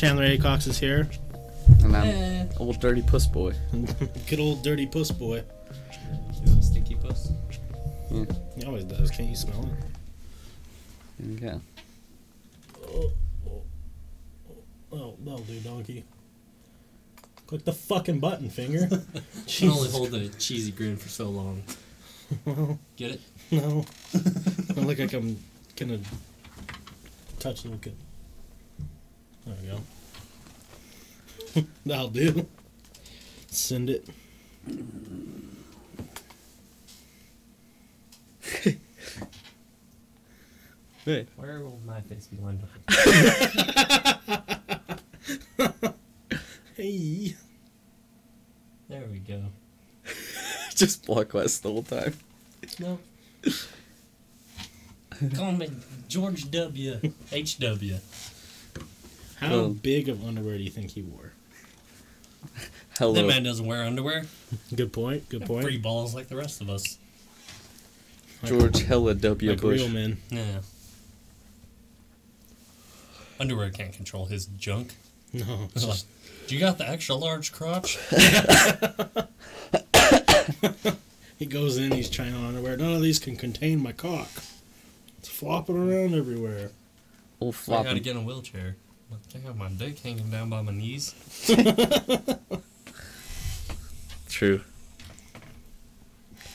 [0.00, 1.06] Chandler Acox is here.
[1.84, 2.46] And I'm Eh.
[2.58, 3.52] old dirty puss boy.
[4.30, 5.44] Good old dirty puss boy.
[6.62, 7.30] Stinky puss.
[8.10, 8.24] Yeah.
[8.56, 9.10] He always does.
[9.10, 9.68] Can't you smell
[11.18, 11.42] it?
[11.42, 11.58] Yeah.
[14.90, 16.04] Oh, that'll do, donkey.
[17.46, 18.88] Click the fucking button, finger.
[19.46, 21.62] Can only hold a cheesy grin for so long.
[22.46, 23.20] Well, Get it?
[23.50, 23.84] no.
[24.14, 25.38] I look like I'm
[25.76, 25.98] gonna
[27.38, 27.94] touch the kid.
[29.50, 29.68] There we
[31.62, 31.66] go.
[31.86, 32.46] That'll do.
[33.48, 34.08] Send it.
[41.06, 41.26] Hey.
[41.36, 42.68] Where will my face be lined up?
[46.76, 47.34] Hey.
[48.88, 49.44] There we go.
[50.74, 52.14] Just block west the whole time.
[52.78, 52.98] No.
[55.34, 55.70] Call me
[56.08, 57.00] George W.
[57.32, 57.98] H.W.
[59.40, 61.32] How Well- big of underwear do you think he wore?
[62.98, 63.12] Hello.
[63.14, 64.24] That man doesn't wear underwear.
[64.74, 65.28] Good point.
[65.28, 65.64] Good point.
[65.64, 66.98] Free balls like the rest of us.
[68.42, 69.50] Like- George Hella W.
[69.50, 69.80] like Bush.
[69.80, 70.18] real men.
[70.30, 70.60] Yeah.
[73.38, 74.94] Underwear can't control his junk.
[75.32, 75.68] No.
[75.74, 76.00] It's like,
[76.46, 77.98] do you got the extra large crotch?
[81.38, 82.76] He goes in, he's trying on underwear.
[82.76, 84.28] None of these can contain my cock.
[85.18, 86.70] It's flopping around everywhere.
[87.40, 88.76] Oh, Old I gotta get in a wheelchair.
[89.12, 91.14] I have my dick hanging down by my knees.
[94.28, 94.60] True.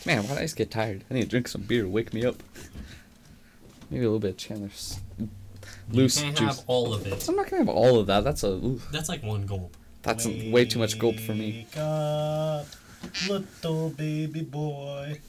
[0.06, 1.04] Man, why did I just get tired?
[1.10, 2.36] I need to drink some beer to wake me up.
[3.90, 5.00] Maybe a little bit of Chandler's
[5.92, 6.58] loose you can't juice.
[6.58, 7.28] have all of it.
[7.28, 8.24] I'm not gonna have all of that.
[8.24, 9.76] That's a ooh, That's like one gulp.
[10.02, 11.68] that's a, way too much gulp for me.
[11.70, 12.66] Wake up,
[13.28, 15.20] little baby boy.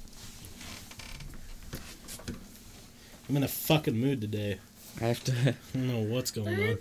[3.28, 4.58] I'm in a fucking mood today.
[5.00, 5.32] I have to.
[5.46, 6.78] I don't know what's going on.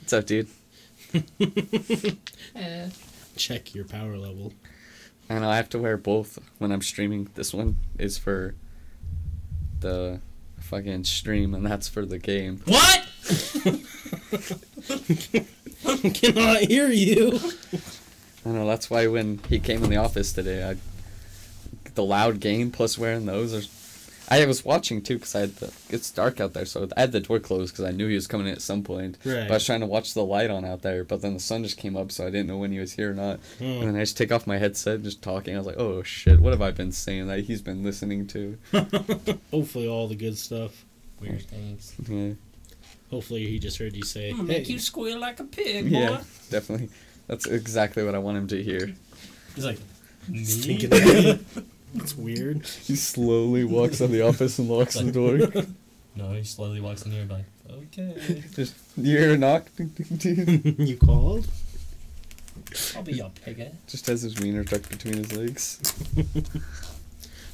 [0.00, 0.48] What's up, dude?
[2.56, 2.88] Uh.
[3.36, 4.52] Check your power level.
[5.30, 7.28] I know I have to wear both when I'm streaming.
[7.34, 8.56] This one is for
[9.78, 10.20] the
[10.58, 12.60] fucking stream, and that's for the game.
[12.64, 13.06] What?
[15.86, 17.38] I cannot hear you.
[18.44, 20.76] I know that's why when he came in the office today, I
[21.94, 23.62] the loud game plus wearing those are.
[24.30, 25.72] I was watching too because I had the.
[25.88, 28.26] It's dark out there, so I had the door closed because I knew he was
[28.26, 29.16] coming in at some point.
[29.24, 29.48] Right.
[29.48, 31.62] But I was trying to watch the light on out there, but then the sun
[31.62, 33.40] just came up, so I didn't know when he was here or not.
[33.60, 33.64] Oh.
[33.64, 35.54] And then I just take off my headset, just talking.
[35.54, 38.58] I was like, "Oh shit, what have I been saying that he's been listening to?"
[39.50, 40.84] Hopefully, all the good stuff.
[41.20, 41.94] Weird things.
[42.08, 42.34] Yeah,
[43.10, 45.86] Hopefully, he just heard you say, I'm gonna "Hey, make you squeal like a pig,
[45.86, 46.90] yeah, definitely.
[47.26, 48.94] That's exactly what I want him to hear.
[49.54, 49.78] He's like,
[50.28, 51.38] me?
[51.92, 52.66] stinking idiot." It's weird.
[52.66, 55.64] He slowly walks on the office and locks the door.
[56.14, 59.68] No, he slowly walks in here and like, okay, Just you hear a knock.
[59.76, 60.86] Ding, ding, ding.
[60.86, 61.46] you called?
[62.96, 63.70] I'll be your pig.
[63.86, 65.78] Just has his wiener tucked between his legs.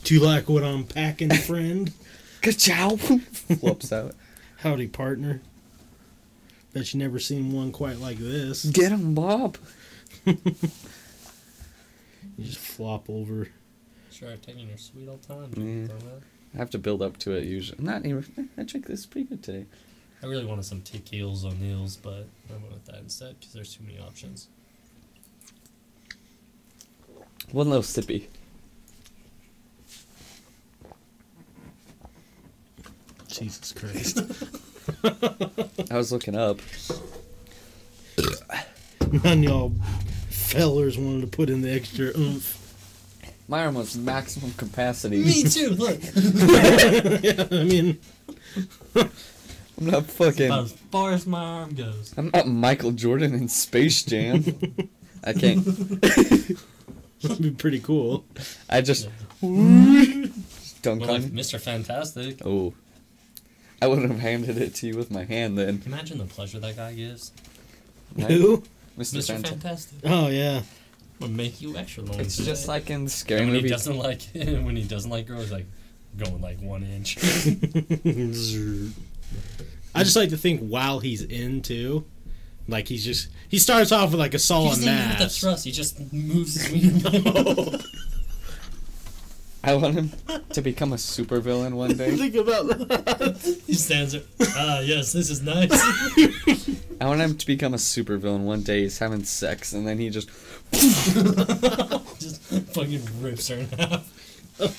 [0.02, 1.92] Do you like what I'm packing, friend?
[2.42, 2.96] Ka-chow!
[2.96, 4.14] Flops out.
[4.58, 5.42] Howdy, partner.
[6.72, 8.64] Bet you never seen one quite like this.
[8.64, 9.58] Get him, Bob.
[12.36, 13.48] You just flop over.
[14.14, 15.50] Sure, taking your sweet old time.
[15.56, 15.92] Yeah.
[16.54, 17.82] I have to build up to it usually.
[17.82, 18.48] Not even.
[18.56, 19.66] I drink this pretty good today.
[20.22, 23.74] I really wanted some tequilas on meals, but I went with that instead because there's
[23.74, 24.46] too many options.
[27.50, 28.26] One little sippy.
[33.26, 34.20] Jesus Christ.
[35.90, 36.60] I was looking up.
[39.24, 39.72] None of y'all
[40.28, 42.63] fellers wanted to put in the extra oomph.
[43.48, 45.22] My arm was maximum capacity.
[45.22, 45.70] Me too.
[45.70, 46.00] Look,
[47.22, 47.98] yeah, I mean,
[48.96, 49.10] I'm
[49.80, 50.46] not fucking.
[50.46, 52.14] about as far as my arm goes.
[52.16, 54.44] I'm not Michael Jordan in Space Jam.
[55.22, 55.64] I can't.
[57.20, 58.24] that'd be pretty cool.
[58.70, 59.08] I just
[59.42, 60.26] Yeah.
[60.82, 61.22] dunk Well, like.
[61.24, 61.60] Mr.
[61.60, 62.38] Fantastic.
[62.46, 62.72] Oh.
[63.82, 65.82] I wouldn't have handed it to you with my hand then.
[65.84, 67.32] Imagine the pleasure that guy gives.
[68.16, 68.62] Who?
[68.98, 69.18] Mr.
[69.18, 69.34] Mr.
[69.34, 70.62] Fanta- Fantastic Oh, yeah.
[71.24, 72.20] Would make you extra long.
[72.20, 72.50] It's today.
[72.50, 75.50] just like in the scary And when he doesn't like when he doesn't like girls,
[75.50, 75.66] like
[76.16, 77.18] going like one inch.
[79.94, 82.04] I just like to think while he's in, too.
[82.66, 83.28] Like, he's just.
[83.48, 85.64] He starts off with like a he solid doesn't even hit the thrust.
[85.64, 87.78] He just moves his wiener.
[89.66, 90.10] I want him
[90.50, 92.16] to become a supervillain one day.
[92.16, 93.62] Think about that.
[93.66, 94.22] he stands there.
[94.56, 95.70] Ah, yes, this is nice.
[97.00, 98.82] I want him to become a supervillain one day.
[98.82, 100.28] He's having sex and then he just
[100.72, 104.10] just fucking rips her in half.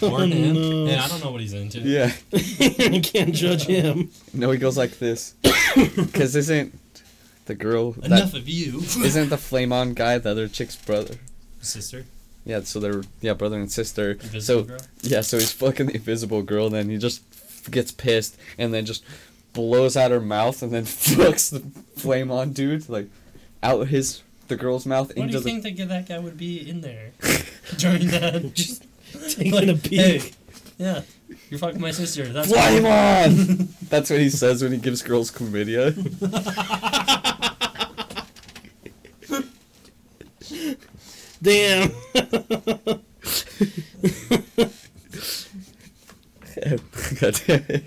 [0.02, 0.54] Or in him.
[0.54, 0.86] no.
[0.86, 1.80] Yeah, I don't know what he's into.
[1.80, 2.12] yeah.
[2.32, 4.10] you can't judge him.
[4.34, 5.34] No, he goes like this.
[5.76, 6.80] Because isn't
[7.48, 8.80] the girl that Enough of you.
[8.80, 11.16] isn't the flame on guy the other chick's brother?
[11.60, 12.06] Sister.
[12.46, 14.12] Yeah, so they're yeah brother and sister.
[14.12, 14.78] Invisible so girl.
[15.02, 16.70] yeah, so he's fucking the invisible girl.
[16.70, 17.22] Then he just
[17.72, 19.04] gets pissed and then just
[19.54, 21.62] blows out her mouth and then fucks the
[22.00, 23.08] flame on dude like
[23.64, 25.42] out his the girl's mouth What do you the.
[25.42, 27.12] think that that guy would be in there
[27.78, 28.54] during that?
[28.54, 28.84] Just
[29.38, 30.00] Taking a peek.
[30.00, 30.32] hey,
[30.78, 31.02] yeah,
[31.50, 32.28] you're fucking my sister.
[32.28, 33.70] That's Flame on!
[33.90, 35.96] That's what he says when he gives girls chlamydia.
[41.46, 41.92] Damn.
[47.20, 47.86] God damn it.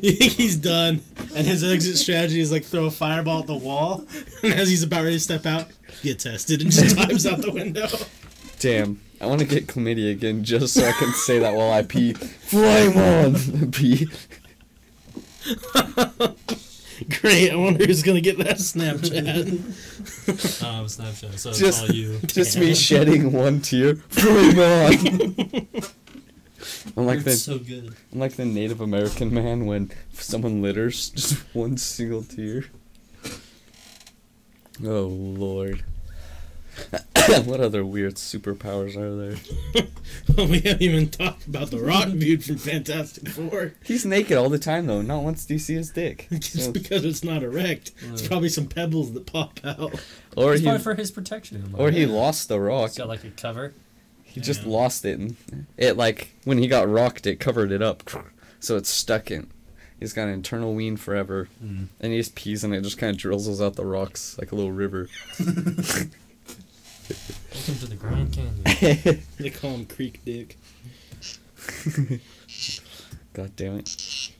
[0.00, 1.02] you think he's done,
[1.36, 4.06] and his exit strategy is like throw a fireball at the wall,
[4.42, 5.68] and as he's about ready to step out,
[6.02, 7.86] get tested and just dives out the window.
[8.58, 9.02] Damn.
[9.20, 12.12] I want to get chlamydia again just so I can say that while I pee.
[12.14, 13.70] Flame on!
[13.72, 14.08] pee.
[17.20, 17.50] Great.
[17.52, 19.48] I wonder who's gonna get that Snapchat.
[20.62, 21.38] Um, Snapchat.
[21.38, 22.18] So it's Just- all you.
[22.26, 23.96] Just me shedding one tear.
[23.96, 25.68] Flame on!
[26.96, 27.94] I'm like It's the so good.
[28.12, 32.64] I'm like the Native American man when someone litters, just one single tear.
[34.84, 35.84] Oh lord.
[37.44, 39.86] what other weird superpowers are there?
[40.46, 43.74] we haven't even talked about the Rock dude from Fantastic Four.
[43.84, 45.02] He's naked all the time though.
[45.02, 46.26] Not once do you see his dick.
[46.32, 50.00] Just So- because it's not erect, it's probably some pebbles that pop out.
[50.36, 51.74] or It's he for his protection.
[51.76, 52.88] or he lost the rock.
[52.88, 53.74] It's got like a cover.
[54.22, 55.36] He just lost it and
[55.78, 58.08] it like when he got rocked it covered it up.
[58.60, 59.48] So it's stuck in.
[59.98, 61.48] He's got an internal wean forever.
[61.64, 61.86] Mm.
[62.00, 64.54] And he just pees and it just kind of drizzles out the rocks like a
[64.54, 65.08] little river.
[67.08, 69.22] Welcome to the Grand Canyon.
[69.38, 70.58] They call him Creek Dick.
[73.32, 74.30] God damn it.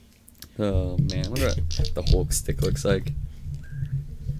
[0.59, 3.13] Oh man, I wonder what the Hulk stick looks like.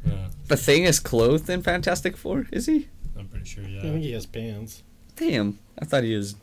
[0.06, 2.88] Yeah, The thing is clothed in Fantastic Four, is he?
[3.18, 3.64] I'm pretty sure.
[3.64, 3.80] Yeah.
[3.80, 4.84] I think he has pants.
[5.16, 6.36] Damn, I thought he was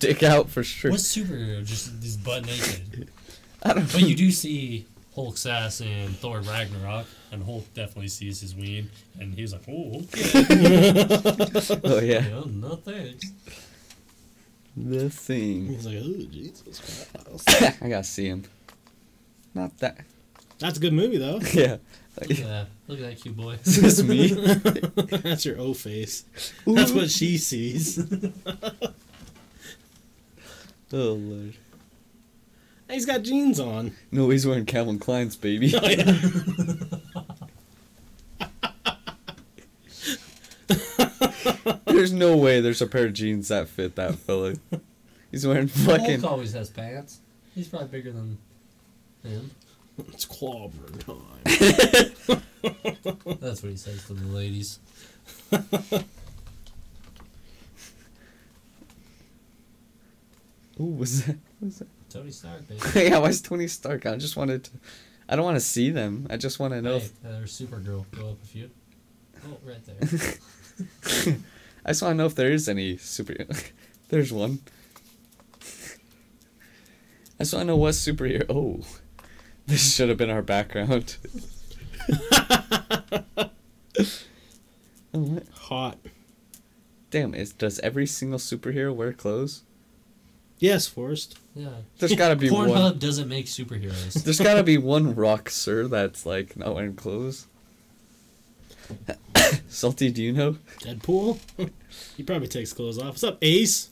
[0.00, 0.90] dick out for sure.
[0.90, 1.64] What's superhero?
[1.64, 3.08] Just this butt naked.
[3.62, 8.40] I don't But you do see Hulk's ass in Thor Ragnarok, and Hulk definitely sees
[8.40, 11.04] his ween, and he's like, "Oh, okay,
[11.84, 13.24] Oh yeah, yeah, no thanks."
[14.76, 15.66] the thing.
[15.66, 17.82] He's like, oh, Jesus Christ.
[17.82, 18.44] I gotta see him.
[19.54, 19.98] Not that.
[20.58, 21.40] That's a good movie, though.
[21.52, 21.76] Yeah.
[22.20, 23.58] Like, Yeah, look at that cute boy.
[23.64, 24.28] is this me?
[25.22, 26.24] That's your O face.
[26.66, 27.98] That's what she sees.
[30.92, 31.54] Oh lord.
[32.90, 33.92] He's got jeans on.
[34.10, 35.72] No, he's wearing Calvin Klein's baby.
[35.74, 36.18] Oh, yeah.
[41.86, 44.54] There's no way there's a pair of jeans that fit that fella.
[45.30, 46.20] He's wearing fucking.
[46.20, 47.20] Hulk always has pants.
[47.54, 48.38] He's probably bigger than
[49.22, 49.50] him.
[50.08, 51.42] It's clobber time.
[53.40, 54.78] That's what he says to the ladies.
[60.80, 61.36] Ooh, was that?
[61.60, 61.88] Was that?
[62.10, 63.08] Tony Stark, baby.
[63.08, 64.04] yeah, why's Tony Stark?
[64.06, 64.70] I just wanted to.
[65.28, 66.26] I don't want to see them.
[66.28, 66.98] I just want to know.
[66.98, 68.04] Hey, If, uh, there's Supergirl.
[68.10, 68.70] Go up a few.
[69.46, 69.96] Oh, right there.
[71.84, 73.34] I just want to know if there is any super.
[74.08, 74.58] There's one.
[77.38, 78.44] I just want to know what superhero.
[78.50, 78.80] Oh,
[79.66, 81.16] this should have been our background.
[85.14, 85.40] oh.
[85.52, 85.98] Hot.
[87.10, 87.34] Damn!
[87.34, 89.62] Is does every single superhero wear clothes?
[90.58, 91.38] Yes, Forrest.
[91.54, 91.68] Yeah.
[91.98, 92.68] There's gotta be one.
[92.68, 94.22] Pornhub doesn't make superheroes.
[94.24, 97.46] There's gotta be one rock sir that's like not wearing clothes.
[99.68, 100.56] Salty, do you know?
[100.80, 101.38] Deadpool?
[102.16, 103.08] he probably takes clothes off.
[103.08, 103.90] What's up, Ace?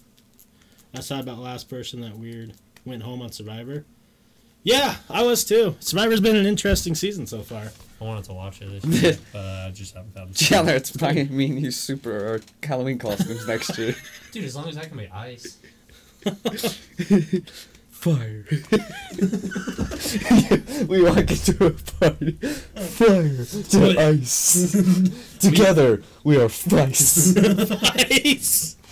[0.94, 3.84] I saw about last person that weird went home on Survivor.
[4.62, 5.76] Yeah, I was too.
[5.80, 7.70] Survivor's been an interesting season so far.
[8.00, 10.46] I wanted to watch it this year, but uh, I just haven't found the time.
[10.46, 13.94] Chandler, it's buying me new super or Halloween costumes next year.
[14.32, 15.58] Dude, as long as I can make ice.
[17.90, 18.44] Fire.
[20.86, 22.32] we walk into a party.
[22.32, 24.72] Fire to ice.
[25.40, 28.24] Together we are Feist.
[28.24, 28.76] Ace!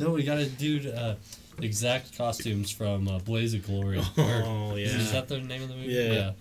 [0.00, 1.14] No, we gotta do uh,
[1.62, 3.98] exact costumes from uh, Blaze of Glory.
[3.98, 4.02] Or-
[4.44, 5.92] Oh, Is that the name of the movie?
[5.92, 6.32] Yeah.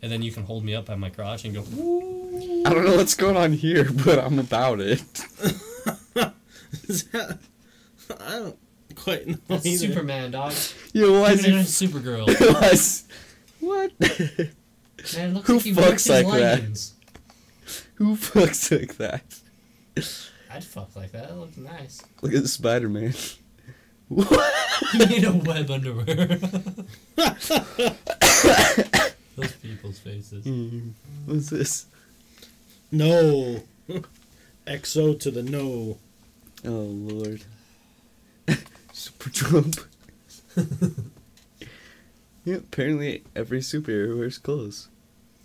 [0.00, 2.62] And then you can hold me up at my crotch and go, woo.
[2.64, 5.02] I don't know what's going on here, but I'm about it.
[6.88, 7.38] Is that-
[8.18, 8.56] I don't
[9.06, 9.86] quite know That's either.
[9.88, 10.52] Superman, dog.
[10.92, 11.70] Yo, why is Even in he?
[11.70, 12.26] Supergirl.
[12.26, 13.04] was-
[13.60, 13.92] what?
[14.00, 16.90] Man, it looks Who like he fucks his like that?
[17.94, 19.22] Who fucks like that?
[20.52, 21.28] I'd fuck like that.
[21.28, 22.02] That looks nice.
[22.22, 23.14] Look at the Spider Man.
[24.08, 24.54] What?
[24.92, 26.06] He made a web underwear.
[29.36, 30.44] Those people's faces.
[30.44, 30.90] Hmm,
[31.24, 31.86] What's this?
[32.92, 33.62] No.
[34.66, 35.98] XO to the no.
[36.64, 37.42] Oh lord.
[38.96, 39.76] Super Trump.
[42.46, 44.88] yeah, apparently every superhero wears clothes.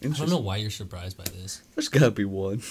[0.02, 1.62] I don't know why you're surprised by this.
[1.76, 2.62] There's gotta be one.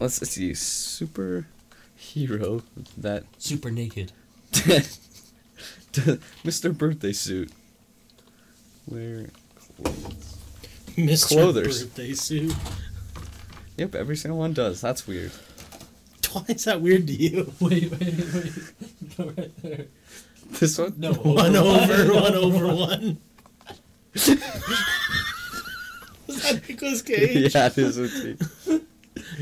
[0.00, 0.54] Let's see.
[0.54, 1.46] Super
[1.94, 2.62] hero
[2.96, 4.12] that Super naked.
[5.92, 6.76] Mr.
[6.76, 7.52] Birthday Suit.
[8.86, 10.38] Wear clothes.
[10.96, 11.28] Mr.
[11.28, 11.84] Clothers.
[11.84, 12.54] Birthday suit.
[13.76, 14.80] Yep, every single one does.
[14.80, 15.32] That's weird.
[16.32, 17.52] Why is that weird to you?
[17.60, 18.52] Wait, wait, wait.
[19.16, 19.86] Go right there.
[20.50, 20.94] This one?
[20.98, 21.12] No.
[21.12, 23.18] One over, one over one.
[26.26, 27.54] Was that Nicolas Cage?
[27.54, 28.36] yeah, it is a T.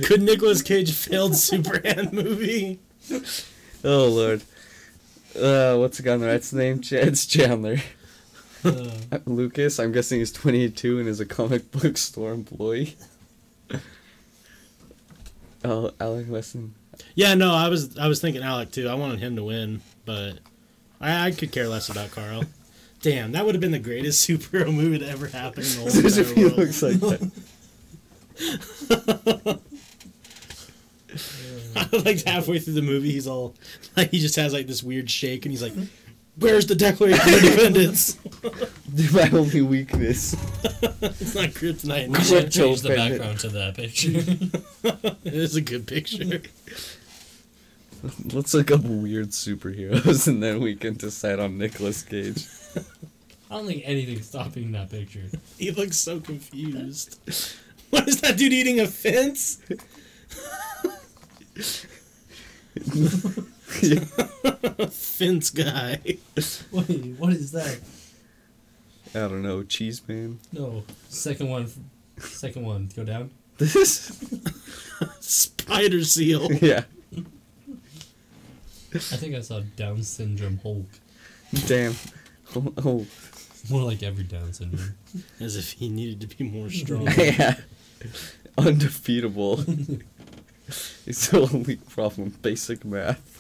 [0.05, 2.81] Could Nicolas Cage failed Superman movie?
[3.85, 4.43] Oh lord.
[5.41, 6.81] Uh, what's the guy on the right's name?
[6.81, 7.79] Ch- It's Chandler.
[8.65, 8.91] Uh,
[9.27, 12.97] Lucas, I'm guessing he's 22 and is a comic book store employee.
[15.65, 16.75] oh, Alec Weston.
[17.15, 18.89] Yeah, no, I was I was thinking Alec too.
[18.89, 20.39] I wanted him to win, but
[21.01, 22.45] I, I could care less about Carl.
[23.03, 25.89] Damn, that would have been the greatest superhero movie to ever happen in the whole
[25.89, 26.59] As if he world.
[26.59, 27.31] looks like that.
[32.05, 33.55] like halfway through the movie, he's all
[33.97, 35.73] like he just has like this weird shake, and he's like,
[36.37, 38.19] "Where's the Declaration of Independence?"
[39.13, 40.35] My only weakness.
[40.65, 42.09] it's not kryptonite.
[42.09, 44.11] we should change the background to that picture.
[45.25, 46.43] it is a good picture.
[48.33, 52.47] Let's look up weird superheroes and then we can decide on Nicolas Cage.
[53.51, 55.27] I don't think anything's stopping that picture.
[55.59, 57.19] He looks so confused.
[57.91, 59.59] What is that dude eating a fence?
[64.91, 66.01] Fence guy.
[66.05, 67.81] Wait, what is that?
[69.15, 70.39] I don't know, Cheese Man.
[70.53, 71.71] No, second one.
[72.19, 72.91] Second one.
[72.95, 73.31] Go down.
[73.59, 74.19] This?
[75.21, 76.51] Spider seal.
[76.63, 76.85] yeah.
[78.93, 80.87] I think I saw Down syndrome Hulk.
[81.67, 81.95] Damn.
[82.57, 83.07] Oh.
[83.69, 84.95] More like every Down syndrome.
[85.39, 87.07] As if he needed to be more strong.
[87.19, 87.57] yeah.
[88.59, 89.61] Undefeatable.
[91.07, 92.35] it's the only problem.
[92.43, 93.40] Basic math.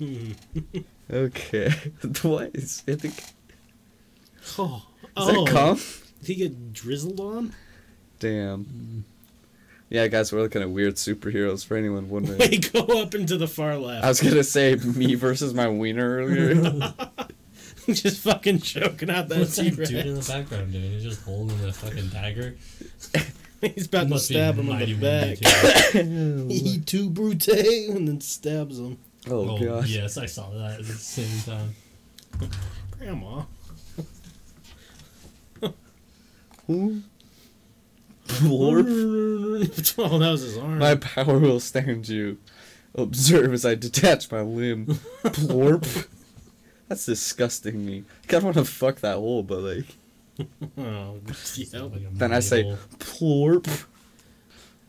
[1.10, 1.70] okay.
[2.22, 4.82] what is I think is Oh,
[5.16, 5.76] that calm?
[6.20, 7.52] Did he get drizzled on?
[8.18, 9.04] Damn.
[9.88, 12.38] Yeah, guys, we're looking at weird superheroes for anyone wondering.
[12.38, 14.04] Wait, go up into the far left.
[14.04, 16.54] I was gonna say me versus my wiener earlier.
[17.86, 20.90] just fucking choking out that What's that dude in the background doing?
[20.90, 22.56] He's just holding the fucking dagger.
[23.60, 25.38] He's about to stab him in the back.
[25.94, 27.04] wounded, too.
[27.04, 28.98] Two brute, and then stabs him.
[29.28, 29.88] Oh, Oh, gosh.
[29.88, 31.74] yes, I saw that at the same time.
[32.98, 33.42] Grandma.
[36.68, 37.02] Ooh.
[38.26, 39.94] Blorp.
[39.98, 40.78] oh, that was his arm.
[40.78, 42.38] My power will stand you.
[42.94, 44.86] Observe as I detach my limb.
[45.22, 46.08] Plorp.
[46.88, 48.04] That's disgusting me.
[48.24, 49.84] I kind of want to fuck that hole, but like,
[50.78, 51.18] oh,
[51.54, 51.80] yeah.
[51.82, 53.84] a then I say medieval- plorp.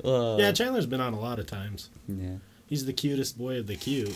[0.04, 1.90] Uh, yeah, Chandler's been on a lot of times.
[2.08, 2.36] yeah.
[2.68, 4.14] He's the cutest boy of the cute.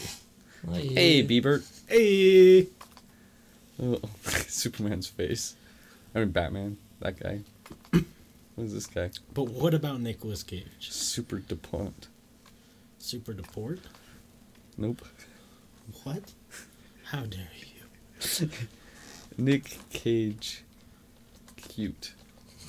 [0.71, 1.63] Hey, Biebert.
[1.87, 2.67] Hey,
[3.81, 3.99] Oh,
[4.47, 5.55] Superman's face.
[6.13, 6.77] I mean, Batman.
[6.99, 7.39] That guy.
[8.55, 9.09] Who's this guy?
[9.33, 10.91] but what about Nicolas Cage?
[10.91, 12.07] Super DuPont.
[12.99, 13.79] Super deport?
[14.77, 15.01] Nope.
[16.03, 16.21] What?
[17.05, 18.49] How dare you?
[19.37, 20.63] Nick Cage.
[21.55, 22.13] Cute.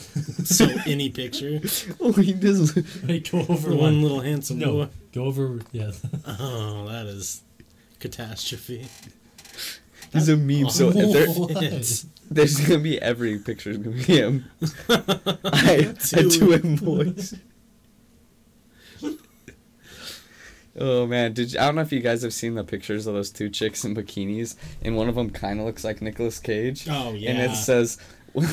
[0.44, 1.60] So any picture,
[2.00, 2.76] Oh, he does.
[2.76, 3.94] look- Wait, go over the one.
[3.94, 4.88] one little handsome No, boy.
[5.12, 5.60] go over.
[5.72, 5.92] Yeah.
[6.26, 7.42] Oh, that is
[8.00, 8.86] catastrophe.
[10.12, 10.68] He's a meme.
[10.70, 11.26] So if there,
[11.64, 14.44] It's- there's gonna be every picture is gonna be him.
[14.88, 17.34] I, I do him voice.
[20.74, 23.12] Oh man, did you, I don't know if you guys have seen the pictures of
[23.14, 26.86] those two chicks in bikinis, and one of them kind of looks like Nicolas Cage.
[26.88, 27.30] Oh yeah.
[27.32, 27.98] And it says,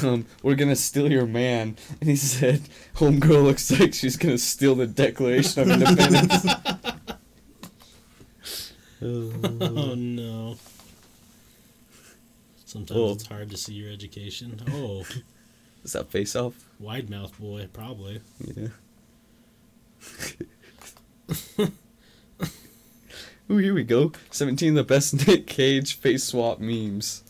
[0.03, 2.61] um, "We're gonna steal your man," and he said,
[2.95, 6.45] "Homegirl looks like she's gonna steal the Declaration of Independence."
[9.01, 10.57] Oh no.
[12.65, 13.11] Sometimes Oh.
[13.13, 14.61] it's hard to see your education.
[14.73, 15.05] Oh,
[15.85, 16.53] Is that face off?
[16.79, 18.19] wide mouth boy, probably.
[18.45, 18.67] Yeah.
[23.51, 24.11] Ooh, here we go.
[24.31, 27.23] 17 of the best Nick Cage face swap memes.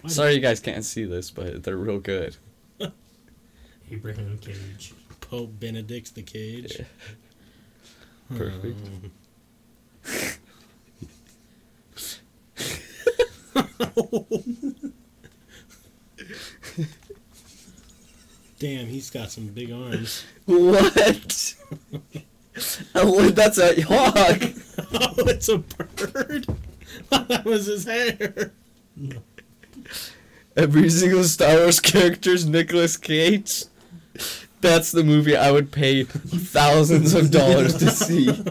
[0.00, 2.36] Why Sorry you guys can't see this, but they're real good.
[3.90, 4.94] Abraham Cage.
[5.20, 6.80] Pope Benedict the Cage.
[8.34, 8.86] Perfect.
[8.86, 9.10] Um,
[18.58, 20.24] Damn, he's got some big arms.
[20.46, 21.54] What?
[22.94, 24.40] oh, that's a hawk.
[24.92, 26.46] oh, it's a bird.
[27.10, 28.52] that was his hair.
[30.56, 33.64] Every single Star Wars character's Nicolas Cage.
[34.60, 38.44] That's the movie I would pay thousands of dollars to see.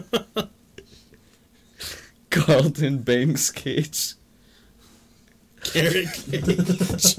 [2.30, 4.14] Carlton Banks Cage.
[5.64, 7.18] Carrot cage.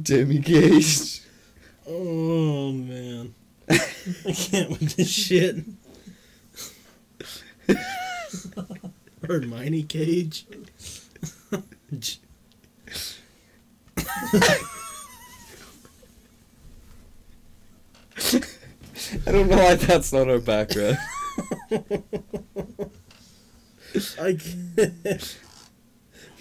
[0.00, 1.22] Demi Cage.
[1.86, 3.34] Oh man,
[3.68, 5.64] I can't with this shit.
[9.28, 10.46] Hermione Cage.
[11.98, 12.18] J-
[19.26, 20.98] I don't know why that's not our background.
[24.20, 25.38] I can't.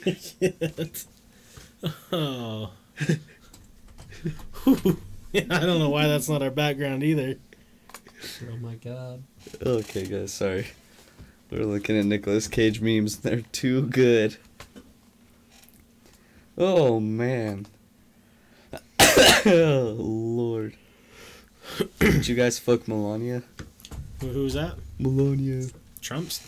[0.05, 1.05] I can't.
[2.11, 2.71] Oh.
[5.31, 7.35] yeah, I don't know why that's not our background either.
[8.51, 9.23] Oh my god.
[9.61, 10.67] okay, guys, sorry.
[11.49, 13.17] We're looking at Nicolas Cage memes.
[13.21, 14.37] They're too good.
[16.57, 17.67] Oh, man.
[19.45, 20.75] oh, Lord.
[21.99, 23.43] Did you guys fuck Melania?
[24.21, 24.75] Who's that?
[24.99, 25.67] Melania.
[26.01, 26.41] Trump's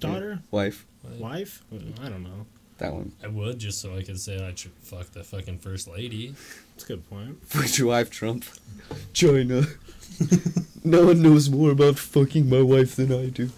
[0.00, 0.40] daughter?
[0.50, 0.84] Wife.
[1.18, 1.62] Wife?
[1.72, 2.46] I don't know.
[2.78, 3.12] That one.
[3.24, 6.34] I would just so I could say I should fuck the fucking first lady.
[6.70, 7.42] That's a good point.
[7.46, 8.44] Fucked your wife, Trump.
[9.12, 9.62] China.
[10.84, 13.50] no one knows more about fucking my wife than I do.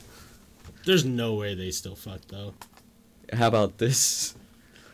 [0.84, 2.54] There's no way they still fuck though.
[3.32, 4.34] How about this?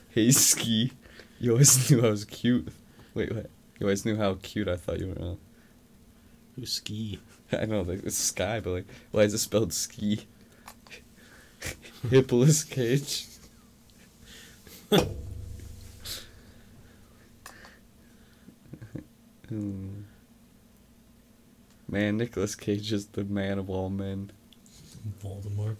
[0.09, 0.93] Hey, Ski.
[1.38, 2.69] You always knew I was cute.
[3.12, 3.50] Wait, what?
[3.78, 5.33] You always knew how cute I thought you were.
[5.33, 5.35] Uh,
[6.57, 7.21] Who ski?
[7.52, 10.26] I know, like, it's Sky, but like, why is it spelled Ski?
[12.09, 13.26] Hippolytus Cage.
[19.49, 20.03] Hmm.
[21.88, 24.33] Man, Nicolas Cage is the man of all men.
[25.23, 25.77] Voldemort.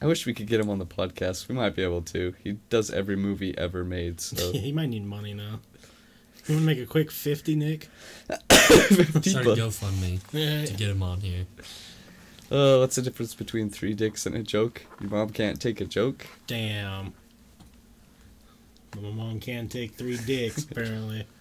[0.00, 1.48] I wish we could get him on the podcast.
[1.48, 2.34] We might be able to.
[2.44, 4.52] He does every movie ever made, so.
[4.52, 5.60] he might need money now.
[6.46, 7.88] You want to make a quick 50, Nick?
[8.52, 9.60] 50 Start a bucks.
[9.80, 10.64] GoFundMe Yeah.
[10.66, 11.46] to get him on here.
[12.52, 14.86] Oh, what's the difference between three dicks and a joke?
[15.00, 16.26] Your mom can't take a joke.
[16.46, 17.14] Damn.
[19.02, 21.26] My mom can't take three dicks, apparently.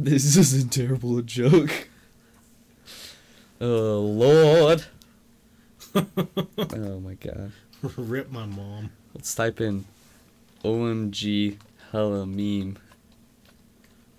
[0.00, 1.87] This isn't terrible a joke.
[3.60, 4.84] Oh Lord.
[5.94, 7.52] oh my god.
[7.96, 8.90] Rip my mom.
[9.14, 9.84] Let's type in
[10.64, 11.56] OMG
[11.90, 12.78] hella meme.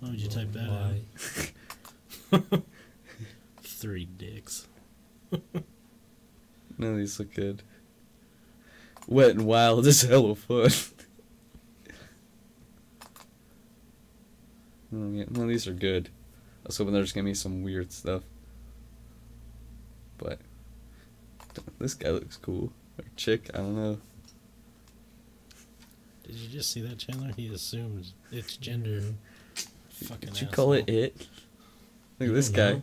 [0.00, 0.94] Why would you type that
[2.32, 2.62] out?
[3.62, 4.66] Three dicks.
[5.32, 7.62] Of these look good.
[9.06, 10.70] Wet and wild is hella fun.
[14.92, 16.08] Oh, yeah, none of these are good.
[16.64, 18.22] I was hoping there's gonna be some weird stuff.
[20.22, 20.38] But
[21.78, 22.72] this guy looks cool.
[22.98, 23.98] Or chick, I don't know.
[26.24, 27.32] Did you just see that, Chandler?
[27.36, 29.02] He assumes it's gender.
[30.04, 31.26] Fucking Did you call it it?
[32.18, 32.72] Look at this guy.
[32.74, 32.82] know?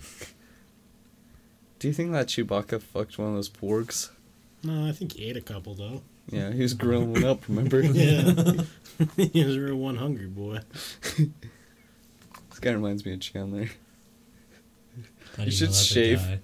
[1.78, 4.10] Do you think that Chewbacca fucked one of those porgs?
[4.62, 6.02] No, I think he ate a couple, though.
[6.28, 7.80] Yeah, he was grilling one up, remember?
[7.92, 8.32] Yeah.
[9.16, 10.60] he was a real one hungry boy.
[11.16, 13.68] This guy reminds me of Chandler.
[15.36, 16.20] How do You should shave.
[16.22, 16.38] I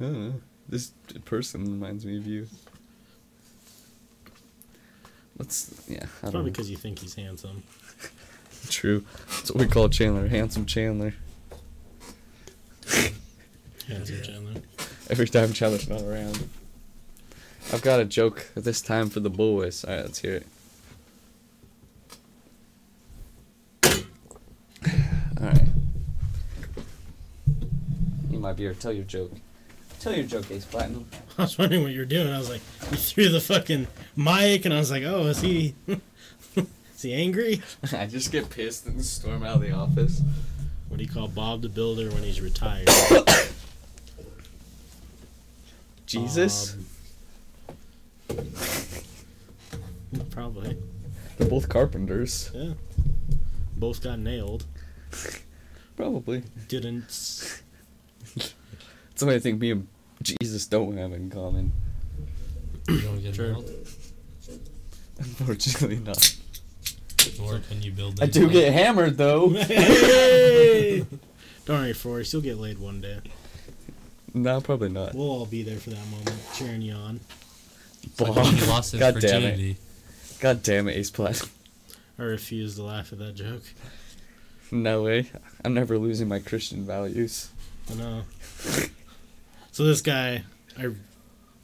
[0.00, 0.40] don't know.
[0.68, 0.92] This
[1.24, 2.46] person reminds me of you.
[5.38, 7.62] Let's, yeah, I don't Probably because you think he's handsome.
[8.68, 9.04] True.
[9.28, 10.28] That's what we call Chandler.
[10.28, 11.14] Handsome Chandler.
[13.86, 14.62] Handsome Chandler.
[15.10, 16.48] Every time Chandler's not around.
[17.72, 19.84] I've got a joke this time for the boys.
[19.84, 20.46] Alright, let's hear it.
[25.40, 25.60] Alright.
[25.60, 25.65] You
[28.46, 28.74] might be here.
[28.74, 29.32] Tell your joke.
[29.98, 31.08] Tell your joke, Ace Platinum.
[31.38, 32.28] I was wondering what you were doing.
[32.28, 32.60] I was like,
[32.92, 37.60] you threw the fucking mic, and I was like, oh, is he, is he angry?
[37.92, 40.22] I just get pissed and storm out of the office.
[40.86, 42.88] What do you call Bob the Builder when he's retired?
[46.06, 46.76] Jesus?
[48.28, 48.40] Bob.
[50.30, 50.78] Probably.
[51.36, 52.52] They're both carpenters.
[52.54, 52.74] Yeah.
[53.76, 54.66] Both got nailed.
[55.96, 56.44] Probably.
[56.68, 57.62] Didn't.
[59.16, 59.88] That's what I think me and
[60.22, 61.72] Jesus don't have in common.
[62.86, 63.46] You don't get Sure.
[63.52, 63.70] nailed?
[65.18, 66.36] Unfortunately not.
[67.42, 69.48] Or can you build I do like- get hammered though.
[71.64, 72.34] Don't worry, Forrest.
[72.34, 73.20] You'll get laid one day.
[74.34, 75.14] No, probably not.
[75.14, 77.18] We'll all be there for that moment, cheering you on.
[78.02, 79.50] It's like he lost his God damn it.
[79.50, 79.76] virginity.
[80.40, 81.42] God damn it, Ace Plat.
[82.18, 83.62] I refuse to laugh at that joke.
[84.70, 85.30] No way.
[85.64, 87.48] I'm never losing my Christian values.
[87.90, 88.22] I know.
[89.76, 90.42] so this guy,
[90.78, 90.86] I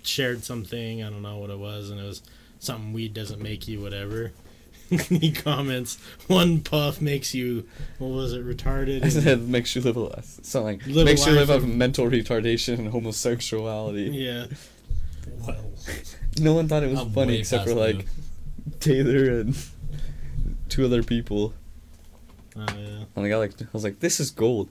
[0.02, 1.02] shared something.
[1.02, 2.20] I don't know what it was, and it was
[2.58, 4.32] something weed doesn't make you whatever.
[5.08, 5.96] he comments,
[6.26, 8.44] "One puff makes you what was it?
[8.46, 10.40] Retarded." I said makes you live a less.
[10.42, 14.10] So like Live makes you live of of- mental retardation and homosexuality.
[14.12, 14.44] yeah.
[15.38, 15.72] Well,
[16.38, 18.04] No one thought it was I'm funny except for like
[18.66, 19.56] the- Taylor and
[20.68, 21.54] two other people.
[22.56, 23.04] Oh yeah.
[23.16, 24.68] And I got like I was like, this is gold.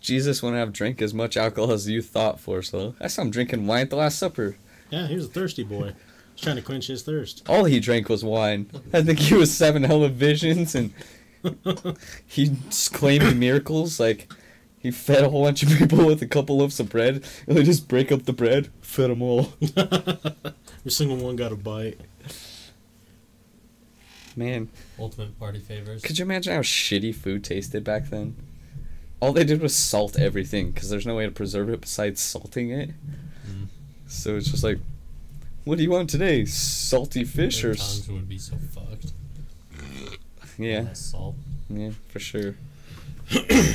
[0.00, 3.30] Jesus wouldn't have drank as much alcohol as you thought for, so I saw him
[3.30, 4.56] drinking wine at the Last Supper.
[4.90, 5.94] Yeah, he was a thirsty boy.
[6.34, 7.42] He's trying to quench his thirst.
[7.48, 8.70] All he drank was wine.
[8.92, 10.92] I think he was seven hella visions and
[12.26, 13.98] he just claimed miracles.
[13.98, 14.32] Like
[14.78, 17.62] he fed a whole bunch of people with a couple loaves of bread, and they
[17.62, 19.54] just break up the bread, fed them all.
[19.76, 21.98] Every single one got a bite.
[24.36, 26.02] Man, ultimate party favors.
[26.02, 28.36] could you imagine how shitty food tasted back then?
[29.20, 32.70] All they did was salt everything because there's no way to preserve it besides salting
[32.70, 32.90] it.
[33.48, 33.68] Mm.
[34.06, 34.78] So it's just like,
[35.64, 36.44] what do you want today?
[36.44, 39.12] Salty fish Their or s- tongues would be so fucked.
[40.58, 41.34] yeah, salt.
[41.70, 42.54] yeah, for sure.
[43.50, 43.74] yeah,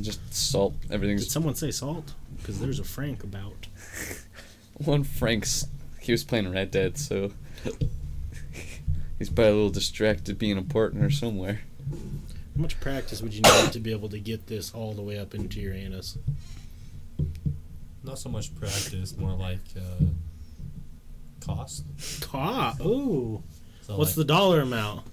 [0.00, 0.74] just salt.
[0.90, 1.18] Everything.
[1.18, 2.12] Did someone say salt?
[2.38, 3.66] Because there's a Frank about.
[4.78, 5.04] one.
[5.04, 5.66] Frank's
[6.00, 7.32] he was playing Red Dead, so
[9.18, 11.60] he's probably a little distracted being a partner somewhere.
[12.56, 15.18] How much practice would you need to be able to get this all the way
[15.18, 16.18] up into your anus?
[18.04, 20.04] Not so much practice, more like uh,
[21.44, 21.84] cost.
[22.20, 23.42] Ca- Ooh.
[23.82, 25.06] So What's the dollar amount?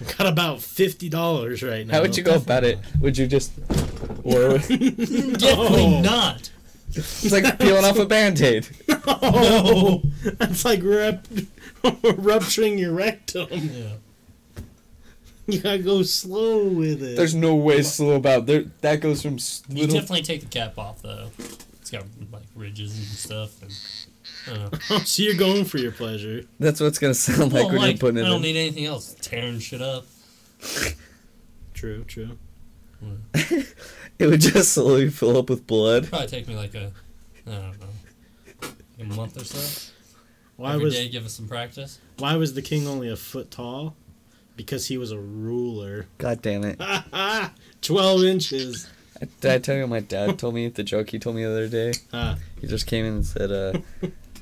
[0.00, 1.94] I got about fifty dollars right now.
[1.94, 2.78] How would you go about it?
[3.00, 3.52] Would you just
[4.22, 6.00] or Definitely Oh.
[6.02, 6.50] not.
[6.94, 8.66] it's like peeling off a band-aid.
[9.10, 10.02] Oh,
[10.38, 11.26] that's like rep-
[12.16, 13.48] rupturing your rectum.
[13.50, 13.88] Yeah.
[15.52, 17.16] You gotta go slow with it.
[17.16, 18.64] There's no way slow about there.
[18.82, 19.94] That goes from s- You little.
[19.94, 21.30] definitely take the cap off though.
[21.80, 23.62] It's got like ridges and stuff.
[23.62, 23.72] And,
[24.46, 24.78] I don't know.
[24.90, 26.42] Oh, so you're going for your pleasure.
[26.60, 28.42] That's what it's gonna sound like Well, when like, you're putting it I don't in.
[28.42, 29.16] need anything else.
[29.22, 30.04] Tearing shit up.
[31.74, 32.38] True, true.
[34.18, 36.08] It would just slowly fill up with blood.
[36.10, 36.90] Probably take me like a,
[37.46, 39.92] I don't know, a month or so.
[40.56, 42.00] Why Every was day, give us some practice.
[42.18, 43.94] why was the king only a foot tall?
[44.58, 46.06] Because he was a ruler.
[46.18, 46.80] God damn it!
[47.80, 48.90] Twelve inches.
[49.40, 51.68] Did I tell you my dad told me the joke he told me the other
[51.68, 51.92] day?
[52.12, 53.72] Ah, He just came in and said, uh,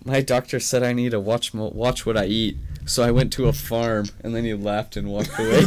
[0.06, 3.46] "My doctor said I need to watch watch what I eat." So I went to
[3.46, 5.64] a farm, and then he laughed and walked away.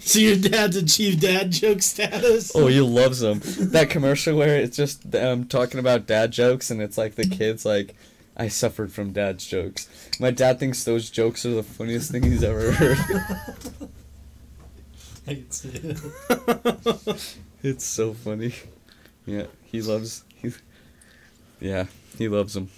[0.04, 2.52] so your dad's achieved dad joke status.
[2.54, 3.40] oh, he loves them.
[3.70, 7.64] That commercial where it's just um talking about dad jokes, and it's like the kids
[7.64, 7.94] like,
[8.36, 12.42] "I suffered from dad's jokes." My dad thinks those jokes are the funniest thing he's
[12.44, 12.98] ever heard.
[15.26, 17.36] I can see it.
[17.62, 18.54] It's so funny.
[19.26, 20.24] Yeah, he loves.
[20.34, 20.50] He,
[21.60, 21.86] yeah,
[22.16, 22.70] he loves them.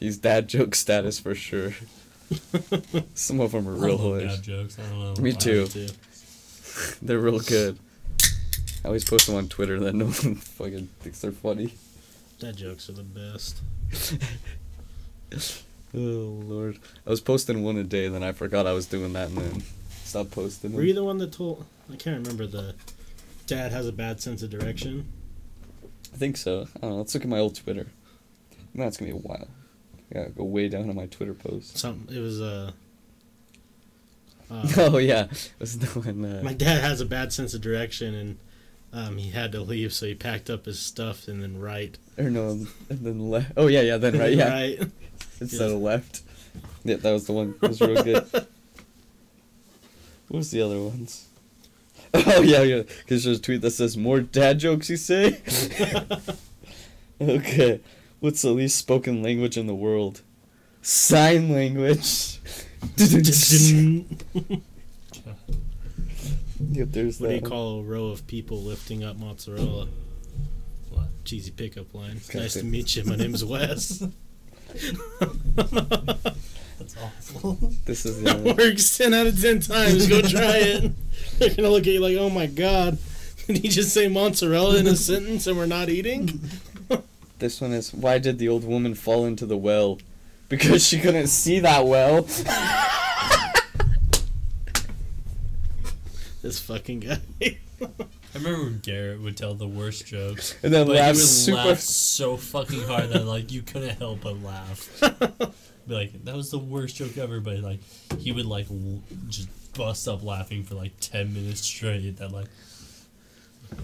[0.00, 1.74] He's dad joke status for sure.
[3.12, 4.36] Some of them are real hilarious.
[4.36, 4.78] bad jokes.
[4.78, 5.22] I don't know.
[5.22, 5.68] Me too.
[7.02, 7.78] They're real good.
[8.84, 11.74] I always post them on Twitter, then no one fucking thinks they're funny.
[12.38, 13.60] Dad jokes are the best.
[15.96, 19.28] Oh lord, I was posting one a day, then I forgot I was doing that,
[19.28, 19.62] and then
[20.02, 20.76] stopped posting them.
[20.76, 21.64] Were you the one that told?
[21.92, 22.74] I can't remember the.
[23.46, 25.06] Dad has a bad sense of direction.
[26.12, 26.66] I think so.
[26.76, 26.96] I don't know.
[26.96, 27.86] Let's look at my old Twitter.
[28.74, 29.46] That's gonna be a while.
[30.10, 31.80] I gotta go way down on my Twitter posts.
[31.80, 32.16] Something.
[32.16, 32.72] It was uh.
[34.50, 35.28] Uh oh yeah,
[35.58, 36.24] was the one.
[36.24, 38.38] Uh, My dad has a bad sense of direction, and
[38.92, 41.98] um, he had to leave, so he packed up his stuff and then right.
[42.16, 43.52] Or no, and then left.
[43.56, 44.52] Oh yeah, yeah, then right, yeah.
[44.52, 44.80] right.
[45.40, 46.22] Instead of left.
[46.84, 47.54] Yeah, that was the one.
[47.60, 48.24] That was real good.
[48.32, 48.46] what
[50.38, 51.28] was the other ones?
[52.14, 52.82] Oh yeah, yeah.
[52.82, 54.88] Because there's a tweet that says more dad jokes.
[54.88, 55.40] You say?
[57.20, 57.80] okay.
[58.20, 60.22] What's the least spoken language in the world?
[60.82, 62.38] Sign language.
[66.70, 67.50] yep, there's What do you one.
[67.50, 69.88] call a row of people lifting up mozzarella?
[70.90, 71.08] What?
[71.24, 72.20] Cheesy pickup line.
[72.28, 72.38] Okay.
[72.40, 73.04] Nice to meet you.
[73.04, 74.02] My name is Wes.
[75.56, 77.58] That's awful.
[77.84, 78.54] This is that the.
[78.54, 80.06] works ten out of ten times.
[80.08, 80.92] Go try it.
[81.38, 82.98] They're gonna look at you like, "Oh my god."
[83.46, 86.40] Did he just say mozzarella in a sentence and we're not eating?
[87.40, 89.98] This one is why did the old woman fall into the well?
[90.48, 92.26] Because she couldn't see that well.
[96.42, 97.18] This fucking guy.
[97.80, 97.88] I
[98.38, 101.56] remember when Garrett would tell the worst jokes, And then but he laugh would super.
[101.56, 104.90] laugh so fucking hard that like you couldn't help but laugh.
[105.88, 107.80] Be like, that was the worst joke ever, but like
[108.18, 112.16] he would like l- just bust up laughing for like ten minutes straight.
[112.18, 112.46] That like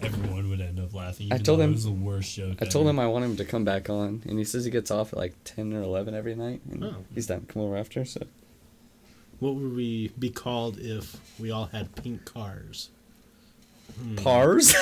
[0.02, 1.32] everyone would end up laughing.
[1.32, 2.58] I told him- it was the worst joke.
[2.60, 4.90] I told him I want him to come back on, and he says he gets
[4.90, 7.04] off at like ten or eleven every night, and Oh.
[7.14, 8.04] he's down to come over after.
[8.04, 8.26] So
[9.38, 12.90] What would we be called if we all had pink cars?
[13.98, 14.16] Hmm.
[14.16, 14.74] pars.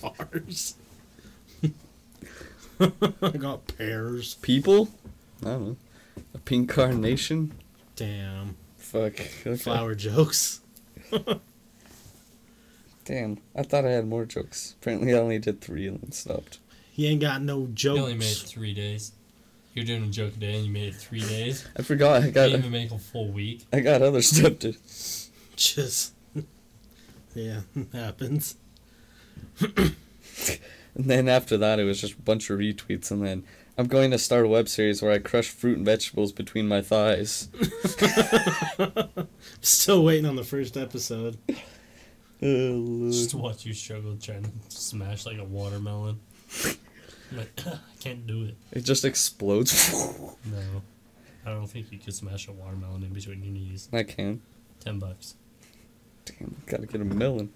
[0.00, 0.74] Pars.
[3.22, 4.34] I got pears.
[4.36, 4.88] People?
[5.42, 5.76] I don't know.
[6.34, 7.52] A pink carnation?
[7.96, 8.56] Damn.
[8.76, 9.20] Fuck.
[9.20, 9.56] Okay.
[9.56, 10.60] Flower jokes.
[13.04, 13.38] Damn.
[13.56, 14.74] I thought I had more jokes.
[14.80, 16.58] Apparently, I only did three and then stopped.
[16.92, 18.00] He ain't got no You jokes.
[18.00, 19.12] only made three days.
[19.74, 21.66] You're doing a joke a day, and you made it three days.
[21.76, 22.16] I forgot.
[22.16, 22.26] I got.
[22.26, 22.42] You got.
[22.46, 23.64] didn't even make a full week.
[23.72, 24.74] I got other stuff to.
[25.56, 26.12] Just.
[27.34, 27.60] yeah,
[27.92, 28.56] happens.
[29.60, 29.94] And
[30.96, 33.10] then after that, it was just a bunch of retweets.
[33.12, 33.44] And then
[33.78, 36.82] I'm going to start a web series where I crush fruit and vegetables between my
[36.82, 37.48] thighs.
[39.60, 41.38] Still waiting on the first episode.
[42.42, 46.18] Oh, Just watch you struggle trying to smash like a watermelon.
[47.30, 48.56] I'm like, I can't do it.
[48.72, 49.94] It just explodes.
[50.44, 50.82] No.
[51.46, 53.88] I don't think you could smash a watermelon in between your knees.
[53.92, 54.40] I can.
[54.80, 55.34] Ten bucks.
[56.24, 57.50] Damn, gotta get a melon.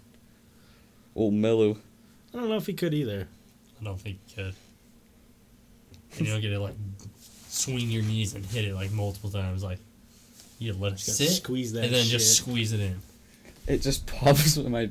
[1.16, 1.78] Old mellow.
[2.32, 3.26] I don't know if he could either.
[3.80, 4.54] I don't think he could.
[6.18, 6.74] And you don't get to like
[7.48, 9.62] swing your knees and hit it like multiple times.
[9.62, 9.78] Like
[10.58, 12.12] you let it Just sit squeeze that and then shit.
[12.12, 13.00] just squeeze it in.
[13.66, 14.90] It just pops my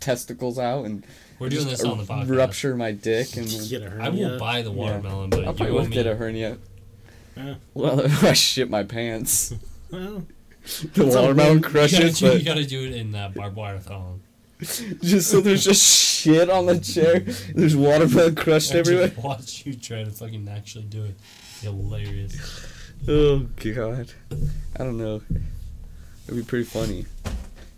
[0.00, 1.04] testicles out and
[1.38, 2.36] We're doing just this on the podcast.
[2.36, 4.28] rupture my dick and Get a I hernia.
[4.28, 5.94] will buy the watermelon, but I'll probably owe would me.
[5.96, 6.58] get a hernia.
[7.36, 7.54] Yeah.
[7.74, 9.54] Well, I shit my pants.
[9.90, 10.26] Well,
[10.94, 13.78] The watermelon weird- you, gotta crushes, do, you gotta do it in that barbed wire
[13.78, 14.20] thong.
[15.02, 17.20] just so there's just shit on the chair.
[17.54, 19.08] There's watermelon crushed I everywhere.
[19.08, 21.14] just watch you try to fucking actually do it.
[21.60, 22.66] Hilarious.
[23.06, 24.12] Oh god,
[24.74, 25.20] I don't know.
[26.26, 27.04] It'd be pretty funny.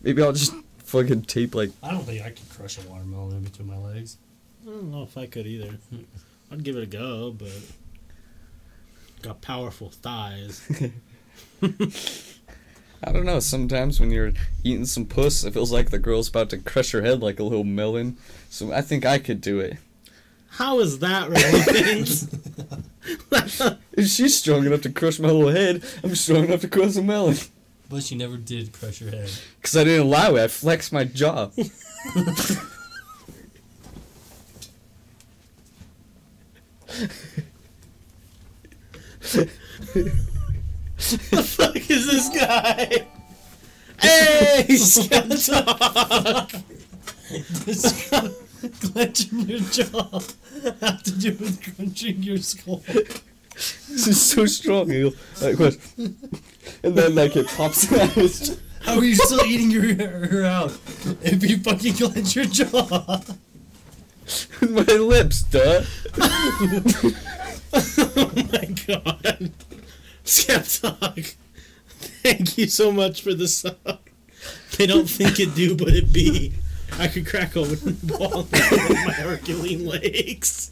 [0.03, 3.43] Maybe I'll just fucking tape like I don't think I could crush a watermelon in
[3.45, 4.17] between my legs.
[4.63, 5.77] I don't know if I could either.
[6.53, 7.51] I'd give it a go, but
[9.23, 10.63] got powerful thighs.
[13.03, 13.41] I don't know.
[13.41, 14.33] Sometimes when you're
[14.65, 17.45] eating some puss, it feels like the girl's about to crush her head like a
[17.45, 18.17] little melon.
[18.51, 19.79] So I think I could do it.
[20.51, 22.35] How is that relevant?
[23.93, 27.03] If she's strong enough to crush my little head, I'm strong enough to crush a
[27.03, 27.37] melon.
[27.89, 29.31] But she never did crush your head.
[29.57, 30.43] Because I didn't allow it.
[30.45, 31.51] I flexed my jaw.
[40.99, 43.07] the fuck is this guy?
[44.01, 45.29] Hey, Scott!
[47.65, 48.11] Does
[48.81, 50.21] clenching your jaw
[50.81, 52.83] have to do with crunching your skull?
[52.87, 54.91] This is so strong.
[54.91, 55.77] He'll, like, what?
[55.97, 58.59] And then, like, it pops out.
[58.83, 59.95] How are you still eating your
[60.27, 60.73] her out
[61.23, 63.21] if you fucking clench your jaw?
[64.61, 65.83] with my lips, duh.
[67.67, 69.51] oh my god.
[70.29, 71.35] Skeptalk.
[72.23, 73.99] Thank you so much for the song.
[74.77, 76.53] They don't think it do, but it be.
[76.99, 80.71] I could crack a walnut with my Herculean legs.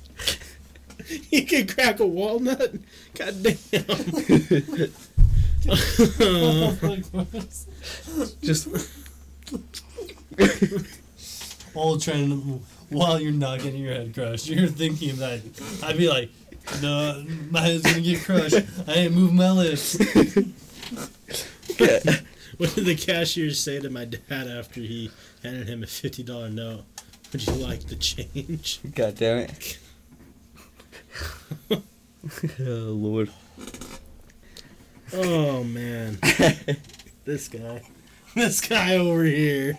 [1.30, 2.74] You could crack a walnut?
[3.14, 3.56] God damn.
[8.42, 8.68] Just,
[11.74, 15.40] All trying to, while you're not getting your head crushed, you're thinking of that.
[15.82, 16.30] I'd be like,
[16.82, 18.56] no, my head's gonna get crushed.
[18.86, 19.98] I ain't move my lips.
[21.78, 22.00] yeah.
[22.56, 25.10] What did the cashier say to my dad after he
[25.42, 26.84] handed him a $50 note?
[27.30, 28.80] Would you like the change?
[28.94, 29.78] God damn it.
[31.70, 31.82] oh,
[32.60, 33.28] Lord.
[35.12, 36.18] Oh, man.
[37.26, 37.82] this guy.
[38.34, 39.78] This guy over here.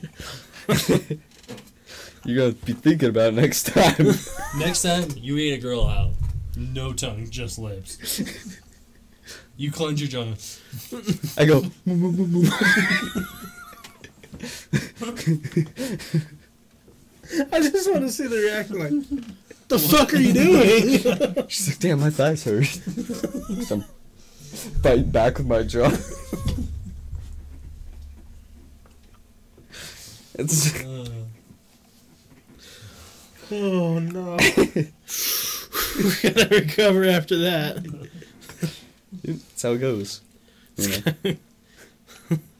[2.28, 4.14] You gotta be thinking about it next time.
[4.58, 6.12] Next time you eat a girl out,
[6.58, 8.22] no tongue, just lips.
[9.60, 10.36] You cleanse your jaw.
[11.36, 11.64] I go,
[17.52, 18.94] I just want to see the reaction like,
[19.68, 21.48] the fuck are you doing?
[21.50, 22.66] she's like, damn, my thighs hurt.
[22.68, 23.86] so I'm
[24.84, 25.90] biting back with my jaw.
[30.36, 31.10] it's, Uh,
[33.52, 34.38] oh, no.
[35.98, 37.86] we gotta recover after that.
[39.24, 40.22] that's how it goes.
[40.78, 41.36] You know?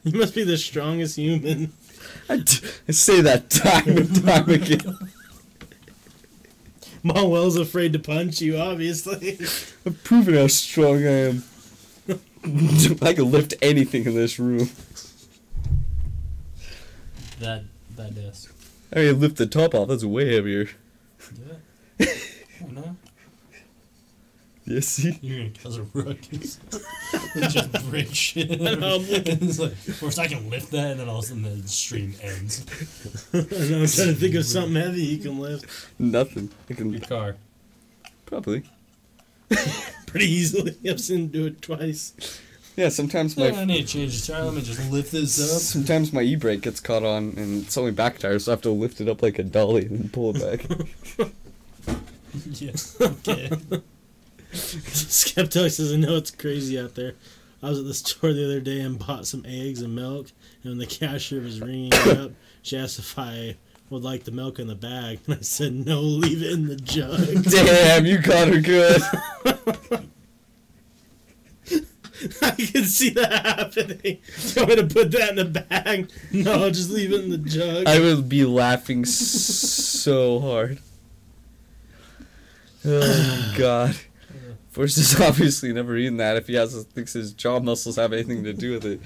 [0.04, 1.72] You must be the strongest human.
[2.30, 4.80] I, t- I say that time and time again.
[7.02, 9.38] Manuel's afraid to punch you, obviously.
[9.84, 11.44] I've proven how strong I am.
[13.02, 14.70] I can lift anything in this room.
[17.40, 17.64] That
[17.96, 18.52] that desk.
[18.94, 19.88] I mean, lift the top off.
[19.88, 20.64] That's way heavier.
[20.64, 20.70] Do
[21.98, 22.37] it.
[24.68, 24.80] No.
[24.80, 25.18] See?
[25.22, 26.58] You're gonna cause a ruckus.
[27.34, 28.50] and just break shit.
[28.60, 31.42] I'm looking- it's like, first I can lift that, and then all of a sudden
[31.62, 32.64] the stream ends.
[33.32, 35.64] I know, I'm trying to think of something heavy you can lift
[35.98, 36.50] Nothing.
[36.70, 37.36] I Your can car.
[38.26, 38.64] probably.
[40.06, 40.76] pretty easily.
[40.88, 42.12] I've seen him do it twice.
[42.76, 44.44] Yeah, sometimes Yeah, my I need to change the tire.
[44.44, 45.60] Let me just lift this up.
[45.62, 48.70] sometimes my e-brake gets caught on and it's only back tire, so I have to
[48.70, 50.40] lift it up like a dolly and then pull it
[51.18, 51.30] back.
[52.60, 52.72] yeah.
[53.00, 53.50] Okay.
[54.52, 57.14] Skeptox doesn't know it's crazy out there.
[57.62, 60.28] I was at the store the other day and bought some eggs and milk,
[60.62, 62.32] and when the cashier was ringing it up,
[62.62, 63.56] she asked if I
[63.90, 66.76] would like the milk in the bag, and I said no, leave it in the
[66.76, 67.42] jug.
[67.50, 69.02] Damn, you got her good.
[72.42, 74.18] I can see that happening.
[74.56, 76.10] I'm gonna put that in the bag?
[76.32, 77.86] No, just leave it in the jug.
[77.86, 80.80] I would be laughing so hard.
[82.84, 83.96] Oh god.
[84.70, 88.44] Forrest has obviously never eaten that if he has thinks his jaw muscles have anything
[88.44, 89.00] to do with it.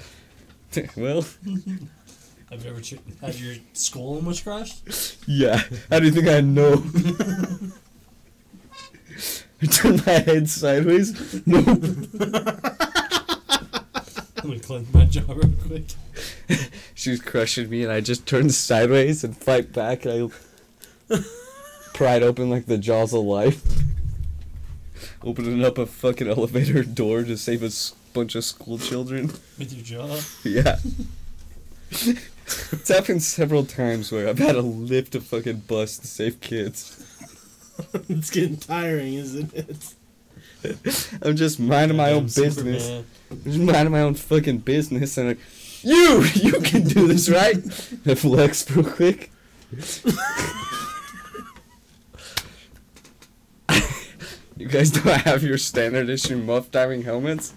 [0.96, 1.22] well,
[2.50, 5.16] Have you ever ch- had your skull almost crushed?
[5.26, 5.62] yeah.
[5.90, 6.82] How do you think I know?
[9.62, 11.46] I turned my head sideways.
[11.46, 11.62] No.
[11.62, 12.60] gonna
[14.60, 15.84] cleanse my jaw real quick.
[16.94, 20.04] She was crushing me, and I just turned sideways and fight back.
[20.04, 20.32] And
[21.10, 21.18] I
[21.94, 23.62] pried open like the jaws of life,
[25.22, 29.32] opening up a fucking elevator door to save a s- bunch of school children.
[29.58, 30.20] With your jaw.
[30.44, 30.78] Yeah.
[31.90, 37.04] it's happened several times where I've had to lift a fucking bus to save kids.
[38.08, 39.94] it's getting tiring, isn't it?
[41.22, 42.88] I'm just minding my own business.
[43.30, 45.38] I'm just minding my own fucking business, and like,
[45.82, 47.56] you, you can do this, right?
[48.06, 49.32] I flex real quick.
[54.62, 57.52] You guys don't have your standard issue muff diving helmets?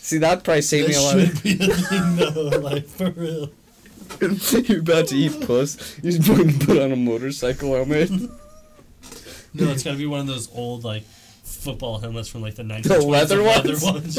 [0.00, 1.18] See, that'd probably save That me a lot.
[1.18, 3.50] Of- should be a thing though, like for real.
[4.68, 5.98] You're about to eat puss.
[6.02, 8.10] You just fucking put on a motorcycle helmet.
[8.10, 11.02] No, it's gotta be one of those old like
[11.42, 12.82] football helmets from like the 1920s.
[12.84, 13.84] The leather the ones?
[13.84, 14.18] ones.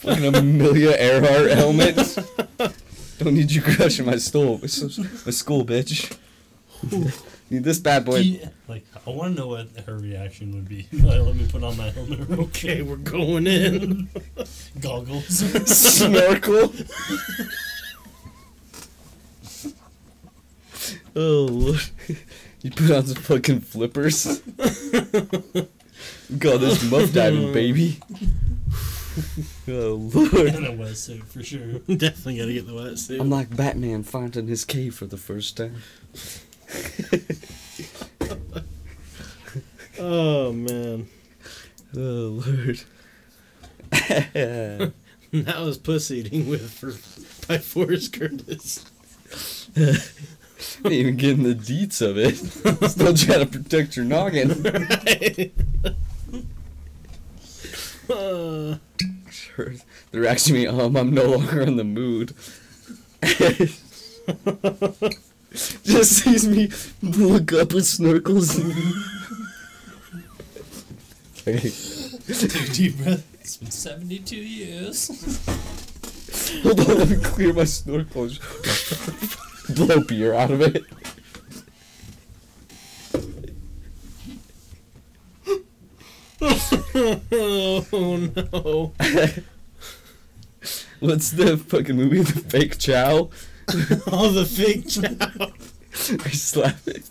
[0.00, 1.96] Fucking Amelia Earhart helmet.
[3.18, 4.58] Don't need you crushing my stool.
[4.62, 6.16] My school, bitch.
[7.50, 8.16] Need this bad boy.
[8.18, 10.88] Yeah, like I want to know what her reaction would be.
[10.92, 12.30] Like, let me put on my helmet.
[12.38, 14.08] Okay, we're going in.
[14.80, 15.26] Goggles.
[15.68, 16.72] Snorkel.
[21.14, 21.80] oh, Lord.
[22.62, 24.40] You put on some fucking flippers.
[26.38, 27.98] God, this muff diving, baby.
[29.68, 30.32] Oh, Lord.
[30.32, 31.78] and a wetsuit for sure.
[31.86, 33.20] Definitely gotta get the wetsuit.
[33.20, 35.76] I'm like Batman finding his cave for the first time.
[39.98, 41.08] Oh man,
[41.96, 42.80] Oh, Lord.
[43.92, 44.92] that
[45.60, 46.92] was puss eating with for
[47.46, 48.84] by Forrest Curtis.
[50.84, 52.36] Ain't even getting the deets of it.
[52.90, 54.50] Still trying to protect your noggin.
[58.10, 58.78] Uh,
[59.30, 59.74] Sure.
[60.10, 62.34] They're asking me, um, I'm no longer in the mood.
[65.84, 66.68] Just sees me
[67.00, 68.58] look up with snorkels.
[71.44, 73.24] Take a deep breath.
[73.40, 75.08] It's been 72 years.
[76.64, 78.30] Hold on, let me clear my snorkel.
[79.68, 80.84] Blow beer out of it.
[87.32, 88.92] oh no!
[90.98, 93.30] What's the fucking movie, The Fake Chow?
[94.12, 95.52] All the fake chow.
[96.24, 97.08] I slap it.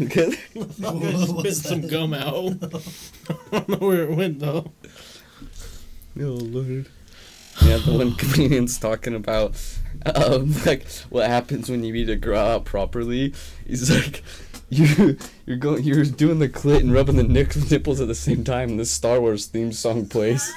[0.00, 0.32] Okay.
[0.54, 1.90] What was Spit some that?
[1.90, 2.52] gum out.
[3.52, 4.70] I don't know where it went though.
[6.20, 6.86] Oh lord.
[7.62, 9.56] Yeah, the one comedian's talking about
[10.14, 13.34] um like what happens when you eat a girl out properly.
[13.66, 14.22] He's like
[14.68, 15.16] you
[15.46, 18.70] you're going you're doing the clit and rubbing the nick- nipples at the same time
[18.70, 20.52] and the Star Wars theme song plays.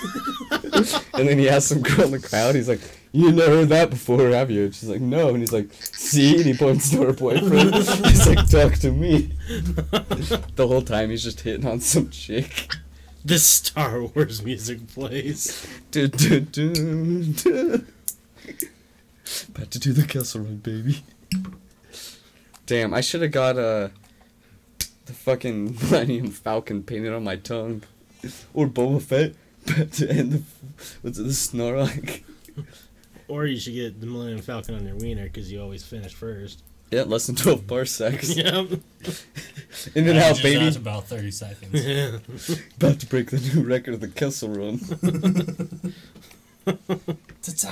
[0.51, 2.81] and then he has some girl in the crowd, he's like,
[3.13, 4.65] You never heard that before, have you?
[4.65, 7.75] And she's like, No and he's like, See and he points to her boyfriend.
[7.75, 9.33] he's like, Talk to me.
[10.55, 12.69] the whole time he's just hitting on some chick.
[13.23, 15.67] The Star Wars music plays.
[15.91, 17.85] Du, du, du, du.
[19.49, 21.03] About to do the Kessel Run, baby.
[22.65, 23.89] Damn, I should have got uh,
[25.05, 27.83] the fucking Millennium Falcon painted on my tongue.
[28.53, 29.35] Or Boba Fett.
[29.67, 30.41] About to end the.
[31.01, 32.23] What's it, the Sarlacc?
[33.31, 36.63] Or you should get the Millennium Falcon on your wiener because you always finish first.
[36.91, 38.35] Yeah, less than 12 parsecs.
[38.35, 38.71] Yep.
[39.95, 40.59] In and I out, just baby.
[40.59, 41.85] asked about 30 seconds.
[41.85, 42.17] Yeah.
[42.75, 44.79] About to break the new record of the Kessel Run.
[47.41, 47.71] Ta-ta.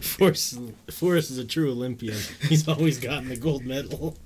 [0.00, 0.60] Forrest,
[0.92, 2.16] Forrest is a true Olympian.
[2.48, 4.16] He's always gotten the gold medal.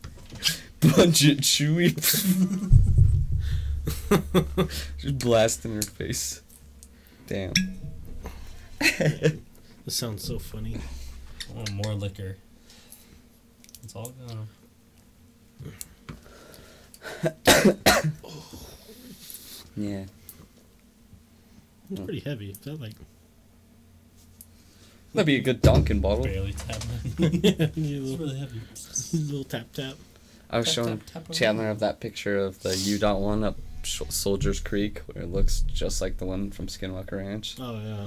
[0.80, 1.94] Punch it, Chewie.
[4.98, 6.42] Just blast in her face.
[7.26, 7.54] Damn.
[9.84, 10.76] This sounds so funny.
[11.56, 12.36] Oh, more liquor.
[13.82, 14.48] It's all gone.
[19.74, 20.04] Yeah.
[21.90, 22.50] It's pretty heavy.
[22.50, 22.92] Is that like
[25.14, 26.24] That'd be a good Dunkin' bottle.
[26.24, 26.90] Barely tapping.
[27.42, 28.60] yeah, it's little, really heavy.
[29.14, 29.94] little tap tap?
[30.50, 31.32] I was Tap, showing tap, tap, tap.
[31.36, 35.60] Chandler of that picture of the U dot one up Soldiers Creek, where it looks
[35.62, 37.56] just like the one from Skinwalker Ranch.
[37.58, 38.06] Oh yeah,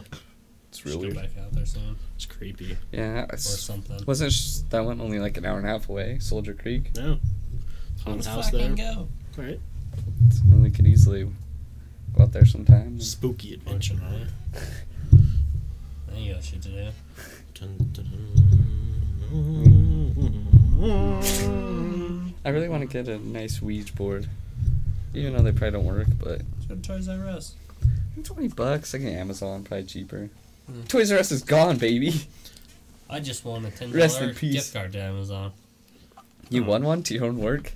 [0.76, 1.96] It's Just real go back out there soon.
[2.18, 2.76] it's creepy.
[2.92, 4.04] Yeah, Or something.
[4.06, 6.20] wasn't sh- that one only like an hour and a half away?
[6.20, 6.94] Soldier Creek.
[6.96, 7.18] No,
[8.04, 8.76] haunted Let's house there.
[8.76, 9.08] go.
[9.38, 9.60] Right,
[10.32, 11.30] So we could easily
[12.18, 13.00] go out there sometime.
[13.00, 13.94] spooky adventure.
[13.96, 14.28] Mention it.
[16.10, 16.90] Then you got shit to do.
[17.54, 18.32] Dun, dun, dun.
[22.46, 24.28] I really want to get a nice Ouija board,
[25.14, 26.08] even though they probably don't work.
[26.20, 27.56] But Let's go to Toys R Us.
[28.24, 30.30] twenty bucks, I can get Amazon probably cheaper.
[30.68, 30.82] Hmm.
[30.84, 32.14] Toys R Us is gone, baby.
[33.10, 34.54] I just won a ten Rest in peace.
[34.54, 35.52] gift card to Amazon.
[36.50, 36.68] You Oh.
[36.70, 37.74] won one to your own work.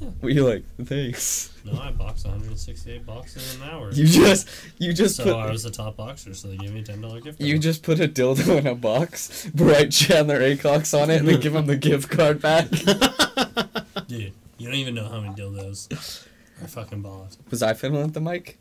[0.00, 0.08] Yeah.
[0.22, 1.52] Were you like, thanks?
[1.64, 3.90] No, I boxed 168 boxes in an hour.
[3.92, 4.48] You just,
[4.78, 5.34] you just so put.
[5.34, 7.48] I was the top boxer, so they gave me a ten dollar gift card.
[7.48, 11.40] You just put a dildo in a box, write Chandler Acox on it, and then
[11.40, 12.68] give him the gift card back.
[14.06, 16.26] dude, you don't even know how many dildos
[16.62, 17.36] I fucking bought.
[17.50, 18.58] Was I fiddling with the mic?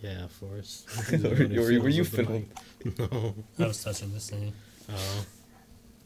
[0.00, 0.86] Yeah, Forrest.
[1.12, 2.48] Or- or were you fiddling?
[2.98, 3.34] No.
[3.58, 4.52] I was touching this thing.
[4.90, 5.24] Oh.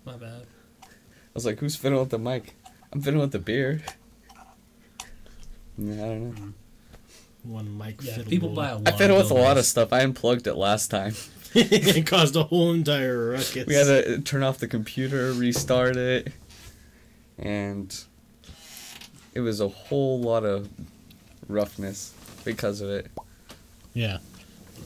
[0.05, 0.47] My bad.
[0.83, 0.87] I
[1.33, 2.55] was like, who's fiddling with the mic?
[2.93, 3.83] I'm fiddling with the beer.
[5.79, 6.31] Yeah, I don't know.
[6.31, 6.51] Mm-hmm.
[7.53, 8.57] One mic Yeah, fiddle people bowl.
[8.57, 8.89] buy a lot.
[8.89, 9.93] I fiddled with a lot of stuff.
[9.93, 11.15] I unplugged it last time.
[11.55, 13.67] it caused a whole entire ruckus.
[13.67, 16.33] We had to turn off the computer, restart it,
[17.39, 17.97] and
[19.35, 20.69] it was a whole lot of
[21.47, 22.13] roughness
[22.45, 23.07] because of it.
[23.93, 24.19] Yeah.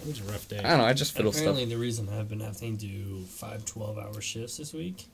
[0.03, 0.59] It was a rough day.
[0.59, 0.85] I don't know.
[0.85, 1.71] I just fiddle Apparently, stuff.
[1.71, 5.07] the reason I've been having to do five 12 hour shifts this week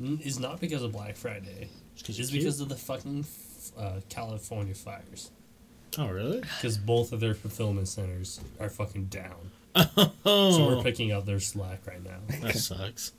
[0.00, 1.68] is not because of Black Friday.
[1.94, 3.24] It's 'cause It's because of the fucking
[3.76, 5.30] uh, California fires.
[5.98, 6.40] Oh, really?
[6.40, 9.50] Because both of their fulfillment centers are fucking down.
[9.74, 10.50] Oh.
[10.56, 12.18] So we're picking up their slack right now.
[12.42, 13.12] that sucks.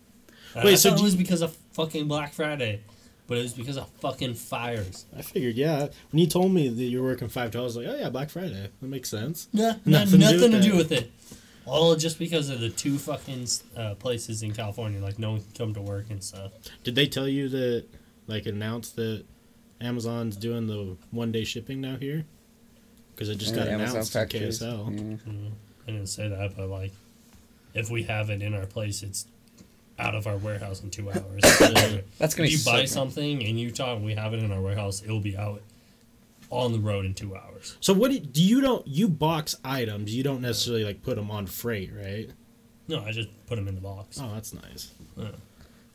[0.56, 2.82] And Wait, I so thought it was you- because of fucking Black Friday,
[3.30, 5.06] but it was because of fucking fires.
[5.18, 5.88] I figured, yeah.
[6.12, 8.70] When you told me that you were working five dollars, like, oh yeah, Black Friday.
[8.82, 9.48] That makes sense.
[9.54, 11.12] Yeah, Nothing nothing, to do with to do with it.
[11.66, 15.52] All just because of the two fucking uh, places in California, like no one can
[15.56, 16.52] come to work and stuff.
[16.84, 17.86] Did they tell you that,
[18.26, 19.24] like, announce that
[19.80, 22.26] Amazon's doing the one day shipping now here?
[23.14, 24.60] Because it just got Yeah, Amazon announced in factories.
[24.60, 24.94] KSL.
[24.96, 25.32] Yeah.
[25.32, 25.52] Mm,
[25.88, 26.92] I didn't say that, but like,
[27.76, 29.28] if we have it in our place, it's
[30.00, 31.42] out of our warehouse in two hours.
[32.18, 32.88] That's gonna if you suck, buy man.
[32.88, 35.62] something in Utah and we have it in our warehouse, it'll be out
[36.50, 37.78] on the road in two hours.
[37.80, 40.16] So what do, do you don't you box items?
[40.16, 42.30] You don't necessarily like put them on freight, right?
[42.88, 44.20] No, I just put them in the box.
[44.22, 44.92] Oh, that's nice.
[45.16, 45.28] Yeah.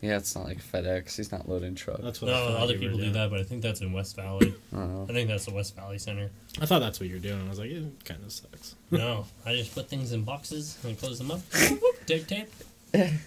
[0.01, 1.17] Yeah, it's not like FedEx.
[1.17, 1.99] He's not loading truck.
[2.03, 4.55] That's what No, thought other people do that, but I think that's in West Valley.
[4.77, 4.77] I.
[4.77, 6.31] I think that's the West Valley Center.
[6.61, 7.43] I thought that's what you're doing.
[7.47, 8.75] I was like, it kind of sucks.
[8.91, 11.41] No, I just put things in boxes and close them up.
[11.55, 12.49] Whoop, whoop, Duct tape,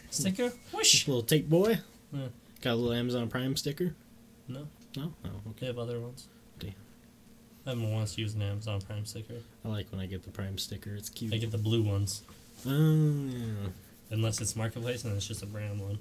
[0.09, 1.07] sticker, whoosh.
[1.07, 1.79] Little tape boy.
[2.13, 2.27] Yeah.
[2.61, 3.93] Got a little Amazon Prime sticker.
[4.47, 5.65] No, No, oh, they okay.
[5.67, 6.27] have other ones.
[6.59, 6.71] Damn.
[7.65, 9.35] I haven't once used an Amazon Prime sticker.
[9.65, 10.95] I like when I get the Prime sticker.
[10.95, 11.33] It's cute.
[11.33, 12.23] I get the blue ones,
[12.65, 13.69] Oh yeah.
[14.11, 15.99] unless it's Marketplace and it's just a brand one.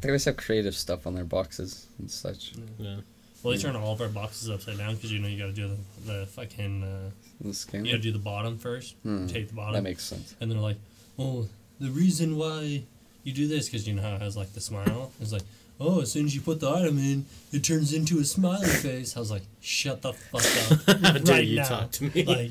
[0.00, 2.52] They always have creative stuff on their boxes and such.
[2.78, 2.96] Yeah.
[3.42, 5.52] Well, they turn all of our boxes upside down because you know you got to
[5.52, 5.68] do
[6.06, 7.10] the, the fucking uh,
[7.42, 7.84] The scan.
[7.84, 8.96] you got to do the bottom first.
[9.02, 10.34] Hmm, Take the bottom, That makes sense.
[10.40, 10.78] and they're like,
[11.18, 11.46] "Oh,
[11.80, 12.84] the reason why
[13.24, 15.12] you do this because you know how it has like the smile.
[15.20, 15.42] It's like,
[15.80, 19.16] oh, as soon as you put the item in, it turns into a smiley face.
[19.16, 20.42] I was like, shut the fuck
[20.88, 21.64] up How dare right you now.
[21.68, 22.24] talk to me?
[22.24, 22.50] Like,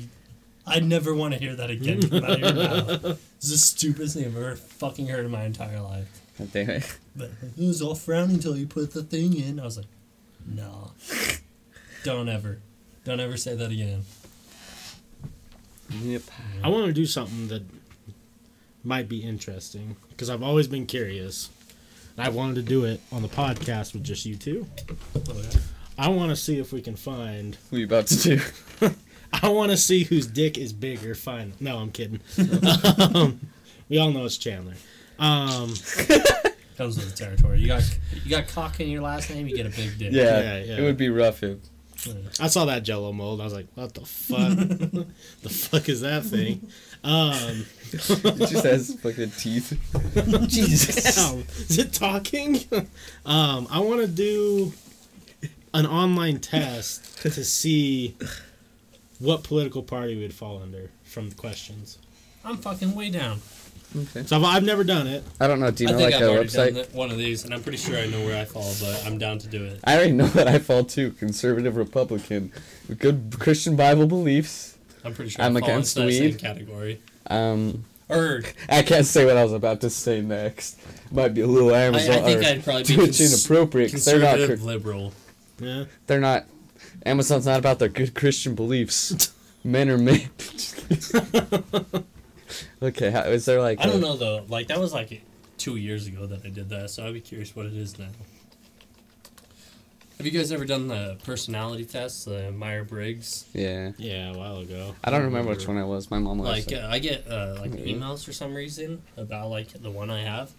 [0.66, 3.04] I never want to hear that again come out of your mouth.
[3.36, 6.08] It's the stupidest thing I've ever fucking heard in my entire life.
[6.38, 6.98] God damn it.
[7.14, 9.60] But it was all frowning until you put the thing in.
[9.60, 9.86] I was like,
[10.46, 10.88] nah.
[12.02, 12.58] Don't ever.
[13.04, 14.02] Don't ever say that again.
[16.02, 16.22] Yep.
[16.62, 17.62] I want to do something that
[18.84, 21.50] might be interesting because I've always been curious.
[22.16, 24.66] And I wanted to do it on the podcast with just you two.
[25.16, 25.58] Oh, yeah.
[25.98, 27.56] I want to see if we can find.
[27.70, 28.16] What are you about to
[28.80, 28.90] do?
[29.42, 31.14] I want to see whose dick is bigger.
[31.16, 31.54] Fine.
[31.58, 32.20] No, I'm kidding.
[33.14, 33.40] um,
[33.88, 34.74] we all know it's Chandler.
[35.18, 35.74] Um,
[36.76, 37.60] Comes with the territory.
[37.60, 37.82] You got
[38.24, 40.12] you got cock in your last name, you get a big dick.
[40.12, 40.76] Yeah, Yeah, yeah.
[40.78, 41.58] it would be rough if.
[42.40, 43.40] I saw that Jello mold.
[43.40, 44.56] I was like, "What the fuck?
[45.42, 46.68] the fuck is that thing?"
[47.02, 49.78] Um, It just has fucking teeth.
[50.48, 51.18] Jesus.
[51.18, 51.38] Ow.
[51.68, 52.60] Is it talking?
[53.26, 54.72] um, I want to do
[55.72, 58.16] an online test to see
[59.18, 61.98] what political party we'd fall under from the questions.
[62.44, 63.40] I'm fucking way down.
[63.96, 64.24] Okay.
[64.26, 65.22] So I've, I've never done it.
[65.40, 65.70] I don't know.
[65.70, 66.94] Do you I know like I've a already done website?
[66.94, 69.38] one of these, and I'm pretty sure I know where I fall, but I'm down
[69.38, 69.80] to do it.
[69.84, 71.12] I already know that I fall too.
[71.12, 72.50] Conservative Republican,
[72.98, 74.76] good Christian Bible beliefs.
[75.04, 76.38] I'm pretty sure I'm I fall against into that same weed.
[76.38, 77.00] category.
[77.28, 80.78] Um, Or I can't say what I was about to say next.
[81.12, 84.04] Might be a little I, I Amazon think I'd probably be Twitch cons- inappropriate because
[84.04, 84.30] they're not.
[84.36, 85.12] conservative Cr- liberal.
[85.60, 85.84] Yeah.
[86.06, 86.46] They're not.
[87.06, 89.32] Amazon's not about their good Christian beliefs.
[89.66, 90.28] Men are men.
[92.82, 93.80] okay, how, is there like?
[93.80, 94.44] I don't know though.
[94.48, 95.22] Like that was like
[95.58, 98.08] two years ago that I did that, so I'd be curious what it is now.
[100.18, 103.46] Have you guys ever done the personality test, the Meyer Briggs?
[103.52, 104.94] Yeah, Yeah, a while ago.
[105.02, 106.08] I don't remember which one it was.
[106.10, 106.48] My mom was.
[106.48, 110.22] Like uh, I get uh, like emails for some reason about like the one I
[110.22, 110.52] have.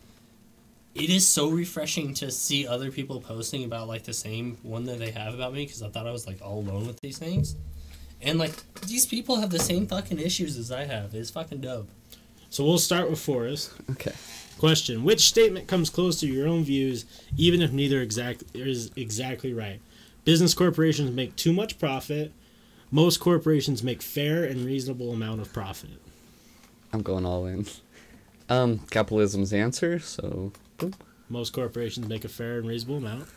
[0.93, 5.00] It is so refreshing to see other people posting about like the same one that
[5.00, 7.56] they have about me because I thought I was like all alone with these things,
[8.26, 11.13] and like these people have the same fucking issues as I have.
[11.13, 11.88] It's fucking dope.
[12.49, 13.73] So we'll start with Forrest.
[13.91, 14.13] Okay.
[14.57, 17.05] Question: Which statement comes close to your own views,
[17.38, 19.80] even if neither exact is exactly right?
[20.23, 22.32] Business corporations make too much profit.
[22.91, 26.01] Most corporations make fair and reasonable amount of profit.
[26.93, 27.65] I'm going all in.
[28.47, 29.99] Um, capitalism's the answer.
[29.99, 30.53] So,
[31.30, 33.28] Most corporations make a fair and reasonable amount.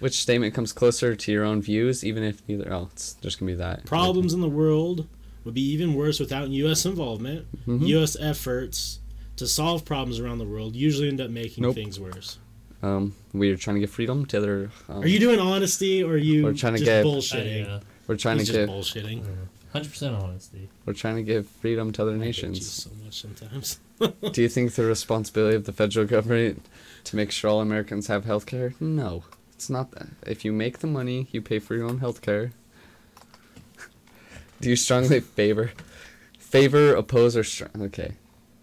[0.00, 2.72] Which statement comes closer to your own views, even if neither?
[2.72, 3.84] Oh, it's just gonna be that.
[3.86, 5.06] Problems in the world
[5.44, 6.84] would be even worse without U.S.
[6.84, 7.46] involvement.
[7.66, 7.86] Mhm.
[7.88, 8.16] U.S.
[8.20, 8.98] efforts
[9.36, 11.74] to solve problems around the world usually end up making Nope.
[11.74, 12.38] things worse.
[12.82, 14.70] Um, we're trying to give freedom to other.
[14.88, 17.66] Um, Are you doing honesty or are you We're trying to just get- bullshitting?
[17.68, 19.04] I, uh, We're trying He's to just give.
[19.04, 19.24] bullshitting.
[19.72, 20.68] Hundred percent honesty.
[20.84, 22.66] We're trying to give freedom to other I hate you nations.
[22.70, 23.78] so much sometimes.
[24.32, 26.66] Do you think the responsibility of the federal government
[27.04, 28.74] to make sure all Americans have health care?
[28.80, 29.22] No,
[29.60, 30.06] it's not that.
[30.26, 32.52] If you make the money, you pay for your own health care.
[34.62, 35.72] Do you strongly favor,
[36.38, 37.68] favor, oppose, or strong?
[37.76, 38.12] Okay,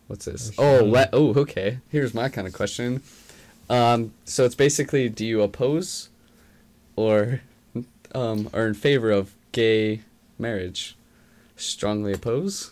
[0.07, 0.51] what's this?
[0.57, 1.09] Oh, let.
[1.13, 1.81] Oh, okay.
[1.89, 3.03] Here's my kind of question.
[3.69, 6.09] Um, so it's basically, do you oppose,
[6.95, 7.41] or,
[8.15, 10.01] um, are in favor of gay
[10.39, 10.97] marriage?
[11.57, 12.71] Strongly oppose.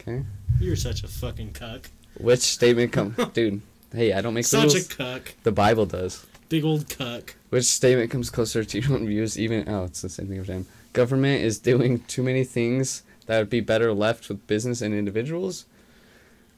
[0.00, 0.22] Okay.
[0.60, 1.90] You're such a fucking cuck.
[2.16, 3.60] Which statement come, dude?
[3.92, 5.34] Hey, I don't make the Such a cuck.
[5.42, 6.26] The Bible does.
[6.50, 7.36] Big old cuck.
[7.48, 9.38] Which statement comes closer to your own views?
[9.38, 10.66] Even oh, it's the same thing every time.
[10.92, 15.64] Government is doing too many things that would be better left with business and individuals.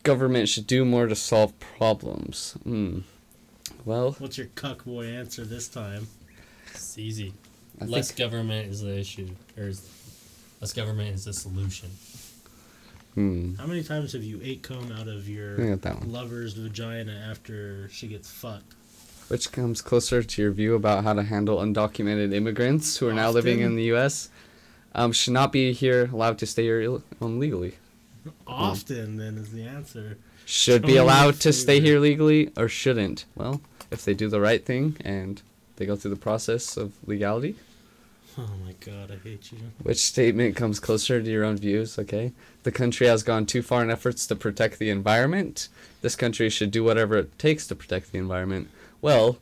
[0.03, 2.57] Government should do more to solve problems.
[2.65, 3.01] Hmm.
[3.85, 6.09] Well, What's your cuck boy answer this time?
[6.71, 7.35] It's easy.
[7.81, 8.31] I less think.
[8.31, 9.29] government is the issue,
[9.59, 9.87] or is,
[10.61, 11.91] less government is the solution.
[13.15, 13.57] Hmm.
[13.57, 16.13] How many times have you ate comb out of your I got that one.
[16.13, 18.75] lover's vagina after she gets fucked?
[19.33, 23.31] Which comes closer to your view about how to handle undocumented immigrants who are now
[23.31, 24.29] living in the U.S.
[24.95, 27.77] Um, should not be here allowed to stay here Ill- illegally.
[28.47, 30.19] Often, then, is the answer.
[30.45, 33.25] should be allowed to stay here legally or shouldn't.
[33.35, 35.41] Well, if they do the right thing and
[35.77, 37.57] they go through the process of legality,
[38.37, 39.59] Oh my god, I hate you.
[39.83, 42.33] which statement comes closer to your own views, okay?
[42.65, 45.69] The country has gone too far in efforts to protect the environment.
[46.03, 48.69] This country should do whatever it takes to protect the environment.
[49.03, 49.37] Well,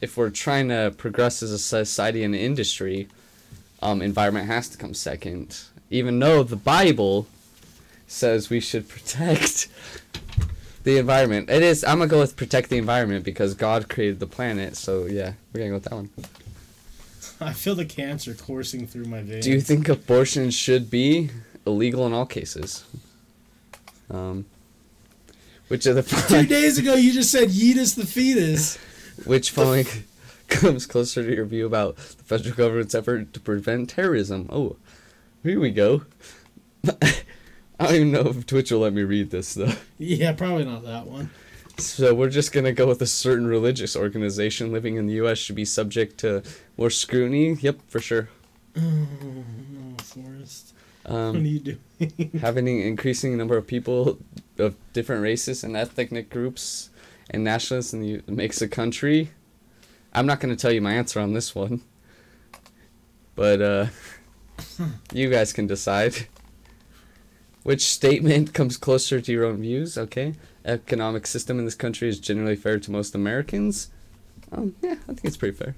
[0.00, 3.08] if we're trying to progress as a society and industry,
[3.82, 5.58] um, environment has to come second.
[5.90, 7.26] Even though the Bible
[8.06, 9.68] says we should protect
[10.84, 11.50] the environment.
[11.50, 11.82] It is.
[11.82, 14.76] I'm gonna go with protect the environment because God created the planet.
[14.76, 16.10] So yeah, we're gonna go with that one.
[17.40, 19.44] I feel the cancer coursing through my veins.
[19.44, 21.30] Do you think abortion should be
[21.66, 22.84] illegal in all cases?
[24.10, 24.46] Um,
[25.68, 28.78] which of the Two days ago, you just said Yeetus the fetus.
[29.24, 29.86] Which following
[30.48, 34.48] comes closer to your view about the federal government's effort to prevent terrorism?
[34.52, 34.76] Oh,
[35.42, 36.02] here we go.
[37.78, 39.72] I don't even know if Twitch will let me read this though.
[39.98, 41.30] Yeah, probably not that one.
[41.78, 45.36] So we're just gonna go with a certain religious organization living in the U.S.
[45.38, 46.42] should be subject to
[46.78, 47.54] more scrutiny.
[47.54, 48.28] Yep, for sure.
[48.78, 50.74] Oh, no, Forrest.
[51.04, 51.58] what are Um, you
[51.98, 52.30] doing?
[52.40, 54.18] having an increasing number of people
[54.58, 56.90] of different races and ethnic groups
[57.30, 59.30] and nationalists the, makes a country.
[60.12, 61.82] I'm not going to tell you my answer on this one,
[63.34, 63.86] but uh,
[65.12, 66.26] you guys can decide.
[67.62, 69.98] Which statement comes closer to your own views?
[69.98, 73.90] Okay, economic system in this country is generally fair to most Americans.
[74.52, 75.74] Um, yeah, I think it's pretty fair.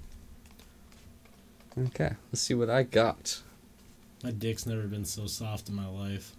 [1.86, 3.40] Okay, let's see what I got.
[4.22, 6.34] My dick's never been so soft in my life.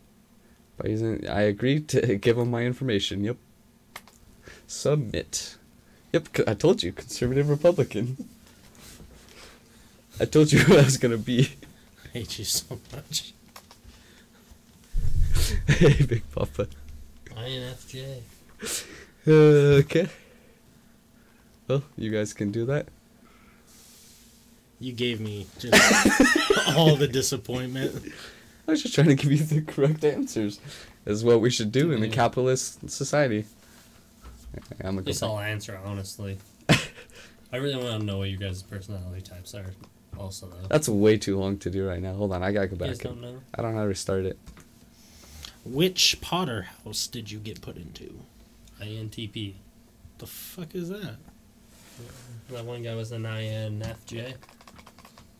[0.83, 3.23] Using, I agreed to give him my information.
[3.23, 3.37] Yep.
[4.69, 5.57] Submit.
[6.13, 8.29] Yep, I told you, conservative Republican.
[10.19, 11.49] I told you who I was gonna be.
[12.05, 13.33] I hate you so much.
[15.67, 16.67] hey, Big Papa.
[17.31, 18.19] INFJ.
[19.27, 19.31] Uh,
[19.81, 20.07] okay.
[21.67, 22.89] Well, you guys can do that.
[24.79, 25.73] You gave me just
[26.77, 28.13] all the disappointment.
[28.67, 30.59] I was just trying to give you the correct answers.
[31.07, 33.45] Is what we should do in a capitalist society.
[34.55, 35.29] I'm gonna At go least back.
[35.29, 36.37] I'll answer honestly.
[37.51, 39.65] I really want to know what you guys' personality types are.
[40.17, 40.67] Also, though.
[40.67, 42.13] That's way too long to do right now.
[42.13, 43.03] Hold on, I gotta go you guys back.
[43.07, 43.39] don't know.
[43.55, 44.37] I don't know how to restart it.
[45.65, 48.19] Which Potter house did you get put into?
[48.81, 49.53] INTP.
[50.17, 51.15] The fuck is that?
[52.49, 54.33] That one guy was an INFJ.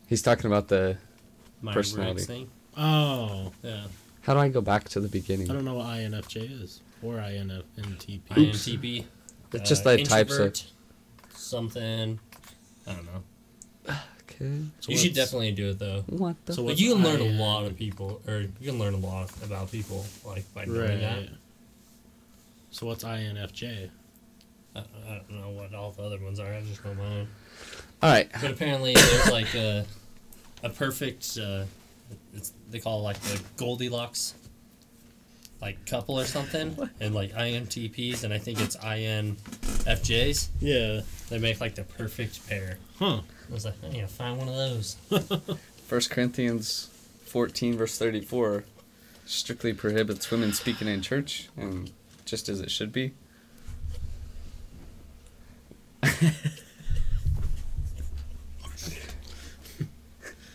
[0.07, 0.97] He's talking about the.
[1.61, 2.23] My Personality.
[2.23, 2.49] thing.
[2.77, 3.83] Oh, Yeah.
[4.21, 5.49] How do I go back to the beginning?
[5.49, 8.37] I don't know what INFJ is or INFNTP.
[8.37, 8.67] Oops.
[8.67, 9.05] INTP.
[9.53, 10.55] It's just uh, that types of.
[11.33, 12.19] Something.
[12.87, 13.23] I don't know.
[14.41, 14.61] Okay.
[14.79, 16.03] So you should definitely do it though.
[16.07, 16.53] What the?
[16.53, 17.35] So what's you can learn IN?
[17.35, 21.01] a lot of people, or you can learn a lot about people, like by doing
[21.01, 21.17] that.
[21.17, 21.29] Right.
[22.71, 23.89] So what's INFJ?
[24.75, 26.53] I, I don't know what all the other ones are.
[26.53, 27.27] I just know mine.
[28.01, 28.29] All right.
[28.39, 29.85] But apparently, there's like a
[30.63, 31.37] a perfect.
[31.37, 31.65] Uh,
[32.33, 34.35] it's they call it like the Goldilocks,
[35.61, 40.47] like couple or something, and like INTPs, and I think it's INFJs.
[40.59, 41.01] Yeah.
[41.29, 42.77] They make like the perfect pair.
[42.97, 43.21] Huh.
[43.49, 44.95] I was like, I need to find one of those.
[45.87, 46.89] First Corinthians
[47.25, 48.63] 14 verse 34
[49.25, 51.91] strictly prohibits women speaking in church, and
[52.25, 53.13] just as it should be.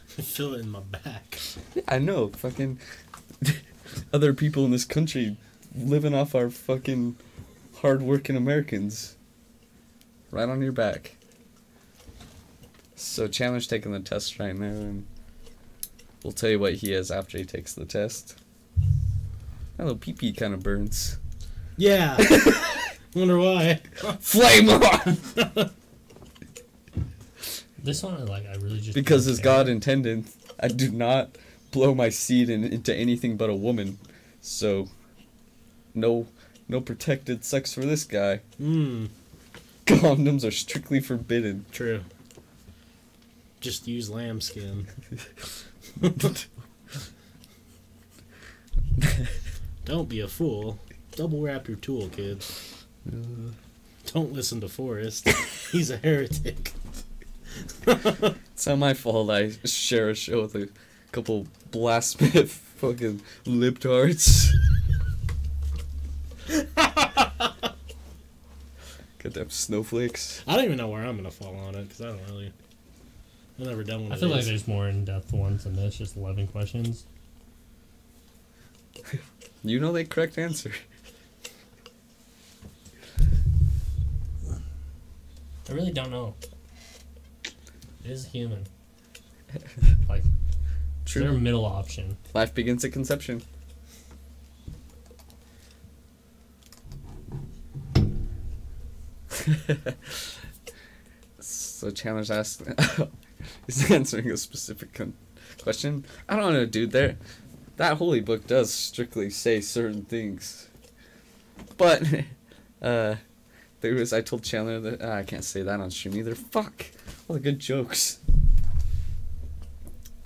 [0.07, 1.39] Feel it in my back.
[1.87, 2.79] I know, fucking
[4.12, 5.36] other people in this country
[5.74, 7.16] living off our fucking
[7.76, 9.16] hard-working Americans.
[10.30, 11.16] Right on your back.
[12.97, 15.07] So Chandler's taking the test right now, and
[16.22, 18.36] we'll tell you what he has after he takes the test.
[19.76, 21.18] That little pee-pee kind of burns.
[21.76, 22.16] Yeah.
[23.14, 23.80] Wonder why.
[24.20, 25.70] Flame on!
[27.84, 29.40] This one, I like, I really just because as.
[29.40, 30.24] God intended,
[30.59, 31.36] I do not
[31.75, 33.99] blow my seed in, into anything but a woman.
[34.41, 34.89] So,
[35.93, 36.29] no,
[36.68, 38.41] no protected sex for this guy.
[38.59, 39.07] Hmm.
[39.87, 41.66] Condoms are strictly forbidden.
[41.72, 42.03] True.
[43.61, 44.87] Just use lambskin.
[49.85, 50.79] Don't be a fool.
[51.16, 52.85] Double wrap your tool, kids.
[54.12, 55.29] Don't listen to Forrest.
[55.72, 56.72] He's a heretic.
[58.55, 60.68] It's not my fault I share a show with a
[61.12, 64.49] couple blasphemous fucking lip libtards.
[69.18, 70.45] Goddamn snowflakes.
[70.47, 72.53] I don't even know where I'm gonna fall on it because I don't really.
[73.59, 75.99] I've never done one I of feel like there's more in-depth ones than this.
[75.99, 77.05] Just 11 questions.
[79.66, 80.72] You know the correct answer.
[84.51, 86.35] I really don't know.
[88.05, 88.66] It is human.
[90.09, 90.22] like,
[91.17, 91.41] is there a True.
[91.41, 92.17] middle option?
[92.35, 93.43] Life begins at conception.
[101.41, 102.62] so Chandler's asked,
[103.67, 105.15] he's answering a specific con-
[105.62, 106.05] question.
[106.29, 106.91] I don't know, dude.
[106.93, 107.17] There,
[107.77, 110.69] that holy book does strictly say certain things,
[111.77, 112.03] but
[112.83, 113.17] uh,
[113.81, 114.12] there was.
[114.12, 116.35] I told Chandler that ah, I can't say that on stream either.
[116.35, 116.87] Fuck,
[117.29, 118.19] all the good jokes.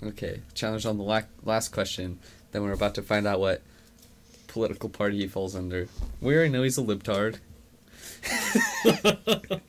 [0.01, 2.19] Okay, challenge on the la- last question.
[2.51, 3.61] Then we're about to find out what
[4.47, 5.87] political party he falls under.
[6.21, 7.37] We already know he's a libtard.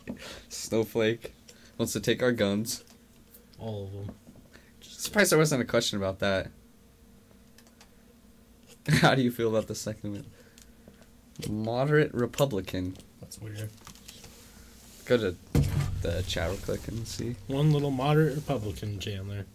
[0.48, 1.34] Snowflake
[1.78, 2.84] wants to take our guns.
[3.58, 4.14] All of them.
[4.80, 6.50] Surprised there wasn't a question about that.
[8.88, 10.26] How do you feel about the second one?
[11.48, 12.96] Moderate Republican.
[13.20, 13.70] That's weird.
[15.06, 15.36] Go to
[16.02, 17.34] the chat real quick and see.
[17.46, 19.46] One little moderate Republican Chandler.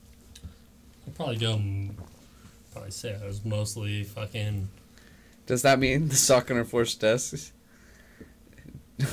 [1.16, 1.62] I'd probably go
[2.74, 4.68] probably say I was mostly fucking.
[5.46, 7.54] Does that mean the sock on our forced desk?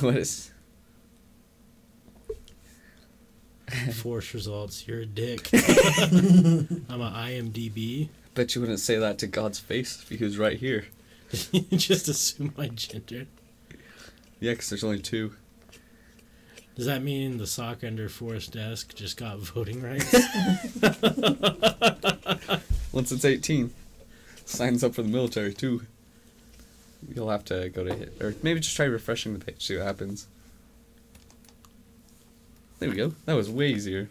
[0.01, 0.51] what is?
[3.93, 4.85] Force results.
[4.87, 5.49] You're a dick.
[5.53, 8.09] I'm a IMDb.
[8.33, 10.87] Bet you wouldn't say that to God's face if he was right here.
[11.71, 13.27] Just assume my gender.
[14.41, 15.35] Yeah, 'cause there's only two.
[16.75, 20.11] Does that mean the sock under Force desk just got voting rights?
[22.91, 23.71] Once it's 18,
[24.45, 25.83] signs up for the military too.
[27.13, 29.85] You'll have to go to hit, or maybe just try refreshing the page, see what
[29.85, 30.27] happens.
[32.79, 33.13] There we go.
[33.25, 34.09] That was way easier.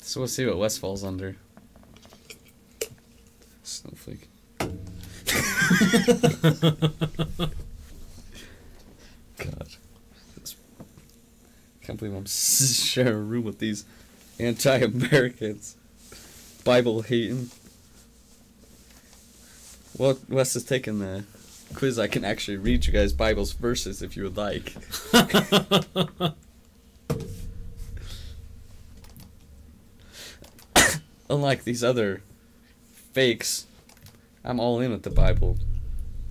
[0.00, 1.36] So we'll see what Wes falls under.
[3.62, 4.28] Snowflake.
[9.38, 9.76] God.
[11.90, 13.84] Can't believe I'm sharing a room with these
[14.38, 15.74] anti Americans.
[16.62, 17.50] Bible hating.
[19.98, 21.24] Well, Wes has taken the
[21.74, 21.98] quiz.
[21.98, 24.72] I can actually read you guys Bible's verses if you would like.
[31.28, 32.22] Unlike these other
[33.14, 33.66] fakes,
[34.44, 35.58] I'm all in with the Bible.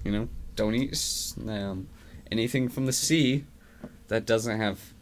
[0.05, 0.97] You know, don't eat
[1.45, 1.89] um,
[2.31, 3.43] anything from the sea
[4.07, 4.93] that doesn't have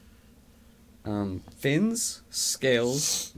[1.08, 3.34] um, fins, scales.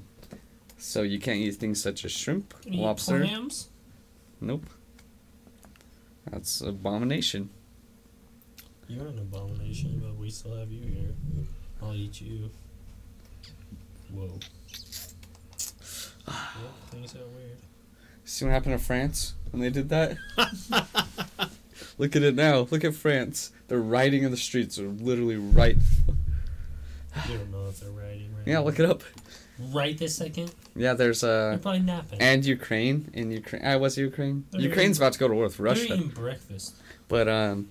[0.77, 3.19] So you can't eat things such as shrimp, Can you eat lobster.
[3.19, 3.69] clams?
[4.41, 4.65] Nope.
[6.31, 7.49] That's abomination.
[8.87, 11.13] You're an abomination, but we still have you here.
[11.81, 12.49] I'll eat you.
[14.11, 14.25] Whoa.
[16.27, 16.37] yep,
[16.89, 17.57] things are weird.
[18.25, 20.17] See what happened to France when they did that?
[21.97, 22.67] Look at it now.
[22.71, 23.51] Look at France.
[23.67, 24.77] They're riding in the streets.
[24.77, 25.77] They're literally right.
[27.27, 28.63] You don't know if they're riding right Yeah, now.
[28.63, 29.03] look it up.
[29.73, 30.53] Right this second?
[30.75, 32.21] Yeah, there's They're uh probably napping.
[32.21, 33.65] and Ukraine in Ukraine.
[33.65, 34.45] I was Ukraine.
[34.51, 35.93] They're Ukraine's about to go to war with They're Russia.
[35.95, 36.75] eating breakfast.
[37.09, 37.69] But um,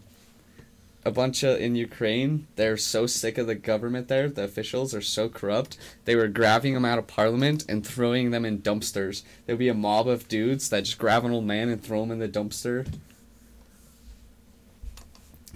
[1.05, 4.29] a bunch of in Ukraine, they're so sick of the government there.
[4.29, 5.79] The officials are so corrupt.
[6.05, 9.23] They were grabbing them out of parliament and throwing them in dumpsters.
[9.47, 12.11] There'd be a mob of dudes that just grab an old man and throw him
[12.11, 12.87] in the dumpster.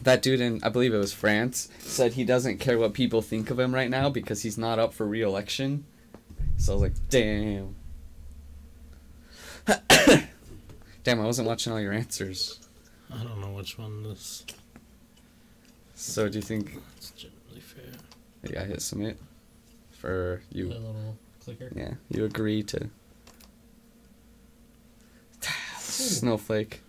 [0.02, 3.50] That dude in, I believe it was France, said he doesn't care what people think
[3.50, 5.84] of him right now because he's not up for re-election.
[6.56, 7.76] So I was like, damn.
[11.04, 12.58] damn, I wasn't watching all your answers.
[13.12, 14.44] I don't know which one this.
[15.94, 17.84] So do you think It's generally fair.
[18.50, 19.18] Yeah, I hit submit
[19.92, 20.68] for The you.
[20.68, 21.70] little clicker.
[21.76, 22.88] Yeah, you agree to
[25.78, 26.82] snowflake.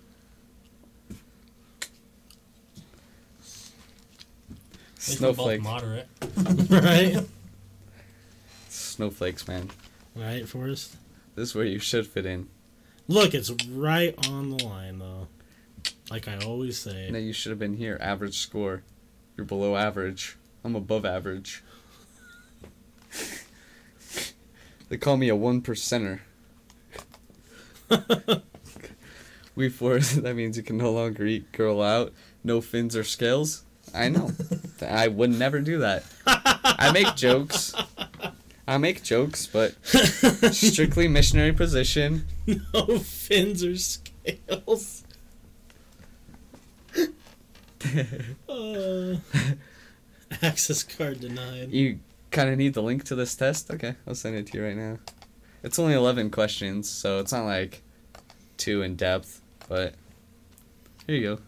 [5.03, 5.61] At least we're both Snowflake.
[5.61, 6.07] moderate.
[6.69, 7.25] right?
[8.69, 9.69] Snowflakes, man.
[10.15, 10.95] Right, Forrest?
[11.35, 12.47] This is where you should fit in.
[13.09, 15.27] Look, it's right on the line, though.
[16.09, 17.09] Like I always say.
[17.11, 17.97] No, you should have been here.
[17.99, 18.83] Average score.
[19.35, 20.37] You're below average.
[20.63, 21.63] I'm above average.
[24.89, 26.21] they call me a one percenter.
[29.55, 33.63] we force that means you can no longer eat girl out, no fins or scales.
[33.93, 34.31] I know.
[34.81, 36.03] I would never do that.
[36.25, 37.73] I make jokes.
[38.67, 42.25] I make jokes, but strictly missionary position.
[42.73, 45.03] no fins or scales.
[48.49, 49.15] uh,
[50.41, 51.71] access card denied.
[51.71, 51.99] You
[52.31, 53.69] kind of need the link to this test?
[53.71, 54.99] Okay, I'll send it to you right now.
[55.63, 57.81] It's only 11 questions, so it's not like
[58.57, 59.95] too in depth, but
[61.07, 61.41] here you go.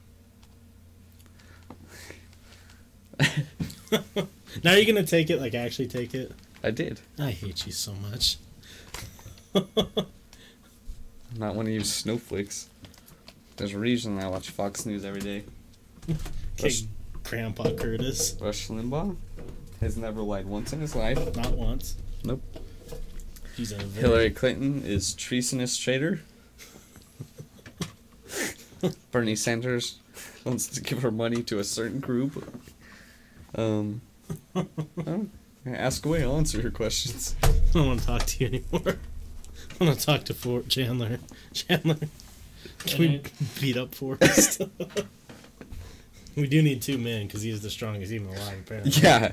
[4.64, 6.32] Now you're gonna take it, like actually take it.
[6.64, 7.02] I did.
[7.20, 8.38] I hate you so much.
[9.54, 9.68] I'm
[11.38, 12.70] not one of you snowflakes.
[13.58, 15.44] There's a reason I watch Fox News every day.
[16.64, 16.84] Rush,
[17.24, 18.38] Grandpa Curtis.
[18.40, 19.16] Rush Limbaugh
[19.82, 21.36] has never lied once in his life.
[21.36, 21.96] Not once.
[22.24, 22.42] Nope.
[23.56, 26.22] He's a very, Hillary Clinton is treasonous traitor.
[29.12, 30.00] Bernie Sanders
[30.44, 32.44] wants to give her money to a certain group.
[33.58, 34.02] Um,
[35.66, 36.24] ask away.
[36.24, 37.36] I'll answer your questions.
[37.44, 38.98] I don't want to talk to you anymore.
[39.80, 41.20] I want to talk to Fort Chandler.
[41.54, 41.98] Chandler,
[42.80, 43.22] can we
[43.60, 44.62] beat up Forrest?
[46.36, 48.60] we do need two men because he's the strongest even alive.
[48.66, 49.32] Apparently, Yeah,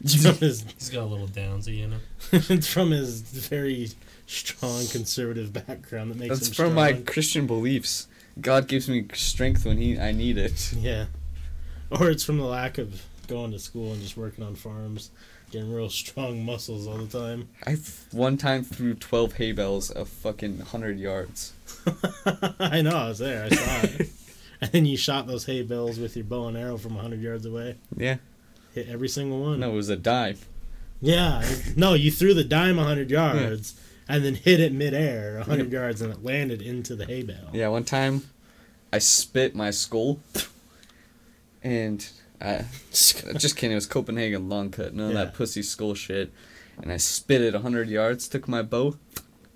[0.00, 1.96] it's from his He's got a little downsy, you know.
[2.32, 3.90] it's from his very
[4.26, 6.74] strong conservative background that makes that's him from strong.
[6.74, 8.08] my Christian beliefs.
[8.40, 10.72] God gives me strength when he I need it.
[10.74, 11.06] Yeah,
[11.90, 15.10] or it's from the lack of going to school and just working on farms.
[15.50, 17.48] Getting real strong muscles all the time.
[17.66, 17.76] I
[18.10, 21.52] one time threw 12 hay bales of fucking 100 yards.
[22.58, 23.44] I know, I was there.
[23.44, 24.08] I saw it.
[24.60, 27.46] and then you shot those hay bales with your bow and arrow from 100 yards
[27.46, 27.76] away.
[27.96, 28.16] Yeah.
[28.74, 29.60] Hit every single one.
[29.60, 30.46] No, it was a dive.
[31.00, 31.44] Yeah.
[31.76, 36.12] No, you threw the dime 100 yards and then hit it midair 100 yards and
[36.12, 37.50] it landed into the hay bale.
[37.52, 38.22] Yeah, one time
[38.92, 40.20] I spit my Skoal
[41.62, 42.08] and
[42.40, 46.32] I just kidding, it was Copenhagen long cut, none of that pussy Skoal shit.
[46.80, 48.96] And I spit it 100 yards, took my bow,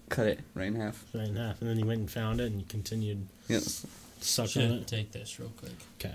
[0.08, 1.04] cut it right in half.
[1.14, 1.60] Right in half.
[1.60, 3.86] And then you went and found it and you continued Yes.
[4.20, 4.86] sucking Should it.
[4.86, 5.72] take this real quick.
[5.98, 6.14] Okay.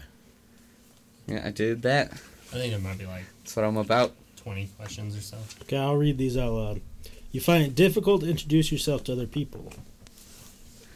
[1.28, 2.12] Yeah, I did that.
[2.52, 4.14] I think it might be like That's what I'm about.
[4.38, 5.38] 20 questions or so.
[5.64, 6.82] Okay, I'll read these out loud.
[7.32, 9.74] You find it difficult to introduce yourself to other people.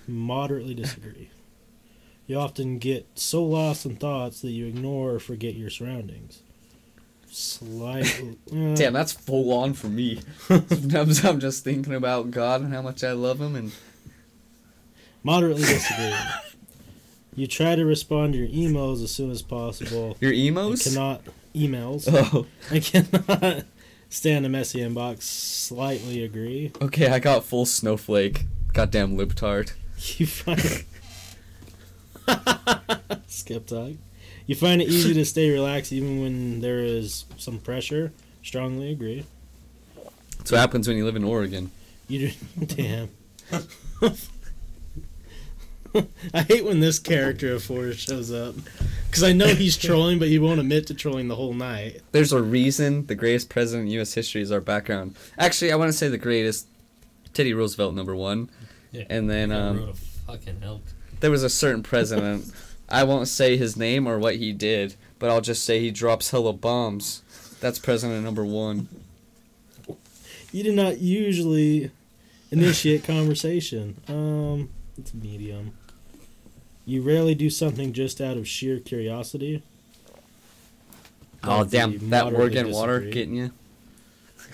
[0.07, 1.29] Moderately disagree.
[2.29, 6.43] You often get so lost in thoughts that you ignore or forget your surroundings.
[7.27, 8.37] Slightly.
[8.53, 10.21] uh, Damn, that's full on for me.
[10.47, 13.71] Sometimes I'm just thinking about God and how much I love Him, and
[15.23, 16.13] Moderately disagree.
[17.35, 20.15] you try to respond to your emails as soon as possible.
[20.19, 20.83] your I emos.
[20.83, 21.21] cannot
[21.55, 22.07] emails.
[22.11, 23.65] Oh, I cannot
[24.09, 25.23] stand a messy inbox.
[25.23, 26.73] Slightly agree.
[26.79, 27.07] okay.
[27.09, 28.45] I got full snowflake.
[28.73, 29.73] Goddamn libtard.
[30.17, 30.85] You find
[33.27, 33.93] skip talk.
[34.45, 38.11] You find it easy to stay relaxed even when there is some pressure.
[38.43, 39.25] Strongly agree.
[40.37, 41.71] That's what happens when you live in Oregon.
[42.07, 43.09] You do, damn.
[46.33, 48.55] I hate when this character of Forrest shows up
[49.07, 52.01] because I know he's trolling, but he won't admit to trolling the whole night.
[52.11, 54.13] There's a reason the greatest president in U.S.
[54.13, 55.15] history is our background.
[55.37, 56.67] Actually, I want to say the greatest,
[57.33, 58.49] Teddy Roosevelt, number one.
[58.91, 59.03] Yeah.
[59.09, 60.81] And then I um, wrote a fucking elk.
[61.19, 62.51] There was a certain president.
[62.89, 66.31] I won't say his name or what he did, but I'll just say he drops
[66.31, 67.21] hella bombs.
[67.59, 68.87] That's president number one.
[70.51, 71.91] You do not usually
[72.51, 73.97] initiate conversation.
[74.07, 75.73] Um, it's medium.
[76.85, 79.61] You rarely do something just out of sheer curiosity.
[81.43, 83.51] Oh That'd damn, that moderately Oregon water getting you.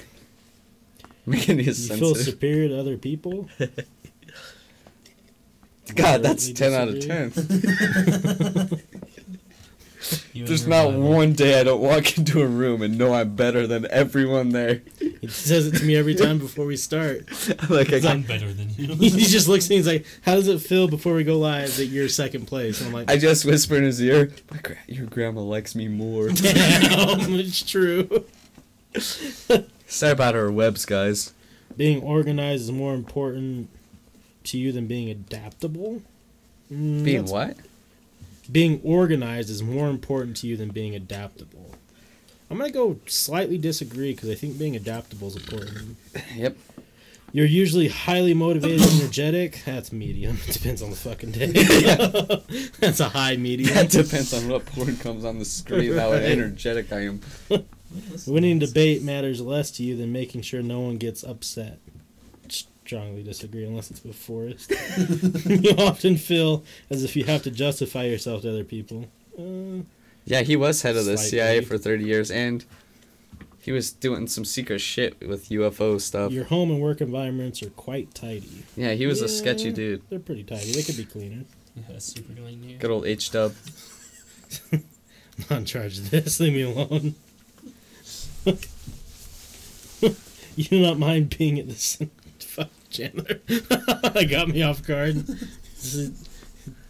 [1.26, 3.49] Making you You feel superior to other people.
[5.96, 7.32] God, that's ten out of ten.
[10.36, 13.88] There's not one day I don't walk into a room and know I'm better than
[13.90, 14.82] everyone there.
[15.00, 17.26] He says it to me every time before we start.
[17.70, 18.94] like I I'm better than you.
[18.96, 19.78] He just looks at me.
[19.78, 22.88] He's like, "How does it feel before we go live that you're second place?" And
[22.90, 26.30] I'm like, I just whisper in his ear, My gra- "Your grandma likes me more."
[26.30, 28.26] "Damn, it's true."
[29.88, 31.34] Sorry about our webs, guys.
[31.78, 33.70] Being organized is more important
[34.46, 36.02] to you than being adaptable.
[36.72, 37.58] Mm, Being what?
[38.52, 41.72] Being organized is more important to you than being adaptable.
[42.50, 45.98] I'm gonna go slightly disagree because I think being adaptable is important.
[46.36, 46.58] Yep.
[47.34, 49.62] You're usually highly motivated and energetic.
[49.66, 50.38] That's medium.
[50.48, 51.48] It depends on the fucking day.
[52.80, 53.74] That's a high medium.
[53.74, 56.22] That depends on what porn comes on the screen, how Right.
[56.24, 57.20] energetic I am.
[58.26, 61.80] Winning debate matters less to you than making sure no one gets upset.
[62.86, 64.70] Strongly disagree, unless it's with Forrest.
[65.50, 69.08] you often feel as if you have to justify yourself to other people.
[69.38, 69.82] Uh,
[70.24, 71.30] Yeah, he was head of the Slightly.
[71.32, 72.64] CIA for 30 years, and
[73.60, 76.32] he was doing some secret shit with UFO stuff.
[76.32, 78.64] your home and work environments are quite tidy.
[78.78, 80.04] Yeah, he was a sketchy dude.
[80.12, 80.72] They're pretty tidy.
[80.72, 81.46] They could be cleaner.
[81.90, 82.78] Yeah, super clean here.
[82.78, 83.54] Good old H Dub.
[85.50, 86.40] not in charge of this.
[86.40, 87.16] Leave me alone.
[90.56, 91.98] you do not mind being at this.
[92.96, 93.39] Chandler.
[93.48, 95.18] that got me off guard.
[95.78, 96.28] Is-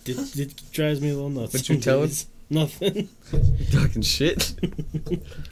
[0.08, 1.54] It, it drives me a little nuts.
[1.54, 2.28] What'd you tell sometimes.
[2.50, 3.10] Nothing.
[3.72, 4.54] Talking shit.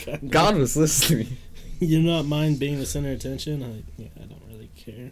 [0.06, 1.38] God, God was listening.
[1.80, 3.64] You do not mind being the center of attention.
[3.64, 5.12] I, yeah, I don't really care.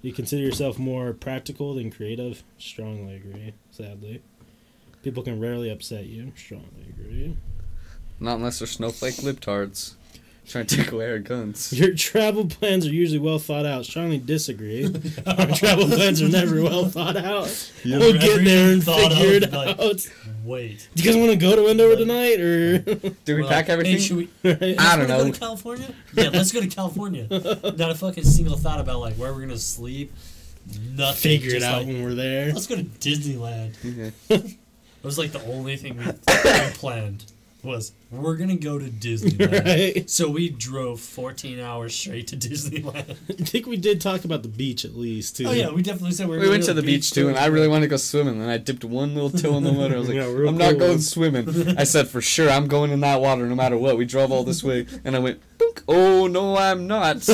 [0.00, 2.42] You consider yourself more practical than creative.
[2.58, 3.52] Strongly agree.
[3.70, 4.22] Sadly,
[5.02, 6.32] people can rarely upset you.
[6.34, 7.36] Strongly agree.
[8.18, 9.94] Not unless they're snowflake libtards.
[10.46, 11.72] Trying to take away our guns.
[11.78, 13.86] Your travel plans are usually well thought out.
[13.86, 14.84] Strongly disagree.
[15.26, 17.72] Our travel plans are never well thought out.
[17.82, 17.98] Yeah.
[17.98, 20.06] We'll get there and Thought out, figure it like- out.
[20.44, 20.86] Wait.
[20.94, 23.94] Do you guys want to go to Wendover tonight, or Do we We're pack everything?
[23.94, 24.28] Hey, should we?
[24.44, 24.78] Right?
[24.78, 25.32] I don't Wanna Go know.
[25.32, 25.94] to California?
[26.12, 27.26] Yeah, let's go to California.
[27.30, 30.12] Not a fucking single thought about like where we're gonna sleep.
[30.90, 31.14] Nothing.
[31.40, 32.52] figure it out like, when we're there?
[32.52, 33.74] Let's go to Disneyland.
[33.80, 34.12] Okay.
[34.28, 34.58] It
[35.06, 37.24] was like the only thing we, we planned
[37.64, 39.64] was we're gonna go to Disneyland.
[39.94, 40.10] Right.
[40.10, 43.10] So we drove 14 hours straight to Disneyland.
[43.30, 45.46] I think we did talk about the beach at least too.
[45.48, 47.28] Oh yeah, we definitely said we were We gonna went go to the beach too,
[47.28, 48.40] and I really wanted to go swimming.
[48.40, 49.94] And I dipped one little toe in the water.
[49.96, 50.78] I was like, Yeah, I'm not cool.
[50.80, 51.78] going swimming.
[51.78, 53.96] I said, for sure, I'm going in that water no matter what.
[53.96, 55.82] We drove all this way, and I went, boop.
[55.88, 57.26] Oh no, I'm not.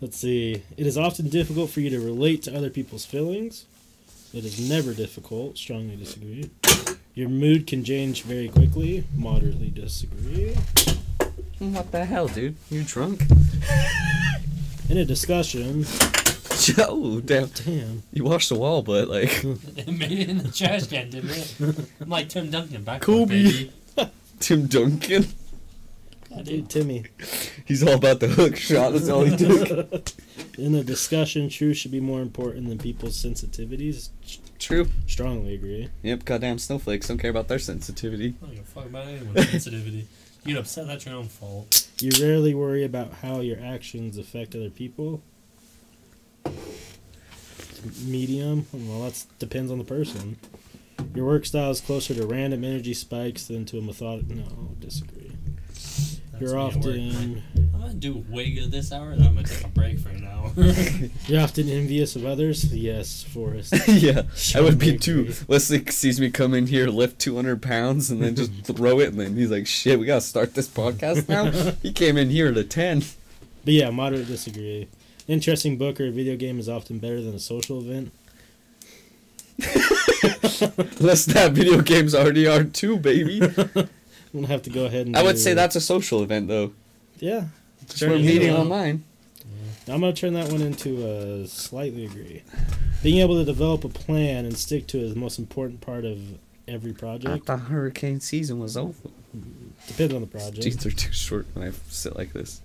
[0.00, 0.62] Let's see.
[0.76, 3.66] It is often difficult for you to relate to other people's feelings.
[4.34, 5.58] It is never difficult.
[5.58, 6.50] Strongly disagree.
[7.14, 9.04] Your mood can change very quickly.
[9.14, 10.54] Moderately disagree.
[11.58, 12.56] what the hell, dude?
[12.70, 13.22] You drunk?
[14.88, 15.84] In a discussion,
[16.58, 17.46] Joe, damn.
[17.48, 18.02] damn.
[18.12, 19.42] You washed the wall, but like
[19.76, 21.54] It made it in the trash can, didn't it?
[22.00, 23.26] I'm like Tim Duncan back Kobe.
[23.42, 23.72] baby.
[24.40, 25.26] Tim Duncan.
[26.28, 27.04] God, Dude, Timmy.
[27.64, 28.92] He's all about the hook shot.
[28.92, 30.08] That's all he took.
[30.58, 34.08] In a discussion, truth should be more important than people's sensitivities.
[34.62, 34.86] True.
[35.08, 35.88] Strongly agree.
[36.02, 36.24] Yep.
[36.24, 38.36] Goddamn snowflakes don't care about their sensitivity.
[38.40, 40.06] I don't give a fuck about anyone's sensitivity.
[40.44, 41.88] You get upset, that's your own fault.
[42.00, 45.22] You rarely worry about how your actions affect other people.
[48.04, 50.36] Medium, well, that depends on the person.
[51.14, 54.30] Your work style is closer to random energy spikes than to a method.
[54.30, 55.21] No, disagree.
[56.32, 57.42] That's You're me at often
[57.74, 60.26] I'm gonna do way good this hour, then I'm gonna take a break for an
[60.26, 60.50] hour.
[61.26, 62.72] you're often envious of others.
[62.74, 63.74] Yes, Forrest.
[63.88, 64.22] yeah,
[64.54, 65.20] I would be too.
[65.20, 65.34] agree.
[65.48, 69.20] Leslie sees me come in here, lift 200 pounds, and then just throw it, and
[69.20, 71.50] then he's like, "Shit, we gotta start this podcast now."
[71.82, 73.02] he came in here at a 10.
[73.64, 74.88] But yeah, moderate disagree.
[75.28, 78.12] Interesting book or video game is often better than a social event.
[81.00, 83.40] Unless that video games already are too, baby.
[84.32, 85.16] I'm gonna have to go ahead and.
[85.16, 86.72] I would say that's a social event, though.
[87.18, 87.44] Yeah,
[87.88, 89.04] Just we're meeting online.
[89.88, 92.42] I'm gonna turn that one into a slightly agree.
[93.02, 96.04] Being able to develop a plan and stick to it is the most important part
[96.04, 96.18] of
[96.68, 97.32] every project.
[97.32, 98.94] I thought hurricane season was over.
[99.88, 100.62] Depends on the project.
[100.62, 102.60] Jeans are too short when I sit like this.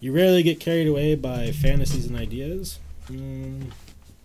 [0.00, 2.78] You rarely get carried away by fantasies and ideas.
[3.10, 3.72] Mm,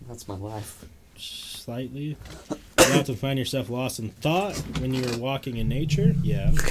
[0.06, 0.84] That's my life.
[1.16, 2.16] slightly.
[2.88, 6.14] You often find yourself lost in thought when you are walking in nature.
[6.22, 6.52] Yeah.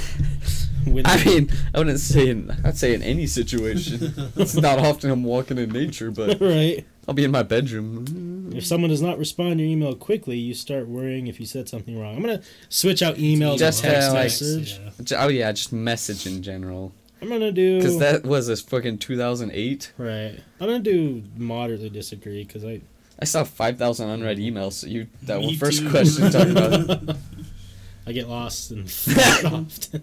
[0.84, 4.14] When I mean, I wouldn't say in, I'd say in any situation.
[4.36, 6.86] it's not often I'm walking in nature, but right.
[7.06, 8.52] I'll be in my bedroom.
[8.54, 11.68] If someone does not respond to your email quickly, you start worrying if you said
[11.68, 12.16] something wrong.
[12.16, 14.80] I'm gonna switch out email Just, to text like- message.
[15.10, 15.24] Yeah.
[15.24, 16.92] Oh yeah, just message in general.
[17.20, 19.92] I'm gonna do Because that was a fucking 2008.
[19.98, 20.38] right.
[20.60, 22.80] I'm gonna do moderately disagree because I
[23.18, 24.74] I saw 5,000 unread emails.
[24.74, 25.90] So you that Me was first too.
[25.90, 27.16] question talking about.
[28.06, 29.44] I get lost and thought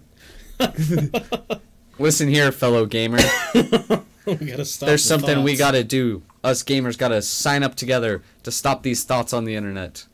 [0.60, 1.50] often.
[1.98, 3.18] Listen here, fellow gamer.
[3.54, 4.86] we gotta stop.
[4.86, 6.22] There's the something we gotta do.
[6.44, 10.06] Us gamers gotta sign up together to stop these thoughts on the internet.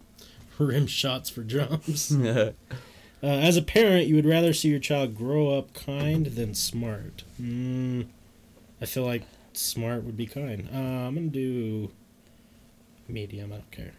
[0.59, 2.13] rim shots for drums.
[3.25, 7.23] Uh, as a parent, you would rather see your child grow up kind than smart.
[7.41, 8.07] Mm,
[8.81, 9.23] I feel like
[9.53, 10.69] smart would be kind.
[10.75, 11.91] Uh, I'm gonna do
[13.09, 13.53] medium.
[13.53, 13.93] I don't care.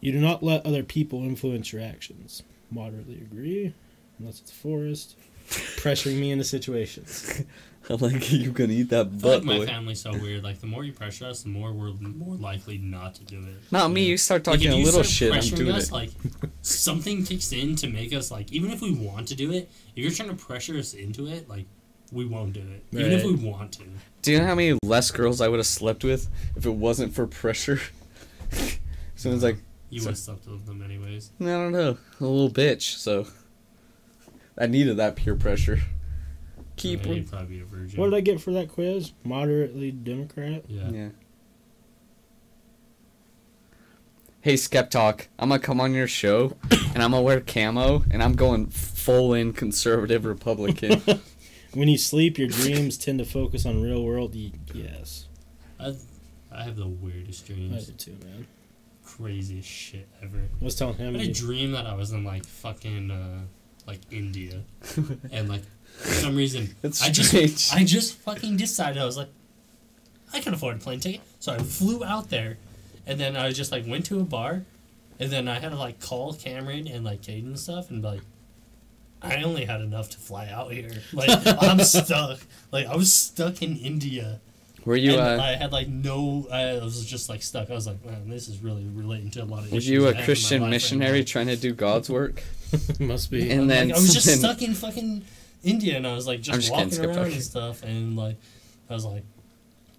[0.00, 2.42] You do not let other people influence your actions.
[2.70, 3.74] Moderately agree,
[4.18, 5.16] unless it's Forrest,
[5.48, 7.42] pressuring me into situations.
[7.90, 9.66] I'm like, you gonna eat that I feel butt, like my boy.
[9.66, 10.44] family's so weird.
[10.44, 13.56] Like the more you pressure us, the more we're more likely not to do it.
[13.72, 14.04] Not me.
[14.04, 15.06] You start Like, talking if a you little start
[15.42, 15.92] shit, I'm doing us, it.
[15.92, 16.10] Like
[16.62, 20.02] something kicks in to make us like, even if we want to do it, if
[20.04, 21.66] you're trying to pressure us into it, like
[22.12, 23.84] we won't do it, even if we want to.
[24.22, 27.12] Do you know how many less girls I would have slept with if it wasn't
[27.14, 27.80] for pressure?
[29.16, 29.58] Someone's like,
[29.90, 31.30] You So- would have slept with them anyways.
[31.40, 32.96] I don't know, a little bitch.
[32.96, 33.26] So
[34.56, 35.80] I needed that peer pressure.
[36.76, 37.04] Keep.
[37.06, 38.00] Yeah, you'd probably be a virgin.
[38.00, 39.12] What did I get for that quiz?
[39.24, 40.64] Moderately Democrat.
[40.68, 40.88] Yeah.
[40.90, 41.08] Yeah.
[44.40, 48.32] Hey Skeptalk, I'm gonna come on your show and I'm gonna wear camo and I'm
[48.32, 51.00] going full in conservative Republican.
[51.74, 54.34] When you sleep, your dreams tend to focus on real world.
[54.34, 55.26] Y- yes,
[55.80, 55.94] I,
[56.52, 57.86] I have the weirdest I dreams.
[57.86, 58.46] do too, man.
[59.04, 60.38] Craziest shit ever.
[60.60, 61.14] I was telling I him.
[61.14, 63.40] had a dream that I was in like fucking uh,
[63.86, 64.62] like India,
[65.32, 65.62] and like
[65.98, 67.68] for some reason That's I just strange.
[67.72, 69.28] I just fucking decided I was like
[70.32, 72.58] I can afford a plane ticket, so I flew out there,
[73.06, 74.64] and then I just like went to a bar,
[75.18, 78.20] and then I had to like call Cameron and like Caden and stuff, and like.
[79.22, 80.90] I only had enough to fly out here.
[81.12, 81.30] Like
[81.62, 82.40] I'm stuck.
[82.70, 84.40] Like I was stuck in India.
[84.84, 86.48] Were you and uh, I had like no.
[86.50, 87.70] I was just like stuck.
[87.70, 89.70] I was like, man, this is really relating to a lot of.
[89.70, 91.72] were issues you I a have in my Christian life right missionary trying to do
[91.72, 92.42] God's work?
[92.98, 93.50] must be.
[93.50, 95.24] And then Like, I was just something- stuck in fucking
[95.62, 97.26] India, and I was like just, just walking around Talk.
[97.26, 98.36] and stuff, and like
[98.90, 99.22] I was like,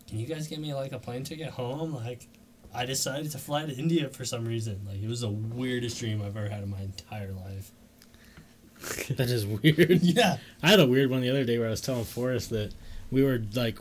[0.10, 2.28] "Can you guys get me like a plane ticket home?" Like,
[2.76, 4.82] I decided to fly to India for some reason.
[4.86, 7.72] Like, it was the weirdest dream I've ever had in my entire life.
[9.16, 10.02] That is weird.
[10.04, 12.74] Yeah, I had a weird one the other day where I was telling Forrest that
[13.12, 13.78] we were like,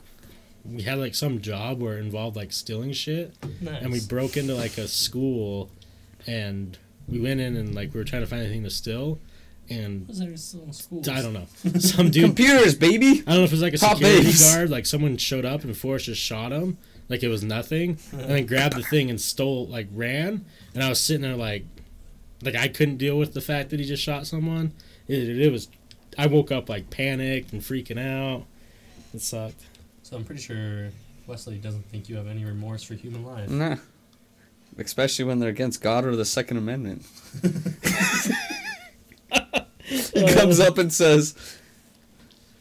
[0.65, 3.81] we had like some job where it involved like stealing shit, nice.
[3.81, 5.69] and we broke into like a school,
[6.27, 6.77] and
[7.07, 9.19] we went in and like we were trying to find anything to steal,
[9.69, 11.07] and Was there still in schools?
[11.09, 11.47] I don't know.
[11.79, 13.23] Some dude Computers, baby.
[13.27, 14.53] I don't know if it was like a Top security base.
[14.53, 16.77] guard, like someone showed up and Forrest just shot him,
[17.09, 20.45] like it was nothing, and then grabbed the thing and stole, like ran.
[20.73, 21.65] And I was sitting there like,
[22.41, 24.71] like I couldn't deal with the fact that he just shot someone.
[25.07, 25.67] It, it, was,
[26.17, 28.45] I woke up like panicked and freaking out.
[29.13, 29.61] It sucked.
[30.03, 30.89] So I'm pretty sure
[31.27, 33.49] Wesley doesn't think you have any remorse for human life.
[33.49, 33.77] Nah.
[34.77, 37.05] Especially when they're against God or the Second Amendment.
[39.85, 41.59] he comes up and says,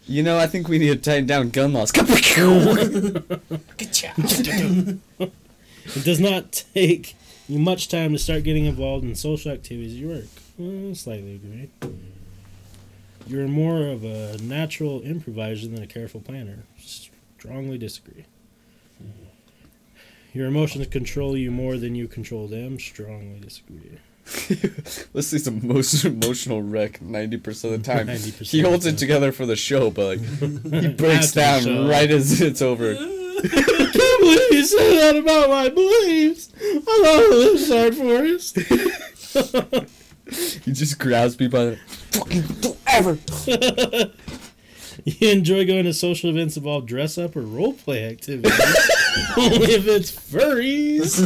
[0.06, 2.06] "You know, I think we need to tighten down gun laws." Good
[3.92, 4.12] job.
[5.84, 7.16] It does not take
[7.48, 10.24] you much time to start getting involved in social activities at your work.
[10.58, 11.70] Well, slightly agree.
[13.26, 16.64] You're more of a natural improviser than a careful planner.
[16.78, 18.24] Strongly disagree.
[20.32, 22.78] Your emotions control you more than you control them.
[22.78, 23.98] Strongly disagree.
[25.12, 28.06] Leslie's the most emotional wreck ninety percent of the time.
[28.40, 30.20] He holds it together for the show, but like
[30.82, 32.92] he breaks down right as it's over.
[32.92, 36.50] I can't believe you said that about my beliefs.
[36.60, 38.58] I love this hard Forrest.
[40.32, 41.76] He just grabs me by the
[42.10, 43.18] fucking don't ever.
[45.04, 48.52] You enjoy going to social events involve dress up or role play activities.
[49.36, 51.18] Only if it's furries.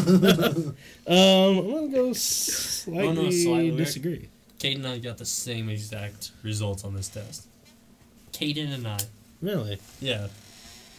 [1.07, 4.29] um, I'm gonna go slightly, Oh, no, slightly disagree.
[4.59, 7.49] Kate and I got the same exact results on this test.
[8.33, 8.99] Kaden and I.
[9.43, 9.79] Really?
[10.01, 10.29] Yeah.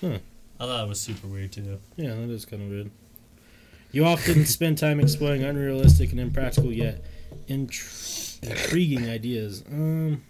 [0.01, 0.17] Huh.
[0.59, 1.79] I thought it was super weird too.
[1.95, 2.91] Yeah, that is kind of weird.
[3.91, 7.01] You often spend time exploring unrealistic and impractical yet
[7.47, 9.63] intr- intriguing ideas.
[9.71, 10.23] Um,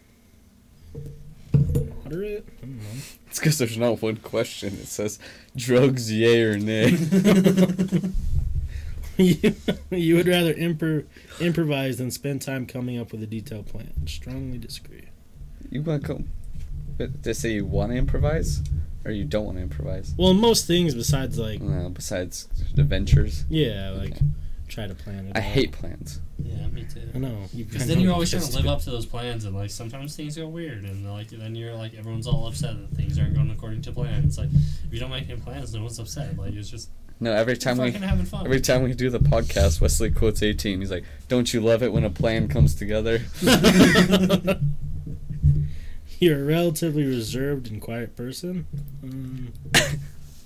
[2.04, 2.46] moderate.
[2.58, 2.84] I don't know.
[3.28, 4.74] It's because there's not one question.
[4.76, 5.20] It says
[5.56, 6.98] drugs, yay or nay.
[9.18, 9.56] you,
[9.92, 11.06] you would rather impro-
[11.40, 13.92] improvise than spend time coming up with a detailed plan.
[14.08, 15.10] Strongly disagree.
[15.70, 16.30] you want to come?
[16.98, 18.62] But they say you want to improvise,
[19.06, 20.14] or you don't want to improvise.
[20.18, 22.48] Well, most things besides like Uh, besides
[22.78, 24.26] adventures, yeah, like Okay.
[24.68, 25.32] Try to plan it.
[25.36, 25.44] I out.
[25.46, 26.20] hate plans.
[26.38, 27.10] Yeah, me too.
[27.16, 27.38] I know.
[27.54, 30.16] You Because then you're always trying to live up to those plans, and like sometimes
[30.16, 33.50] things go weird, and like then you're like everyone's all upset that things aren't going
[33.50, 34.24] according to plan.
[34.26, 36.38] It's like if you don't make any plans, no one's upset.
[36.38, 36.90] Like it's just
[37.22, 38.46] No, every time we fun.
[38.46, 40.82] every time we do the podcast, Wesley quotes A-Team.
[40.82, 43.22] He's like, "Don't you love it when a plan comes together?"
[46.20, 48.66] You're a relatively reserved and quiet person.
[49.04, 49.54] Um,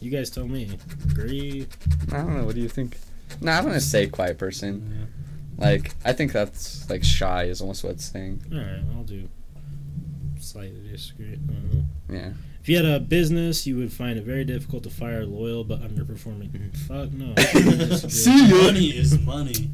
[0.01, 0.77] you guys tell me.
[1.09, 1.65] Agree.
[2.11, 2.43] I don't know.
[2.43, 2.97] What do you think?
[3.39, 5.09] No, I'm gonna say quiet person.
[5.57, 5.65] Yeah.
[5.65, 8.41] Like, I think that's like shy is almost what it's saying.
[8.51, 9.29] All right, I'll do.
[10.39, 11.33] Slightly disagree.
[11.33, 11.83] I don't know.
[12.09, 12.31] Yeah.
[12.61, 15.81] If you had a business, you would find it very difficult to fire loyal but
[15.81, 16.75] underperforming.
[16.77, 17.33] Fuck no.
[18.09, 18.55] See ya.
[18.63, 19.69] Money is money.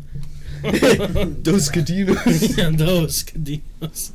[0.64, 2.58] Dos cadinos.
[2.58, 4.12] yeah, those cadinos.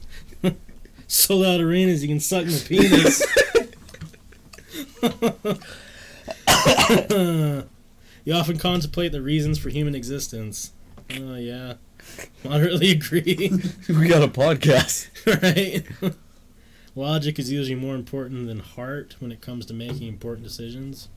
[1.07, 3.22] Sold out arenas, you can suck my penis.
[8.25, 10.73] You often contemplate the reasons for human existence.
[11.18, 11.75] Oh, yeah.
[12.45, 13.53] Moderately agree.
[13.89, 15.09] we got a podcast.
[15.43, 15.87] right?
[16.95, 21.09] Logic is usually more important than heart when it comes to making important decisions.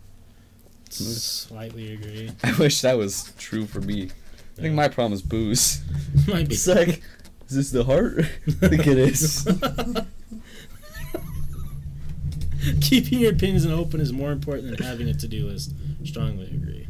[0.90, 2.32] Slightly agree.
[2.44, 4.10] I wish that was true for me.
[4.58, 5.84] I think my problem is booze.
[6.28, 6.56] Might be.
[6.56, 7.02] It's like,
[7.50, 8.20] is this the heart?
[8.20, 9.46] I think it is.
[12.82, 15.74] Keeping your opinions open is more important than having a to-do list.
[16.04, 16.85] Strongly agree.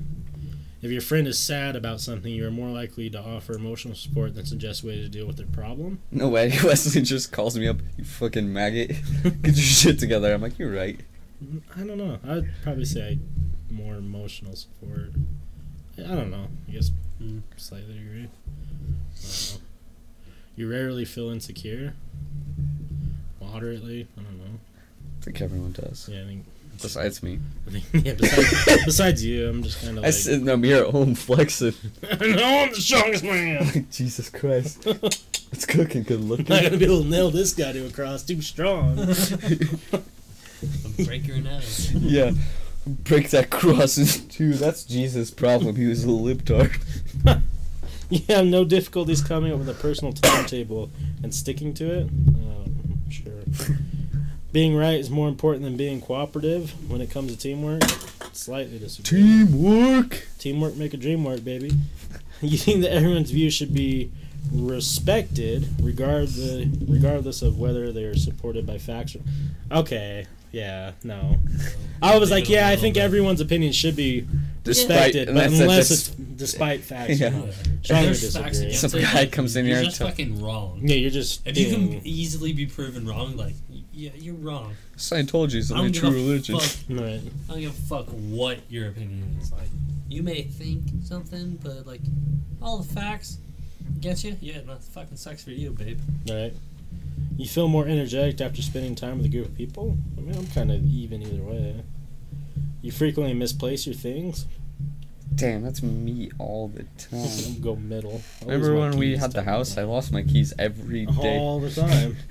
[0.85, 4.35] If your friend is sad about something, you are more likely to offer emotional support
[4.35, 5.99] than suggest ways to deal with their problem.
[6.11, 6.49] No way.
[6.63, 7.77] Wesley just calls me up.
[7.97, 8.89] You fucking maggot.
[9.23, 10.31] Get your shit together.
[10.31, 10.99] I'm like, you're right.
[11.75, 12.19] I don't know.
[12.27, 13.17] I'd probably say
[13.71, 15.09] more emotional support.
[15.97, 16.47] I don't know.
[16.69, 17.41] I guess Mm.
[17.57, 18.23] slightly agree.
[18.23, 19.61] I don't know.
[20.55, 21.95] You rarely feel insecure.
[23.41, 24.59] Moderately, I don't know.
[25.21, 26.09] I think everyone does.
[26.11, 26.45] Yeah, I think.
[26.81, 27.39] Besides me.
[27.93, 28.13] Yeah.
[28.13, 30.13] Besides, besides you, I'm just kind of I like.
[30.13, 31.73] sit in the mirror at home flexing.
[32.11, 33.87] I know I'm the strongest man.
[33.91, 34.85] Jesus Christ.
[35.51, 36.45] It's cooking good I'm looking.
[36.47, 38.23] not gonna be able to nail this guy to a cross.
[38.23, 38.95] Too strong.
[41.05, 41.91] Break your nose.
[41.93, 42.31] yeah.
[42.87, 44.53] Break that cross in two.
[44.53, 45.75] That's Jesus' problem.
[45.75, 46.79] He was a libtard.
[48.09, 50.91] you have no difficulties coming up with a personal timetable
[51.23, 52.03] and sticking to it.
[52.03, 53.77] Um, sure.
[54.55, 57.81] Being right is more important than being cooperative when it comes to teamwork.
[58.31, 59.19] Slightly disagree.
[59.21, 60.25] Teamwork.
[60.39, 61.71] Teamwork make a dream work, baby.
[62.41, 64.11] You think that everyone's view should be
[64.53, 69.15] respected, regard the, regardless of whether they are supported by facts.
[69.17, 69.21] Or,
[69.79, 71.37] okay, yeah, no.
[72.01, 74.25] I was like, yeah, I think everyone's opinion should be
[74.63, 77.19] Despite it, but unless unless it's- it's despite facts.
[77.19, 77.27] Yeah.
[77.27, 77.45] or not.
[77.47, 77.53] Yeah.
[77.83, 78.19] Strongly facts
[78.59, 78.73] disagree.
[78.73, 80.79] Some it, guy comes in you're here just to- fucking wrong.
[80.83, 81.45] Yeah, you're just.
[81.45, 84.75] If you can easily be proven wrong, like y- yeah, you're wrong.
[84.97, 86.59] Scientology is the I only don't true give a religion.
[86.59, 86.77] fuck.
[86.89, 87.21] Right.
[87.49, 89.51] I don't give a fuck what your opinion is.
[89.51, 89.69] Like,
[90.09, 92.01] you may think something, but like,
[92.61, 93.37] all the facts
[93.95, 94.35] against you.
[94.41, 95.99] Yeah, no, it's fucking sucks for you, babe.
[96.29, 96.53] Right.
[97.37, 99.97] You feel more energetic after spending time with a group of people?
[100.17, 101.83] I mean, I'm kind of even either way.
[102.81, 104.45] You frequently misplace your things?
[105.33, 107.59] Damn, that's me all the time.
[107.61, 108.21] go middle.
[108.41, 109.77] I lose Remember my when we had the type house?
[109.77, 111.37] I lost my keys every day.
[111.37, 112.17] All the time.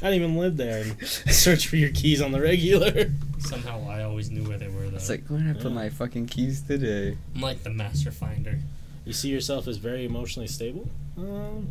[0.00, 3.10] I didn't even live there and search for your keys on the regular.
[3.40, 4.96] Somehow I always knew where they were though.
[4.96, 5.74] It's like, where did I put Yeah.
[5.74, 7.16] my fucking keys today?
[7.34, 8.58] I'm like the master finder.
[9.04, 10.88] You see yourself as very emotionally stable?
[11.16, 11.66] Um,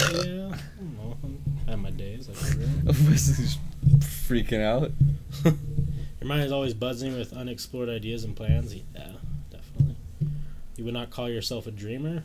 [0.00, 1.16] yeah, I don't know.
[1.22, 2.30] I'm- have my days.
[2.30, 2.86] I figure it.
[2.86, 3.58] Wesley's
[3.98, 4.90] freaking out.
[5.44, 8.74] Your mind is always buzzing with unexplored ideas and plans.
[8.74, 9.20] Yeah, definitely.
[10.78, 12.22] You would not call yourself a dreamer?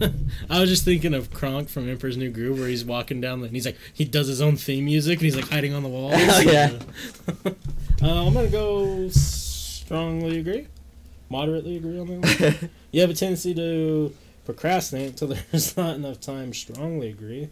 [0.50, 3.46] I was just thinking of Kronk from Emperor's New Groove, where he's walking down the,
[3.46, 5.88] and he's like, he does his own theme music, and he's like hiding on the
[5.88, 6.14] walls.
[6.16, 6.78] Oh, yeah.
[8.02, 10.66] uh, I'm gonna go strongly agree,
[11.28, 12.70] moderately agree on that one.
[12.92, 14.12] You have a tendency to
[14.44, 16.52] procrastinate until there's not enough time.
[16.52, 17.50] Strongly agree.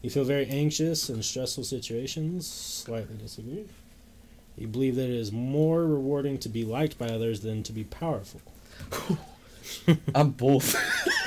[0.00, 2.46] You feel very anxious in stressful situations.
[2.46, 3.66] Slightly disagree.
[4.56, 7.84] You believe that it is more rewarding to be liked by others than to be
[7.84, 8.40] powerful.
[10.14, 10.74] I'm both.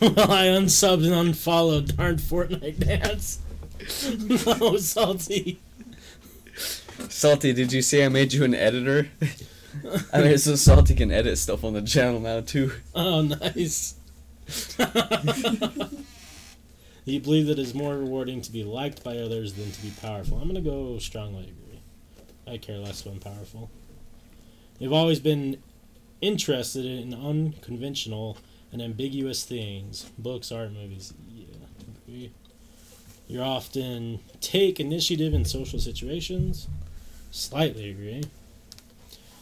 [0.00, 3.40] well, I unsubbed and unfollowed darn Fortnite dance.
[4.18, 5.60] no, oh, salty.
[7.08, 9.08] Salty, did you see I made you an editor?
[10.12, 12.72] I mean, so Salty can edit stuff on the channel now too.
[12.94, 13.94] Oh, nice.
[17.04, 20.38] you believe that it's more rewarding to be liked by others than to be powerful.
[20.38, 21.80] I'm gonna go strongly agree.
[22.46, 23.70] I care less when powerful.
[24.78, 25.62] You've always been
[26.20, 28.38] interested in unconventional
[28.72, 31.14] and ambiguous things, books, art, movies.
[31.30, 31.46] Yeah,
[32.04, 32.32] agree.
[33.28, 36.68] You often take initiative in social situations.
[37.30, 38.24] Slightly agree.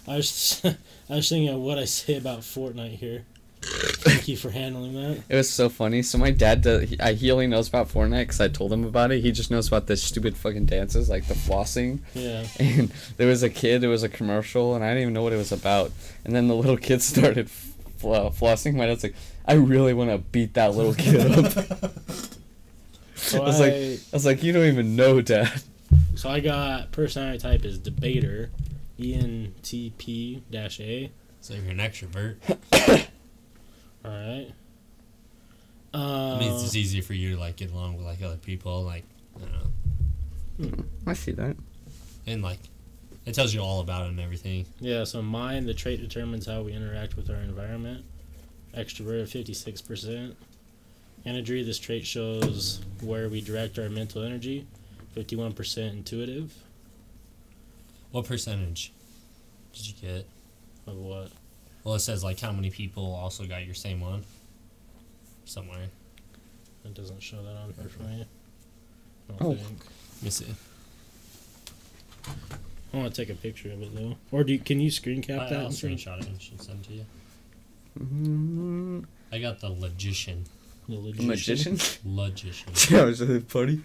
[0.09, 0.61] I was
[1.11, 3.25] I was thinking of what I say about Fortnite here.
[3.65, 5.23] Thank you for handling that.
[5.28, 6.03] It was so funny.
[6.03, 8.85] So my dad, does, he, I, he only knows about Fortnite because I told him
[8.85, 9.20] about it.
[9.20, 12.01] He just knows about the stupid fucking dances, like the flossing.
[12.15, 12.47] Yeah.
[12.59, 15.32] And there was a kid, it was a commercial, and I didn't even know what
[15.32, 15.93] it was about.
[16.24, 18.74] And then the little kid started fl- uh, flossing.
[18.74, 19.15] My dad's like,
[19.47, 21.91] I really want to beat that little kid up.
[23.16, 25.62] So I was like, I was like, you don't even know, dad.
[26.15, 28.51] So I got personality type is debater,
[28.99, 31.11] E ENTP dash A.
[31.41, 32.36] So you're an extrovert.
[34.05, 34.48] All right.
[35.93, 38.36] I Uh, mean, it's just easier for you to like get along with like other
[38.36, 39.05] people, like
[39.36, 39.40] I
[40.60, 41.56] don't know, I see that.
[42.26, 42.59] and like
[43.26, 44.66] it tells you all about it and everything.
[44.81, 45.05] yeah.
[45.05, 48.05] So mine, the trait determines how we interact with our environment.
[48.76, 50.36] Extroverted, fifty six percent.
[51.24, 51.62] Energy.
[51.62, 54.66] This trait shows where we direct our mental energy.
[55.16, 56.52] 51% intuitive.
[58.10, 58.93] What percentage
[59.72, 60.26] did you get?
[60.89, 61.31] Of what?
[61.85, 64.24] Well, it says like how many people also got your same one.
[65.44, 65.86] Somewhere.
[66.85, 68.24] It doesn't show that on here for me.
[69.28, 69.55] I don't Oh.
[69.55, 69.78] think.
[70.16, 70.47] Let me see.
[72.93, 74.16] I want to take a picture of it though.
[74.32, 75.59] Or do you, can you screen cap I, that?
[75.61, 77.05] I'll and send- screenshot it and should send it to you.
[77.98, 80.44] Mm, I got the logician.
[80.89, 81.78] The a magician?
[82.05, 82.73] Logician.
[82.90, 83.82] yeah, was that funny?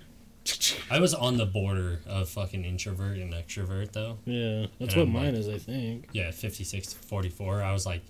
[0.91, 4.17] I was on the border of fucking introvert and extrovert though.
[4.25, 6.07] Yeah, that's And what I'm mine like- is, I think.
[6.13, 7.61] Yeah, 56 to 44.
[7.63, 8.01] I was like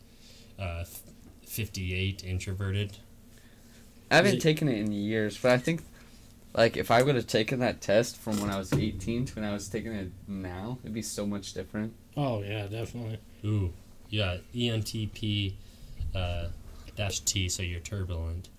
[0.59, 0.83] uh,
[1.45, 2.97] 58 introverted.
[4.11, 5.81] I haven't it- taken it in years, but I think,
[6.53, 9.45] like, if I would have taken that test from when I was 18 to when
[9.45, 11.93] I was taking it now, it'd be so much different.
[12.17, 13.19] Oh yeah, definitely.
[13.45, 13.71] Ooh,
[14.09, 15.53] yeah, ENTP
[16.15, 16.47] uh,
[16.95, 18.49] dash T, so you're turbulent.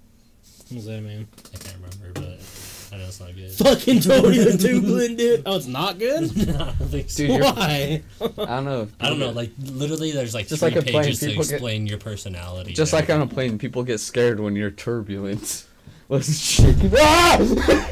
[0.70, 1.26] What does that mean?
[1.52, 3.50] I can't remember, but I know it's not good.
[3.52, 5.42] Fucking totally tubulant, dude.
[5.46, 6.34] Oh, it's not good.
[6.48, 7.18] no, I don't think so.
[7.26, 8.02] Dude, you're- Why?
[8.20, 8.88] I don't know.
[9.00, 11.42] I don't know, like literally, there's like Just three like a plane, pages to people
[11.44, 12.72] get- explain your personality.
[12.72, 13.00] Just there.
[13.00, 15.66] like on a plane, people get scared when you're turbulent.
[16.08, 16.92] What's shaking?
[16.98, 17.88] Ah!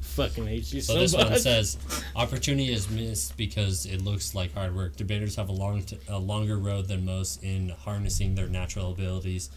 [0.00, 1.30] Fucking hate you So so, this much.
[1.30, 1.78] one says,
[2.14, 4.94] opportunity is missed because it looks like hard work.
[4.96, 9.48] Debaters have a long, t- a longer road than most in harnessing their natural abilities.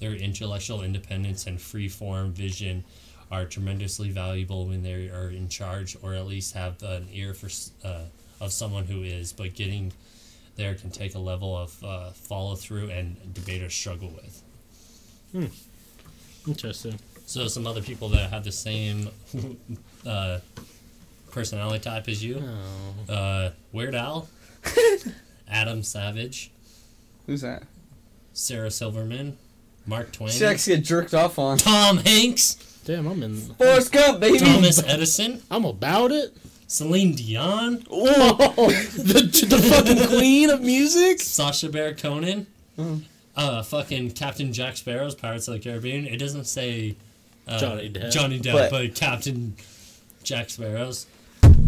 [0.00, 2.84] Their intellectual independence and free-form vision
[3.30, 7.48] are tremendously valuable when they are in charge, or at least have an ear for
[7.86, 8.04] uh,
[8.40, 9.32] of someone who is.
[9.32, 9.92] But getting
[10.56, 14.42] there can take a level of uh, follow-through, and debaters struggle with.
[15.32, 16.48] Hmm.
[16.48, 16.98] Interesting.
[17.26, 19.08] So some other people that have the same
[20.06, 20.40] uh,
[21.30, 22.42] personality type as you.
[23.08, 23.12] Oh.
[23.12, 24.28] Uh, Weird Al,
[25.48, 26.50] Adam Savage,
[27.26, 27.62] Who's that?
[28.32, 29.36] Sarah Silverman,
[29.86, 31.58] Mark Twain, She actually get jerked off on.
[31.58, 32.54] Tom Hanks,
[32.84, 33.36] Damn, I'm in.
[33.36, 34.38] Forrest Gump, baby!
[34.38, 36.36] Thomas Edison, I'm about it.
[36.66, 38.36] Celine Dion, Whoa,
[38.68, 41.20] the the fucking queen of music.
[41.20, 42.46] Sasha Baron Conan,
[42.78, 43.02] Mhm.
[43.36, 46.06] uh, fucking Captain Jack Sparrow's Pirates of the Caribbean.
[46.06, 46.96] It doesn't say
[47.48, 48.12] uh, Johnny Depp.
[48.12, 49.56] Johnny Depp, But- but, Captain
[50.22, 51.06] Jack Sparrow's.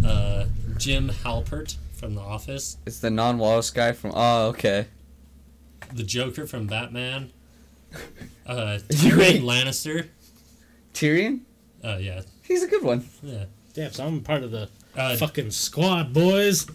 [0.04, 0.46] Uh,
[0.78, 4.12] Jim Halpert from The Office, It's the non Wallace guy from.
[4.14, 4.86] Oh, okay.
[5.92, 7.30] the Joker from Batman,
[8.46, 10.08] uh, You Tyrion ain't- Lannister.
[10.94, 11.40] Tyrion?
[11.84, 13.04] Uh, yeah, He's a good one.
[13.22, 13.44] yeah.
[13.74, 16.66] Damn, so I'm part of the Uh, fucking squad, boys.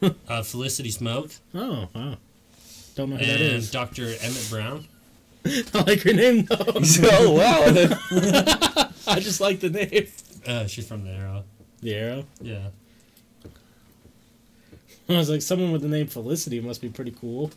[0.28, 2.16] uh, Felicity Smoak Oh, wow.
[2.94, 3.70] Don't know who that and is.
[3.70, 4.04] Dr.
[4.20, 4.86] Emmett Brown.
[5.46, 6.56] I like her name though.
[7.04, 7.98] oh, wow.
[9.06, 10.06] I just like the name.
[10.46, 11.44] Uh, she's from the Arrow.
[11.80, 12.24] The Arrow.
[12.40, 12.68] Yeah.
[15.08, 17.50] I was like, someone with the name Felicity must be pretty cool.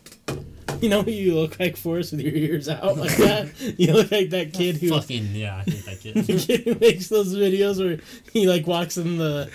[0.80, 3.48] You know who you look like, Forrest, with your ears out like that?
[3.78, 6.14] You look like that kid who, Fucking yeah, I hate that kid.
[6.16, 6.40] the kid.
[6.40, 7.98] kid who makes those videos where
[8.32, 9.50] he like walks in the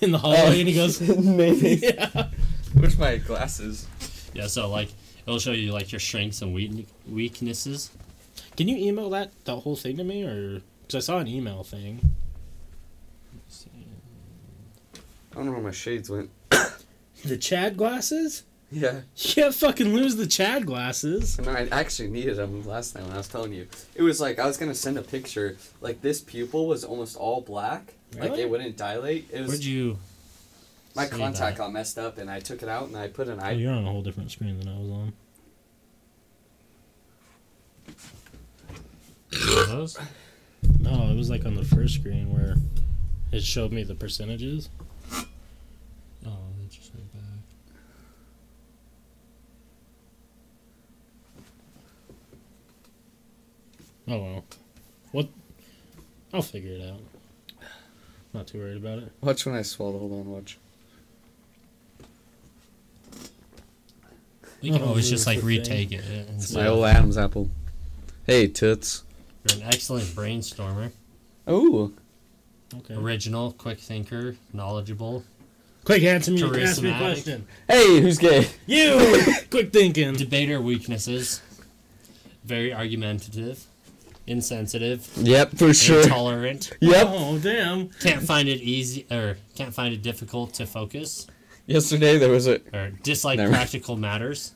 [0.00, 1.80] in the hallway and he goes, Maybe.
[1.82, 2.28] yeah.
[2.74, 3.86] Where's my glasses?
[4.32, 4.88] yeah, so like
[5.26, 7.90] it'll show you like your strengths and weak- weaknesses.
[8.56, 11.64] Can you email that the whole thing to me, or because I saw an email
[11.64, 12.12] thing?
[15.32, 16.30] I don't know where my shades went.
[17.24, 18.42] The Chad glasses?
[18.70, 19.02] Yeah.
[19.16, 21.38] You can't fucking lose the Chad glasses.
[21.38, 23.68] And I actually needed them last night when I was telling you.
[23.94, 25.56] It was like I was gonna send a picture.
[25.80, 27.94] Like this pupil was almost all black.
[28.18, 29.28] Like it wouldn't dilate.
[29.32, 29.98] It was Where'd you?
[30.94, 31.58] my contact that?
[31.58, 33.50] got messed up, and I took it out and I put an Oh, eye.
[33.52, 35.12] you're on a whole different screen than I was on.
[39.68, 39.98] Those?
[40.80, 42.56] No, it was like on the first screen where
[43.32, 44.68] it showed me the percentages.
[45.10, 47.20] Oh, they just went back.
[54.08, 54.44] Oh well.
[55.12, 55.28] What?
[56.32, 57.00] I'll figure it out.
[58.32, 59.12] Not too worried about it.
[59.20, 59.98] Watch when I swallow.
[59.98, 60.58] Hold on, watch.
[64.60, 65.88] You can Oh, always just like here's the thing.
[65.88, 66.28] retake it.
[66.28, 67.50] And It's my old Adam's apple.
[68.26, 69.02] Hey, toots.
[69.48, 70.92] You're an excellent brainstormer,
[71.50, 71.94] Ooh.
[72.74, 72.94] Okay.
[72.94, 75.24] original, quick thinker, knowledgeable,
[75.84, 76.42] Quick, answer me.
[76.62, 77.44] Ask me a question.
[77.68, 78.46] Hey, who's gay?
[78.66, 79.34] You.
[79.50, 80.12] Quick thinking.
[80.14, 81.42] debater weaknesses,
[82.44, 83.64] very argumentative,
[84.26, 86.02] insensitive, Yep, for sure.
[86.02, 87.06] intolerant, Yep.
[87.10, 87.88] Oh damn.
[88.00, 91.26] can't find it easy or can't find it difficult to focus,
[91.66, 92.60] Yesterday there was a.
[92.74, 93.52] or dislike Never.
[93.52, 94.52] practical matters,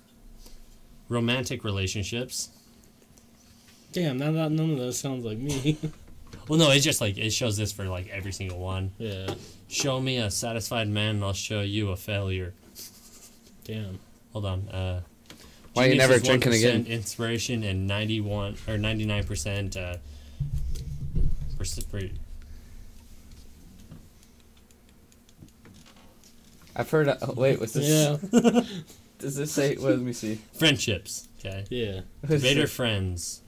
[1.09, 2.51] romantic relationships.
[3.93, 4.19] Damn.
[4.19, 5.77] None, none none of that sounds like me.
[6.49, 8.93] Well, no, it's just like it shows this for like every single one.
[8.99, 9.35] yeah.
[9.69, 12.55] Show me a satisfied man, and I'll show you a failure.
[13.65, 13.99] Damn.
[14.33, 14.69] Hold on.
[14.69, 15.01] Uh,
[15.77, 16.87] Why you never is drinking 1% again?
[16.87, 19.97] Inspiration and ninety-one or ninety-nine percent uh,
[21.59, 22.13] Reciprocate.
[26.75, 27.09] I've heard.
[27.09, 27.89] Uh, wait, what's this?
[28.33, 28.61] Yeah.
[29.19, 29.77] Does this say?
[29.77, 30.39] Well, let me see.
[30.59, 31.29] Friendships.
[31.39, 31.65] Okay.
[31.71, 32.01] Yeah.
[32.21, 32.75] What does it Debater say?
[32.75, 33.43] friends.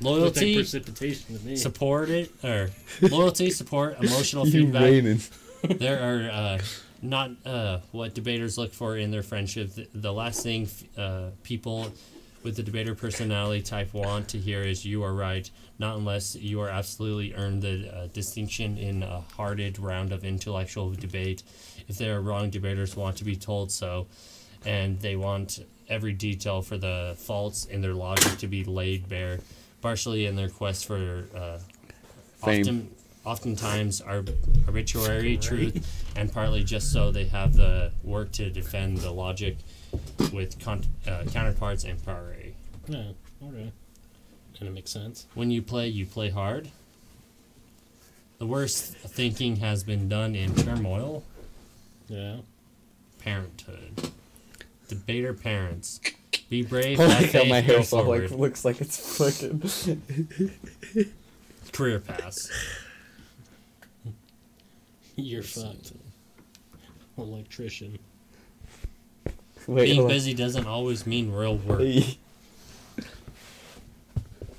[0.00, 1.56] Looked like Loyalty, precipitation to me.
[1.56, 2.70] support it, or
[3.00, 4.82] loyalty, support, emotional You feedback.
[4.82, 5.20] raining.
[5.62, 6.58] there are uh,
[7.02, 9.74] not uh, what debaters look for in their friendship.
[9.74, 11.92] The, the last thing uh, people
[12.44, 16.60] with the debater personality type want to hear is "you are right," not unless you
[16.60, 21.42] are absolutely earned the uh, distinction in a hearted round of intellectual debate.
[21.88, 24.06] If they are wrong, debaters want to be told so,
[24.64, 29.40] and they want every detail for the faults in their logic to be laid bare,
[29.80, 31.58] partially in their quest for uh,
[32.44, 32.60] Fame.
[32.60, 32.90] often
[33.24, 34.24] oftentimes ar-
[34.66, 39.56] arbitrary truth, and partly just so they have the work to defend the logic
[40.32, 42.54] with con- uh, counterparts and parry.
[42.88, 43.12] Yeah.
[43.44, 43.72] Okay.
[44.58, 45.26] Kind of makes sense.
[45.34, 46.68] When you play, you play hard.
[48.38, 51.22] The worst thinking has been done in turmoil.
[52.08, 52.38] Yeah.
[53.18, 54.10] Parenthood.
[54.88, 56.00] Debater parents.
[56.50, 56.98] Be brave.
[57.00, 59.62] I have like how faith, my go hair's like looks like it's fucking.
[61.72, 62.50] Career paths.
[65.16, 65.92] You're fucked.
[67.18, 67.98] Electrician.
[69.66, 70.16] Wait, Being hold on.
[70.16, 71.78] busy doesn't always mean real work.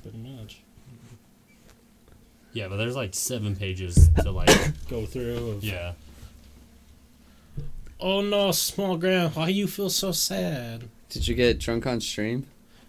[0.02, 0.62] Pretty much.
[2.54, 4.50] Yeah, but there's like seven pages to like.
[4.90, 5.50] Go through.
[5.52, 5.94] Of, Yeah.
[8.00, 9.36] Oh no, small ground.
[9.36, 10.84] Why you feel so sad?
[11.10, 12.46] Did you get drunk on stream?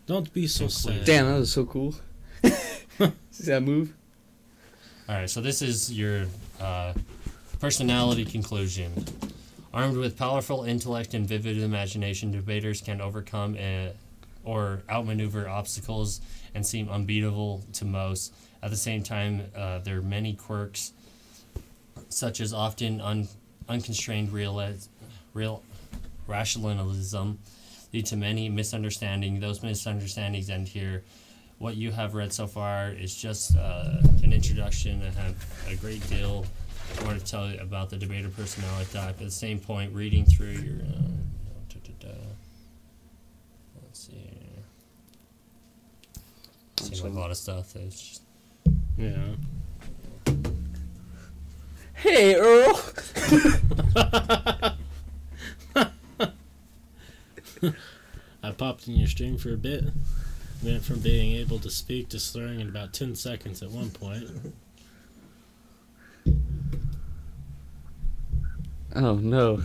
[0.07, 1.05] Don't be so sad.
[1.05, 1.95] Damn, that was so cool.
[3.31, 3.95] See that move?
[5.09, 6.27] All right, so this is your
[6.61, 6.93] uh,
[7.65, 8.93] personality conclusion.
[9.73, 13.89] Armed with powerful intellect and vivid imagination, debaters can overcome uh
[14.45, 16.21] or outmaneuver obstacles
[16.55, 18.35] and seem unbeatable to most.
[18.63, 20.93] At the same time, uh, there are many quirks,
[22.11, 23.29] such as often un-
[23.67, 25.63] unconstrained real
[26.27, 27.39] rationalism,
[27.95, 29.41] lead to many misunderstandings.
[29.41, 31.03] Those misunderstandings end here.
[31.57, 35.01] What you have read so far is just uh, an introduction.
[35.01, 35.37] I have
[35.71, 36.45] a great deal
[37.03, 39.11] more to tell you about the debater personality type.
[39.11, 40.77] At the same point, reading through your.
[40.77, 41.11] Uh,
[41.69, 42.15] da, da, da.
[43.83, 44.31] Let's see.
[46.81, 47.75] Seems like a lot of stuff.
[47.77, 48.23] It's just,
[48.99, 49.35] Yeah.
[51.95, 52.81] Hey, Earl.
[58.43, 59.85] I popped in your stream for a bit.
[60.63, 64.29] Went from being able to speak to slurring in about 10 seconds at one point.
[68.95, 69.63] Oh no.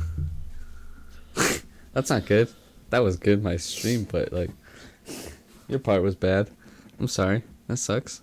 [1.93, 2.49] That's not good.
[2.89, 4.49] That was good, my stream, but like,
[5.67, 6.49] your part was bad.
[6.99, 7.43] I'm sorry.
[7.67, 8.21] That sucks.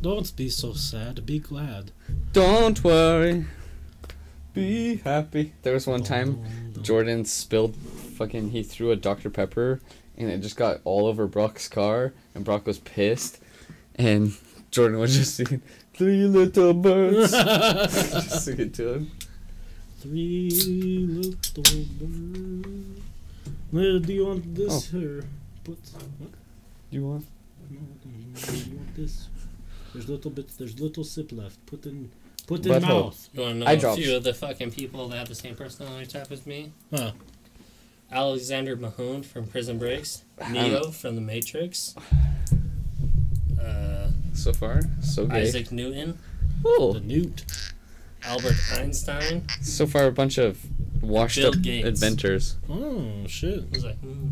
[0.00, 1.26] Don't be so sad.
[1.26, 1.90] Be glad.
[2.32, 3.46] Don't worry.
[4.54, 5.52] Be happy.
[5.62, 6.42] There was one time
[6.80, 9.28] Jordan spilled fucking he threw a Dr.
[9.28, 9.80] Pepper
[10.16, 13.38] and it just got all over Brock's car and Brock was pissed
[13.96, 14.34] and
[14.70, 15.52] Jordan was just
[15.96, 19.10] Three little birds just singing to him.
[20.00, 20.50] Three
[21.08, 23.00] little birds.
[23.70, 25.24] Where do you want this here?
[25.64, 25.78] Put.
[26.18, 26.30] What?
[26.90, 27.26] You want?
[27.70, 28.08] No, do
[28.56, 29.28] you want this?
[29.92, 30.56] There's little bits.
[30.56, 31.64] There's little sip left.
[31.66, 32.10] Put in.
[32.46, 32.82] Put in Butthole.
[32.82, 33.28] mouth.
[33.32, 33.98] you want to know Eye a drops.
[33.98, 36.72] few of the fucking people that have the same personality type as me?
[36.94, 37.12] Huh.
[38.12, 41.96] Alexander Mahone from Prison Breaks, Neo from The Matrix,
[43.60, 45.42] uh, So far, so gay.
[45.42, 46.18] Isaac Newton,
[46.62, 47.44] The Oh, newt.
[48.22, 49.44] Albert Einstein.
[49.62, 50.58] so far a bunch of
[51.02, 51.86] washed Bill up Gates.
[51.88, 52.56] inventors.
[52.68, 53.64] Oh shit.
[53.64, 54.28] I was like, hmm.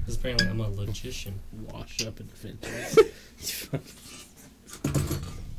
[0.00, 1.40] Because apparently I'm a logician.
[1.70, 2.98] Washed up in fences.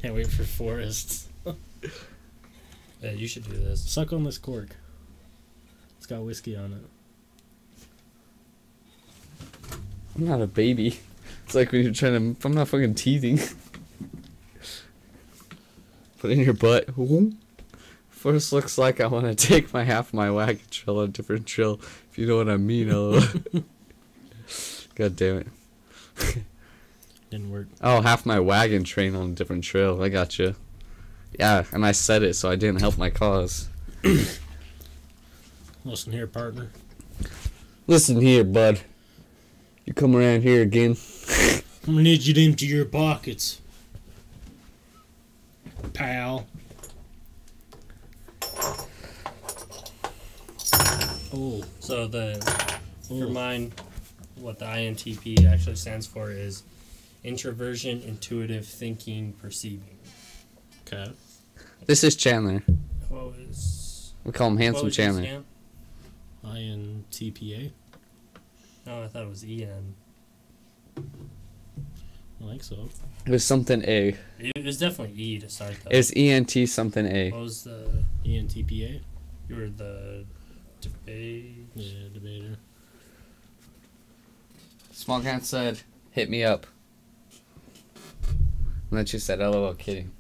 [0.02, 1.28] Can't wait for forests.
[3.04, 3.82] Yeah, you should do this.
[3.88, 4.70] Suck on this cork.
[5.98, 6.82] It's got whiskey on it.
[10.16, 11.00] I'm not a baby.
[11.46, 12.48] It's like when you're trying to.
[12.48, 13.40] I'm not fucking teething.
[16.20, 16.90] Put in your butt.
[18.10, 21.46] First looks like I want to take my half my wagon trail on a different
[21.46, 21.80] trail.
[22.10, 22.88] If you know what I mean.
[24.96, 25.48] God damn it.
[27.30, 27.68] Didn't work.
[27.82, 30.02] Oh, half my wagon train on a different trail.
[30.02, 30.56] I got you.
[31.38, 33.70] Yeah, and I said it, so I didn't help my cause.
[35.86, 36.72] Listen here, partner.
[37.86, 38.80] Listen here, bud.
[39.86, 40.96] You come around here again.
[41.30, 41.62] I'm
[41.94, 43.62] gonna need you to empty your pockets.
[45.94, 46.48] Pal.
[51.34, 52.36] Oh, So the
[53.08, 53.30] for oh.
[53.30, 53.72] mine,
[54.36, 56.64] what the INTP actually stands for is
[57.24, 59.98] introversion, intuitive thinking, perceiving.
[60.88, 61.12] Okay.
[61.86, 62.64] This is Chandler.
[63.10, 65.24] What was We call him what Handsome was Chandler.
[65.24, 65.46] Cam?
[66.44, 67.72] INTPA.
[68.86, 69.96] No, I thought it was EN.
[70.98, 72.90] I think so.
[73.26, 74.16] It was something A.
[74.40, 75.90] It was definitely E to start though.
[75.90, 77.32] It was ENT something A.
[77.32, 79.02] what was the ENTPA.
[79.50, 80.26] you were the
[80.82, 81.68] debate?
[81.76, 82.58] Yeah, debater.
[84.92, 85.82] Small Cat said,
[86.12, 86.68] "Hit me up."
[88.90, 90.12] And then she said, "LOL, kidding."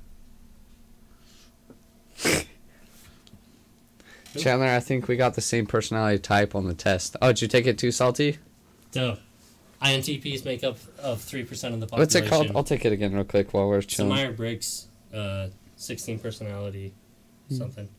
[4.37, 7.15] Chandler, I think we got the same personality type on the test.
[7.21, 8.37] Oh, did you take it too salty?
[8.91, 9.17] So,
[9.81, 12.01] INTPs make up of three percent of the population.
[12.01, 12.51] What's it called?
[12.55, 14.09] I'll take it again real quick while we're So chilling.
[14.09, 16.93] Meyer Briggs, uh, sixteen personality,
[17.49, 17.55] Hmm.
[17.55, 17.89] something.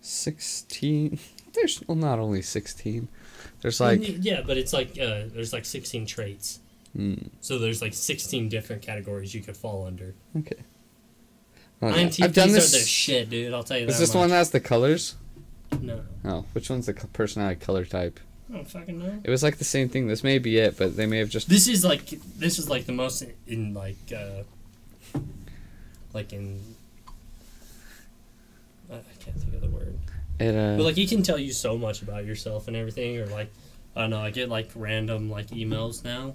[0.00, 1.18] Sixteen.
[1.52, 3.08] There's well, not only sixteen.
[3.60, 6.60] There's like yeah, but it's like uh, there's like sixteen traits.
[6.96, 10.14] hmm, So there's like sixteen different categories you could fall under.
[10.38, 10.56] okay.
[11.82, 12.72] Oh, INTPs I've done are this.
[12.72, 13.52] the shit, dude.
[13.54, 13.92] I'll tell you that.
[13.92, 14.20] Is this much.
[14.20, 15.16] one that has the colors?
[15.80, 18.20] No, Oh, which one's the personality color type?
[18.50, 19.20] I don't fucking know.
[19.22, 20.08] It was like the same thing.
[20.08, 21.48] This may be it, but they may have just.
[21.48, 22.06] This is like
[22.38, 24.42] this is like the most in, in like uh,
[26.12, 26.60] like in.
[28.90, 29.98] I I can't think of the word.
[30.38, 30.76] It uh.
[30.76, 33.52] But like he can tell you so much about yourself and everything, or like
[33.94, 34.20] I don't know.
[34.20, 36.34] I get like random like emails now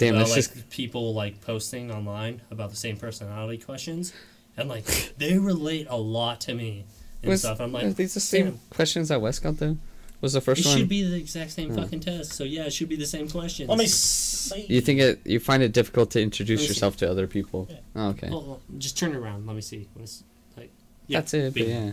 [0.00, 0.62] damn, about this like is.
[0.70, 4.12] people like posting online about the same personality questions,
[4.56, 4.84] and like
[5.18, 6.84] they relate a lot to me
[7.22, 7.60] and Was, stuff.
[7.60, 8.60] I'm are like, these the same damn.
[8.70, 9.76] questions that West got though?
[10.20, 10.76] Was the first it one?
[10.78, 11.76] should be the exact same Hmm.
[11.76, 12.32] fucking test.
[12.34, 13.68] So yeah, it should be the same question.
[13.68, 14.66] Let me see.
[14.68, 15.20] You think it?
[15.24, 16.70] You find it difficult to introduce Let see.
[16.74, 17.68] yourself to other people?
[17.70, 17.76] Yeah.
[17.96, 18.28] Oh, okay.
[18.30, 19.46] Oh, just turn it around.
[19.46, 19.88] Let me see.
[19.94, 20.22] What's
[20.56, 20.70] like?
[21.06, 21.54] Yeah, That's it.
[21.54, 21.92] But yeah.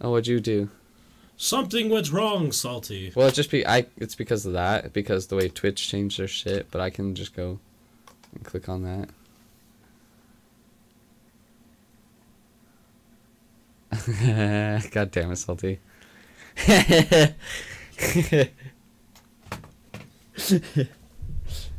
[0.00, 0.70] Oh, what'd you do?
[1.36, 3.12] Something went wrong, Salty.
[3.14, 3.86] Well, it just be I.
[3.98, 4.92] It's because of that.
[4.92, 6.70] Because the way Twitch changed their shit.
[6.70, 7.58] But I can just go
[8.34, 9.08] and click on that.
[14.90, 15.78] God damn it, salty.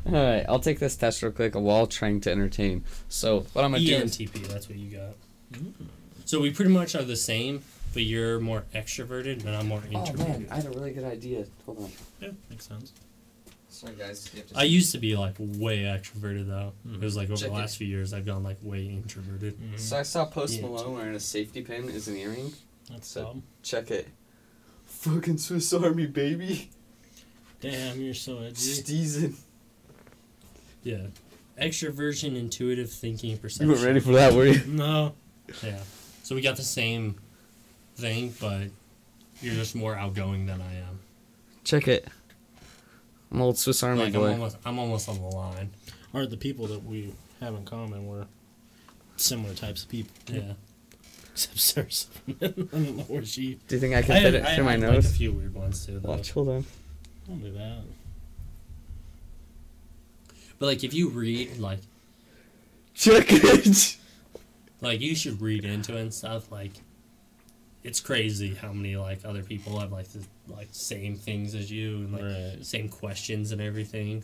[0.07, 2.83] All right, I'll take this test real quick while trying to entertain.
[3.09, 3.95] So what I'm gonna do?
[3.95, 4.47] is- ENTP.
[4.47, 5.15] That's what you got.
[6.25, 9.95] So we pretty much are the same, but you're more extroverted and I'm more introverted.
[9.95, 10.41] Oh introverted.
[10.41, 11.45] man, I had a really good idea.
[11.65, 11.91] Hold on.
[12.21, 12.93] Yeah, makes sense.
[13.69, 14.29] Sorry guys.
[14.33, 16.73] You have to I used to be like way extroverted though.
[16.87, 16.95] Mhm.
[16.95, 17.59] It was like over Check the it.
[17.59, 19.57] last few years I've gone like way introverted.
[19.79, 20.61] So I saw Post Yeah.
[20.63, 22.53] Malone wearing a safety pin as an earring.
[22.89, 23.43] That's So- dumb.
[23.63, 24.07] Check it.
[25.05, 26.69] Fucking Swiss Army baby.
[27.61, 28.55] Damn, you're so edgy.
[28.55, 29.35] Steezin.
[30.81, 31.07] Yeah.
[31.61, 33.69] Extroversion, intuitive thinking, You perception.
[33.69, 34.61] weren't ready for that, were you?
[34.67, 35.13] No.
[35.63, 35.79] Yeah.
[36.23, 37.15] So we got the same
[37.95, 38.63] thing, but
[39.41, 40.99] you're just more outgoing than I am.
[41.63, 42.07] Check it.
[43.31, 44.31] I'm old Swiss Army Like I'm boy.
[44.31, 45.69] almost I'm almost on the line.
[46.15, 48.25] Are the people that we have in common were
[49.17, 50.11] similar types of people.
[50.27, 50.53] Yeah.
[51.35, 52.07] Except Sarah's.
[52.29, 53.59] I don't know where she.
[53.67, 55.03] Do you think I can I fit had, it I through my had, nose?
[55.03, 55.99] Like a few weird ones too.
[55.99, 56.11] Though.
[56.11, 56.65] Watch, hold on.
[57.27, 57.79] Don't do that.
[60.59, 61.79] But like if you read like
[62.93, 63.97] Check it.
[64.79, 66.71] like you should read into it and stuff like
[67.83, 71.97] it's crazy how many like other people have like the like same things as you
[71.97, 72.65] and like Right.
[72.65, 74.23] same questions and everything.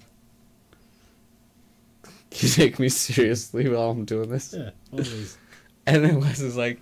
[2.39, 4.53] You take me seriously while I'm doing this.
[4.57, 5.37] Yeah, always.
[5.87, 6.79] And then Wes is like,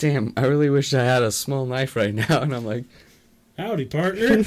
[0.00, 2.40] damn, I really wish I had a small knife right now.
[2.40, 2.84] And I'm like,
[3.58, 4.42] Howdy, partner.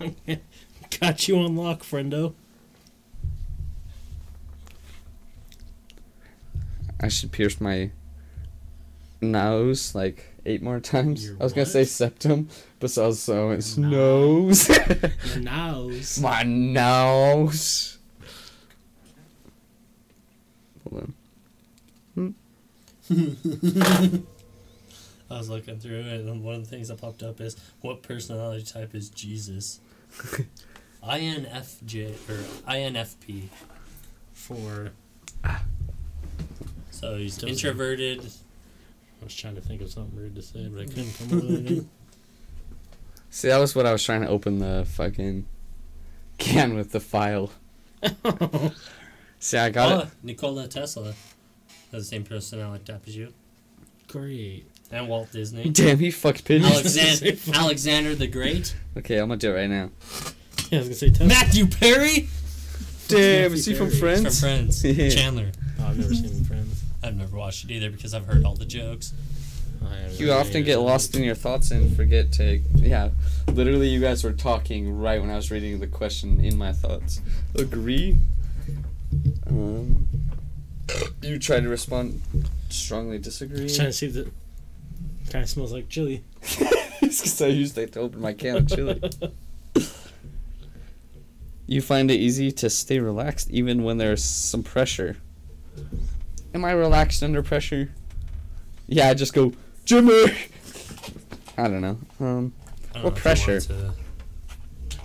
[1.00, 2.34] Got you on lock, friendo.
[7.00, 7.90] I should pierce my
[9.20, 11.24] nose like eight more times.
[11.24, 12.48] Your I was gonna say septum,
[12.78, 13.88] but so so it's No.
[13.88, 14.68] nose.
[14.68, 16.20] Your nose.
[16.20, 17.98] my nose.
[20.90, 21.14] Hold on.
[25.30, 28.02] I was looking through it and one of the things that popped up is what
[28.02, 29.80] personality type is Jesus?
[31.02, 33.48] INFJ or INFP.
[34.32, 34.92] For.
[36.90, 38.20] So he's Doesn't- introverted.
[39.20, 41.44] I was trying to think of something weird to say, but I couldn't come up
[41.44, 41.88] with anything.
[43.30, 45.46] See, that was what I was trying to open the fucking
[46.38, 47.52] can with the file.
[49.38, 50.08] See, I got oh, it.
[50.22, 51.14] Nikola Tesla
[51.92, 53.32] has the same personality type as you.
[54.08, 54.66] Great.
[54.90, 55.68] And Walt Disney.
[55.70, 56.70] Damn, he fucked pigeons.
[56.72, 58.74] Alexander, Alexander the Great.
[58.98, 59.90] okay, I'm gonna do it right now.
[60.70, 61.26] Yeah, I was gonna say Tesla.
[61.26, 62.28] Matthew Perry.
[63.08, 63.90] Damn, Matthew is he from Perry?
[63.90, 64.40] He's Friends?
[64.40, 64.84] from Friends.
[64.84, 65.08] Yeah.
[65.08, 65.52] Chandler.
[65.80, 66.82] Oh, I've never seen Friends.
[67.02, 69.12] I've never watched it either because I've heard all the jokes.
[70.12, 72.58] You really often get lost in your thoughts and forget to.
[72.74, 73.10] Yeah,
[73.48, 77.20] literally, you guys were talking right when I was reading the question in my thoughts.
[77.56, 78.16] Agree?
[79.48, 80.06] Um,
[81.22, 82.22] you try to respond.
[82.68, 83.60] Strongly disagree.
[83.64, 84.28] Just trying to see if it
[85.30, 86.22] kind of smells like chili.
[87.00, 89.00] because I used it to open my can of chili.
[91.66, 95.16] you find it easy to stay relaxed even when there's some pressure.
[96.54, 97.90] Am I relaxed under pressure?
[98.88, 99.52] Yeah, I just go,
[99.84, 100.24] Jimmy!
[101.56, 101.98] I don't know.
[102.20, 102.52] Um,
[102.90, 103.60] I don't What know you pressure?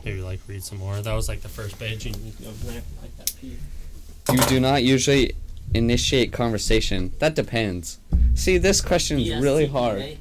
[0.04, 1.00] maybe like read some more.
[1.02, 3.34] That was like the first page, and you can open it like that.
[3.44, 3.58] You
[4.50, 5.34] do not usually
[5.74, 7.14] initiate conversation.
[7.20, 8.00] That depends.
[8.36, 10.18] See, this question is really hard.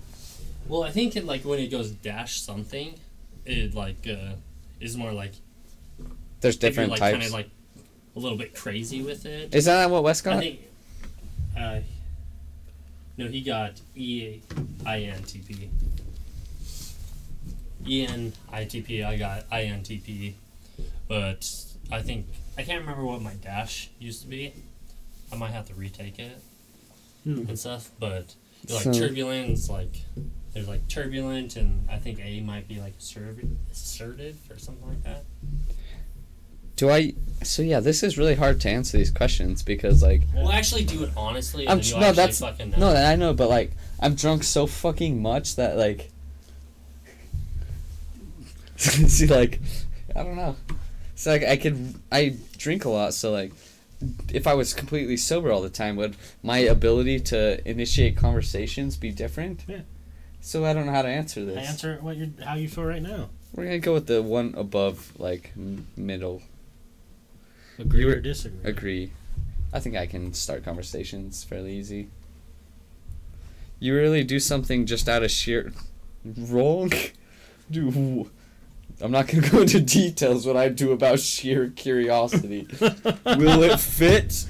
[0.68, 2.94] Well, I think it like when it goes dash something,
[3.44, 4.34] it like uh,
[4.80, 5.32] is more like
[6.40, 7.14] There's different like types.
[7.14, 7.48] kind of like
[8.16, 9.54] a little bit crazy with it.
[9.54, 10.40] Is that what Wes I got?
[10.40, 10.60] think.
[11.56, 11.80] Uh,
[13.16, 14.40] no, he got E
[14.84, 15.70] I N T P.
[17.86, 19.02] E N I T P.
[19.04, 20.34] I got I N T P,
[21.06, 21.48] but
[21.92, 22.26] I think
[22.58, 24.52] I can't remember what my dash used to be.
[25.32, 26.40] I might have to retake it
[27.24, 27.48] Hmm.
[27.48, 27.90] and stuff.
[27.98, 28.34] But
[28.70, 30.02] like So- turbulence, like
[30.52, 35.02] there's like turbulent, and I think A might be like assertive, assertive or something like
[35.04, 35.24] that.
[36.76, 37.14] Do I?
[37.42, 41.04] So yeah, this is really hard to answer these questions because like Well, actually, do
[41.04, 41.66] it honestly.
[41.68, 42.78] I'm and tr- you'll no, that's- fucking know.
[42.78, 46.10] no, I know, but like I'm drunk so fucking much that like
[48.76, 49.60] see like
[50.14, 50.56] I don't know.
[51.14, 53.52] It's like I could I drink a lot, so like
[54.32, 59.10] if I was completely sober all the time, would my ability to initiate conversations be
[59.10, 59.64] different?
[59.66, 59.80] Yeah.
[60.40, 61.68] So I don't know how to answer this.
[61.68, 63.30] Answer what you how you feel right now.
[63.54, 66.42] We're gonna go with the one above, like m- middle.
[67.78, 68.60] Agree were- or disagree.
[68.70, 69.12] Agree.
[69.72, 72.08] I think I can start conversations fairly easy.
[73.78, 75.72] You really do something just out of sheer
[76.24, 76.92] wrong.
[77.70, 78.30] Do
[79.00, 82.66] I'm not gonna go into details what I do about sheer curiosity.
[82.80, 84.46] Will it fit?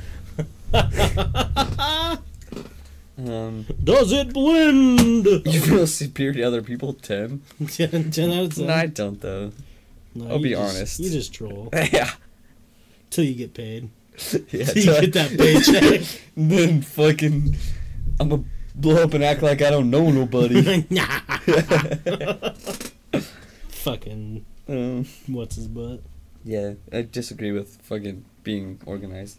[3.19, 5.25] Um, Does it blend?
[5.47, 6.93] you feel superior to other people.
[6.93, 7.43] Ten.
[7.67, 8.67] 10, 10 out of 10.
[8.67, 9.53] No, I don't though.
[10.15, 11.01] No, I'll be just- honest.
[11.01, 12.11] You just troll yeah.
[13.11, 13.89] till you get paid.
[14.51, 14.65] Yeah.
[14.65, 16.21] Till you get that paycheck.
[16.37, 17.57] then fucking,
[18.21, 18.45] I'm gonna
[18.75, 20.87] blow up and act like I don't know nobody.
[20.91, 21.21] Nah.
[23.87, 26.01] Fucking um, what's his butt?
[26.45, 29.39] yeah, I disagree with fucking being organized.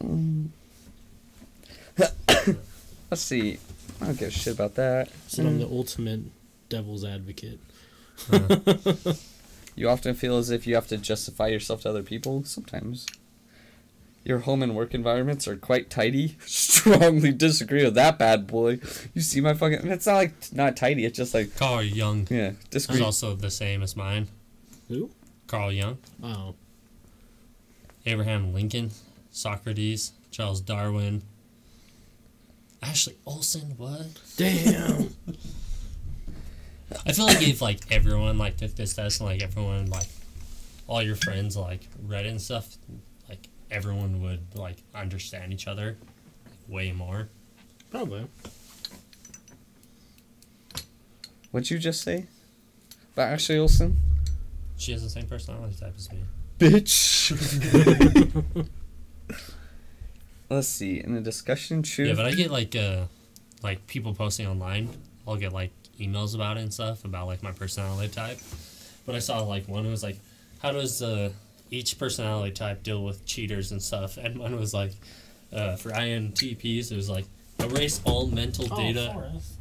[0.00, 0.52] Um,
[3.10, 3.58] let's see.
[4.00, 5.08] I don't give a shit about that.
[5.28, 5.72] So I'm the Mm.
[5.72, 6.20] ultimate
[6.68, 7.58] devil's advocate.
[9.76, 12.44] You often feel as if you have to justify yourself to other people.
[12.44, 13.06] Sometimes.
[14.24, 16.36] Your home and work environments are quite tidy.
[16.46, 18.80] Strongly disagree with that bad boy.
[19.12, 19.86] You see my fucking.
[19.90, 21.04] It's not like not tidy.
[21.04, 22.26] It's just like Carl Jung.
[22.30, 22.50] yeah.
[22.50, 23.02] is Disagree.
[23.02, 24.28] also the same as mine.
[24.88, 25.10] Who?
[25.46, 25.98] Carl Jung.
[26.22, 26.54] Oh,
[28.06, 28.90] Abraham Lincoln,
[29.30, 31.22] Socrates, Charles Darwin,
[32.82, 33.74] Ashley Olsen.
[33.76, 34.06] What?
[34.36, 35.10] damn.
[37.06, 40.06] I feel like if like everyone like took this test and like everyone like
[40.86, 43.00] all your friends like read it and stuff, like
[43.74, 45.96] everyone would like understand each other
[46.68, 47.28] way more.
[47.90, 48.26] Probably.
[51.50, 52.26] What'd you just say?
[53.12, 53.96] About Ashley Olsen?
[54.76, 56.18] She has the same personality type as me.
[56.58, 57.30] Bitch.
[60.50, 61.00] Let's see.
[61.00, 62.08] In the discussion, choose.
[62.08, 63.04] Yeah, but I get like uh
[63.62, 64.88] like people posting online.
[65.26, 68.38] I'll get like emails about it and stuff about like my personality type.
[69.06, 70.16] But I saw like one who was like,
[70.60, 71.30] how does uh
[71.70, 74.16] each personality type deal with cheaters and stuff?
[74.16, 74.92] And one was like,
[75.52, 77.26] uh, for INTPs, it was like
[77.60, 79.10] erase all mental data.
[79.12, 79.52] Forrest.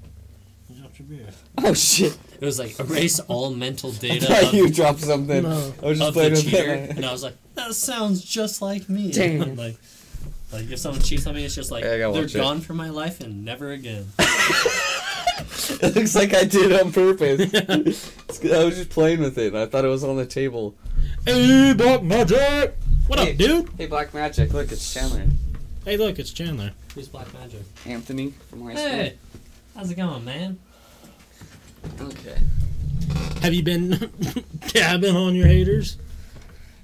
[0.69, 1.27] You dropped your beer.
[1.59, 2.17] oh shit!
[2.39, 4.25] It was like erase all mental data.
[4.29, 5.43] I data thought of, you dropped something.
[5.43, 5.73] No.
[5.83, 6.89] I was just of playing the with cheater, that.
[6.97, 9.11] and I was like, that sounds just like me.
[9.13, 9.55] Damn.
[9.55, 9.75] like,
[10.51, 12.37] like if someone cheats on me, it's just like I gotta they're watch it.
[12.39, 14.05] gone from my life and never again.
[15.81, 17.39] It looks like I did it on purpose.
[17.53, 20.25] It's 'cause I was just playing with it, and I thought it was on the
[20.25, 20.75] table.
[21.25, 22.75] Hey, Black Magic!
[23.07, 23.31] What Hey.
[23.31, 23.69] up, dude?
[23.77, 24.51] Hey, Black Magic!
[24.53, 25.25] Look, it's Chandler.
[25.85, 26.71] Hey, look, it's Chandler.
[26.95, 27.61] Who's Black Magic?
[27.85, 28.89] Anthony from high school.
[28.89, 29.13] Hey,
[29.75, 30.59] how's it going, man?
[31.99, 32.37] Okay.
[33.41, 33.89] Have you been
[34.67, 35.97] dabbing on your haters?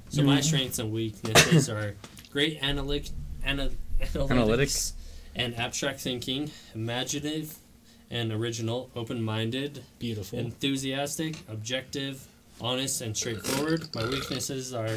[0.09, 1.95] So my strengths and weaknesses are
[2.31, 3.09] great analytic,
[3.43, 3.69] ana,
[4.01, 4.91] analytics, Analytics.
[5.35, 7.55] and abstract thinking, imaginative
[8.09, 10.39] and original, open-minded, Beautiful.
[10.39, 12.25] enthusiastic, objective,
[12.61, 13.87] honest, and straightforward.
[13.95, 14.89] My weaknesses are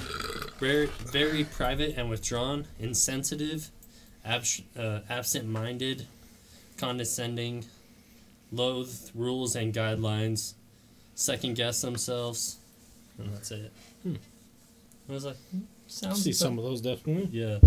[0.59, 3.71] very, very private and withdrawn, insensitive,
[4.25, 6.07] abs- uh, absent-minded,
[6.77, 7.65] condescending,
[8.51, 10.55] loathe rules and guidelines,
[11.15, 12.57] second guess themselves,
[13.19, 13.73] and that's it.
[14.03, 14.15] Hmm.
[15.09, 17.29] I was like, hmm, Sounds see some of those definitely.
[17.39, 17.59] Yeah,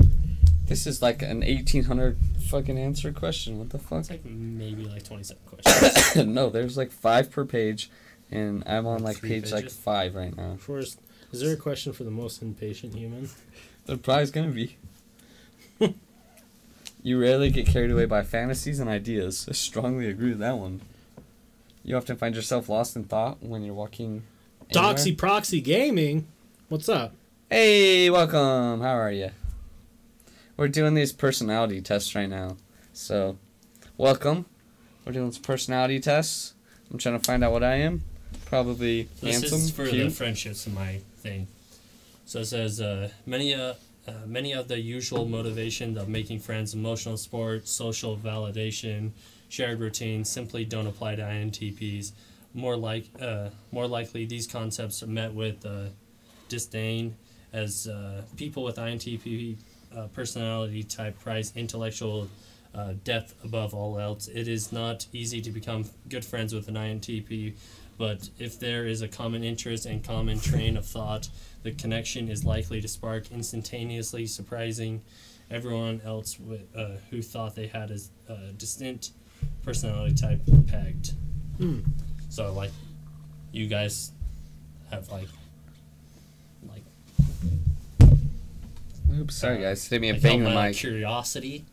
[0.68, 2.18] This is like an 1800
[2.50, 3.60] fucking answer question.
[3.60, 4.00] What the fuck?
[4.00, 6.26] it's like maybe like twenty-seven questions.
[6.28, 7.90] no, there's like five per page,
[8.32, 10.56] and I'm on like page like five right now.
[10.58, 11.00] First,
[11.32, 13.30] is there a question for the most impatient human?
[13.86, 14.78] There probably gonna be.
[17.04, 19.46] you rarely get carried away by fantasies and ideas.
[19.48, 20.82] I strongly agree with that one.
[21.84, 24.24] You often find yourself lost in thought when you're walking.
[24.72, 24.94] anywhere.
[24.96, 26.26] Doxy Proxy Gaming.
[26.68, 27.14] What's up?
[27.48, 28.82] Hey, welcome.
[28.82, 29.30] How are you?
[30.58, 32.58] We're doing these personality tests right now.
[32.92, 33.38] So,
[33.98, 34.48] welcome.
[35.06, 36.56] We're doing some personality tests.
[36.90, 38.04] I'm trying to find out what I am.
[38.46, 41.48] Probably This handsome, is for the friendships in my thing.
[42.26, 43.74] So it says uh, many uh,
[44.08, 49.12] uh, many of the usual motivations of making friends, emotional support, social validation,
[49.50, 52.12] shared routines simply don't apply to INTPs.
[52.54, 55.88] More like uh, more likely, these concepts are met with uh,
[56.48, 57.16] disdain,
[57.52, 59.58] as uh, people with INTP
[59.96, 62.30] uh, personality type prize intellectual
[62.74, 64.28] uh, depth above all else.
[64.28, 67.54] It is not easy to become good friends with an INTP,
[67.98, 71.30] but if there is a common interest and common train of thought,
[71.64, 75.02] the connection is likely to spark instantaneously surprising
[75.50, 76.38] everyone else
[76.76, 79.12] uh, who thought they had a uh, distinct
[79.64, 81.14] personality type pegged.
[81.58, 81.80] Hmm.
[82.30, 82.72] So like,
[83.52, 84.12] you guys
[84.92, 85.28] have like,
[86.68, 86.84] like,
[89.18, 89.88] Oops, sorry guys.
[89.88, 91.66] Didn't mean like bang all my like, curiosity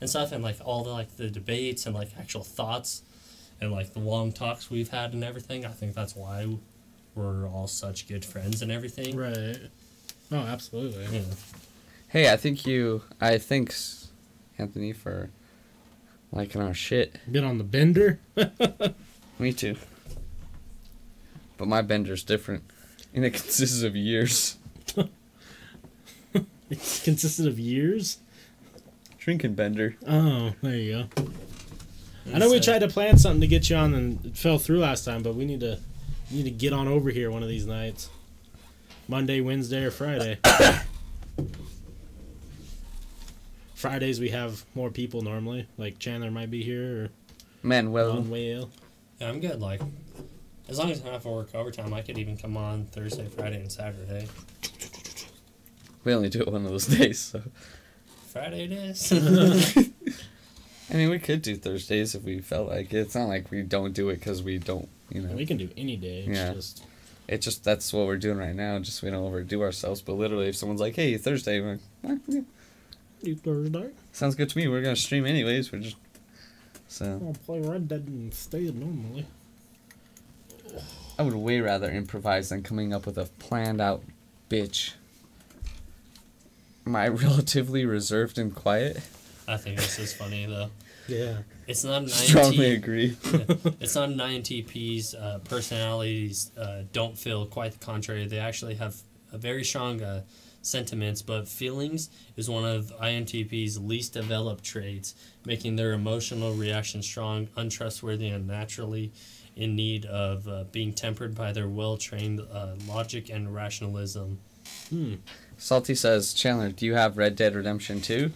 [0.00, 3.02] and stuff, and like all the like the debates and like actual thoughts,
[3.60, 5.64] and like the long talks we've had and everything.
[5.64, 6.48] I think that's why
[7.14, 9.16] we're all such good friends and everything.
[9.16, 9.58] Right.
[10.32, 11.06] Oh, absolutely.
[11.12, 11.22] Yeah.
[12.08, 13.02] Hey, I think you.
[13.20, 14.08] I thanks,
[14.58, 15.30] Anthony, for
[16.32, 17.16] liking our shit.
[17.30, 18.18] Been on the bender.
[19.38, 19.76] Me too.
[21.56, 22.64] But my bender's different,
[23.14, 24.56] and it consists of years.
[24.96, 25.08] it
[27.04, 28.18] consisted of years.
[29.18, 29.96] Drinking bender.
[30.06, 31.24] Oh, there you go.
[32.32, 34.78] I know we tried to plan something to get you on and it fell through
[34.78, 35.78] last time, but we need to
[36.30, 38.08] we need to get on over here one of these nights.
[39.08, 40.38] Monday, Wednesday, or Friday.
[43.74, 45.66] Fridays we have more people normally.
[45.78, 47.10] Like Chandler might be here
[47.62, 48.18] Manuel.
[48.18, 48.70] or Manuel.
[49.18, 49.60] Yeah, I'm good.
[49.60, 49.80] Like,
[50.68, 53.26] as long as I don't have to work overtime, I could even come on Thursday,
[53.26, 54.28] Friday, and Saturday.
[56.04, 57.42] We only do it one of those days, so.
[58.28, 59.10] Friday it is.
[60.90, 62.98] I mean, we could do Thursdays if we felt like it.
[62.98, 65.34] It's not like we don't do it because we don't, you know.
[65.34, 66.24] We can do any day.
[66.26, 66.52] It's Yeah.
[66.54, 66.84] just
[67.28, 68.76] It just that's what we're doing right now.
[68.80, 70.02] Just we don't overdo ourselves.
[70.02, 72.40] But literally, if someone's like, "Hey, Thursday," we're like, "Eh,
[73.22, 73.90] yeah, Thursday.
[74.12, 74.66] sounds good to me.
[74.66, 75.70] We're gonna stream anyways.
[75.70, 75.96] We're just
[76.88, 79.26] so I'll play Red Dead instead normally.
[81.18, 84.02] I would way rather improvise than coming up with a planned out
[84.48, 84.94] bitch.
[86.84, 89.02] Am I relatively reserved and quiet?
[89.48, 90.70] I think this is funny though.
[91.08, 91.38] Yeah.
[91.66, 93.16] It's not an Strongly INT agree.
[93.80, 98.26] it's not an INTP's uh, personalities uh, don't feel quite the contrary.
[98.26, 98.96] They actually have
[99.32, 100.22] a very strong uh,
[100.62, 105.14] sentiments, but feelings is one of INTP's least developed traits,
[105.44, 109.12] making their emotional reaction strong, untrustworthy, and naturally
[109.56, 114.38] in need of uh, being tempered by their well trained uh, logic and rationalism.
[114.88, 115.14] Hmm.
[115.56, 118.30] Salty says, Chandler, do you have Red Dead Redemption 2?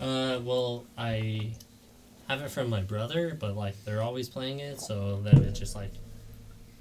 [0.00, 1.52] Uh, well, I
[2.28, 5.74] have it from my brother, but like they're always playing it, so then it just
[5.76, 5.92] like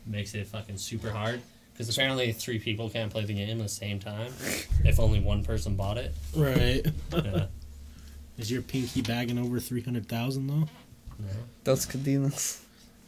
[0.05, 1.41] makes it fucking super hard.
[1.73, 4.33] Because apparently three people can't play the game at the same time
[4.83, 6.13] if only one person bought it.
[6.35, 6.85] Right.
[7.13, 7.45] Yeah.
[8.37, 10.67] Is your pinky bagging over three hundred thousand though?
[11.19, 11.27] No.
[11.65, 12.61] Dos Cadinos.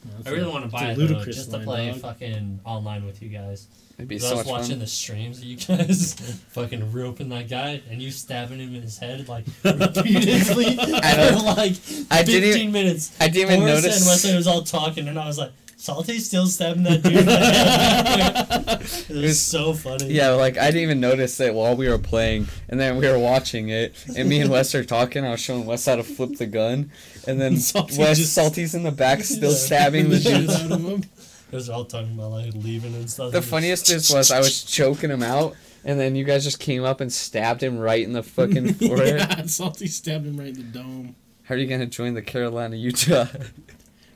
[0.03, 1.99] No, that's I really a- want to buy a it though, just to play dog.
[2.02, 3.68] fucking online with you guys.
[3.98, 4.80] It'd be 'Cause I was much watching fun.
[4.80, 6.14] the streams of you guys
[6.49, 11.38] fucking roping that guy and you stabbing him in his head like repeatedly I know.
[11.40, 11.73] for like
[12.10, 13.15] I 15 didn't even- minutes.
[13.19, 13.98] I didn't even Horace notice.
[14.02, 15.52] and Wesley was all talking, and I was like,
[15.82, 20.14] "Salty's still stabbing that dude." the head." it was was- so funny.
[20.14, 23.18] Yeah, like I didn't even notice it while we were playing, and then we were
[23.20, 25.26] watching it, and me and Wes are talking.
[25.26, 26.91] I was showing Wes how to flip the gun,
[27.28, 29.58] and then Salty Wes just- Salty's in the back, still Yeah.
[29.58, 30.49] stabbing the dude.
[30.49, 31.03] out of him.
[31.52, 33.32] it was all talking about like leaving and stuff.
[33.32, 36.84] The funniest is was I was choking him out, and then you guys just came
[36.84, 39.20] up and stabbed him right in the fucking forehead.
[39.20, 41.16] yeah, Salty stabbed him right in the dome.
[41.45, 43.26] How are you gonna join the Carolina Utah?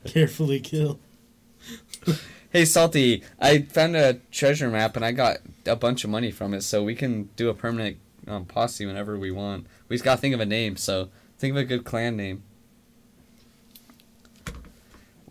[0.06, 1.00] Carefully kill.
[2.50, 6.54] hey Salty, I found a treasure map and I got a bunch of money from
[6.54, 9.66] it, so we can do a permanent um, posse whenever we want.
[9.88, 10.76] We just gotta think of a name.
[10.76, 11.08] So
[11.38, 12.42] think of a good clan name.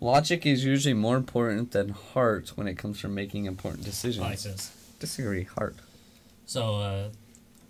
[0.00, 4.24] Logic is usually more important than heart when it comes from making important decisions.
[4.98, 5.44] Disagree.
[5.44, 5.76] Heart.
[6.44, 7.08] So, uh,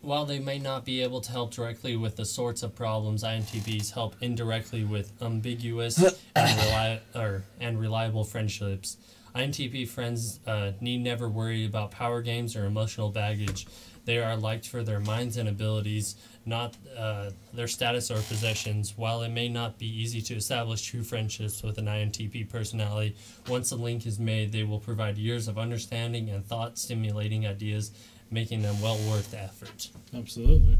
[0.00, 3.92] While they may not be able to help directly with the sorts of problems INTPs
[3.92, 8.98] help indirectly with ambiguous and, reli- or, and reliable friendships,
[9.34, 13.66] INTP friends uh, need never worry about power games or emotional baggage.
[14.06, 16.14] They are liked for their minds and abilities,
[16.46, 18.96] not uh, their status or possessions.
[18.96, 23.16] While it may not be easy to establish true friendships with an INTP personality,
[23.48, 27.90] once a link is made, they will provide years of understanding and thought stimulating ideas,
[28.30, 29.88] making them well worth the effort.
[30.14, 30.78] Absolutely.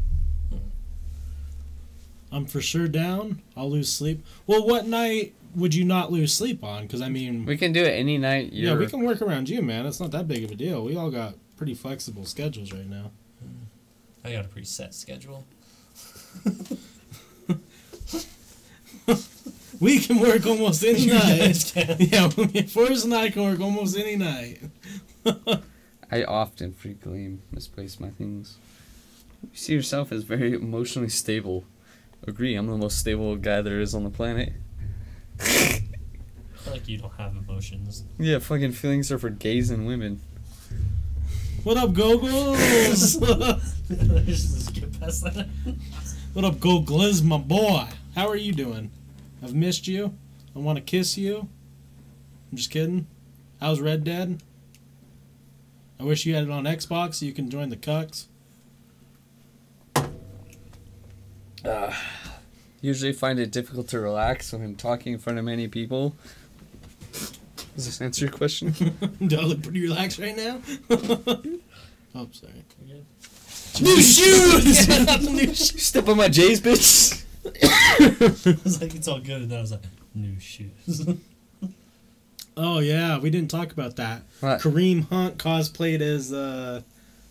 [2.31, 3.41] I'm for sure down.
[3.55, 4.25] I'll lose sleep.
[4.45, 6.83] Well, what night would you not lose sleep on?
[6.83, 8.51] Because I mean, We can do it any night.
[8.51, 9.85] yeah, You're, we can work around you, man.
[9.85, 10.83] It's not that big of a deal.
[10.83, 13.11] We all got pretty flexible schedules right now.
[14.25, 15.45] I got a pretty set schedule.
[19.79, 21.37] We can work almost any night.
[21.39, 21.97] guys can.
[21.99, 22.29] yeah,
[22.63, 24.59] Forrest and I can work almost any night.
[26.11, 28.57] I often frequently misplace my things.
[29.43, 31.65] You see yourself as very emotionally stable.
[32.25, 34.53] Agree, I'm the most stable guy there is on the planet.
[35.39, 38.03] I feel like you don't have emotions.
[38.17, 40.21] Yeah, fucking feelings are for gays and women.
[41.63, 42.57] What up, Gogos?
[44.25, 45.47] Just skip past that.
[46.33, 47.85] what up, Gogliz, my boy?
[48.15, 48.91] How are you doing?
[49.43, 50.13] I've missed you.
[50.55, 51.49] I want to kiss you.
[52.51, 53.07] I'm just kidding.
[53.59, 54.41] How's Red Dead?
[55.99, 58.25] I wish you had it on Xbox so you can join the cucks.
[61.65, 61.93] Uh,
[62.81, 66.15] usually find it difficult to relax when I'm talking in front of many people.
[67.75, 68.71] Does this answer your question?
[69.27, 70.61] Do I look pretty relaxed right now?
[70.89, 72.63] oh, sorry.
[73.81, 74.87] New shoes!
[75.29, 75.83] New shoes!
[75.83, 77.23] Step on my J's, bitch!
[77.45, 79.83] I was like, it's all good, and then I was like,
[80.15, 81.07] new shoes.
[82.59, 84.23] Oh, yeah, we didn't talk about that.
[84.39, 84.59] What?
[84.59, 86.81] Kareem Hunt cosplayed as, uh,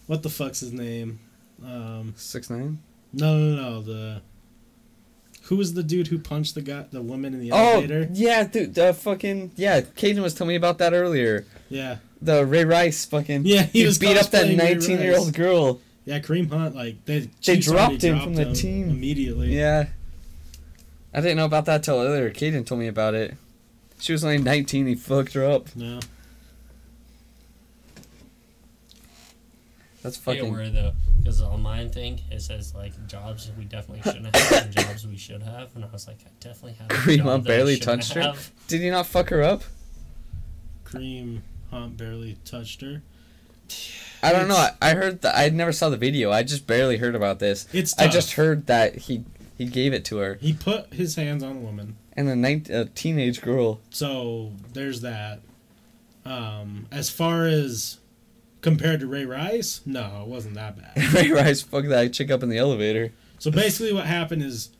[0.06, 1.18] what the fuck's his name?
[1.64, 2.78] Um, Six nine.
[3.12, 4.22] no, no, no, the.
[5.44, 8.08] Who was the dude who punched the guy, the woman in the Oh elevator?
[8.12, 8.74] yeah, dude.
[8.74, 9.80] The fucking yeah.
[9.80, 11.44] Caden was telling me about that earlier.
[11.68, 13.42] Yeah, The Ray Rice fucking.
[13.46, 15.80] Yeah, he was beat up that nineteen year old girl.
[16.04, 18.90] yeah, Kareem Hunt, like they, They dropped him from the team.
[18.90, 19.56] immediately.
[19.56, 19.86] Yeah.
[21.14, 22.30] I didn't know about that till earlier.
[22.30, 23.34] Caden told me about it.
[23.98, 24.86] She was only nineteen.
[24.86, 25.74] He fucked her up.
[25.74, 26.00] No,
[30.02, 30.52] That's I get fucking.
[30.52, 34.72] worried though, because on mine thing it says like jobs we definitely shouldn't have and
[34.76, 36.90] jobs we should have, and I was like, I definitely have.
[36.90, 38.20] A Kareem job Hunt that barely shouldn't touched her?
[38.22, 38.52] have.
[38.68, 39.62] Did he not fuck her up?
[40.84, 41.40] Kareem
[41.70, 43.02] Hunt barely touched her.
[44.22, 44.56] I don't know.
[44.56, 45.36] I, I heard that.
[45.36, 46.30] I never saw the video.
[46.30, 47.66] I just barely heard about this.
[47.72, 49.24] It's I just heard that he
[49.58, 51.96] he gave it to her he put his hands on a woman.
[52.16, 53.80] And a, nine, a teenage girl.
[53.90, 55.40] So there's that.
[56.24, 57.98] Um, as far as
[58.62, 61.12] compared to Ray Rice, no, it wasn't that bad.
[61.14, 63.12] Ray Rice fucked that chick up in the elevator.
[63.38, 64.70] So basically, what happened is,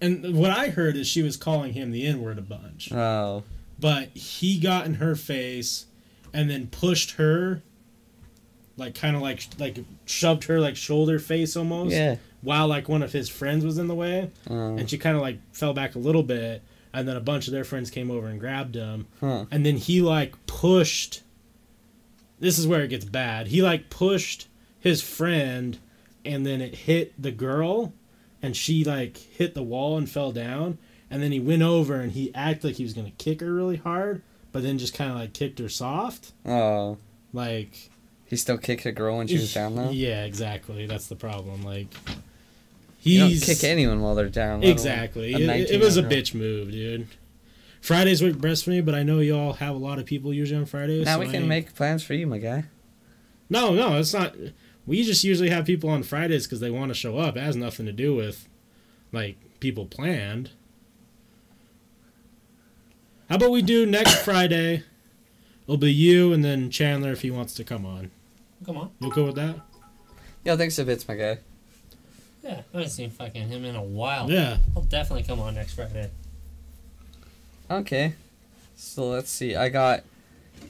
[0.00, 3.42] and what I heard is she was calling him the N word a bunch, Oh.
[3.80, 5.86] but he got in her face,
[6.32, 7.62] and then pushed her,
[8.76, 12.16] like kind of like like shoved her like shoulder face almost, Yeah.
[12.46, 14.76] While like one of his friends was in the way, Oh.
[14.76, 16.62] and she kind of like fell back a little bit,
[16.94, 19.46] and then a bunch of their friends came over and grabbed him, Huh.
[19.50, 21.22] and then he like pushed
[22.38, 24.46] this is where it gets bad he like pushed
[24.78, 25.78] his friend
[26.24, 27.94] and then it hit the girl
[28.42, 30.76] and she like hit the wall and fell down
[31.10, 33.76] and then he went over and he acted like he was gonna kick her really
[33.78, 34.20] hard
[34.52, 36.98] but then just kind of like kicked her soft Oh.
[37.32, 37.88] like
[38.26, 39.88] He still kicked a girl when she was down though.
[39.90, 41.88] yeah exactly that's the problem like
[43.06, 44.62] You don't kick anyone while they're down.
[44.62, 45.32] Exactly.
[45.34, 46.20] It, it was a year old girl.
[46.22, 47.08] bitch move, dude.
[47.80, 50.58] Fridays work best for me, but I know y'all have a lot of people usually
[50.58, 51.04] on Fridays.
[51.04, 52.64] Now so we can ain't- make plans for you, my guy.
[53.48, 54.34] No, no, it's not.
[54.86, 57.36] We just usually have people on Fridays because they want to show up.
[57.36, 58.48] It has nothing to do with
[59.12, 60.50] like people planned.
[63.28, 64.82] How about we do next Friday?
[65.64, 68.10] It'll be you and then Chandler if he wants to come on.
[68.64, 68.90] Come on.
[69.00, 69.56] You cool with that?
[70.44, 71.38] Yeah, thanks a bit, my guy.
[72.46, 74.30] Yeah, I haven't seen fucking him in a while.
[74.30, 74.58] Yeah.
[74.76, 76.10] I'll definitely come on next Friday.
[77.68, 78.14] Okay.
[78.76, 79.56] So let's see.
[79.56, 80.04] I got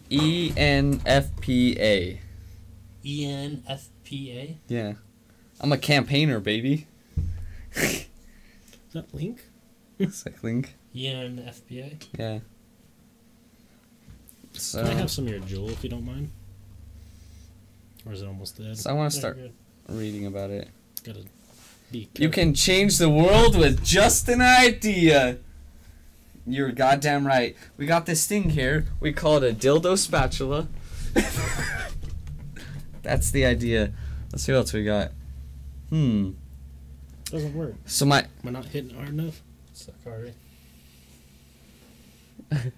[0.08, 2.18] E ENFPA.
[3.04, 4.56] E ENFPA.
[4.68, 4.94] Yeah.
[5.60, 6.86] I'm a campaigner, baby.
[7.74, 8.06] Is
[8.94, 9.44] that Link?
[9.98, 10.76] It's like Link.
[10.94, 12.02] E ENFPA.
[12.18, 12.38] Yeah.
[14.54, 16.30] So, Can I have some of your Juul if you don't mind?
[18.06, 18.78] Or is it almost dead?
[18.78, 19.38] so I want to start
[19.90, 20.68] reading about it.
[21.04, 21.28] Gotta be
[21.90, 25.38] You can change the world with just an idea.
[26.46, 27.56] You're goddamn right.
[27.76, 28.86] We got this thing here.
[29.00, 30.68] We call it a dildo spatula.
[33.02, 33.92] That's the idea.
[34.32, 35.12] Let's see what else we got.
[35.90, 36.32] Hmm.
[37.26, 37.74] Doesn't work.
[37.86, 39.42] So my Am I not hitting hard enough?
[39.72, 40.32] Suck harder.
[42.50, 42.72] let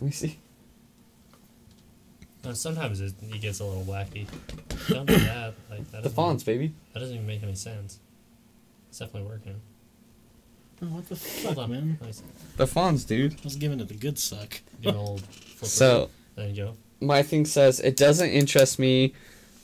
[0.00, 0.38] me see.
[2.48, 4.26] Uh, sometimes it, it gets a little wacky.
[4.88, 5.54] Don't do that.
[5.70, 6.72] Like, that The doesn't- fonts, baby.
[6.94, 7.98] That doesn't even make any sense.
[8.88, 9.60] It's definitely working.
[10.82, 11.70] Oh, what the Hold fuck, on.
[11.70, 11.98] man?
[12.00, 12.22] Nice.
[12.56, 13.34] The fonts, dude.
[13.34, 14.60] I was giving it the good suck.
[14.82, 15.22] Good old.
[15.62, 16.76] So There you go.
[17.00, 19.12] my thing says it doesn't interest me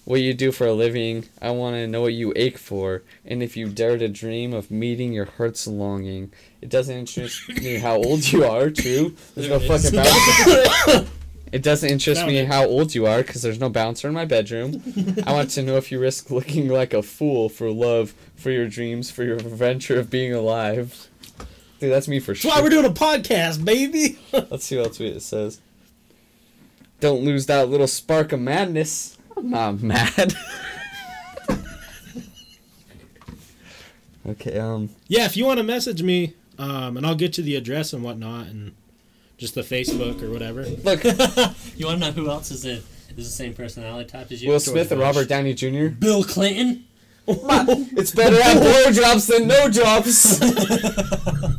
[0.04, 1.24] what you do for a living.
[1.40, 4.72] I want to know what you ache for, and if you dare to dream of
[4.72, 6.32] meeting your heart's longing.
[6.60, 8.70] It doesn't interest me how old you are.
[8.70, 9.90] True, there's no There it is.
[9.90, 11.08] fucking bouncer.
[11.54, 12.48] It doesn't interest me it.
[12.48, 14.82] how old you are because there's no bouncer in my bedroom.
[15.24, 18.66] I want to know if you risk looking like a fool for love, for your
[18.66, 21.08] dreams, for your adventure of being alive.
[21.78, 22.50] Dude, that's me for That's sure.
[22.50, 24.18] why we're doing a podcast, baby.
[24.32, 25.60] Let's see what else it says.
[26.98, 29.16] Don't lose that little spark of madness.
[29.36, 30.34] I'm not mad.
[34.26, 37.54] okay, um, yeah, if you want to message me, um, and I'll get you the
[37.54, 38.74] address and whatnot, and
[39.36, 40.62] just the Facebook or whatever.
[40.64, 41.02] look,
[41.76, 42.82] You want to know who else is it?
[43.16, 44.50] Is the same personality type as you?
[44.50, 45.86] Will Smith and Robert Downey Jr.
[45.88, 46.84] Bill Clinton.
[47.26, 50.40] It's better at blowjobs than no jobs.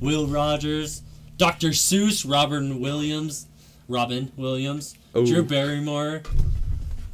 [0.00, 1.02] Will Rogers.
[1.38, 1.68] Dr.
[1.68, 2.30] Seuss.
[2.30, 3.46] Robin Williams.
[3.88, 4.94] Robin Williams.
[5.14, 5.24] Oh.
[5.24, 6.22] Drew Barrymore.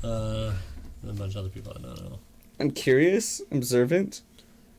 [0.02, 0.52] Uh,
[1.02, 2.18] and a bunch of other people I don't know.
[2.58, 4.22] I'm curious, observant,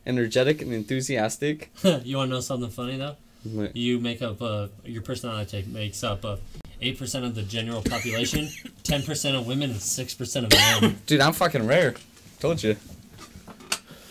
[0.06, 1.70] energetic, and enthusiastic.
[1.82, 3.16] you want to know something funny though?
[3.44, 3.76] What?
[3.76, 6.40] You make up uh, your personality type makes up of
[6.80, 8.48] eight percent of the general population,
[8.82, 10.98] ten percent of women, and six percent of men.
[11.06, 11.94] Dude, I'm fucking rare.
[12.40, 12.76] Told you.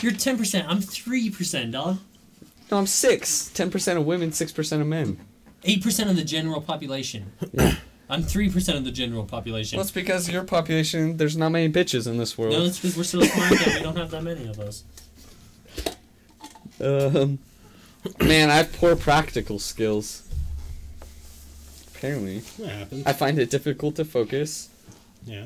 [0.02, 0.68] You're ten percent.
[0.70, 1.98] I'm three percent, dog.
[2.72, 3.50] No, I'm six.
[3.50, 5.20] Ten percent of women, six percent of men.
[5.64, 7.32] Eight percent of the general population.
[8.10, 9.78] I'm three percent of the general population.
[9.78, 11.18] Well, it's because your population.
[11.18, 12.54] There's not many bitches in this world.
[12.54, 14.84] no, it's because we're so smart that we don't have that many of us.
[16.82, 17.38] Um,
[18.20, 20.24] man, I have poor practical skills.
[21.96, 23.04] Apparently, What happened?
[23.06, 24.70] I find it difficult to focus.
[25.26, 25.46] Yeah,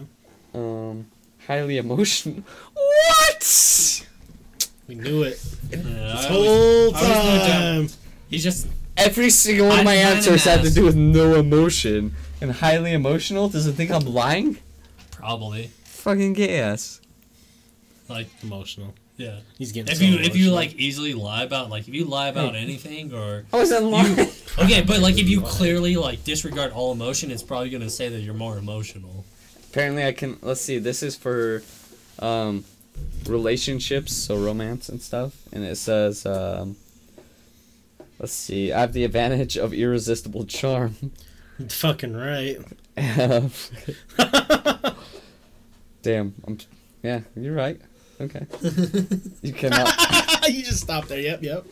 [0.53, 1.07] Um,
[1.45, 2.43] highly emotional.
[2.73, 4.03] What?
[4.87, 5.39] we knew it
[5.69, 7.89] Yeah, this I whole I always time.
[8.29, 12.15] He's just Every single one of my answers had to do with no emotion.
[12.41, 13.47] And highly emotional?
[13.49, 14.57] Does it think I'm lying?
[15.11, 17.01] probably Fucking gay ass.
[18.09, 18.93] like Emotional.
[19.17, 19.39] Yeah.
[19.57, 19.91] He's getting.
[19.91, 23.13] If so you if you like easily lie about like if you lie about anything
[23.13, 24.19] or I wasn't lying.
[24.59, 28.19] okay, but like if you clearly like disregard all emotion, it's probably gonna say that
[28.19, 29.25] you're more emotional.
[29.71, 30.37] Apparently, I can.
[30.41, 30.77] Let's see.
[30.77, 31.63] This is for
[32.19, 32.63] um,
[33.27, 35.33] relationships, so romance and stuff.
[35.51, 36.77] And it says, um,
[38.19, 38.71] let's see.
[38.71, 41.11] I have the advantage of irresistible charm.
[41.69, 42.57] fucking right.
[46.01, 46.35] Damn.
[46.47, 46.57] I'm.
[47.03, 47.79] Yeah, you're right.
[48.19, 48.45] Okay.
[49.41, 49.87] You cannot.
[50.49, 51.19] you just stop there.
[51.19, 51.65] Yep, yep.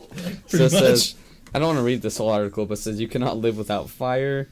[0.46, 0.80] So Pretty it much.
[0.82, 1.14] says,
[1.54, 3.90] I don't want to read this whole article, but it says you cannot live without
[3.90, 4.48] fire.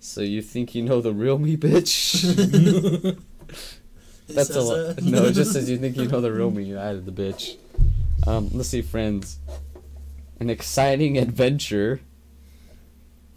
[0.00, 2.22] So you think you know the real me, bitch?
[4.28, 4.96] That's a lot.
[4.96, 5.04] that?
[5.04, 6.64] No, it just says you think you know the real me.
[6.64, 7.56] You added the bitch.
[8.26, 9.38] Um, let's see, friends.
[10.40, 12.00] An exciting adventure.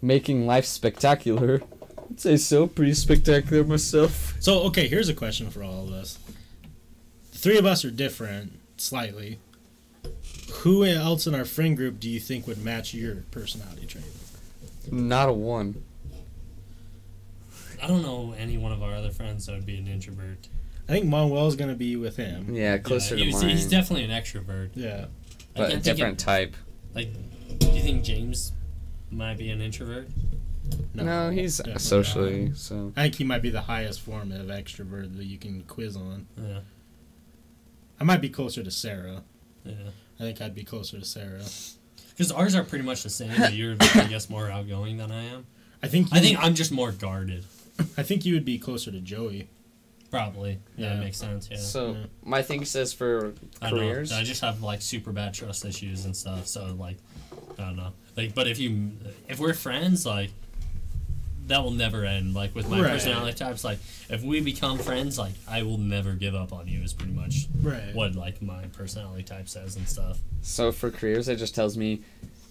[0.02, 1.62] Making life spectacular.
[2.10, 2.66] I'd say so.
[2.66, 4.34] Pretty spectacular myself.
[4.40, 6.18] So okay, here's a question for all of us.
[7.42, 9.40] The three of us are different slightly.
[10.60, 14.04] Who else in our friend group do you think would match your personality trait?
[14.92, 15.82] Not a one.
[17.82, 20.46] I don't know any one of our other friends that would be an introvert.
[20.88, 22.54] I think Manuel's gonna be with him.
[22.54, 23.50] Yeah, closer yeah, to he's, mine.
[23.50, 24.70] he's definitely an extrovert.
[24.76, 25.06] Yeah.
[25.56, 26.54] But a different of- type.
[26.94, 27.08] like,
[27.58, 28.52] do you think James
[29.10, 30.06] might be an introvert?
[30.94, 32.56] No, he's socially not.
[32.56, 32.92] so.
[32.96, 36.28] I think he might be the highest form of extrovert that you can quiz on.
[36.40, 36.60] Yeah,
[38.02, 39.22] I might be closer to Sarah.
[39.64, 39.74] yeah.
[40.18, 41.40] I think I'd be closer to Sarah.
[42.10, 43.30] Because ours are pretty much the same.
[43.38, 45.46] But you're, I guess, more outgoing than I am.
[45.84, 46.08] I think.
[46.10, 47.44] I think I'm just more guarded.
[47.96, 49.48] I think you would be closer to Joey.
[50.10, 50.58] Probably.
[50.76, 50.94] Yeah, Yeah.
[50.96, 51.48] that makes sense.
[51.48, 51.58] Yeah.
[51.58, 52.04] So Yeah.
[52.24, 54.10] my thing says for I careers.
[54.10, 56.48] I just have like super bad trust issues and stuff.
[56.48, 56.96] So like,
[57.56, 57.92] I don't know.
[58.16, 58.90] Like, but if you,
[59.28, 60.32] if we're friends, like,
[61.48, 62.34] that will never end.
[62.34, 62.92] Like with my Right.
[62.92, 63.78] personality types, like
[64.08, 66.82] if we become friends, like I will never give up on you.
[66.82, 67.94] Is pretty much Right.
[67.94, 70.18] what like my personality type says and stuff.
[70.42, 72.00] So for careers, it just tells me,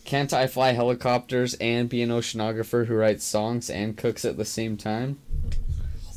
[0.03, 4.45] can't I fly helicopters and be an oceanographer who writes songs and cooks at the
[4.45, 5.19] same time?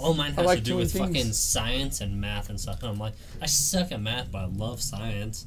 [0.00, 1.06] Oh, mine has like to do with things.
[1.06, 2.80] fucking science and math and stuff.
[2.82, 5.46] And I'm like, I suck at math, but I love science.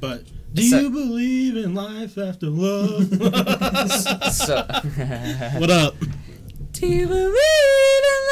[0.00, 3.08] But do Is that- you believe in life after love?
[4.32, 4.56] so
[5.58, 5.94] what up?
[6.84, 8.24] Do you believe in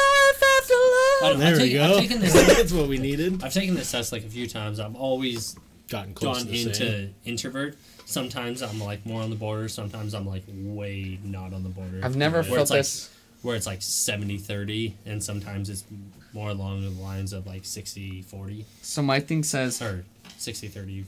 [0.59, 1.31] after I love.
[1.31, 1.93] don't- There I've we taken- go.
[1.95, 3.43] I've taken this- That's what we needed.
[3.43, 4.79] I've taken this test like a few times.
[4.79, 5.55] I've always
[5.89, 7.15] Gotten close gone to into same.
[7.25, 7.77] introvert.
[8.05, 9.67] Sometimes I'm like more on the border.
[9.67, 12.01] Sometimes I'm like way not on the border.
[12.03, 13.09] I've never Where felt it's like- this.
[13.41, 15.83] Where it's like 70 30, and sometimes it's
[16.31, 18.65] more along the lines of like 60 40.
[18.81, 20.05] So my thing says, Or
[20.37, 21.03] 60 30,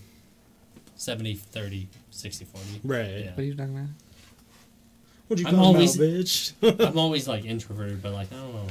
[0.98, 2.68] 70 30, 60 40.
[2.84, 3.08] Right.
[3.24, 3.30] Yeah.
[3.30, 3.88] what are you talking about?
[5.28, 6.54] What you I'm calling always- about, bitch?
[6.90, 8.68] I'm always like introverted, but like I don't know,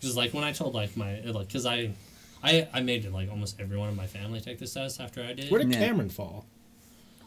[0.00, 1.92] because like when I told like my like because I,
[2.42, 5.32] I I made it like almost everyone in my family take this test after I
[5.32, 5.50] did.
[5.50, 5.78] Where did Yeah.
[5.86, 6.46] Cameron fall?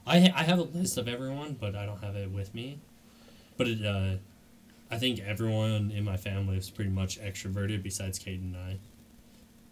[0.08, 2.80] I I have a list of everyone, but I don't have it with me.
[3.58, 4.16] But it, uh,
[4.92, 8.78] I think everyone in my family is pretty much extroverted besides Kate and I.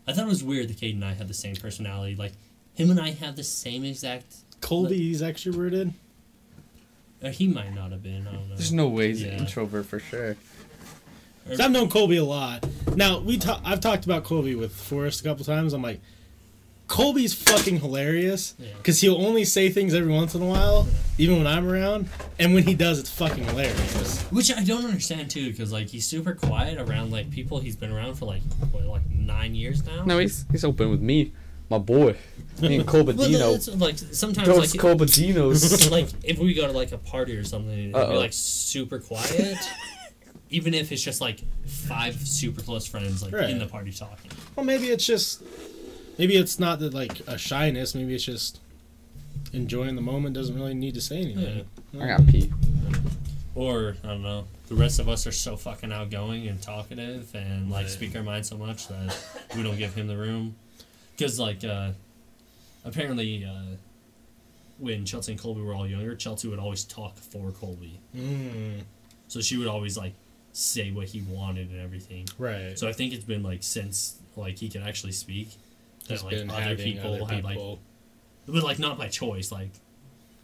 [0.08, 2.16] I thought it was weird that Kate and I had the same personality.
[2.16, 2.34] Like
[2.74, 4.36] him and I have the same exact.
[4.60, 5.94] Colby's extroverted.
[7.24, 8.28] Uh, he might not have been.
[8.28, 8.56] I don't know.
[8.56, 9.30] There's no way he's Yeah.
[9.30, 10.36] an introvert for sure.
[11.48, 12.66] 'Cause I've known Colby a lot.
[12.96, 15.74] Now we ta- I've talked about Colby with Forrest a couple times.
[15.74, 16.00] I'm like,
[16.88, 18.68] Colby's fucking hilarious Yeah.
[18.78, 20.88] because he'll only say things every once in a while,
[21.18, 22.08] even when I'm around,
[22.40, 24.22] and when he does, it's fucking hilarious.
[24.32, 27.92] Which I don't understand too, because like he's super quiet around like people he's been
[27.92, 28.42] around for like
[28.72, 30.06] what, like nine years now.
[30.06, 31.32] No, he's he's open with me,
[31.74, 32.16] my boy,
[32.62, 33.56] me and Well, Colbadino.
[33.56, 35.92] it's, like sometimes Ghost like Colbadinos.
[35.92, 39.58] like if we go to like a party or something, it'd be like super quiet.
[40.50, 43.50] even if it's just like five super close friends like Right.
[43.50, 44.30] in the party talking.
[44.56, 45.42] Well, maybe it's just,
[46.20, 47.96] maybe it's not that like a shyness.
[47.96, 48.60] Maybe it's just
[49.52, 50.36] enjoying the moment.
[50.36, 51.66] Doesn't really need to say anything.
[52.00, 52.52] I got pee.
[53.56, 54.46] Or I don't know.
[54.68, 57.92] The rest of us are so fucking outgoing and talkative and like Right.
[57.92, 59.16] speak our mind so much that
[59.56, 60.56] we don't give him the room.
[61.16, 61.92] Because like uh,
[62.86, 63.76] apparently uh,
[64.80, 68.00] when Chelsea and Colby were all younger, Chelsea would always talk for Colby.
[68.16, 68.82] Mm,
[69.28, 70.14] So she would always like
[70.54, 72.28] say what he wanted and everything.
[72.38, 72.78] right.
[72.78, 75.50] So I think it's been like since like he can actually speak
[76.08, 77.60] that He's like other people other have like
[78.48, 79.70] but like not by choice like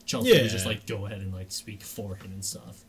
[0.06, 0.42] Chelsea Yeah.
[0.44, 2.84] would just like go ahead and like speak for him and stuff.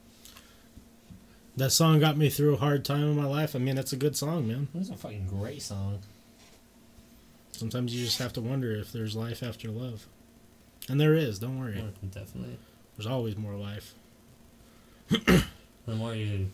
[1.57, 3.55] That song got me through a hard time in my life.
[3.57, 4.69] I mean, it's a good song, man.
[4.75, 5.99] That's a fucking great song.
[7.61, 10.07] Sometimes you just have to wonder if there's life after love.
[10.89, 11.85] And there is, don't worry.
[12.11, 12.57] Definitely.
[12.97, 13.95] There's always more life.
[15.87, 16.51] The more you,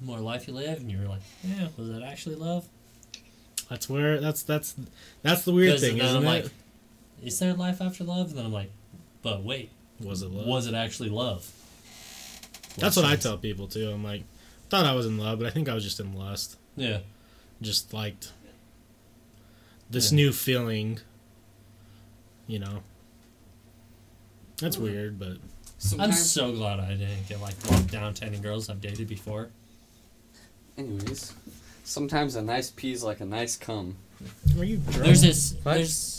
[0.00, 2.66] the more life you live, and you're like, yeah, was that actually love?
[3.68, 4.74] That's where that's that's
[5.20, 6.26] that's the weird thing, isn't I'm it?
[6.26, 6.52] like,
[7.22, 8.30] is there life after love?
[8.30, 8.72] And then I'm like,
[9.22, 9.70] but wait,
[10.00, 10.46] was it love?
[10.46, 11.48] was it actually love?
[12.76, 13.88] that's what I tell people too.
[13.90, 14.24] I'm like,
[14.68, 16.56] thought I was in love, but I think I was just in lust.
[16.74, 17.00] Yeah.
[17.60, 18.32] Just liked
[19.92, 20.16] this Yeah.
[20.16, 21.00] new feeling.
[22.46, 22.82] You know.
[24.58, 24.84] That's mm-hmm.
[24.84, 25.38] weird, but
[25.98, 29.50] I'm so glad I didn't get like locked down to any girls I've dated before.
[30.78, 31.34] anyways,
[31.84, 33.96] sometimes a nice pee is like a nice cum.
[34.58, 35.04] are you drunk?
[35.04, 35.54] There's this.
[35.62, 35.74] What?
[35.74, 36.18] There's.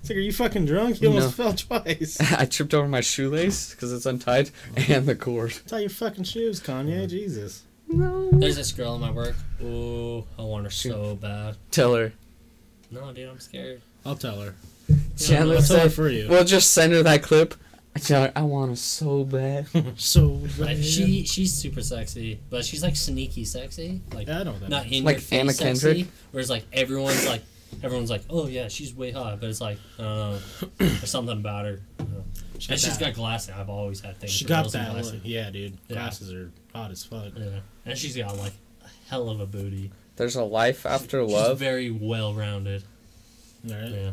[0.00, 1.02] It's like, are you fucking drunk?
[1.02, 1.44] You almost No.
[1.44, 2.18] fell twice.
[2.32, 4.84] I tripped over my shoelace because it's untied oh.
[4.88, 5.52] and the cord.
[5.66, 7.06] Tie your fucking shoes, Kanye.
[7.08, 7.64] Jesus.
[7.86, 8.30] No.
[8.32, 9.34] There's this girl in my work.
[9.62, 11.56] Ooh, I want her so bad.
[11.70, 12.12] Tell her.
[12.90, 13.82] No, dude, I'm scared.
[14.04, 14.54] I'll tell her.
[15.18, 16.28] Chandler I'll tell her said, for you.
[16.28, 17.54] "We'll just send her that clip."
[17.94, 20.84] I tell her, "I want her so bad." so Like, bad.
[20.84, 24.00] she she's super sexy, but she's like sneaky sexy.
[24.12, 24.68] Like Yeah, I know that.
[24.68, 25.86] not in Like your face Anna sexy.
[25.86, 26.06] Kendrick?
[26.32, 27.42] Whereas like everyone's like
[27.82, 30.38] everyone's like, oh yeah, she's way hot, but it's like I don't know,
[30.78, 31.80] there's something about her.
[31.98, 32.24] I don't know.
[32.58, 33.50] She And she's that- got glasses.
[33.56, 34.32] I've always had things.
[34.32, 34.92] She for got girls with that.
[34.92, 35.12] glasses.
[35.14, 35.22] Look.
[35.24, 35.76] Yeah, dude.
[35.88, 35.94] Yeah.
[35.96, 37.32] Glasses are hot as fuck.
[37.36, 38.52] Yeah, and she's got like
[38.84, 39.90] a hell of a booty.
[40.20, 41.58] There's a life after She's love.
[41.58, 42.82] very well rounded.
[43.66, 43.88] All right.
[43.90, 44.10] Yeah,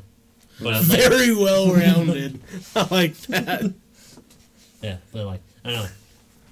[0.62, 2.40] but I'm like, Very well rounded.
[2.78, 3.74] I like that.
[4.82, 5.90] yeah, but like I don't know.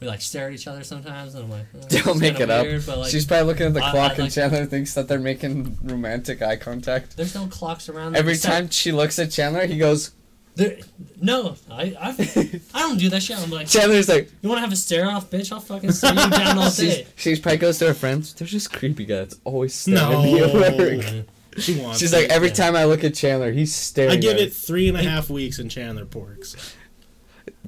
[0.02, 2.66] We like stare at each other sometimes, and I'm like, oh, Don't make it up.
[2.66, 4.94] weird, But, like, She's probably looking at the I- I clock and like- Chandler thinks
[4.96, 7.16] that they're making romantic eye contact.
[7.16, 8.18] there's no clocks around.
[8.18, 10.12] Every Except- time she looks at Chandler, he goes.
[10.56, 10.78] There,
[11.22, 13.38] no, I, I, I don't do that shit.
[13.38, 14.32] I'm like, Chandler's like.
[14.42, 15.52] you want to have a stare off, bitch?
[15.52, 17.06] I'll fucking stare you down all day.
[17.18, 18.34] she's probably goes to her friends.
[18.34, 19.38] They're just creepy guys.
[19.44, 20.20] Always staring No.
[20.20, 21.26] at me at work.
[21.58, 22.00] She wants.
[22.00, 22.18] She's it.
[22.22, 22.54] like every Yeah.
[22.54, 24.12] time I look at Chandler, he's staring.
[24.14, 26.74] I give at it three and a half weeks and Chandler porks.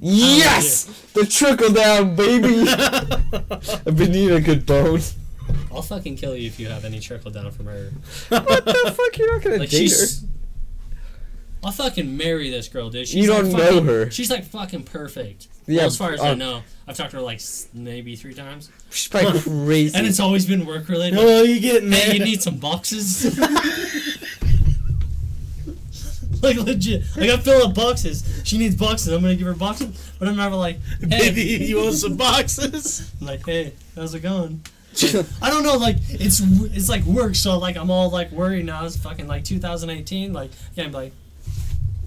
[0.00, 2.68] Yes, oh, the trickle down, baby.
[3.86, 5.00] I've been eating a good bone.
[5.72, 7.90] I'll fucking kill you if you have any trickle down from her.
[8.28, 9.18] What the fuck?
[9.18, 10.20] You're not gonna Like date she's.
[10.22, 10.26] her.
[11.68, 13.06] I'll fucking marry this girl, dude.
[13.06, 14.10] She's You like don't fucking- know her.
[14.10, 15.48] She's like fucking perfect.
[15.66, 17.42] Yeah, well, as far as I uh, know, I've talked to her like
[17.74, 19.94] maybe three times, She's probably crazy.
[19.98, 21.18] and it's always been work related.
[21.18, 23.38] Oh, you getting Hey, you need some boxes.
[26.42, 28.24] like legit, like I got fill up boxes.
[28.44, 29.12] She needs boxes.
[29.12, 33.12] I'm gonna give her boxes, but I'm never like, hey, Baby, you want some boxes?
[33.20, 34.62] I'm like, hey, how's it going?
[35.42, 38.86] I don't know, like it's it's like work, so like I'm all like worried now.
[38.86, 40.32] It's fucking like 2018.
[40.32, 41.12] Like, yeah, I'm like,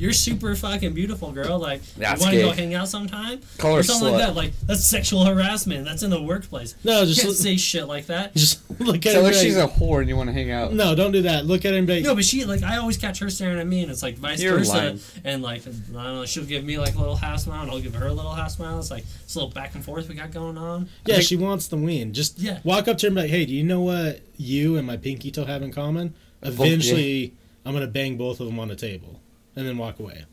[0.01, 1.59] you're super fucking beautiful, girl.
[1.59, 3.39] Like, That's you want to go hang out sometime?
[3.59, 4.11] Call her or something slut.
[4.13, 4.35] like that.
[4.35, 5.85] Like that's sexual harassment.
[5.85, 6.75] That's in the workplace.
[6.83, 8.33] No, You just can't look, say shit like that.
[8.35, 9.27] just look at Tell her.
[9.27, 10.73] her she's a whore and you want to hang out.
[10.73, 11.45] no, don't do that.
[11.45, 13.59] Look at her and be like, No, but she like I always catch her staring
[13.59, 14.71] at me, and it's like vice You're versa.
[14.75, 14.99] lying.
[15.23, 17.79] And like I don't know, she'll give me like a little half smile, and I'll
[17.79, 18.79] give her a little half smile.
[18.79, 20.89] It's like it's a little back and forth we got going on.
[21.05, 22.11] yeah, think- she wants the win.
[22.13, 22.59] Just Yeah.
[22.63, 24.97] walk up to her and be like, hey, do you know what you and my
[24.97, 26.15] pinky toe have in common?
[26.41, 27.33] Eventually,
[27.65, 29.20] I'm gonna bang both of them on the table,
[29.61, 30.25] and then walk away.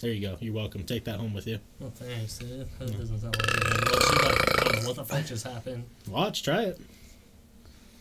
[0.00, 0.36] There you go.
[0.40, 0.84] You're welcome.
[0.84, 1.58] Take that home with you.
[1.82, 2.68] Oh, thanks, dude.
[2.78, 3.64] That doesn't sound like it.
[3.64, 5.84] Well, she like I don't know what the fuck just happened.
[6.08, 6.80] Watch, try it.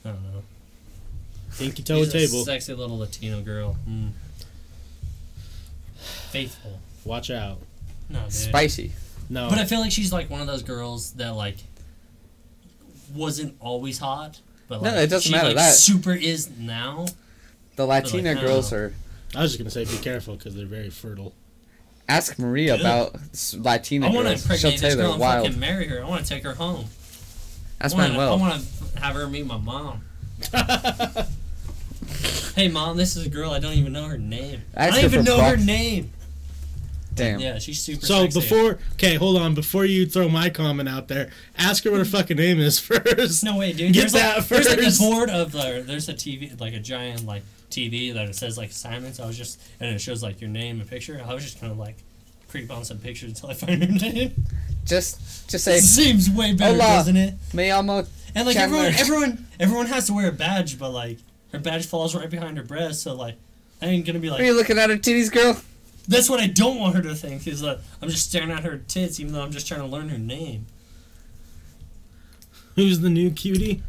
[0.05, 0.43] I don't know.
[1.57, 2.43] Pinky toe She's a table.
[2.45, 3.77] sexy little Latino girl.
[3.87, 4.09] Mm.
[5.95, 6.79] Faithful.
[7.05, 7.59] Watch out.
[8.09, 8.33] No, dude.
[8.33, 8.91] Spicy.
[9.29, 9.49] No.
[9.49, 11.57] But I feel like she's like one of those girls that like
[13.15, 15.73] wasn't always hot, but No, it doesn't she, matter like, that.
[15.73, 17.05] super is now.
[17.75, 18.77] The Latina I don't girls know.
[18.79, 18.93] are.
[19.35, 21.33] I was just gonna say, be careful because they're very fertile.
[22.09, 24.41] Ask Maria about s- Latina I want to girls.
[24.59, 25.45] She'll impregnate tell this you girl they're and wild.
[25.47, 26.03] fucking marry her.
[26.03, 26.85] I want to take her home.
[27.79, 28.33] That's I wanna, Manuel.
[28.33, 28.63] I want
[28.95, 30.01] to have her meet my mom.
[32.55, 33.51] hey, mom, this is a girl.
[33.51, 34.61] I don't even know her name.
[34.75, 36.11] I Ask don't her even for know her prox- name.
[37.15, 37.39] Damn.
[37.39, 38.05] Yeah, she's super.
[38.05, 38.39] So sexy.
[38.39, 39.53] before, okay, hold on.
[39.53, 43.43] Before you throw my comment out there, ask her what her fucking name is first.
[43.43, 43.93] No way, dude.
[43.93, 44.99] Get there's that like, There's like a first.
[45.01, 45.83] board of the.
[45.85, 47.43] There's a TV, like a giant like
[47.73, 49.19] TV that it says like assignments.
[49.19, 51.21] I was just and it shows like your name and picture.
[51.25, 51.97] I was just gonna like
[52.49, 54.45] creep on some pictures until I find your name.
[54.85, 56.83] Just, just say, It seems way better, Hola.
[56.97, 57.33] doesn't it?
[57.53, 58.07] me llamo.
[58.35, 58.79] And like Chandler.
[58.79, 61.17] everyone, everyone, everyone has to wear a badge, but like
[61.51, 63.35] her badge falls right behind her breast, so like
[63.81, 64.41] I ain't gonna be like.
[64.41, 65.59] Are you looking at her titties, girl?
[66.07, 68.63] That's what I don't want her to think is that uh, I'm just staring at
[68.63, 70.65] her tits, even though I'm just trying to learn her name.
[72.75, 73.83] Who's the new cutie?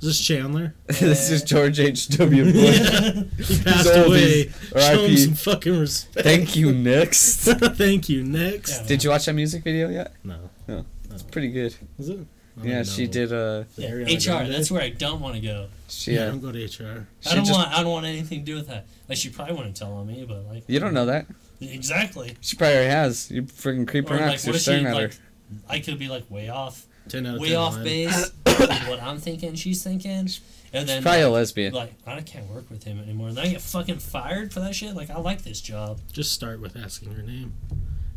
[0.00, 0.74] Is this Chandler?
[0.86, 2.08] this is George H.
[2.08, 2.44] W.
[2.52, 3.48] Bush.
[3.48, 4.48] He passed away.
[4.76, 6.24] Show him some fucking respect.
[6.24, 6.72] Thank you.
[6.72, 7.44] Next.
[7.46, 8.22] Thank you.
[8.22, 8.80] Next.
[8.82, 8.86] Yeah.
[8.86, 10.12] Did you watch that music video yet?
[10.22, 10.50] No.
[10.68, 10.84] No.
[11.10, 11.74] It's pretty good.
[11.98, 12.18] Is it?
[12.56, 12.82] I don't Yeah, know.
[12.84, 13.32] she did.
[13.32, 14.04] Uh, Yeah, HR.
[14.38, 14.52] Grande?
[14.52, 15.66] That's where I don't want to go.
[15.88, 16.14] she.
[16.14, 17.06] Yeah, Uh, don't go to HR.
[17.26, 17.68] I don't just- want.
[17.72, 18.86] I don't want anything to do with that.
[19.08, 21.26] Like she probably wouldn't tell on me, but like You don't know that.
[21.60, 22.36] exactly.
[22.40, 23.30] She probably already has.
[23.30, 25.14] You freaking creep her Or out like 'cause what you're if she at like?
[25.14, 25.20] her.
[25.68, 27.84] I could be like way off, Ten out of way 10 off line.
[27.84, 28.30] base.
[28.46, 30.28] with what I'm thinking, she's thinking,
[30.72, 31.72] and then Probably a lesbian.
[31.74, 33.32] like I can't work with him anymore.
[33.32, 34.94] Then I get fucking fired for that shit.
[34.94, 36.00] Like I like this job.
[36.12, 37.52] Just start with asking her name.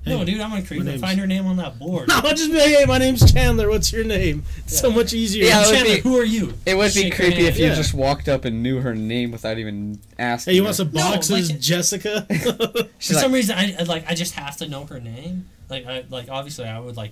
[0.06, 2.08] no, Hey, dude, I'm gonna creep my and name's- find her name on that board.
[2.08, 3.70] No, I'll just be like, hey, my name's Chandler.
[3.70, 4.44] What's your name?
[4.58, 5.46] It's so much easier.
[5.46, 6.54] Yeah, it would Chandler, be- who are you?
[6.66, 7.48] It would be Shake her creepy hand.
[7.50, 7.76] if you Yeah.
[7.76, 10.52] just walked up and knew her name without even asking.
[10.52, 10.66] Hey, you her.
[10.66, 12.22] want some No, boxes, like- Jessica?
[12.30, 15.48] For She's some like, reason, I I- like I just have to know her name.
[15.70, 17.12] Like I like obviously I would like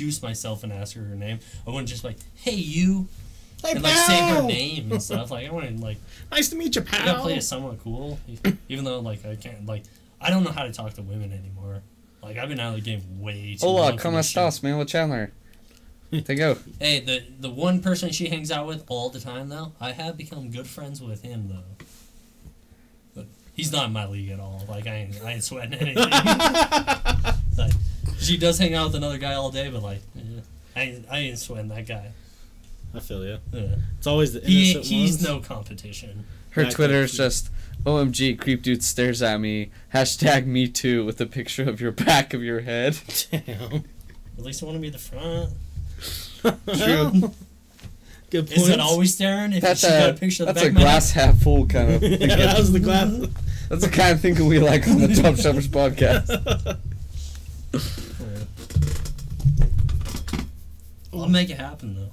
[0.00, 1.38] introduce myself and ask her her name.
[1.66, 3.06] I wouldn't just like, hey you,
[3.62, 5.30] hey, and like say her name and stuff.
[5.30, 5.98] Like I want to like
[6.30, 7.02] Nice to meet you, pal.
[7.02, 8.18] I gotta play it somewhat cool,
[8.68, 9.82] even though like I can't like
[10.20, 11.82] I don't know how to talk to women anymore.
[12.22, 13.98] Like I've been out of the game way too Hola, long.
[13.98, 14.42] for ¿cómo this shit.
[14.42, 15.32] estás, Milo Chandler?
[16.10, 16.56] They go.
[16.80, 20.16] Hey, the the one person she hangs out with all the time though, I have
[20.16, 21.84] become good friends with him though.
[23.14, 24.64] But he's not in my league at all.
[24.68, 26.10] Like I ain't, I ain't sweating anything.
[27.60, 27.72] like,
[28.18, 30.20] she does hang out with another guy all day, but like, eh,
[30.76, 32.10] I ain't, I ain't sweating that guy.
[32.94, 33.38] I feel you.
[33.52, 33.76] Yeah.
[33.98, 35.24] It's always the He innocent he's ones.
[35.24, 36.24] no competition.
[36.50, 37.50] Her Back Twitter is just
[37.84, 39.70] OMG creep dude stares at me.
[39.94, 42.98] Hashtag me too with a picture of your back of your head.
[43.30, 43.84] Damn.
[44.36, 45.50] At least I want to be the front.
[46.42, 47.32] True.
[48.30, 48.58] Good point.
[48.58, 49.52] Is it always staring?
[49.52, 51.02] If That's she got a a picture of the that's back a of my head?
[51.34, 52.02] half full kind of.
[52.20, 53.12] yeah, that was the glass.
[53.68, 56.78] That's the kind of thinking we like on the Top Shelvers podcast.
[61.12, 62.12] I'll make it happen though.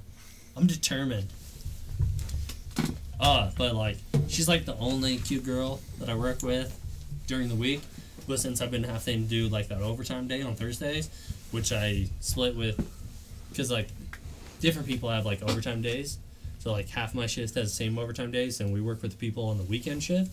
[0.55, 1.27] I'm determined.
[3.19, 3.97] Uh, but like,
[4.27, 6.77] she's like the only cute girl that I work with
[7.25, 7.81] during the week.
[8.27, 11.09] But since I've been having to do like that overtime day on Thursdays,
[11.51, 12.77] which I split with,
[13.49, 13.87] because like
[14.59, 16.17] different people have like overtime days.
[16.59, 19.17] So like half my shift has the same overtime days, and we work with the
[19.17, 20.31] people on the weekend shift.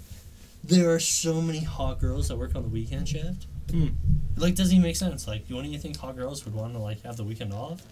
[0.65, 3.47] There are so many hot girls that work on the weekend shift.
[3.71, 3.89] Hmm.
[4.37, 5.27] Like doesn't even make sense.
[5.27, 7.83] Like, wouldn't you think hot girls would want to like have the weekend off?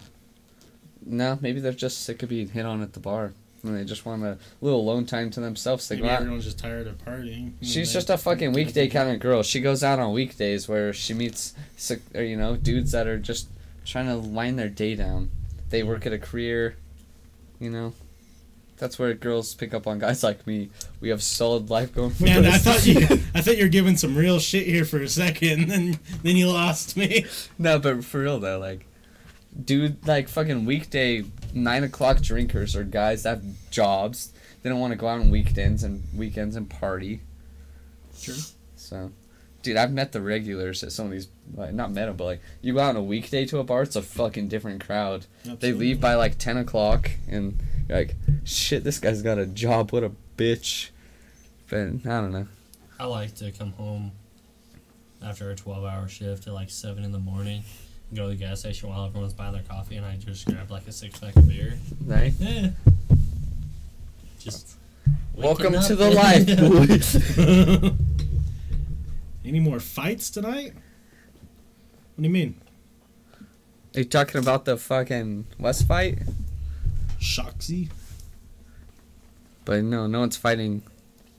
[1.05, 3.33] no, maybe they're just sick of being hit on at the bar.
[3.63, 5.87] And they just want a little alone time to themselves.
[5.87, 6.19] They Maybe go out.
[6.21, 7.53] everyone's just tired of partying.
[7.61, 9.41] She's just a fucking weekday kind of girl.
[9.43, 13.17] She goes out on weekdays where she meets, sick- or, you know, dudes that are
[13.17, 13.47] just
[13.85, 15.29] trying to wind their day down.
[15.69, 16.75] They work at a career,
[17.59, 17.93] you know.
[18.83, 20.69] That's where girls pick up on guys like me.
[20.99, 22.99] We have solid life going for Man, I thought you,
[23.33, 26.35] I thought you were giving some real shit here for a second, and then then
[26.35, 27.25] you lost me.
[27.57, 28.85] no, but for real though, like,
[29.63, 31.23] dude, like fucking weekday
[31.53, 34.33] nine o'clock drinkers or guys that have jobs.
[34.61, 37.21] They don't want to go out on weekends and weekends and party.
[38.17, 38.35] Sure.
[38.75, 39.13] So,
[39.61, 41.29] dude, I've met the regulars at some of these.
[41.55, 43.83] Like, not met them, but like you go out on a weekday to a bar,
[43.83, 45.25] it's a fucking different crowd.
[45.45, 47.57] They leave by like ten o'clock, and
[47.87, 49.91] you're like, shit, this guy's got a job.
[49.91, 50.89] What a bitch.
[51.69, 52.47] But I don't know.
[52.99, 54.11] I like to come home
[55.23, 57.63] after a 12 hour shift at like 7 in the morning
[58.09, 60.69] and go to the gas station while everyone's buying their coffee and I just grab
[60.69, 61.77] like a six pack of beer.
[62.05, 62.33] Right?
[62.39, 62.69] Yeah.
[64.39, 64.77] Just.
[65.35, 66.45] Welcome to the life,
[67.89, 67.93] boys.
[69.45, 70.73] Any more fights tonight?
[70.73, 72.61] What do you mean?
[73.95, 76.19] Are you talking about the fucking West fight?
[77.23, 77.89] Shoxy?
[79.65, 80.83] But no, no one's fighting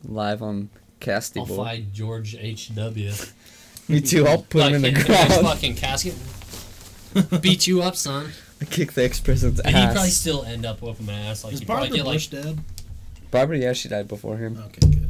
[0.02, 0.70] live on
[1.00, 3.12] Casty I'll fight George H.W.
[3.88, 4.26] Me too.
[4.26, 5.32] I'll put him in the his ground.
[5.42, 6.14] fucking casket.
[7.42, 8.32] Beat you up, son.
[8.60, 11.44] I kick the ex-president's And he'd probably still end up whooping my ass.
[11.44, 12.14] Like, Is he'd Barbara probably get like.
[12.14, 12.58] Bush dead?
[13.30, 14.56] Barbara, yeah, she died before him.
[14.66, 15.08] Okay, good.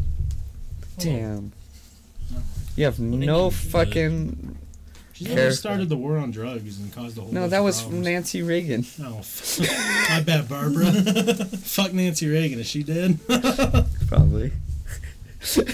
[0.99, 1.53] Damn.
[2.33, 2.39] No.
[2.75, 4.57] You have do no mean, fucking.
[5.15, 7.31] She's the one who started the war on drugs and caused the whole.
[7.33, 8.05] No, bunch that of was problems.
[8.05, 8.85] Nancy Reagan.
[9.01, 9.61] Oh, f-
[10.11, 10.87] my bad, Barbara.
[11.63, 12.59] Fuck Nancy Reagan.
[12.59, 13.19] Is she dead?
[14.09, 14.53] Probably.
[14.53, 15.73] I Probably.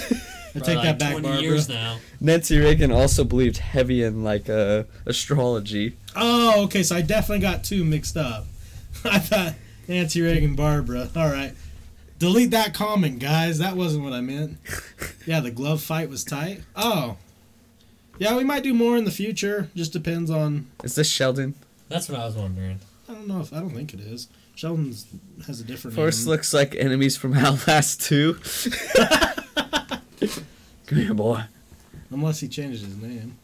[0.53, 1.41] take probably that back, 20 Barbara.
[1.41, 1.97] years now.
[2.19, 5.95] Nancy Reagan also believed heavy in like uh, astrology.
[6.15, 6.83] Oh, okay.
[6.83, 8.45] So I definitely got two mixed up.
[9.05, 9.53] I thought
[9.87, 11.09] Nancy Reagan, Barbara.
[11.15, 11.53] All right.
[12.19, 13.57] Delete that comment, guys.
[13.57, 14.57] That wasn't what I meant.
[15.25, 16.61] Yeah, the glove fight was tight.
[16.75, 17.17] Oh.
[18.19, 19.69] Yeah, we might do more in the future.
[19.75, 20.67] Just depends on.
[20.83, 21.55] Is this Sheldon?
[21.89, 22.79] That's what I was wondering.
[23.09, 24.27] I don't know if I don't think it is.
[24.55, 25.05] Sheldon's
[25.47, 25.95] has a different.
[25.95, 26.31] Forrest name.
[26.31, 28.33] looks like enemies from Outlast 2.
[30.85, 31.41] Come here, boy.
[32.11, 33.37] unless he changes his name.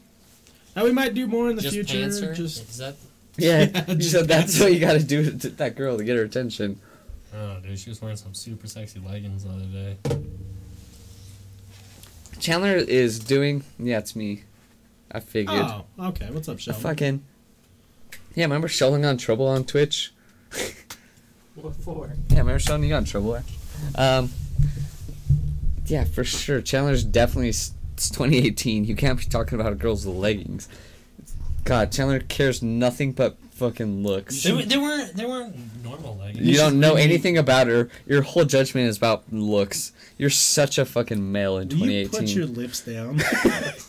[0.76, 1.98] Now we might do more in the Just future.
[1.98, 2.36] Panzer?
[2.36, 2.96] Just Is that.
[3.38, 6.04] Yeah, Yeah, you just said that's that's- what you gotta do to that girl to
[6.04, 6.80] get her attention.
[7.36, 9.98] Oh, dude, she was wearing some super sexy leggings the other day.
[12.40, 13.64] Chandler is doing.
[13.80, 14.44] Yeah, it's me.
[15.18, 15.58] I figured.
[15.60, 16.30] oh, okay.
[16.30, 16.84] What's up, Sheldon?
[16.84, 17.24] Fucking.
[18.36, 20.14] Yeah, remember Sheldon got in trouble on Twitch?
[21.56, 22.12] What for?
[22.30, 22.84] Yeah, remember Sheldon?
[22.84, 23.42] You got in trouble.
[23.96, 24.30] Um.
[25.88, 26.62] Yeah, for sure.
[26.62, 27.50] Chandler's definitely.
[27.50, 27.72] It's
[28.12, 28.86] 2018.
[28.86, 30.70] You can't be talking about a girl's leggings.
[31.64, 34.44] God, Chandler cares nothing but fucking looks.
[34.44, 35.16] They, wa- they weren't.
[35.16, 36.46] They weren't normal leggings.
[36.46, 37.90] You You don't know anything about her.
[38.06, 39.94] Your whole judgment is about looks.
[40.20, 42.20] You're such a fucking male in Will you 2018.
[42.20, 43.20] put your lips down?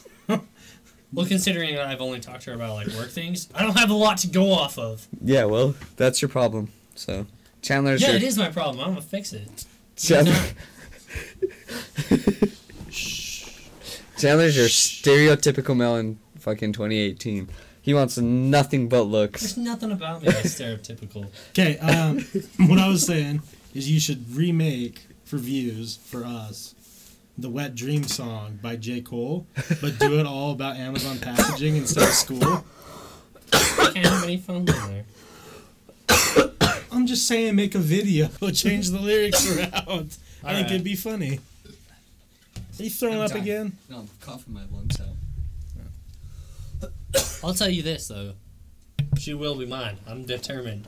[1.12, 3.90] Well, considering that I've only talked to her about like work things, I don't have
[3.90, 5.06] a lot to go off of.
[5.22, 6.70] Yeah, well, that's your problem.
[6.94, 7.26] So,
[7.62, 8.80] Chandler's Yeah, your it is my problem.
[8.80, 9.64] I'm gonna fix it.
[9.96, 10.34] Chandler.
[14.18, 17.48] Chandler's your stereotypical male in fucking 2018.
[17.80, 19.40] He wants nothing but looks.
[19.40, 21.28] There's nothing about me that's stereotypical.
[21.50, 22.18] Okay, um,
[22.68, 23.42] what I was saying
[23.74, 26.74] is you should remake for views for us
[27.38, 29.00] the "Wet Dream" song by J.
[29.00, 29.46] Cole,
[29.80, 32.64] but do it all about Amazon packaging instead of school.
[33.52, 35.04] I can't have any phones in there.
[36.90, 39.70] I'm just saying, make a video, change the lyrics around.
[39.70, 40.66] I think Alright.
[40.66, 41.40] it'd be funny.
[42.78, 43.42] Are you throwing I'm up dying.
[43.42, 43.72] again?
[43.88, 46.90] No, I'm coughing my lungs out.
[47.42, 48.32] I'll tell you this though,
[49.16, 49.96] she will be mine.
[50.06, 50.86] I'm determined.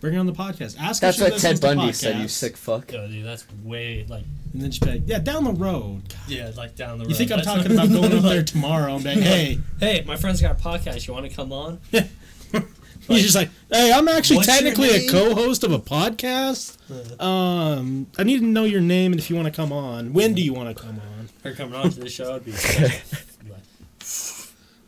[0.00, 0.78] Bring her on the podcast.
[0.78, 1.06] Ask her.
[1.08, 2.90] That's if she what Ted Bundy said, you sick fuck.
[2.92, 6.50] Yo, dude, that's way like And then she'd be like, "Yeah, down the road." yeah,
[6.56, 7.10] like down the road.
[7.10, 10.04] You think I'm That's talking about going up there tomorrow and be like, "Hey," Hey,
[10.06, 11.06] my friend's got a podcast.
[11.06, 11.80] You want to come on?
[11.90, 16.76] he's just like, "Hey, I'm actually technically a co-host of a podcast.
[17.20, 20.12] Um, I need to know your name and if you want to come on.
[20.12, 22.52] When do you want to come on?" Her coming on to the show would be.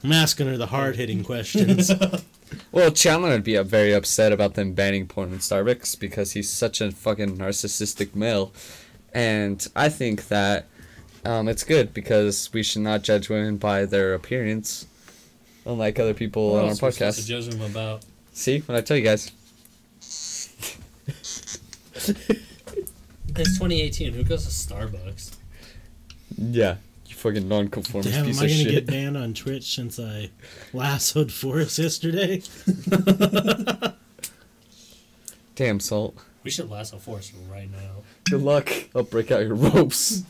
[0.05, 1.91] I'm asking her the hard-hitting questions.
[2.71, 6.51] Well, Chandler would be uh, very upset about them banning porn in Starbucks because he's
[6.51, 8.53] such a fucking narcissistic male.
[9.15, 10.67] And I think that
[11.25, 14.87] um, it's good because we should not judge women by their appearance,
[15.65, 17.27] unlike other people What on our else we supposed to podcast.
[17.27, 18.05] judge them about?
[18.33, 19.31] See what I tell you guys?
[23.37, 24.13] It's 2018.
[24.15, 25.37] Who goes to Starbucks?
[26.37, 26.77] Yeah,
[27.07, 28.71] you fucking nonconformist Damn, am I piece gonna of shit.
[28.73, 30.31] get banned on Twitch since I
[30.73, 32.43] lassoed Forrest yesterday?
[35.55, 36.17] Damn, Salt.
[36.43, 38.03] We should lasso Forrest right now.
[38.35, 38.73] Good luck.
[38.97, 40.25] I'll break out your ropes.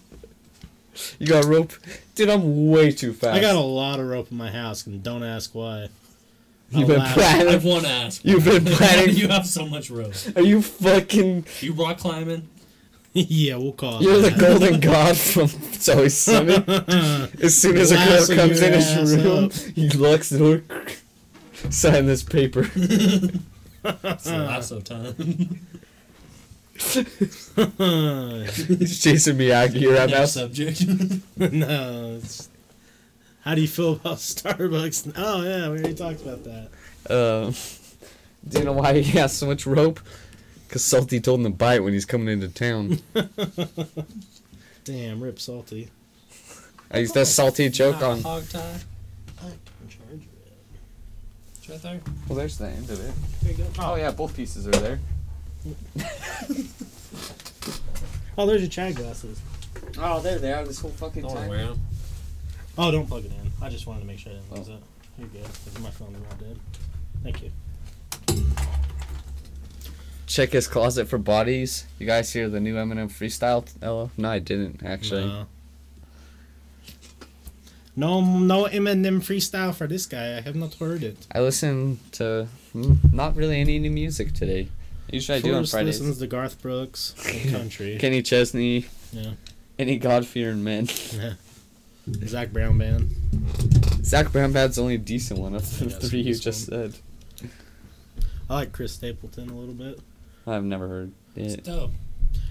[1.19, 1.73] You got rope?
[2.15, 3.35] Dude, I'm way too fast.
[3.35, 5.89] I got a lot of rope in my house, and don't ask why.
[6.71, 7.19] You've I'll been laugh.
[7.19, 8.25] I've want to ask.
[8.25, 10.13] You've been planning- you have so much rope?
[10.37, 11.47] Are you fucking.
[11.61, 12.47] You rock climbing?
[13.15, 14.03] yeah, we'll call.
[14.03, 16.55] You're the golden god from It's Always Sunny.
[17.43, 19.53] As soon as a girl comes in ass his room, up.
[19.53, 20.63] he locks the door.
[21.71, 22.69] Sign this paper.
[22.75, 25.61] It's lasso time.
[26.77, 27.53] It's
[28.99, 30.25] Jason Miyagi around now.
[30.25, 30.87] Subject.
[31.53, 32.19] no.
[32.23, 32.49] It's,
[33.43, 35.13] how do you feel about Starbucks?
[35.17, 36.69] Oh yeah, we already talked about that.
[37.11, 37.55] Um,
[38.49, 40.01] do you know why he has so much rope?
[40.67, 42.99] Because Salty told him to buy it when he's coming into town.
[44.85, 45.89] Damn, rip salty.
[46.91, 48.21] I used that salty joke on.
[48.21, 48.61] hog tie.
[49.39, 50.29] I can charge it.
[51.57, 52.01] It's right there.
[52.29, 53.15] Well, there's the end of it.
[53.43, 53.71] There you go.
[53.79, 54.99] Oh yeah, both pieces are there.
[58.37, 59.41] Oh, there's your chag glasses.
[59.99, 60.65] Oh, there they are.
[60.65, 61.49] This whole fucking Don't time.
[61.49, 61.81] wear them.
[62.77, 63.53] Oh, don't plug it in.
[63.63, 64.73] I just wanted to make sure I didn't lose Oh.
[64.75, 64.83] it.
[65.19, 65.45] You're good.
[65.45, 66.59] 'cause My phone's not dead.
[67.23, 67.53] Thank you.
[70.27, 71.85] Check his closet for bodies.
[72.01, 73.65] You guys hear the new Eminem freestyle?
[73.81, 74.11] Ella?
[74.17, 75.25] No, I didn't actually.
[75.27, 75.47] No.
[77.97, 80.37] No, no Eminem freestyle for this guy.
[80.37, 81.17] I have not heard it.
[81.33, 84.69] I listened to mm, not really any new music today.
[85.15, 86.01] Usually I do on Forrest Fridays.
[86.01, 87.15] listens to Garth Brooks
[87.51, 87.97] country.
[87.99, 89.33] Kenny Chesney, yeah.
[89.79, 90.89] any God fearing men.
[91.15, 91.35] yeah.
[92.27, 93.11] Zac Brown band.
[94.05, 96.95] Zac Brown Bad's the only decent one of the Yeah, three you best just said.
[98.51, 100.01] I like Chris Stapleton a little bit.
[100.47, 101.93] I've never heard It's dope.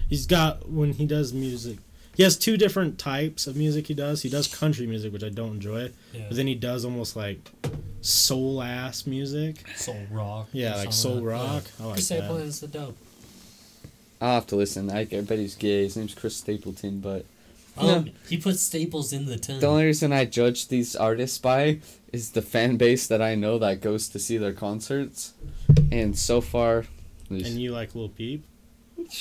[0.10, 1.78] He's got when he does music.
[2.16, 4.22] He has two different types of music he does.
[4.22, 6.26] He does country music, which I don't enjoy, Yeah.
[6.28, 7.50] but then he does almost like
[8.02, 9.68] soul ass music.
[9.76, 10.50] soul rock.
[10.52, 11.30] Yeah, like soul like that.
[11.30, 11.64] rock.
[11.80, 12.18] I like Chris that.
[12.20, 12.98] Stapleton's the dope.
[14.22, 14.90] I'll have to listen.
[14.90, 15.84] I, I bet he's gay.
[15.84, 17.26] His name's Chris Stapleton, but
[17.78, 19.60] Um, he put staples in the ton.
[19.60, 21.80] the only reason I judge these artists by
[22.14, 25.34] is the fan base that I know that goes to see their concerts.
[25.92, 26.86] And so far,
[27.30, 28.46] And you like Lil Peep?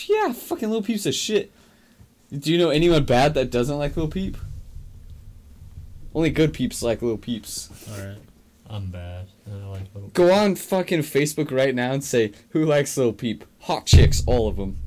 [0.07, 1.51] yeah, fucking Lil Peep's a shit.
[2.37, 4.37] Do you know anyone bad that doesn't like Lil Peep?
[6.15, 7.69] Only good peeps like Lil Peeps.
[7.91, 8.19] All right.
[8.69, 9.27] I'm bad.
[9.51, 10.09] I like little.
[10.11, 13.45] Go on fucking Facebook right now and say, who likes Lil Peep?
[13.61, 14.79] Hot chicks, all of them.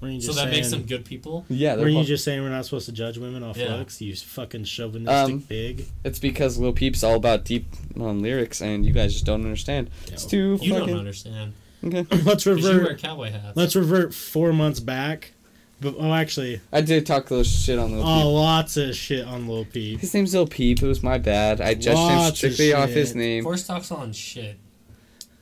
[0.00, 1.44] Were you So just that saying, makes them good people.
[1.48, 3.76] Yeah, Were they're you just saying we're not supposed to judge women off Yeah.
[3.76, 4.00] looks?
[4.00, 5.86] You fucking chauvinistic Um, pig.
[6.04, 7.66] It's because Lil Peep's all about deep
[7.98, 9.88] um, lyrics, and you guys just don't understand.
[10.08, 10.88] It's too You fucking.
[10.88, 11.52] don't understand.
[11.84, 12.06] Okay.
[12.24, 12.98] Let's 'Cause you wear revert.
[13.00, 13.56] cowboy hats.
[13.56, 15.32] Let's revert four months back.
[15.80, 18.24] But oh, actually, I did talk a little shit on Lil oh, Peep.
[18.24, 20.00] oh, lots of shit on Lil Peep.
[20.00, 20.82] His name's Lil Peep.
[20.82, 21.60] It was my bad.
[21.60, 23.16] I judged him Lots of strictly off his shit.
[23.16, 23.42] name.
[23.44, 24.56] Forrest talks on shit.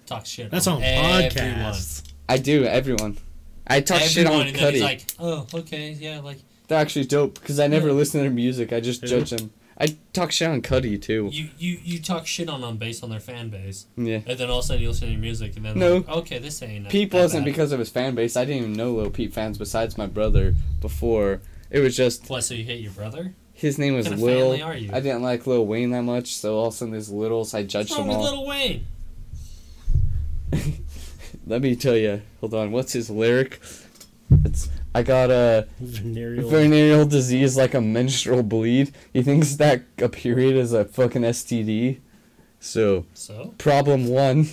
[0.07, 0.51] Talk shit.
[0.51, 1.31] That's on everyone.
[1.31, 2.03] podcasts.
[2.29, 3.17] I do, everyone.
[3.67, 4.73] I talk shit Everyone, on and then Cudi.
[4.75, 6.39] he's like, oh, okay, yeah, like
[6.69, 7.95] They're actually dope because I never Yeah.
[7.95, 8.73] listen to their music.
[8.73, 9.09] I just Yeah.
[9.09, 9.53] judge them.
[9.79, 11.29] I talk shit on Cudi too.
[11.33, 14.21] you, you you talk shit on them based on their fan base, Yeah.
[14.27, 15.97] and then all of a sudden you listen to your music, and then No.
[15.97, 16.89] like, okay, this ain't.
[16.89, 17.51] Peep that wasn't bad.
[17.51, 18.37] because of his fan base.
[18.37, 21.41] I didn't even know Lil Peep fans besides my brother before.
[21.71, 22.45] It was just What?
[22.45, 23.35] So you hate your brother?
[23.53, 24.41] his name was What kind of Lil.
[24.51, 24.91] family are you?
[24.93, 27.65] I didn't like Lil Wayne that much, so all of a sudden these littles, I
[27.65, 28.31] judged What's wrong them with all.
[28.31, 28.87] Little Wayne?
[31.47, 32.23] Let me tell you.
[32.41, 32.71] Hold on.
[32.73, 33.61] What's his lyric?
[34.45, 36.49] It's I got a venereal.
[36.49, 38.95] venereal disease like a menstrual bleed.
[39.13, 41.99] He thinks that a period is a fucking STD.
[42.61, 43.55] So, so?
[43.59, 44.47] problem one.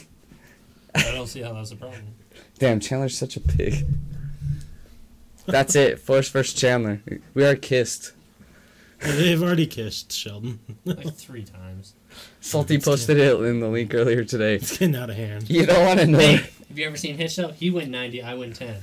[0.95, 2.15] I don't see how that's a problem.
[2.57, 3.85] Damn, Chandler's such a pig.
[5.45, 5.99] That's it.
[5.99, 7.01] First, first Chandler.
[7.33, 8.13] We are kissed.
[8.99, 10.59] They've already kissed Sheldon.
[10.85, 11.93] like three times.
[12.39, 14.55] Salty it's posted it in the link earlier today.
[14.55, 15.49] It's getting out of hand.
[15.49, 16.19] You don't want to know.
[16.19, 17.49] Hey, have you ever seen his show?
[17.49, 18.75] He went 90, I went 10.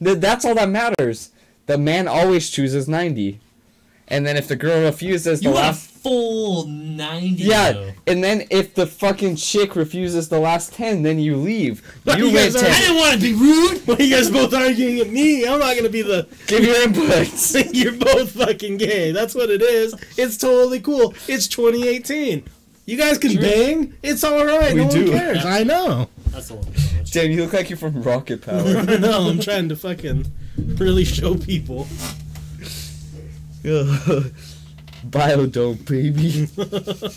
[0.00, 1.30] That's all that matters.
[1.66, 3.40] The man always chooses 90.
[4.08, 5.88] And then if the girl refuses the You went a last.
[5.88, 7.44] full ninety.
[7.44, 7.90] Yeah, though.
[8.08, 11.80] and then if the fucking chick refuses the last 10, then you leave.
[12.04, 12.74] But You you went guys are- 10.
[12.74, 13.86] I didn't want to be rude.
[13.86, 15.46] but you guys both arguing at me?
[15.46, 16.26] I'm not gonna be the.
[16.48, 17.70] Give your inputs.
[17.72, 19.12] You're both fucking gay.
[19.12, 19.94] That's what it is.
[20.16, 21.14] It's totally cool.
[21.28, 22.42] It's 2018.
[22.86, 23.42] You guys can Sure.
[23.42, 23.94] bang.
[24.02, 24.74] It's all right.
[24.74, 25.02] We no do.
[25.10, 25.44] one cares.
[25.44, 26.08] I know.
[26.30, 27.10] That's a little bit.
[27.12, 28.58] Damn, you look like you're from Rocket Power.
[28.88, 29.28] I know.
[29.28, 30.26] I'm trying to fucking
[30.56, 31.86] really show people.
[35.10, 36.48] Biodome, baby.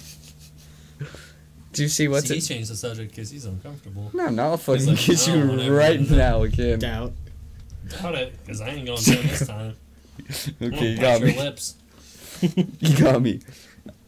[1.73, 2.43] Do you see what's See, he it?
[2.43, 4.11] changed the subject because he's uncomfortable.
[4.13, 6.77] No, no, I'll fucking like, kiss "Oh, you whatever, right now again.
[6.79, 7.13] Doubt.
[7.89, 9.75] Doubt it, because I ain't going to do this time.
[10.61, 11.37] I'm Okay, gonna you bite got your me.
[11.39, 11.75] lips.
[12.79, 13.39] You got me.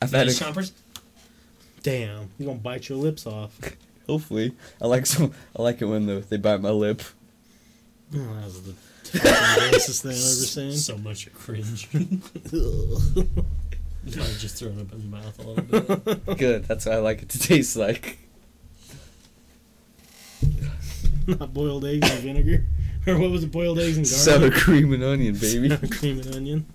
[0.01, 0.71] I've had Finish a, chompers?
[1.81, 2.29] Damn.
[2.37, 3.57] You gonna bite your lips off?
[4.07, 4.53] Hopefully.
[4.81, 5.33] I like some.
[5.57, 7.01] I like it when the, they bite my lip.
[8.13, 10.73] Oh, that was the fucking grossest thing I've ever seen.
[10.73, 11.89] So much cringe.
[14.05, 16.25] Might just thrown up in your mouth a little bit.
[16.37, 16.65] Good.
[16.65, 18.19] That's what I like it to taste like.
[21.25, 22.65] Not boiled eggs and vinegar.
[23.07, 23.51] Or what was it?
[23.51, 25.69] Boiled eggs and Sour cream and onion, baby.
[25.69, 26.65] Sour cream and onion.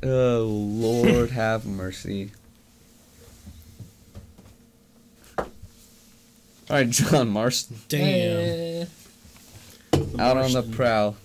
[0.00, 2.30] Oh Lord, have mercy.
[6.70, 7.76] All right, John Marston.
[7.88, 8.86] Damn.
[10.18, 10.72] Out on the Marston.
[10.72, 11.16] prowl.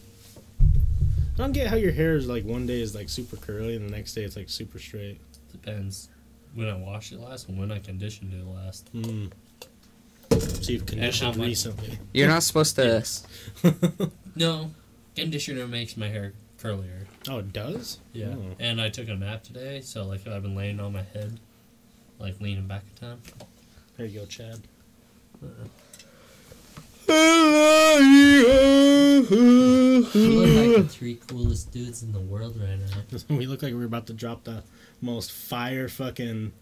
[0.60, 3.88] I don't get how your hair is like one day is like super curly and
[3.88, 5.20] the next day it's like super straight.
[5.52, 6.10] depends
[6.56, 8.90] when I washed it last and when I conditioned it last.
[8.90, 9.26] Hmm.
[10.32, 12.00] So you've conditioned how much- recently.
[12.14, 13.06] You're not supposed to.
[14.38, 14.72] No,
[15.16, 17.06] conditioner makes my hair curlier.
[17.30, 18.00] oh, it does?
[18.12, 18.56] Yeah, Oh.
[18.60, 21.40] and I took a nap today, so like I've been laying on my head,
[22.20, 23.22] like leaning back a time.
[23.96, 24.60] There you go, Chad.
[25.42, 25.48] We
[30.28, 33.20] look like the three coolest dudes in the world right now.
[33.36, 34.64] we look like we're about to drop the
[35.02, 36.54] most fire fucking.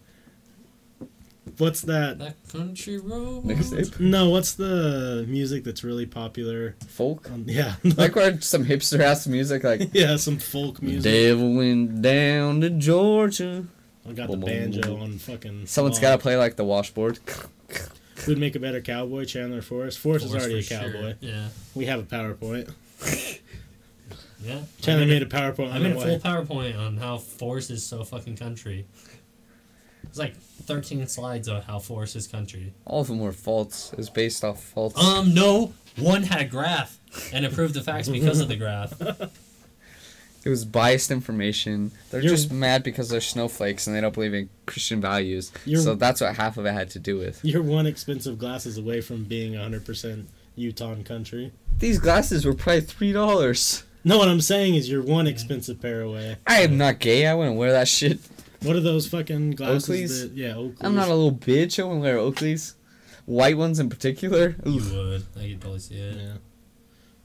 [1.58, 2.18] What's that?
[2.18, 3.44] That country road.
[3.44, 4.00] Mixtape?
[4.00, 6.74] No, what's the music that's really popular?
[6.88, 7.30] Folk?
[7.30, 11.12] Um, yeah, Like where some hipster ass music, like yeah, some folk music.
[11.12, 13.66] Devil went down to Georgia.
[14.08, 15.00] I got the Boom, boom, banjo boom.
[15.00, 15.66] on fucking.
[15.66, 17.18] Someone's got to play like the washboard.
[18.20, 19.24] Who'd make a better cowboy?
[19.24, 19.98] Chandler Forrest.
[19.98, 20.92] Forrest is Forrest already a for sure.
[20.92, 21.14] cowboy.
[21.20, 22.72] Yeah, We have a PowerPoint.
[24.42, 24.60] yeah.
[24.80, 26.18] Chandler I made a PowerPoint I on made a full.
[26.18, 28.86] PowerPoint on how Forrest is so fucking country.
[30.04, 32.72] It's like 13 slides on how Forrest is country.
[32.84, 33.92] All of them were faults.
[33.92, 34.96] It was based off false.
[34.96, 35.74] Um, no.
[35.96, 36.98] One had a graph
[37.32, 38.94] and it proved the facts because of the graph.
[40.44, 41.90] It was biased information.
[42.10, 45.50] They're You're- just mad because they're snowflakes and they don't believe in Christian values.
[45.76, 47.40] So that's what half of it had to do with.
[47.42, 50.26] You're one expensive glasses away from being 100%
[50.56, 51.52] Utah country.
[51.78, 53.84] These glasses were probably three dollars.
[54.04, 56.36] No, what I'm saying is you're one expensive pair away.
[56.46, 57.26] I am not gay.
[57.26, 58.20] I wouldn't wear that shit.
[58.62, 59.88] What are those fucking glasses?
[59.88, 60.22] Oakleys?
[60.22, 60.76] That, yeah, Oakleys.
[60.82, 61.78] I'm not a little bitch.
[61.78, 62.74] I wouldn't wear Oakleys.
[63.24, 64.56] White ones in particular.
[64.64, 65.24] You would.
[65.38, 66.16] I could probably see it.
[66.16, 66.32] Yeah,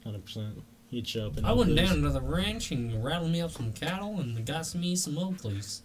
[0.06, 0.64] hundred percent.
[0.90, 1.46] He'd show up in.
[1.46, 1.76] I went Oakleys.
[1.88, 5.16] down to the ranch and rattled me up some cattle and got some me some
[5.16, 5.82] Oakleys.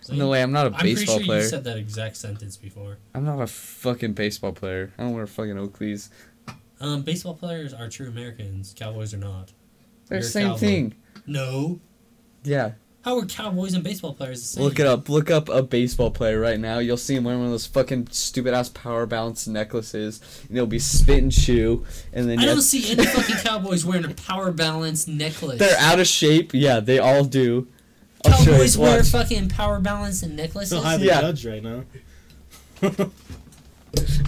[0.00, 0.16] See?
[0.16, 0.42] No way.
[0.42, 1.40] I'm not a I'm pretty baseball sure player.
[1.42, 2.98] you said that exact sentence before.
[3.14, 4.92] I'm not a fucking baseball player.
[4.98, 6.10] I don't wear fucking Oakleys.
[6.80, 8.74] Um, baseball players are true Americans.
[8.76, 9.52] Cowboys are not.
[10.08, 10.58] They're the same cowboy.
[10.58, 10.94] thing.
[11.26, 11.80] No.
[12.42, 12.72] Yeah.
[13.04, 14.64] How are cowboys and baseball players the same?
[14.64, 15.10] Look it up.
[15.10, 16.78] Look up a baseball player right now.
[16.78, 20.22] You'll see him wearing one of those fucking stupid ass power balance necklaces.
[20.48, 21.84] And he'll be spit and chew.
[22.14, 25.58] And then I you don't see any fucking cowboys wearing a power balance necklace.
[25.58, 26.52] they're out of shape.
[26.54, 27.68] Yeah, they all do.
[28.24, 28.52] I'll show.
[28.52, 29.08] Cowboys wear Watch.
[29.10, 30.70] fucking power balance and necklaces.
[30.70, 31.20] So highly Yeah.
[31.20, 31.84] judged right now.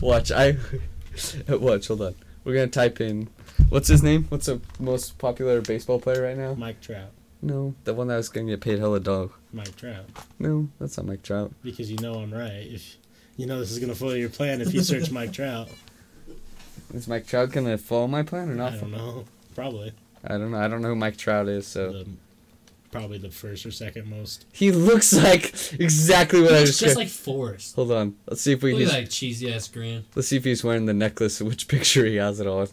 [0.02, 0.30] Watch.
[0.30, 0.58] I.
[1.48, 1.88] Watch.
[1.88, 2.14] Hold on.
[2.44, 3.28] We're gonna type in.
[3.70, 4.26] What's his name?
[4.28, 6.52] What's the most popular baseball player right now?
[6.54, 7.10] Mike Trout.
[7.46, 9.30] No, the one that was gonna get paid hella dog.
[9.52, 10.06] Mike Trout.
[10.40, 11.52] No, that's not Mike Trout.
[11.62, 12.50] Because you know I'm right.
[12.66, 12.96] If
[13.36, 15.68] you know this is gonna foil your plan if you search Mike Trout.
[16.92, 18.72] Is Mike Trout gonna follow my plan or not?
[18.72, 19.24] I don't know.
[19.54, 19.92] Probably.
[20.24, 20.58] I don't know.
[20.58, 21.68] I don't know who Mike Trout is.
[21.68, 22.06] So The,
[22.90, 24.44] probably the first or second most.
[24.52, 26.80] he looks like exactly what I It's just.
[26.80, 27.76] just like Forrest.
[27.76, 28.16] Hold on.
[28.26, 28.96] Let's see if we Look can.
[28.96, 30.04] at that cheesy ass grin.
[30.16, 31.40] Let's see if he's wearing the necklace.
[31.40, 32.66] Which picture he has it on.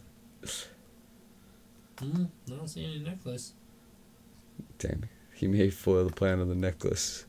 [1.97, 3.53] Mm, I don't see any necklace.
[5.33, 7.25] He may foil the plan of the necklace.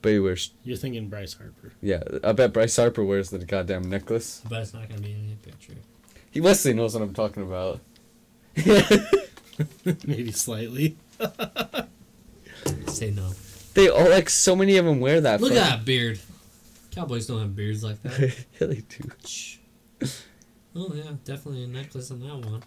[0.00, 0.52] But he wears.
[0.64, 1.72] You're thinking Bryce Harper.
[1.80, 4.42] Yeah, I bet Bryce Harper wears the goddamn necklace.
[4.48, 5.74] But it's not gonna be in the picture.
[6.30, 7.80] He Wesley knows what I'm talking about.
[9.84, 10.96] Maybe slightly.
[12.88, 13.30] Say no.
[13.74, 15.40] They all like so many of them wear that.
[15.40, 16.18] Look at that beard.
[16.90, 18.18] Cowboys don't have beards like that.
[18.60, 19.10] yeah, they do.
[20.74, 22.62] Oh yeah, definitely a necklace on that one.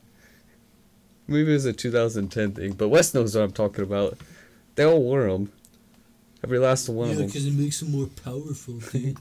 [1.27, 4.17] Maybe it was a 2010 thing, but Wes knows what I'm talking about.
[4.75, 5.51] They all wore them.
[6.43, 7.27] Every last one of them.
[7.27, 9.17] because it makes them more powerful, dude.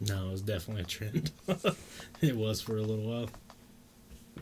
[0.00, 1.30] No, it was definitely a trend.
[2.20, 3.30] it was for a little while.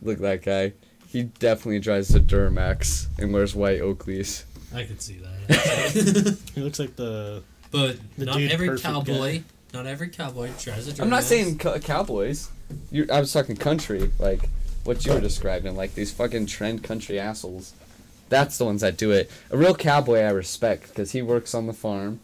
[0.03, 0.73] Look at that guy.
[1.07, 4.45] He definitely drives the Duramax and wears white Oakleys.
[4.75, 6.39] I could see that.
[6.55, 10.89] He looks like the but The not dude every perfect cowboy, not every cowboy tries
[10.99, 12.51] a I'm not saying co- cowboys.
[12.91, 14.49] you I was talking country, like
[14.85, 17.73] what you were describing, like these fucking trend country assholes.
[18.29, 19.31] That's the ones that do it.
[19.51, 22.21] A real cowboy I respect because he works on the farm.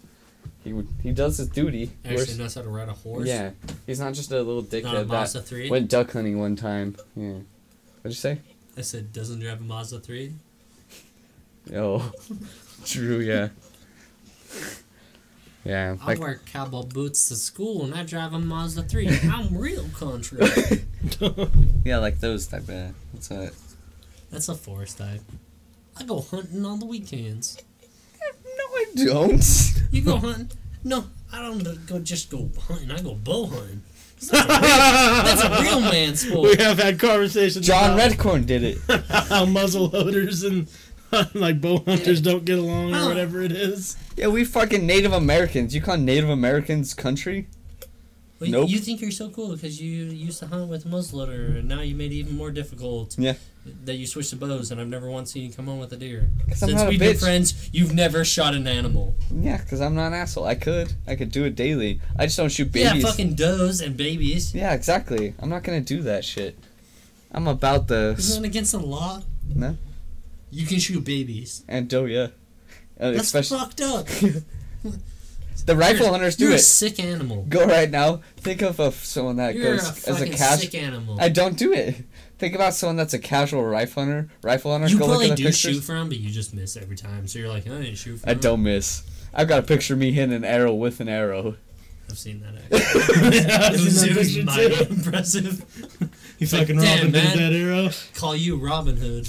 [0.64, 1.92] He would, he does his duty.
[2.04, 3.26] Actually wears- knows how to ride a horse.
[3.28, 3.50] yeah,
[3.86, 5.70] he's not just a little Not a dickhead that Mazda three.
[5.70, 6.96] went duck hunting one time.
[7.16, 7.32] Yeah,
[8.02, 8.38] what'd you say?
[8.76, 10.32] I said doesn't drive a Mazda three.
[11.74, 12.12] Oh,
[12.84, 13.18] true.
[13.20, 13.48] Yeah.
[15.64, 19.08] Yeah, I like wear cowboy boots to school and I drive a Mazda three.
[19.08, 20.38] I'm real country.
[21.84, 22.94] yeah, like those type of.
[23.12, 23.52] What's that?
[24.30, 25.20] That's a Forrest type.
[25.98, 27.58] I go hunting on the weekends.
[28.44, 29.72] No, I don't.
[29.90, 30.50] You go hunting?
[30.82, 32.90] No, I don't go just go hunting.
[32.90, 33.82] I go bow hunting.
[34.20, 36.56] That's a real, that's a real man sport.
[36.58, 38.78] We have had conversations John about Redcorn did it.
[39.28, 40.68] how muzzle loaders and
[41.34, 43.96] like bow hunters don't get along or whatever it is.
[44.16, 45.74] Yeah, we fucking Native Americans.
[45.74, 47.48] You call Native Americans country?
[48.40, 48.70] Well, Nope.
[48.70, 51.82] You think you're so cool because you used to hunt with a muzzleloader, and now
[51.82, 53.18] you made it even more difficult.
[53.18, 53.34] Yeah.
[53.84, 55.96] That you switched to bows, and I've never once seen you come home with a
[55.96, 56.30] deer.
[56.54, 59.14] Since we've been friends, you've never shot an animal.
[59.30, 60.46] Yeah, because I'm not an asshole.
[60.46, 60.94] I could.
[61.06, 62.00] I could do it daily.
[62.18, 63.02] I just don't shoot babies.
[63.02, 64.54] Yeah, fucking does and babies.
[64.54, 65.34] Yeah, exactly.
[65.38, 66.58] I'm not gonna do that shit.
[67.32, 69.22] I'm about the Isn't that against the law?
[69.54, 69.76] No.
[70.50, 71.64] You can shoot babies.
[71.68, 72.28] and doe, yeah.
[72.98, 74.06] Uh, That's especially fucked up.
[75.66, 77.44] the rifle You're- hunters do You're a sick animal.
[77.48, 78.20] Go right now.
[78.38, 80.58] Think of a, someone that You're a goes as a fucking casual.
[80.58, 81.18] sick animal.
[81.20, 81.96] I don't do it.
[82.38, 84.28] Think about someone that's a casual rifle hunter.
[84.42, 84.88] Rifle hunter.
[84.88, 85.74] you go look probably at the do pictures.
[85.76, 87.28] shoot for them, but you just miss every time.
[87.28, 89.02] So you're like, I didn't shoot for I 'em." don't miss.
[89.32, 91.56] I've got a picture of me hitting an arrow with an arrow.
[92.08, 92.54] I've seen that.
[92.82, 93.38] Actually.
[93.38, 94.92] yeah, it was, that it was mighty too.
[94.94, 96.10] impressive.
[96.40, 97.36] You fucking damn, Robin man.
[97.36, 97.90] did that arrow.
[98.16, 99.28] Call you Robin Hood.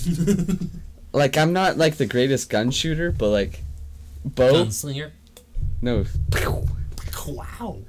[1.14, 3.62] Like I'm not like the greatest gun shooter, but like
[4.24, 4.66] bow.
[4.66, 5.12] Gunslinger.
[5.82, 6.06] No.
[7.28, 7.80] Wow.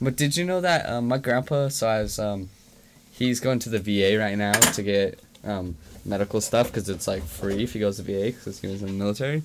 [0.00, 1.68] But did you know that um, my grandpa?
[1.68, 2.48] So I was um,
[3.10, 7.22] he's going to the VA right now to get um medical stuff because it's like
[7.22, 9.42] free if he goes to VA because he was in the military.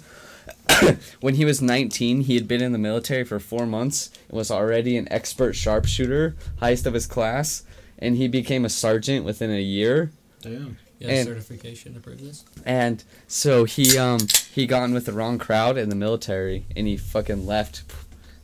[1.21, 4.51] when he was 19, he had been in the military for four months and was
[4.51, 7.63] already an expert sharpshooter, highest of his class,
[7.99, 10.11] and he became a sergeant within a year.
[10.41, 10.77] Damn.
[11.03, 12.43] Have And- certification to prove this?
[12.65, 14.19] And so he um
[14.53, 17.83] he got in with the wrong crowd in the military and he fucking left.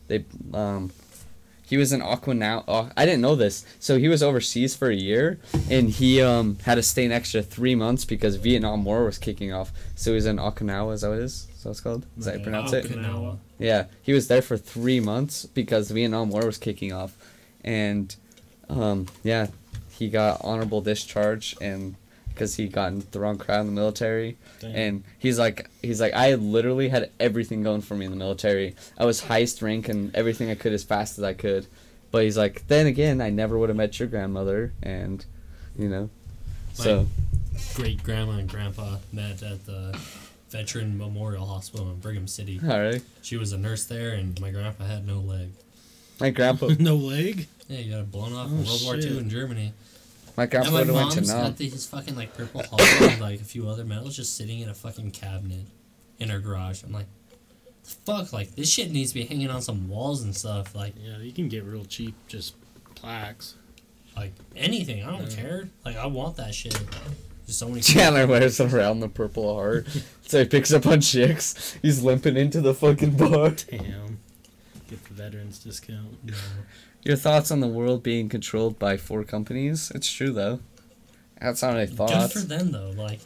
[0.08, 0.24] They
[0.54, 0.92] um
[1.66, 2.64] he was in Okinawa.
[2.66, 3.64] Oh, I didn't know this.
[3.78, 5.38] So he was overseas for a year
[5.70, 9.52] and he um had to stay an extra three months because Vietnam War was kicking
[9.52, 9.72] off.
[9.94, 10.94] So he was in Okinawa.
[10.94, 11.46] Is that what it is?
[11.56, 12.06] Is that what it's called?
[12.18, 12.84] Is that how you pronounce it?
[12.86, 13.38] Okinawa.
[13.58, 17.16] Yeah, he was there for three months because the Vietnam War was kicking off,
[17.62, 18.14] and
[18.70, 19.48] um, yeah,
[19.90, 21.94] he got honorable discharge and
[22.34, 24.74] because he got in the wrong crowd in the military, Damn.
[24.74, 28.74] and he's like he's like I literally had everything going for me in the military.
[28.98, 31.66] I was highest rank and everything I could as fast as I could,
[32.10, 35.24] but he's like then again I never would have met your grandmother, and
[35.78, 36.10] you know,
[36.74, 37.06] so
[37.74, 39.98] Great grandma and grandpa met at the
[40.50, 42.58] Veteran Memorial Hospital in Brigham City.
[42.62, 45.50] all right, She was a nurse there, and my grandpa had no leg.
[46.20, 47.46] my grandpa no leg.
[47.68, 49.12] Yeah, he got blown off Oh, in World War shit.
[49.12, 49.72] II in Germany.
[50.40, 51.54] My grandpa and my would have went mom's to got Nam.
[51.56, 52.80] these fucking like purple heart
[53.12, 55.66] and like a few other medals just sitting in a fucking cabinet
[56.18, 56.82] in her garage.
[56.82, 57.06] I'm like,
[57.84, 60.74] the fuck, like this shit needs to be hanging on some walls and stuff.
[60.74, 62.54] Like, Yeah, you can get real cheap just
[62.94, 63.54] plaques.
[64.16, 65.04] like anything.
[65.04, 65.36] I don't Yeah.
[65.36, 65.68] care.
[65.84, 66.78] Like, I want that shit.
[67.46, 67.80] Just so many.
[67.82, 69.86] Chandler wears around the purple heart.
[70.26, 71.76] so he picks up on chicks.
[71.82, 73.50] He's limping into the fucking bar.
[73.50, 74.18] Damn.
[74.88, 76.24] Get the veterans discount.
[76.24, 76.34] No.
[77.02, 79.90] Your thoughts on the world being controlled by four companies?
[79.94, 80.60] It's true though.
[81.40, 82.32] That's not my Good thoughts.
[82.34, 82.90] for them though.
[82.96, 83.20] Like,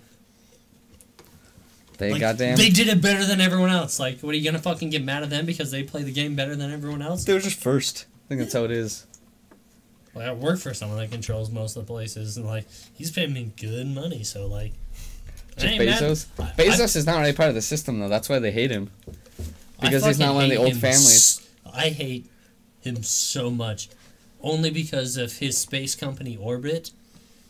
[1.98, 2.56] They like, goddamn.
[2.56, 3.98] they did it better than everyone else.
[4.00, 6.34] Like, what are you gonna fucking get mad at them because they play the game
[6.34, 7.24] better than everyone else?
[7.24, 8.06] They were just first.
[8.26, 9.06] I think that's how it is.
[10.14, 13.32] Like, I work for someone that controls most of the places, and like, he's paying
[13.32, 14.22] me good money.
[14.22, 14.72] So like,
[15.56, 15.88] Jeff mad.
[16.00, 16.26] Bezos.
[16.38, 18.08] I- Bezos is not really part of the system though.
[18.08, 18.90] That's why they hate him.
[19.80, 21.40] Because he's not one of the old families.
[21.40, 22.26] s- I hate
[22.84, 23.88] him so much,
[24.42, 26.90] only because of his space company Orbit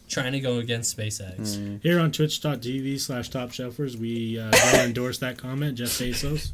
[0.09, 1.57] trying to go against SpaceX.
[1.57, 1.83] Mm.
[1.83, 6.53] Here on twitch.tv slash top shelfers, we uh, don't endorse that comment, Jeff Bezos.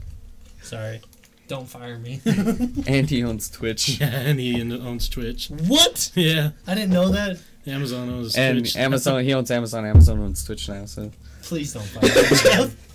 [0.63, 1.01] Sorry,
[1.49, 2.21] don't fire me.
[2.87, 3.89] And he owns Twitch.
[4.01, 5.49] Yeah, and he owns Twitch.
[5.67, 6.11] what?
[6.15, 7.39] Yeah, I didn't know that.
[7.67, 8.39] Amazon owns Twitch.
[8.43, 8.77] And Twitch.
[8.77, 9.85] Amazon, he owns Amazon.
[9.85, 10.87] Amazon owns Twitch now.
[10.87, 11.11] So
[11.43, 12.69] Please don't fire me.
[12.71, 12.87] Jeff.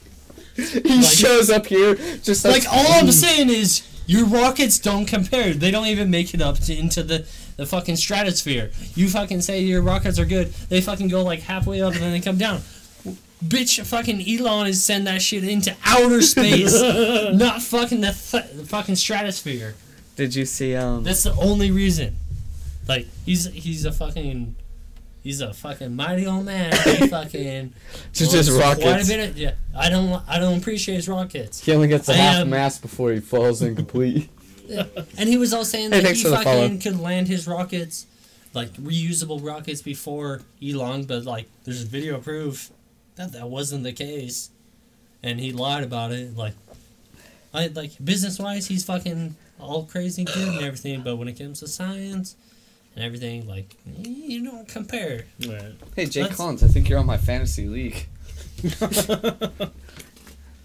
[0.83, 5.53] he Like- shows up here just like all I'm saying is your rockets don't compare.
[5.53, 7.27] They don't even make it up to, into the
[7.57, 8.71] the fucking stratosphere.
[8.95, 10.51] You fucking say your rockets are good.
[10.69, 12.61] They fucking go like halfway up and then they come down.
[13.43, 16.73] Bitch, fucking Elon is send that shit into outer space,
[17.33, 19.75] not fucking the, th- the fucking stratosphere.
[20.15, 21.03] Did you see um?
[21.03, 22.15] That's the only reason.
[22.87, 24.55] Like he's he's a fucking
[25.25, 26.71] he's a fucking mighty old man.
[26.85, 27.73] He fucking
[28.13, 29.09] Just his wants Quite a rockets.
[29.09, 31.59] bit of, yeah, I don't I don't appreciate his rockets.
[31.65, 34.29] He only gets a I half um, am- mast before he falls incomplete.
[35.17, 38.07] And he was all saying Hey, that he fucking could land his rockets,
[38.55, 42.71] like reusable rockets before Elon, but like there's video proof
[43.15, 44.49] that that wasn't the case,
[45.21, 46.35] and he lied about it.
[46.35, 46.53] Like,
[47.53, 51.59] I like business wise, he's fucking all crazy good and everything, but when it comes
[51.59, 52.35] to science
[52.95, 55.25] and everything, like you don't compare.
[55.47, 55.73] Right.
[55.95, 58.07] Hey, Jake Let's- Collins, I think you're on my fantasy league.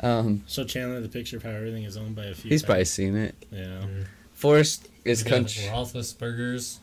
[0.02, 2.48] Um, So Chandler, the picture of how everything is owned by a few.
[2.48, 3.34] he's probably seen it.
[3.52, 3.84] Yeah.
[4.32, 5.64] Forrest is We got country.
[5.64, 6.80] Roethlisberger's.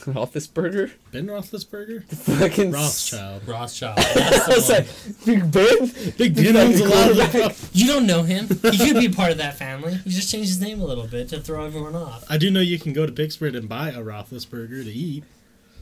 [0.06, 0.90] Roethlisberger?
[1.12, 2.04] Ben Roethlisberger?
[2.04, 3.46] Fucking Rothschild.
[3.46, 3.96] Rothschild.
[4.14, 4.78] That's I was one.
[4.78, 6.12] like, Big Ben?
[6.16, 8.46] Big He's Ben owns a lot of the You don't know him.
[8.48, 9.94] He could be part of that family.
[10.04, 12.24] He just changed his name a little bit to throw everyone off.
[12.30, 15.24] I do know you can go to Pittsburgh and buy a Roethlisberger to eat.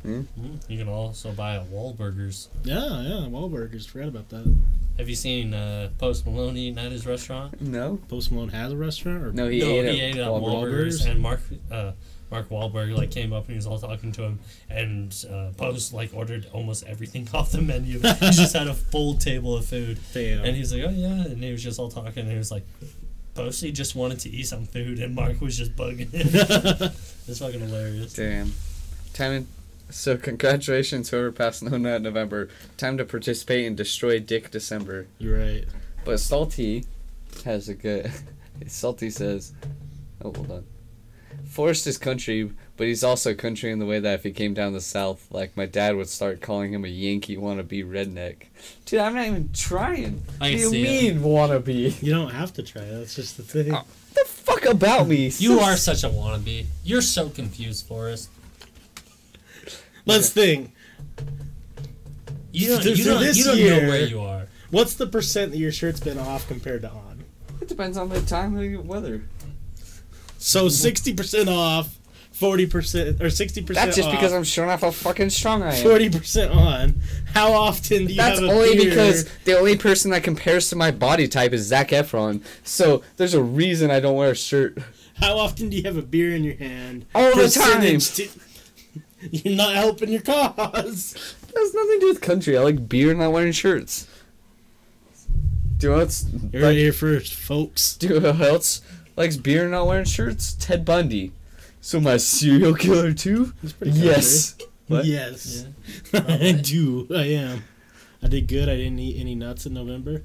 [0.04, 0.26] Mm,
[0.68, 2.46] You can also buy a Wahlburgers.
[2.64, 3.88] Yeah, yeah, Wahlburgers.
[3.88, 4.56] Forgot about that.
[4.98, 7.60] Have you seen uh, Post Malone eating at his restaurant?
[7.60, 7.98] No.
[8.08, 9.24] Post Malone has a restaurant?
[9.24, 11.00] Or No, he no, ate he ate at Wahlburgers?
[11.02, 11.40] Wahlburgers, and Mark
[11.72, 11.92] uh,
[12.30, 14.38] Mark Wahlberg like came up and he was all talking to him,
[14.68, 17.98] and uh, Post like ordered almost everything off the menu.
[18.00, 20.44] he just had a full table of food, Damn.
[20.44, 22.64] and he's like, "Oh yeah," and he was just all talking, and he was like.
[23.34, 26.26] Posty just wanted to eat some food, and Mark was just bugging him.
[27.28, 28.14] it's fucking hilarious.
[28.14, 28.54] Damn.
[29.12, 29.46] Time
[29.88, 32.48] to, so congratulations whoever passed No Nut November.
[32.78, 35.06] Time to participate in Destroy Dick December.
[35.18, 35.64] You're right.
[36.06, 36.86] But Salty
[37.44, 38.10] has a good.
[38.68, 39.52] Salty says,
[40.22, 40.64] "Oh, hold on."
[41.44, 44.72] Forrest is country, but he's also country in the way that if he came down
[44.72, 48.46] the south, like my dad would start calling him a Yankee wannabe redneck.
[48.84, 50.22] Dude, I'm not even trying.
[50.40, 51.14] I what do you see it.
[51.14, 52.02] mean wannabe?
[52.02, 52.82] You don't have to try.
[52.84, 53.74] That's just the thing.
[53.74, 53.84] Oh.
[54.14, 55.32] the fuck about me?
[55.38, 56.66] You are such a wannabe.
[56.84, 58.30] You're so confused, Forrest.
[60.04, 60.72] Let's think.
[62.52, 64.46] You don't, you don't, this you don't year- know where you are.
[64.70, 67.24] What's the percent that your shirt's been off compared to on?
[67.60, 69.22] It depends on the time of the weather.
[70.46, 71.98] So sixty percent off,
[72.30, 73.84] forty percent or sixty percent.
[73.86, 75.82] That's just because I'm showing off how fucking strong I am.
[75.82, 76.94] forty percent on.
[77.34, 78.90] How often do you That's have a only beer?
[78.90, 82.44] because the only person that compares to my body type is Zac Efron.
[82.62, 84.78] So there's a reason I don't wear a shirt.
[85.16, 87.06] How often do you have a beer in your hand?
[87.12, 87.98] All the time.
[87.98, 88.28] To-
[89.32, 91.14] You're not helping your cause.
[91.48, 92.56] That has nothing to do with country.
[92.56, 94.06] I like beer, and not wearing shirts.
[95.78, 97.96] Do you know what's You're like, here first, folks.
[97.96, 98.80] do you know who else
[99.16, 100.52] likes beer, and not wearing shirts?
[100.54, 101.32] Ted Bundy.
[101.80, 103.52] So my serial killer too?
[103.62, 104.08] He's pretty country.
[104.08, 104.56] Yes.
[104.88, 105.04] What?
[105.04, 105.66] Yes.
[106.12, 106.24] Yeah.
[106.28, 107.06] I do.
[107.14, 107.64] I am.
[108.22, 108.68] I did good.
[108.68, 110.22] I didn't eat any nuts in November.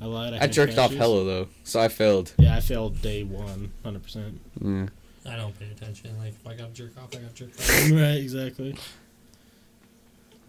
[0.00, 0.34] I lied.
[0.34, 0.96] I, I jerked off cashews.
[0.96, 2.32] hella though, so I failed.
[2.38, 4.40] Yeah, I failed day one, hundred percent.
[4.60, 4.86] Yeah.
[5.24, 6.18] I don't pay attention.
[6.18, 7.90] Like, if I got jerk off, I got jerk off.
[7.92, 8.76] Right, exactly.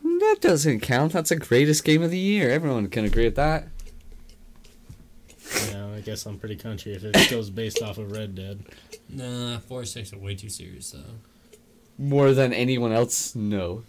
[0.04, 1.14] That doesn't count.
[1.14, 2.50] That's the greatest game of the year.
[2.50, 3.68] Everyone can agree with that.
[5.70, 8.64] Yeah, I guess I'm pretty country if it goes based off of Red Dead.
[9.10, 11.00] Nah, four six are way too serious though.
[11.98, 13.84] More than anyone else, no.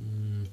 [0.00, 0.48] Mm.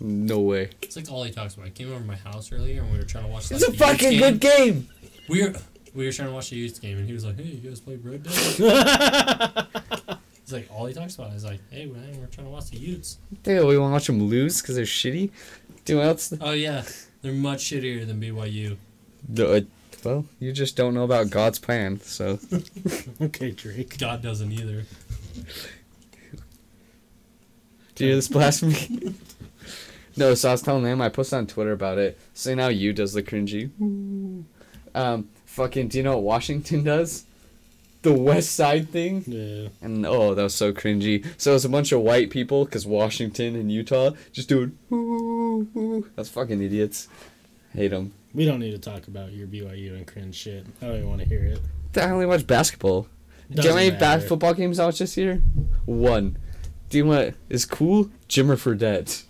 [0.00, 0.70] No way.
[0.80, 1.66] It's like all he talks about.
[1.66, 3.50] I came over to my house earlier and we were trying to watch.
[3.50, 4.20] It's like, a the fucking game.
[4.20, 4.88] good game.
[5.28, 5.54] We were
[5.94, 7.80] we were trying to watch the youth game and he was like, "Hey, you guys
[7.80, 8.32] play Red Dead?"
[10.42, 12.78] He's like, all he talks about is like, "Hey, man, we're trying to watch the
[12.78, 15.30] Utes." Dude, we want to watch them lose because they're shitty.
[15.84, 16.32] Do what else?
[16.40, 16.82] Oh yeah,
[17.22, 18.76] they're much shittier than BYU.
[19.28, 19.60] No, uh,
[20.04, 22.38] well, you just don't know about God's plan, so.
[23.20, 23.98] okay, Drake.
[23.98, 24.84] God doesn't either.
[27.94, 29.14] Do you hear this blasphemy?
[30.16, 32.18] no, so I was telling him, I posted on Twitter about it.
[32.34, 33.70] So now you does the cringy.
[34.94, 37.24] Um, fucking, do you know what Washington does?
[38.02, 39.24] The West Side thing?
[39.26, 39.68] Yeah.
[39.82, 41.26] And oh, that was so cringy.
[41.36, 44.78] So it was a bunch of white people, because Washington and Utah just doing.
[46.16, 47.08] That's fucking idiots.
[47.74, 48.12] Hate them.
[48.34, 50.64] We don't need to talk about your BYU and cringe shit.
[50.80, 51.60] I don't even want to hear it.
[51.96, 53.02] I only watch basketball.
[53.02, 55.42] Do you know how Doesn't many bad football games I watched this year?
[55.84, 56.36] One.
[56.88, 58.10] Do you know what is cool?
[58.28, 59.24] Jimmer Fredette.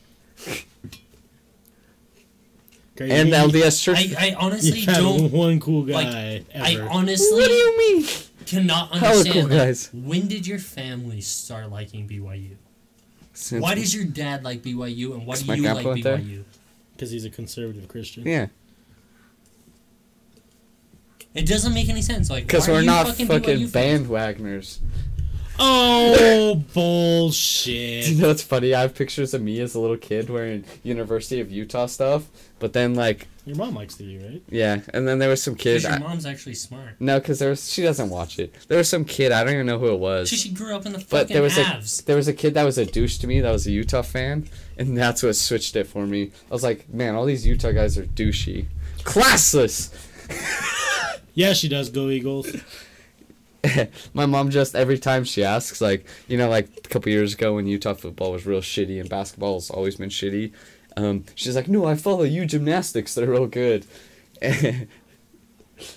[2.96, 3.14] Crazy.
[3.14, 4.14] And the LDS Church.
[4.14, 5.32] I, I honestly You've don't.
[5.32, 6.88] one cool guy like, I ever.
[6.90, 8.06] honestly what do you mean?
[8.44, 9.32] cannot understand.
[9.32, 9.90] cool like, guys.
[9.94, 12.56] when did your family start liking BYU?
[13.32, 16.02] Since- Why does your dad like BYU, and why do you like BYU?
[16.02, 16.18] there.
[17.00, 17.06] BYU?
[17.06, 18.26] Because he's a conservative Christian.
[18.26, 18.46] Yeah,
[21.34, 22.28] It doesn't make any sense.
[22.28, 24.78] Like, because we're you not fucking, fucking bandwagoners.
[25.58, 28.08] Oh, Do bullshit.
[28.08, 28.74] you know what's funny?
[28.74, 32.26] I have pictures of me as a little kid wearing University of Utah stuff,
[32.58, 34.42] but then like, Your mom likes the U, right?
[34.48, 35.82] yeah, and then there was some kid.
[35.82, 36.94] Because your I- mom's actually smart.
[37.00, 38.54] no, because there was she doesn't watch it.
[38.68, 40.28] There was some kid I don't even know who it was.
[40.28, 42.54] She, she grew up in the fucking But there was a there was a kid
[42.54, 44.48] that was a douche to me that was a Utah fan,
[44.78, 46.30] and that's what switched it for me.
[46.48, 48.66] I was like, man, all these Utah guys are douchey,
[48.98, 49.90] classless.
[51.34, 51.90] Yeah, she does.
[51.90, 52.54] Go Eagles.
[54.14, 57.54] My mom just every time she asks, like you know, like a couple years ago
[57.54, 60.52] when Utah football was real shitty and basketball has always been shitty.
[60.96, 63.14] Um, she's like, no, I follow you gymnastics.
[63.14, 63.86] They're real good.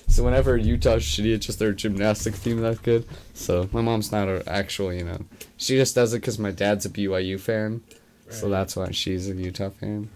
[0.08, 3.06] so whenever Utah's shitty, it's just their gymnastics team that's good.
[3.34, 5.26] So my mom's not an actual, you know,
[5.58, 7.82] she just does it because my dad's a BYU fan.
[8.30, 10.10] So that's why she's a Utah fan.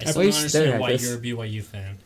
[0.00, 1.98] I still least don't understand there, why you're a BYU fan.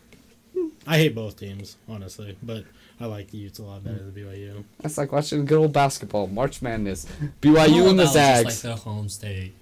[0.86, 2.64] I hate both teams, honestly, but
[3.00, 4.64] I like the Utes a lot better than BYU.
[4.80, 7.06] That's like watching good old basketball, March Madness,
[7.40, 8.64] BYU all and the about just, Zags.
[8.64, 9.54] like the home state.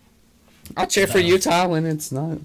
[0.76, 2.38] I'll cheer for Utah when it's not.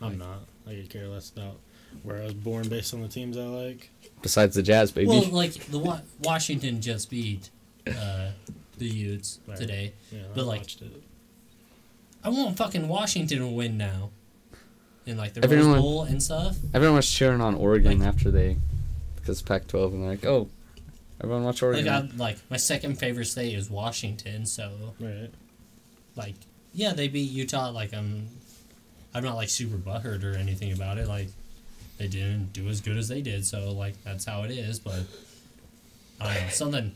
[0.00, 0.40] I'm not.
[0.66, 1.56] I could care less about
[2.02, 3.90] where I was born based on the teams I like.
[4.22, 5.08] Besides the Jazz, baby.
[5.08, 7.50] Well, like the Wa- Washington just beat
[7.86, 8.30] uh,
[8.78, 9.56] the Utes Right.
[9.56, 9.92] today.
[10.10, 11.02] Yeah, But, I like, watched it.
[12.24, 14.10] I want fucking Washington to win now.
[15.06, 16.56] In like the Everyone- Rose Bowl and stuff.
[16.72, 18.56] Everyone was cheering on Oregon Like- after they,
[19.16, 20.48] because Pac-12, and they're like, oh,
[21.20, 21.84] everyone watch Oregon.
[21.86, 24.70] Like, I, like my second favorite state is Washington, so
[25.00, 25.30] Right.
[26.14, 26.34] like
[26.74, 27.70] yeah, they beat Utah.
[27.70, 28.28] Like I'm,
[29.14, 31.08] I'm not like super butthurt or anything about it.
[31.08, 31.28] Like
[31.98, 34.78] they didn't do as good as they did, so like that's how it is.
[34.78, 35.00] But
[36.20, 36.92] I don't know something.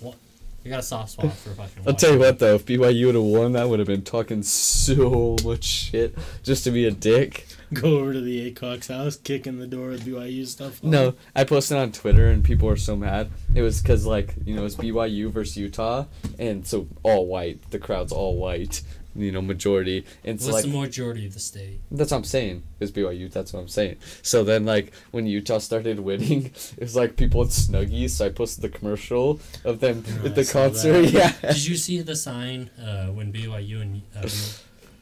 [0.00, 0.16] What
[0.64, 1.84] you got a soft spot for fucking.
[1.86, 4.42] I'll tell you what, though, if BYU would have won, that would have been talking
[4.42, 7.46] so much shit just to be a dick.
[7.72, 10.82] Go over to the Acox house, kick in the door with BYU stuff.
[10.82, 10.90] on.
[10.90, 13.30] No, I posted on Twitter and people were so mad.
[13.54, 16.06] It was because, like, you know, it's BYU versus Utah,
[16.38, 17.70] and so all white.
[17.70, 18.82] The crowd's all white,
[19.18, 20.04] you know, majority.
[20.24, 21.80] And so, What's like, the majority of the state?
[21.90, 22.62] That's what I'm saying.
[22.80, 23.30] It's BYU.
[23.30, 23.96] That's what I'm saying.
[24.22, 28.10] So then, like, when Utah started winning, it was like people at Snuggies.
[28.10, 31.02] So I posted the commercial of them Oh, at the concert.
[31.02, 31.10] that.
[31.12, 31.32] Yeah.
[31.52, 34.28] Did you see the sign uh, when BYU and uh,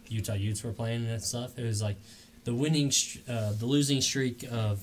[0.09, 1.59] Utah Utes were playing and stuff?
[1.59, 1.97] It was like
[2.45, 2.93] the winning,
[3.29, 4.79] uh, the losing streak of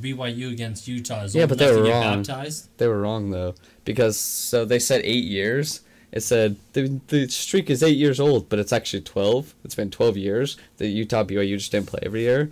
[0.00, 2.22] BYU against Utah is Yeah, but they were wrong.
[2.22, 2.68] baptized.
[2.78, 3.54] They were wrong though,
[3.84, 5.82] because so they said eight years.
[6.12, 9.54] It said the the streak is eight years old, but it's actually twelve.
[9.64, 10.56] It's been twelve years.
[10.76, 12.50] The Utah BYU just didn't play every year.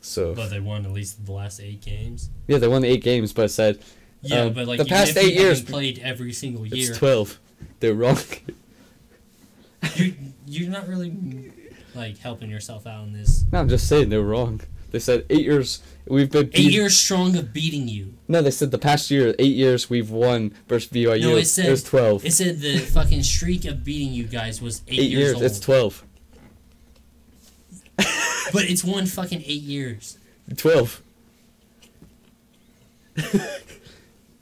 [0.00, 2.30] So But they won at least the last eight games.
[2.46, 3.78] yeah, they won the eight games, but it said
[4.22, 6.76] Yeah, Um, but like the past eight years- played every single year.
[6.76, 6.94] it's year.
[6.96, 7.40] twelve.
[7.80, 8.18] They're wrong.
[9.96, 10.14] you
[10.46, 11.52] you're not really
[11.94, 13.44] like helping yourself out in this.
[13.52, 14.60] no, I'm just saying they're wrong.
[14.90, 15.82] They said eight years.
[16.06, 18.14] We've been Eight years strong of beating you.
[18.26, 21.20] No, they said the past year, eight years we've won versus BYU.
[21.20, 22.24] No, it said it was twelve.
[22.24, 25.34] It said the fucking streak of beating you guys was eight, eight years, years.
[25.34, 25.42] old.
[25.44, 26.04] It's twelve.
[27.96, 30.16] but it's one fucking eight years.
[30.56, 31.02] Twelve.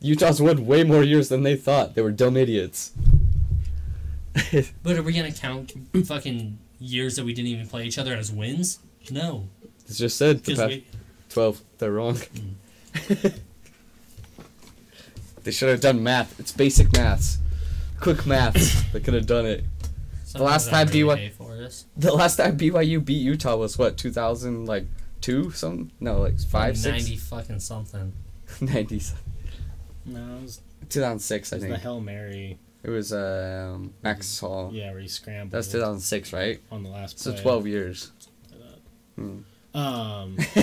[0.01, 1.95] Utah's won way more years than they thought.
[1.97, 2.93] They were dumb idiots.
[4.83, 5.73] But are we gonna count
[6.05, 8.79] fucking years that we didn't even play each other as wins?
[9.11, 9.49] No,
[9.89, 10.85] It's just said the because past we.
[11.29, 11.61] twelve.
[11.79, 12.19] They're wrong.
[15.43, 16.39] they should have done math.
[16.41, 17.39] It's basic maths.
[18.01, 18.83] Quick maths.
[18.93, 19.65] they could have done it.
[20.25, 21.85] sometimes last time really BY pay for us.
[21.97, 24.87] The last time BYU beat Utah was what, two thousand like
[25.21, 25.91] two something?
[26.01, 28.13] No, like five, six, ninety fucking something.
[28.61, 29.15] nineties.
[30.05, 31.83] No, it was, 2006, I it was the think.
[31.83, 32.59] Hail Mary.
[32.85, 34.71] It was um, Max Hall.
[34.73, 35.51] Yeah, where he scrambled.
[35.51, 36.61] That's 2006, right?
[36.71, 37.43] on the last So play.
[37.43, 38.13] 12 years.
[39.17, 39.39] Hmm.
[39.77, 40.37] Um,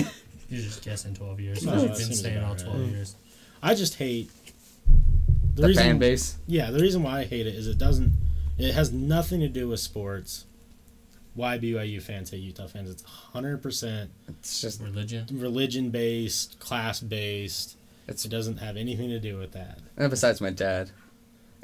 [0.50, 1.64] You're just guessing twelve years.
[1.64, 2.90] No, You've been saying all twelve right.
[2.90, 3.16] years.
[3.62, 4.30] I just hate
[5.54, 5.82] the, The, reason.
[5.82, 6.36] fan base.
[6.46, 8.12] Yeah, the reason why I hate it is it doesn't.
[8.58, 10.44] It has nothing to do with sports.
[11.34, 12.88] Why BYU fans hate Utah fans?
[12.90, 15.26] It's hundred percent It's just, Religion.
[15.32, 17.76] religion based, class based.
[18.06, 19.78] it's, It doesn't have anything to do with that.
[19.96, 20.90] and besides my dad.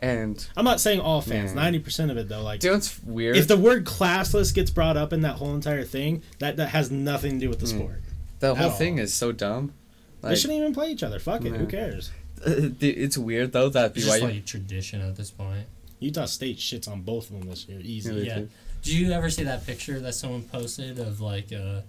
[0.02, 1.50] And, I'm not saying all fans.
[1.50, 1.56] Yeah.
[1.62, 3.36] Ninety percent of it though, like do you know what's weird?
[3.36, 6.90] if the word classless gets brought up in that whole entire thing, that that has
[6.90, 7.76] nothing to do with the Mm.
[7.78, 8.00] sport.
[8.38, 9.04] the whole at thing all.
[9.04, 9.74] is so dumb.
[10.22, 11.18] they shouldn't even play each other.
[11.18, 11.52] Fuck it.
[11.54, 12.10] Who cares?
[12.46, 14.24] it's weird though that It's just BYU.
[14.24, 15.66] like tradition at this point.
[15.98, 17.80] Utah State shits on both of them this year.
[17.82, 18.10] Easy.
[18.14, 18.34] Yeah, Yeah.
[18.38, 18.48] do.
[18.82, 21.82] Did you ever see that picture that someone posted of like uh,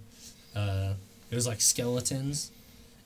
[0.58, 0.92] uh,
[1.30, 2.50] it was like skeletons,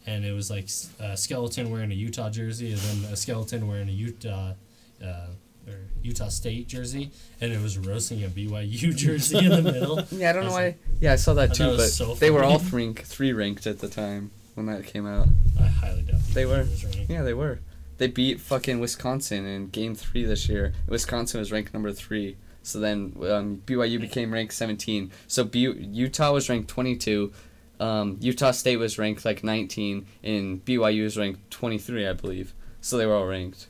[0.05, 0.69] and it was like
[0.99, 4.55] a skeleton wearing a Utah jersey, and then a skeleton wearing a Utah,
[5.03, 5.29] uh,
[5.69, 7.11] or Utah State jersey,
[7.41, 10.01] and it was roasting a BYU jersey in the middle.
[10.11, 10.77] Yeah, I don't know That's why.
[11.01, 13.67] Yeah, I saw that too, thought it but so they were all three, three ranked
[13.67, 15.29] at the time when that came out.
[15.61, 16.67] I highly doubt They were.
[17.09, 17.61] Yeah, they were.
[17.99, 20.75] They beat fucking Wisconsin in game three this year.
[20.89, 22.37] Wisconsin was ranked number three.
[22.63, 25.13] So then um, BYU became ranked 17.
[25.29, 27.33] So B- Utah was ranked 22.
[27.79, 30.07] Um, Utah State was ranked like 19.
[30.25, 32.53] And BYU was ranked 23, I believe.
[32.81, 33.69] So they were all ranked.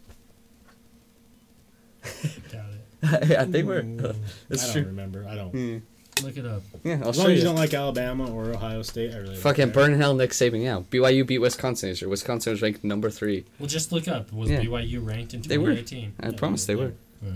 [2.53, 2.65] Doubt
[3.03, 3.29] it.
[3.31, 3.83] yeah, they were.
[3.83, 4.17] Mm,
[4.51, 4.83] It's I don't true.
[4.91, 5.27] remember.
[5.29, 5.51] I don't.
[5.51, 5.79] Hmm.
[6.25, 6.63] Look it up.
[6.83, 7.39] Yeah, I'll As show long as you.
[7.41, 9.75] you don't like Alabama or Ohio State, I really Fucking care.
[9.75, 10.63] burn in hell, Nick Saban.
[10.63, 12.09] Yeah, BYU beat Wisconsin this year.
[12.09, 13.45] Wisconsin was ranked number three.
[13.59, 14.33] Well, just look up.
[14.33, 14.63] Was Yeah.
[14.63, 15.75] BYU ranked in They were.
[15.75, 16.15] 2018?
[16.21, 16.95] I promise they were.
[17.23, 17.31] Yeah.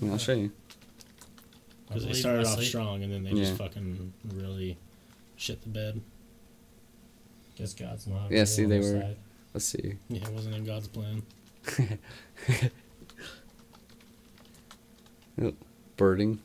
[0.00, 0.52] Yeah, I'll show you.
[1.88, 3.44] Because they started off strong and then they Yeah.
[3.44, 4.76] just fucking really
[5.36, 6.00] shit the bed.
[7.56, 8.30] Guess God's not.
[8.30, 9.16] Yeah, see, they were- side.
[9.52, 9.94] Let's see.
[10.08, 11.22] Yeah, it wasn't in God's plan.
[15.96, 16.40] birding.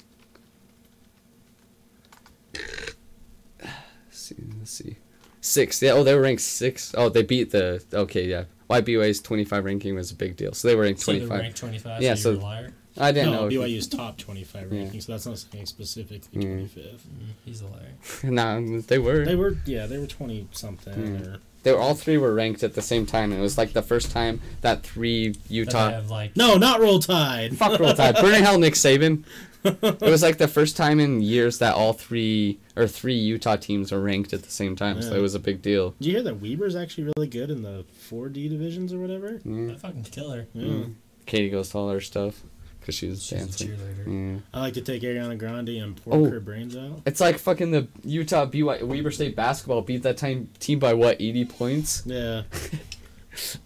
[2.54, 3.68] Let's
[4.12, 4.98] see, let's see.
[5.42, 5.82] Six.
[5.82, 5.92] Yeah.
[5.92, 6.94] Oh, they were ranked six.
[6.98, 7.84] Oh, they beat the.
[7.94, 8.46] Okay, yeah.
[8.70, 11.40] YBUA's 25 ranking was a big deal, so they were ranked So they're 25.
[11.42, 12.02] ranked 25.
[12.04, 12.74] Yeah, so, so- you're a liar.
[12.98, 13.48] I didn't no, know.
[13.48, 14.80] if you- BYU's top 25 Yeah.
[14.82, 16.44] ranking, so that's not saying specifically Mm.
[16.70, 17.02] 25th.
[17.08, 17.94] Mm, he's a liar.
[18.24, 19.24] nah, they were.
[19.26, 20.94] They were, yeah, they were 20 something.
[20.94, 21.28] Mm.
[21.28, 23.32] Or, They were all three were ranked at the same time.
[23.32, 25.90] and It was like the first time that three Utah.
[25.92, 27.58] have like no, not Roll Tide.
[27.58, 28.16] Fuck roll tide.
[28.16, 29.24] Burning hell, Nick Saban.
[29.62, 33.92] It was like the first time in years that all three or three Utah teams
[33.92, 35.02] were ranked at the same time.
[35.02, 35.96] So it was a big deal.
[36.00, 39.42] Did you hear that Weber's actually really good in the 4D divisions or whatever?
[39.44, 39.74] Yeah.
[39.74, 40.48] I fucking killer.
[40.54, 40.66] Yeah.
[40.66, 40.94] Mm.
[41.26, 42.42] Katie goes to all her stuff
[42.90, 43.70] because she was She's dancing.
[43.70, 44.34] cheerleader.
[44.36, 44.40] Yeah.
[44.54, 46.30] I like to take Ariana Grande and pork Oh.
[46.30, 47.02] her brains out.
[47.06, 51.18] It's like fucking the Utah BY Weber State basketball beat that time team by what
[51.22, 52.04] eighty points.
[52.06, 52.44] Yeah.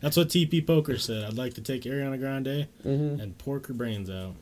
[0.02, 1.24] That's what TP Poker said.
[1.24, 3.20] I'd like to take Ariana Grande Mm-hmm.
[3.22, 4.36] and pork her brains out.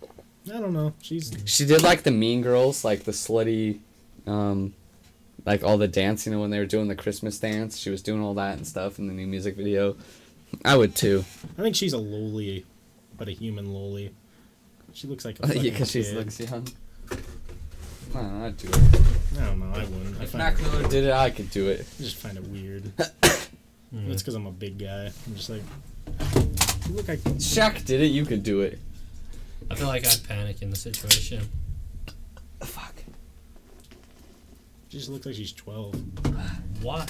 [0.47, 0.93] I don't know.
[1.01, 3.79] She's She did like the Mean Girls, like the slutty,
[4.25, 4.73] um,
[5.45, 7.77] like all the dancing when they were doing the Christmas dance.
[7.77, 9.95] She was doing all that and stuff in the new music video.
[10.65, 11.23] I would too.
[11.57, 12.65] I think she's a loli,
[13.17, 14.09] but a human loli.
[14.93, 16.15] She looks like a yeah, because she kid.
[16.15, 16.67] looks young.
[18.13, 18.75] I don't know, I'd do it.
[19.39, 19.73] I don't know.
[19.73, 20.21] I wouldn't.
[20.21, 21.87] If Mac Miller did it, I could do it.
[21.99, 22.91] I just find it weird.
[23.93, 24.07] Mm.
[24.07, 25.11] That's because I'm a big guy.
[25.27, 25.61] I'm just like,
[26.87, 28.79] you look like Shaq did it, you could do it.
[29.69, 31.41] I feel like I'd panic in the situation.
[32.61, 32.93] Fuck.
[34.87, 35.93] she just looks like she's 12.
[36.81, 37.05] Why?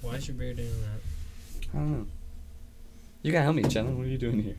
[0.00, 1.74] Why is your beard doing that?
[1.74, 2.06] I don't know.
[3.20, 3.90] You gotta help me, Jenna.
[3.90, 4.56] What are you doing here?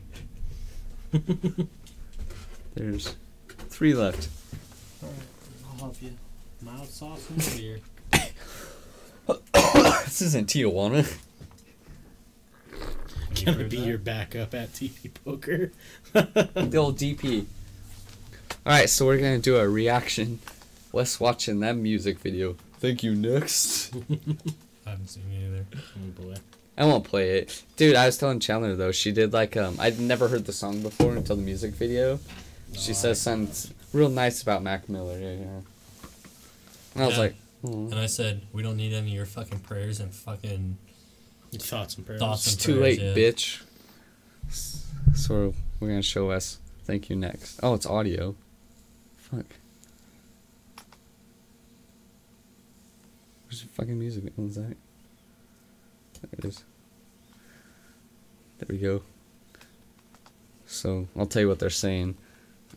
[2.74, 3.16] There's
[3.68, 4.28] three left.
[5.02, 5.18] Alright,
[5.70, 6.12] I'll help you.
[6.62, 7.80] Mild sauce and beer.
[10.04, 11.06] this isn't Tijuana.
[13.44, 15.72] Gonna be your backup at TV Poker.
[16.12, 17.46] the old DP.
[18.64, 20.38] Alright, so we're gonna do a reaction.
[20.92, 22.56] Wes watching that music video.
[22.78, 23.94] Thank you, next.
[24.86, 25.66] I haven't seen it either.
[25.74, 26.34] Oh boy.
[26.76, 27.62] I won't play it.
[27.76, 30.82] Dude, I was telling Chandler though, she did like um I'd never heard the song
[30.82, 32.18] before until the music video.
[32.74, 35.60] She Oh, says I- something real nice about Mac Miller, yeah, yeah.
[36.94, 39.60] And I was like, "Hmm." And I said, we don't need any of your fucking
[39.60, 40.76] prayers and fucking.
[41.54, 42.20] Thoughts and prayers.
[42.20, 43.12] Thoughts it's and too late, yeah.
[43.14, 43.62] bitch.
[45.14, 47.60] So we're gonna show us thank you next.
[47.62, 48.34] Oh, it's audio.
[49.18, 49.44] Fuck.
[53.46, 54.24] Where's the fucking music?
[54.36, 54.76] What was that?
[56.22, 56.64] There it is.
[58.58, 59.02] There we go.
[60.66, 62.16] So I'll tell you what they're saying.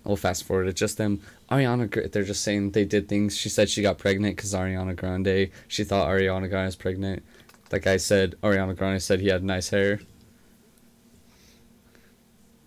[0.05, 0.75] I'll fast forward it.
[0.75, 1.21] Just them.
[1.49, 3.37] Ariana, they're just saying they did things.
[3.37, 5.49] She said she got pregnant because Ariana Grande.
[5.67, 7.23] She thought Ariana Grande was pregnant.
[7.69, 9.99] That guy said Ariana Grande said he had nice hair.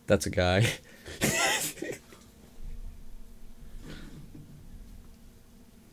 [0.07, 0.67] That's a guy.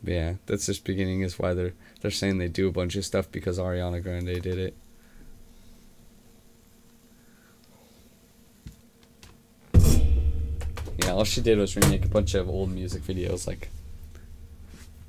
[0.06, 1.74] Yeah, that's just beginning is why they're
[2.06, 4.76] they're saying they do a bunch of stuff because Ariana Grande did it.
[10.98, 13.70] Yeah, all she did was remake a bunch of old music videos like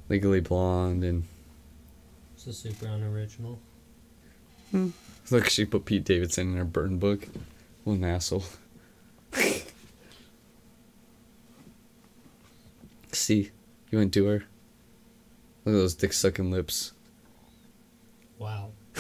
[0.10, 1.26] Legally Blonde and
[2.34, 3.60] It's a super unoriginal.
[4.72, 4.90] Hmm.
[5.30, 7.28] look she put Pete Davidson in her burn book.
[7.84, 8.46] What an asshole.
[13.12, 13.52] See,
[13.92, 14.46] you went to her.
[15.68, 16.94] Look at those dick sucking lips.
[18.40, 18.70] Wow.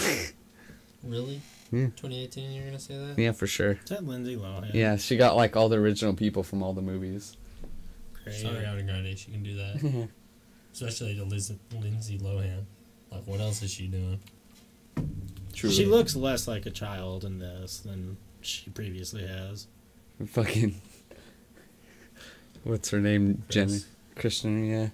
[1.01, 1.39] really?
[1.71, 1.85] Yeah.
[1.95, 3.17] 2018, you're gonna say that?
[3.17, 3.79] Yeah, for sure.
[3.81, 4.73] Is that Lindsay Lohan?
[4.73, 7.37] Yeah, she got like all the original people from all the movies.
[8.21, 8.35] Great.
[8.35, 10.09] Sorry, Ariana Grande, she can do that.
[10.73, 12.65] Especially to Liz- Lindsay Lohan.
[13.13, 14.19] Like, what else is she doing?
[15.53, 15.73] Truly.
[15.73, 19.67] She looks less like a child in this than she previously has.
[20.31, 20.81] Fucking.
[22.65, 23.43] What's her name?
[23.49, 23.53] Chris.
[23.53, 23.79] Jenny.
[24.15, 24.89] Kristen, yeah.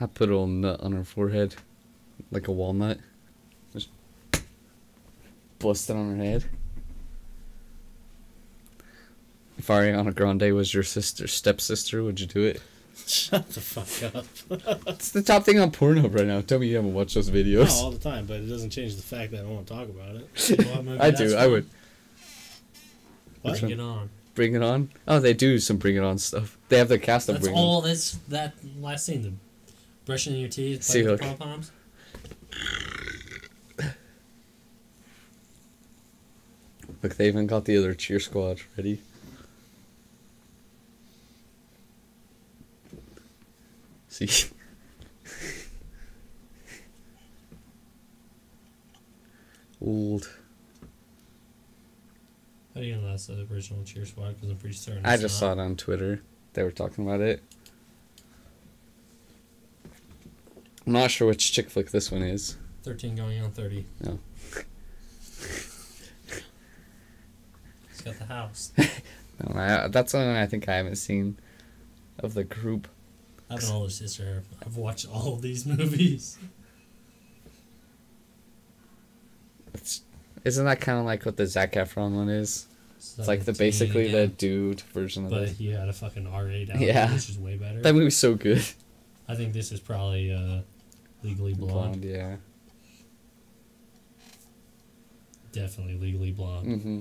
[0.00, 1.56] I put a little nut on her forehead,
[2.30, 2.98] like a walnut.
[3.72, 3.88] Just
[5.58, 6.44] bust it on her head.
[9.58, 12.62] If Ariana Grande was your sister, stepsister, would you do it?
[13.06, 14.24] Shut the fuck up.
[14.86, 16.40] It's the top thing on Pornhub right now.
[16.40, 17.70] Tell me you haven't watched those No, videos.
[17.82, 19.88] all the time, but it doesn't change the fact that I don't want to talk
[19.88, 21.00] about it.
[21.00, 21.36] I do.
[21.36, 21.66] I would
[23.42, 23.60] What?
[23.60, 24.10] Bring it on.
[24.34, 24.90] bring it on.
[25.08, 26.58] Oh, they do some bring it on stuff.
[26.68, 27.80] They have the cast of That's bring all.
[27.80, 29.22] That's that last scene.
[29.22, 29.32] The
[30.04, 31.38] brushing your teeth, See, playing with look.
[31.38, 31.72] the pom poms.
[37.02, 39.00] Look, they even got the other cheer squad ready.
[44.08, 44.28] See.
[52.80, 55.04] that's the original Cheer Squad because I'm pretty certain.
[55.04, 55.48] I just not.
[55.48, 56.22] saw it on Twitter.
[56.54, 57.42] They were talking about it.
[60.86, 62.56] I'm not sure which chick flick this one is.
[62.82, 63.84] 13 going on 30.
[64.00, 64.18] No.
[67.88, 68.72] He's got the house.
[69.42, 71.38] No, I, that's one I think I haven't seen
[72.18, 72.88] of the group.
[73.48, 74.42] I have an older sister.
[74.60, 76.36] I've watched all of these movies.
[79.72, 80.02] It's,
[80.44, 82.66] isn't that kind of like what the Zac Efron one is?
[83.00, 85.48] It's like the basically the dude version of But it.
[85.52, 87.10] he had a fucking R8 out, Yeah.
[87.14, 87.80] which is way better.
[87.80, 88.62] That movie's so good.
[89.26, 90.60] I think this is probably uh,
[91.22, 92.02] Legally Blonde.
[92.02, 92.36] Blonde, yeah.
[95.52, 96.66] Definitely Legally Blonde.
[96.66, 97.00] Mm-hmm.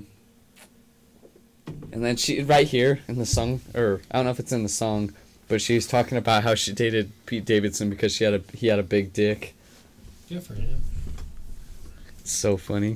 [1.94, 4.64] And then she right here in the song, or I don't know if it's in
[4.64, 5.14] the song,
[5.50, 8.80] but she's talking about how she dated Pete Davidson because she had a he had
[8.80, 9.54] a big dick.
[10.30, 10.82] Good for him.
[12.20, 12.96] It's so funny.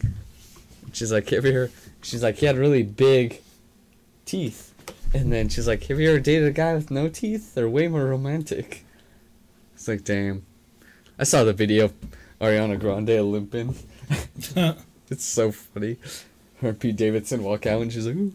[0.93, 1.69] She's like, you ever?
[2.03, 3.41] She's like, he had really big
[4.25, 4.73] teeth.
[5.13, 7.55] And then she's like, have you ever dated a guy with no teeth?
[7.55, 8.85] They're way more romantic.
[9.75, 10.45] It's like, damn.
[11.17, 11.93] I saw the video of
[12.41, 13.75] Ariana Grande limping.
[15.09, 15.97] it's so funny.
[16.61, 18.33] Her Pete Davidson walk out and she's like, ooh.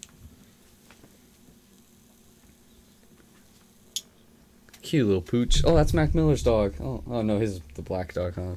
[4.83, 5.63] Cute little pooch.
[5.65, 6.75] Oh, that's Mac Miller's dog.
[6.81, 8.55] Oh, oh no, his the black dog, huh?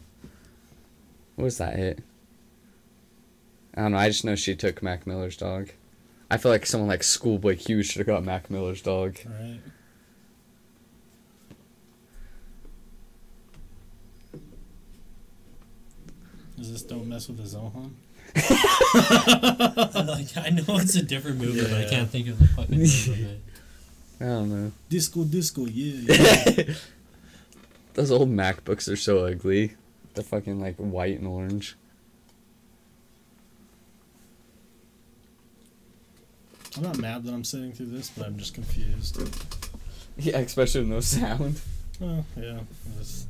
[1.36, 2.00] What was that hit?
[3.75, 3.98] I don't know.
[3.98, 5.69] I just know she took Mac Miller's dog.
[6.30, 9.17] I feel like someone like Schoolboy Q should have got Mac Miller's dog.
[9.25, 9.59] Right.
[16.59, 17.91] Is this Don't Mess with the Zohan?
[18.35, 22.85] like I know it's a different movie, but I can't think of the fucking name
[22.85, 23.41] of it.
[24.22, 24.72] I don't know.
[24.88, 26.53] Disco, disco, yeah.
[26.58, 26.74] yeah.
[27.95, 29.74] Those old MacBooks are so ugly.
[30.14, 31.75] They're fucking like white and orange.
[36.77, 39.19] I'm not mad that I'm sitting through this, but I'm just confused.
[40.17, 41.61] Yeah, especially with no sound.
[42.01, 42.59] Oh, yeah.
[43.00, 43.27] It's-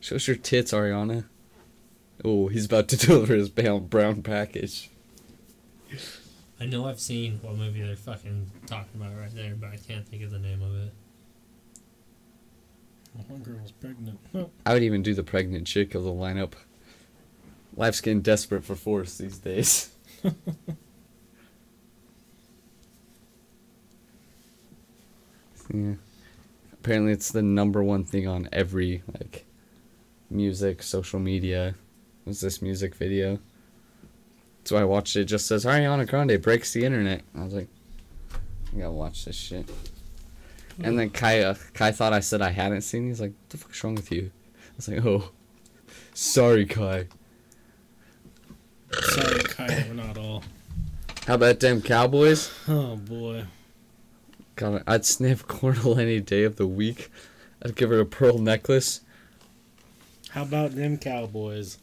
[0.00, 1.24] Shows your tits, Ariana.
[2.24, 4.90] Oh, he's about to deliver his brown brown package.
[6.60, 10.06] I know I've seen what movie they're fucking talking about right there, but I can't
[10.06, 10.92] think of the name of it.
[13.28, 14.18] One girl was pregnant.
[14.34, 16.52] Oh, I would even do the pregnant chick of the lineup.
[17.76, 19.90] Life's getting desperate for force these days.
[25.72, 25.94] yeah.
[26.72, 29.44] Apparently, it's the number one thing on every like
[30.30, 31.74] music, social media.
[32.24, 33.38] Was this music video?
[34.64, 35.20] So I watched it.
[35.20, 37.22] it just says Ariana Grande breaks the internet.
[37.36, 37.68] I was like,
[38.32, 39.68] I gotta watch this shit.
[40.82, 43.06] And then Kai, uh, Kai thought I said I hadn't seen.
[43.06, 45.30] He's like, "What the fuck's wrong with you?" I was like, "Oh,
[46.14, 47.06] sorry, Kai."
[48.92, 50.42] sorry, Kai, we're not all.
[51.26, 52.52] How about them Cowboys?
[52.68, 53.44] Oh, boy.
[54.56, 57.10] God, I'd sniff Cornell any day of the week.
[57.62, 59.00] I'd give her a pearl necklace.
[60.30, 61.78] How about them Cowboys?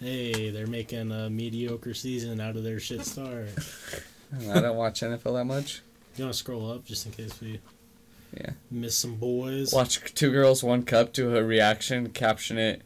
[0.00, 3.48] Hey, they're making a mediocre season out of their shit start.
[4.50, 5.82] I don't watch NFL that much.
[6.16, 7.60] You want to scroll up just in case we
[8.38, 8.50] Yeah.
[8.70, 9.72] miss some boys?
[9.72, 12.82] Watch Two Girls, One Cup, do a reaction, caption it,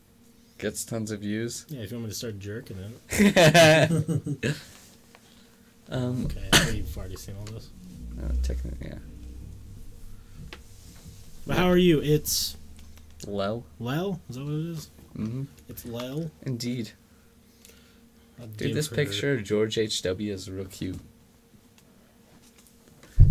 [0.59, 1.67] gets tons of views.
[1.69, 2.79] Yeah, if you want me to start jerking
[3.11, 4.55] it.
[5.91, 7.69] um, Okay, I think you've already seen all this.
[8.17, 8.99] no, technically, yeah.
[11.47, 12.01] But how are you?
[12.01, 12.57] It's
[13.27, 13.65] Low.
[13.79, 14.21] Lel?
[14.29, 14.91] Is that what it is?
[15.17, 15.43] Mm-hmm.
[15.69, 16.31] It's Lel?
[16.43, 16.93] Indeed.
[18.57, 20.33] Dude, this picture of George H.W.
[20.33, 20.99] is real cute.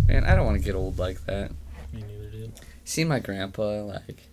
[0.06, 1.50] Man, I don't want to get old like that.
[1.92, 2.52] Me neither, dude.
[2.84, 4.28] See my grandpa, like.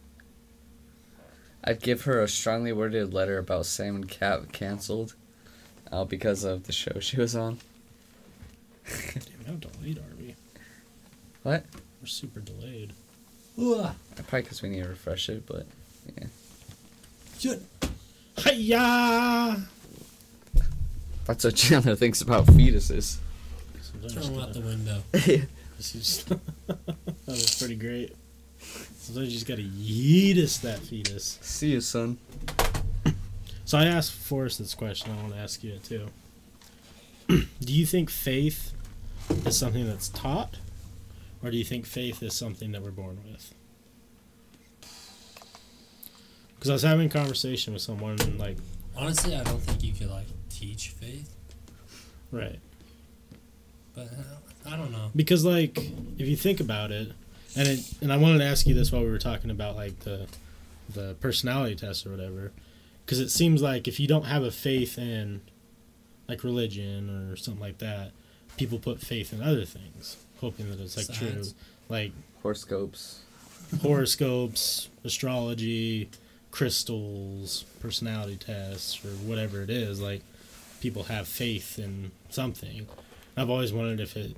[1.64, 5.16] I'd give her a strongly worded letter about Sam and Cat canceled.
[5.92, 7.58] Uh, because of the show she was on.
[8.86, 10.36] Damn, how delayed are we?
[11.42, 11.66] What?
[12.00, 12.94] We're super delayed.
[13.58, 13.94] Ugh.
[14.16, 15.66] Probably because we need to refresh it, but
[16.18, 16.28] yeah.
[17.40, 17.62] Shit.
[18.38, 19.58] Hiya!
[21.26, 23.18] That's what Chandler thinks about fetuses.
[23.82, 25.04] Sometimes Throw you him out the window.
[25.12, 26.24] this is-
[26.68, 26.98] that
[27.28, 28.16] was pretty great.
[28.62, 31.40] Sometimes you just gotta yeetus that fetus.
[31.42, 32.18] See you, son.
[33.66, 35.12] So I asked Forrest this question.
[35.12, 36.08] I want to ask you it too.
[37.62, 38.72] do you think faith
[39.46, 40.56] is something that's taught,
[41.44, 43.54] or do you think faith is something that we're born with?
[46.56, 48.58] Because I was having a conversation with someone, and like,
[48.98, 51.34] Honestly, I don't think you could like teach faith,
[52.32, 52.60] right?
[53.96, 55.12] but uh, I don't know.
[55.16, 55.78] Because like,
[56.18, 57.12] if you think about it,
[57.56, 60.00] and it, and I wanted to ask you this while we were talking about like
[60.00, 60.28] the
[60.94, 62.52] the personality test or whatever,
[63.06, 65.42] because it seems like if you don't have a faith in
[66.28, 68.12] like religion or something like that,
[68.58, 71.44] people put faith in other things, hoping that it's like true,
[71.90, 72.12] like
[72.42, 73.20] Horoscopes.
[73.82, 76.10] horoscopes, astrology,
[76.52, 80.02] crystals, personality tests, or whatever it is.
[80.02, 80.22] Like
[80.82, 82.88] people have faith in something.
[83.38, 84.36] I've always wondered if it,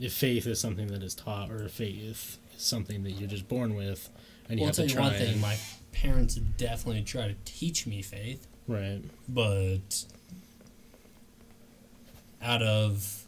[0.00, 3.48] if faith is something that is taught, or if faith is something that you're just
[3.48, 4.08] born with,
[4.48, 5.08] and you Well, I'll have tell to you try.
[5.08, 5.32] one thing.
[5.34, 5.56] and- My
[5.92, 9.00] parents definitely try to teach me faith, right.
[9.28, 10.04] but
[12.42, 13.25] out of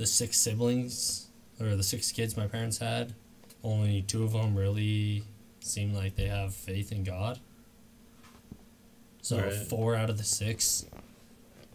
[0.00, 1.28] the six siblings
[1.60, 3.12] or the six kids my parents had,
[3.62, 5.22] only two of them really
[5.60, 7.38] seem like they have faith in God.
[9.20, 9.52] So Right.
[9.52, 10.86] four out of the six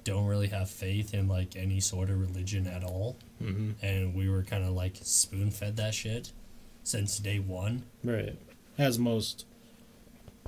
[0.04, 4.28] don't really have faith in like any sort of religion at all, hmm and we
[4.28, 6.32] were kind of like spoon fed that shit
[6.84, 7.84] since day one.
[8.04, 8.36] Right.
[8.80, 9.46] As most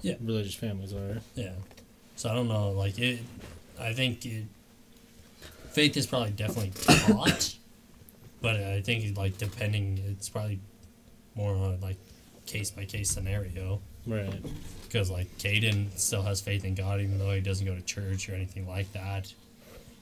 [0.02, 0.16] Yeah.
[0.20, 1.22] religious families are.
[1.36, 1.54] Yeah.
[2.16, 3.20] So I don't know, like it.
[3.80, 4.46] I think it,
[5.72, 6.72] faith is probably definitely
[7.06, 7.56] taught,
[8.42, 10.60] but I think like depending, it's probably
[11.36, 11.98] more on like
[12.46, 13.82] case by case scenario.
[14.06, 14.42] Right.
[14.84, 18.30] Because like Caden still has faith in God, even though he doesn't go to church
[18.30, 19.34] or anything like that.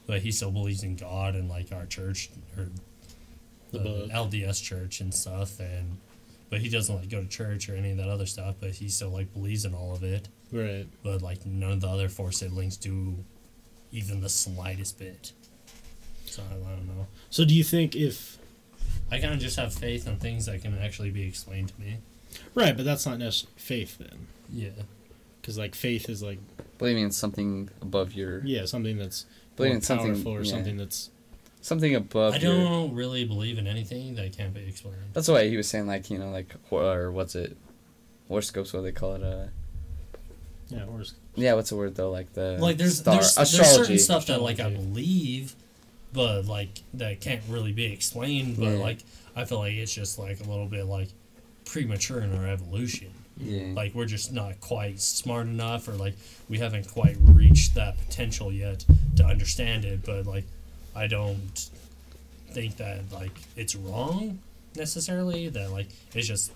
[0.06, 2.68] But he still believes in God and like our church or
[3.72, 4.08] The the.
[4.12, 5.98] LDS church and stuff, and
[6.48, 8.54] but he doesn't like go to church or any of that other stuff.
[8.60, 10.86] But he still like believes in all of it Right.
[11.02, 13.16] but like none of the other four siblings do
[13.90, 15.32] even the slightest bit.
[16.36, 17.06] So I, I don't know.
[17.30, 18.38] So do you think if
[19.10, 21.98] I kind of just have faith in things that can actually be explained to me.
[22.54, 24.70] right, but that's not necessarily faith then, Yeah.
[25.40, 26.38] because like faith is like
[26.78, 28.44] Believing in something above your.
[28.44, 29.24] yeah something that's
[29.56, 30.12] Believing more in something.
[30.14, 30.50] powerful or yeah.
[30.50, 31.10] something that's
[31.62, 34.98] Something above I don't really believe in anything that can't be explained.
[35.14, 37.56] That's why he was saying like you know like hor- or what's it,
[38.28, 38.72] horoscopes?
[38.72, 39.22] What do they call it?
[39.24, 39.46] Uh,
[40.68, 42.10] yeah or s- yeah, what's the word though?
[42.12, 43.82] Like the Like there's star there's, there's astrology.
[43.84, 45.56] certain stuff that like I believe,
[46.16, 48.56] but like that can't really be explained.
[48.56, 48.78] But Yeah.
[48.78, 48.98] like
[49.36, 51.08] I feel like it's just like a little bit like
[51.66, 53.10] premature in our evolution.
[53.38, 53.74] Yeah.
[53.74, 56.14] like we're just not quite smart enough or like
[56.48, 58.82] we haven't quite reached that potential yet
[59.16, 60.44] to understand it but like
[60.94, 61.68] i don't
[62.52, 64.38] think that like it's wrong
[64.74, 66.50] necessarily that like it's just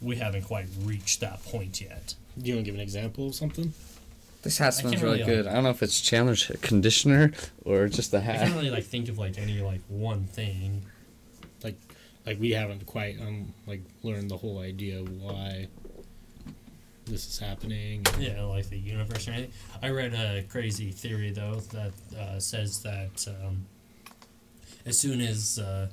[0.00, 3.36] we haven't quite reached that point yet do you want to give an example of
[3.36, 3.72] something?
[4.42, 5.46] This hat smells really really, good.
[5.46, 7.32] I don't know if it's Chandler's conditioner
[7.64, 8.36] or just the hat.
[8.36, 10.82] i can't really like think of like any like one thing
[11.62, 11.76] Like
[12.26, 15.68] like we haven't quite um like learned the whole idea of why
[17.06, 18.04] this is happening.
[18.18, 22.82] yeah like the universe or anything i read a crazy theory though that uh, says
[22.82, 23.66] that um,
[24.86, 25.88] as soon as uh,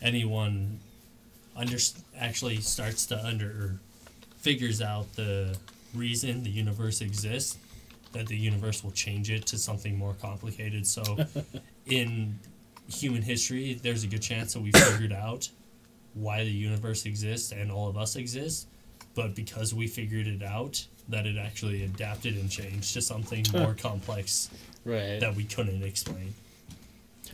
[0.00, 0.78] anyone
[1.56, 1.76] under
[2.18, 3.80] actually starts to under or
[4.38, 5.56] figures out the
[5.94, 7.58] reason the universe exists
[8.12, 10.86] that the universe will change it to something more complicated.
[10.86, 11.02] So
[11.86, 12.38] in
[12.88, 15.48] human history there's a good chance that we figured out
[16.14, 18.66] why the universe exists and all of us exist.
[19.14, 23.74] But because we figured it out that it actually adapted and changed to something more
[23.74, 24.48] complex
[24.84, 25.20] Right.
[25.20, 26.34] that we couldn't explain.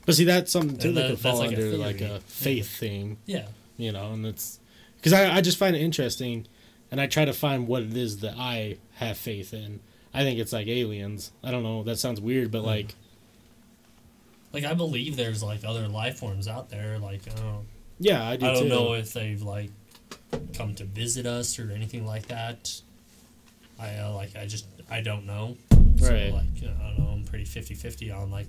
[0.07, 3.19] But see, that's something too that, that- could fall like a like a faith thing.
[3.27, 3.47] yeah.
[3.77, 4.59] You know, and it's
[4.97, 6.47] because I, I just find it interesting,
[6.91, 9.79] and I try to find what it is that I have faith in.
[10.15, 11.31] I think it's like aliens.
[11.45, 11.83] I don't know.
[11.85, 12.67] That sounds weird, but Hmm.
[12.67, 12.95] like,
[14.53, 17.67] like i believe there's like other life forms out there like i don't
[18.01, 18.69] yeah, I do I don't too.
[18.69, 19.71] know if they've like
[20.55, 22.71] come to visit us or anything like that.
[23.77, 25.57] I uh, like I just I don't know.
[25.99, 26.33] So, Right.
[26.33, 27.09] like I don't know.
[27.13, 28.47] I'm pretty 50-50 on like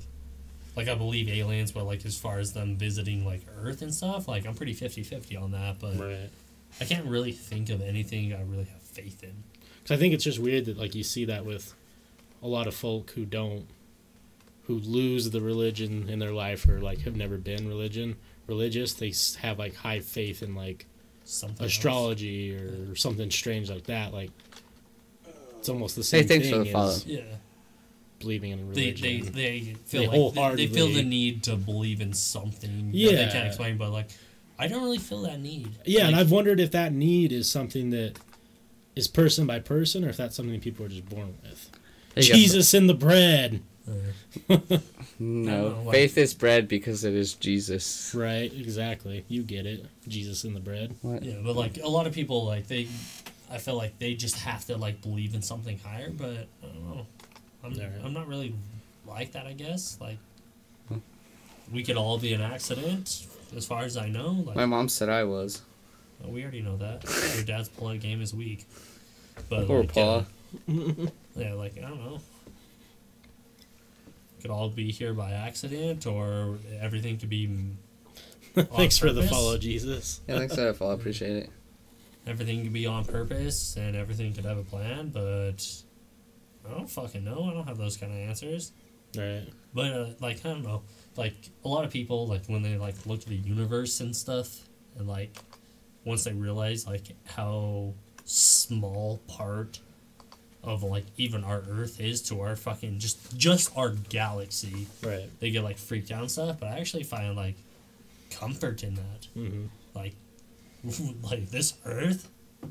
[0.76, 4.28] like I believe aliens, but like as far as them visiting like Earth and stuff,
[4.28, 5.80] like I'm pretty 50-50 on that.
[5.80, 6.30] But right?
[6.80, 9.34] I can't really think of anything I really have faith in.
[9.90, 11.74] Because I think it's just weird that like you see that with
[12.44, 13.66] a lot of folk who don't,
[14.66, 18.94] who lose the religion in their life or like have never been religion religious.
[18.94, 20.86] They have like high faith in like
[21.26, 24.14] Something astrology or something strange like that.
[24.14, 24.30] Like
[25.58, 26.90] it's almost the Hey, same thanks for thing the follow.
[26.92, 27.22] as Yeah,
[28.20, 29.02] believing in they religion.
[29.02, 32.98] they they They feel like they, they feel the need to believe in something that
[32.98, 33.78] they can't explain.
[33.78, 34.10] But like
[34.60, 35.70] I don't really feel that need.
[35.86, 38.20] Yeah, and I've wondered if that need is something that
[39.00, 41.70] is person by person, or if that's something people are just born with.
[42.16, 44.78] Hey, you got Jesus in the bread, uh, No,
[45.20, 48.14] don't know, like- faith is bread because it is Jesus.
[48.16, 48.52] right?
[48.54, 49.26] Exactly.
[49.28, 49.86] You get it.
[50.08, 50.96] Jesus in the bread.
[51.02, 51.24] What?
[51.24, 52.88] Yeah, but like a lot of people, like they,
[53.52, 56.10] I feel like they just have to like believe in something higher.
[56.12, 57.06] But I don't know.
[57.64, 57.92] I'm Alright.
[58.04, 58.54] I'm not really
[59.06, 59.46] like that.
[59.46, 60.18] I guess like
[60.88, 60.98] Hmm.
[61.74, 64.32] we could all be an accident, as far as I know.
[64.46, 65.62] Like My mom said I was.
[66.22, 67.04] well, we already know that
[67.36, 68.66] your dad's blood game is weak.
[69.50, 70.16] But Poor like, Pa.
[70.18, 70.24] uh,
[71.36, 72.20] yeah, like I don't know.
[74.42, 77.48] could all be here by accident, or everything could be
[78.56, 80.22] Thanks for the follow, Jesus.
[80.28, 80.82] Yeah, thanks, Jeff.
[80.82, 81.50] I appreciate it.
[82.28, 85.66] everything could be on purpose and everything could have a plan, but
[86.68, 87.48] I don't fucking know.
[87.50, 88.72] I don't have those kind of answers.
[89.18, 89.48] Right.
[89.74, 90.84] But uh, like I don't know,
[91.16, 94.68] like a lot of people like when they like look at the universe and stuff,
[94.98, 95.36] and like
[96.06, 97.94] once they realize like how
[98.30, 99.80] small part
[100.64, 105.30] of like even our Earth is to our fucking just just our galaxy, Right.
[105.40, 106.60] they get like freaked out and stuff.
[106.60, 107.56] But I actually find like
[108.30, 109.26] comfort in that.
[109.34, 110.14] hmm Like
[111.24, 112.30] like this Earth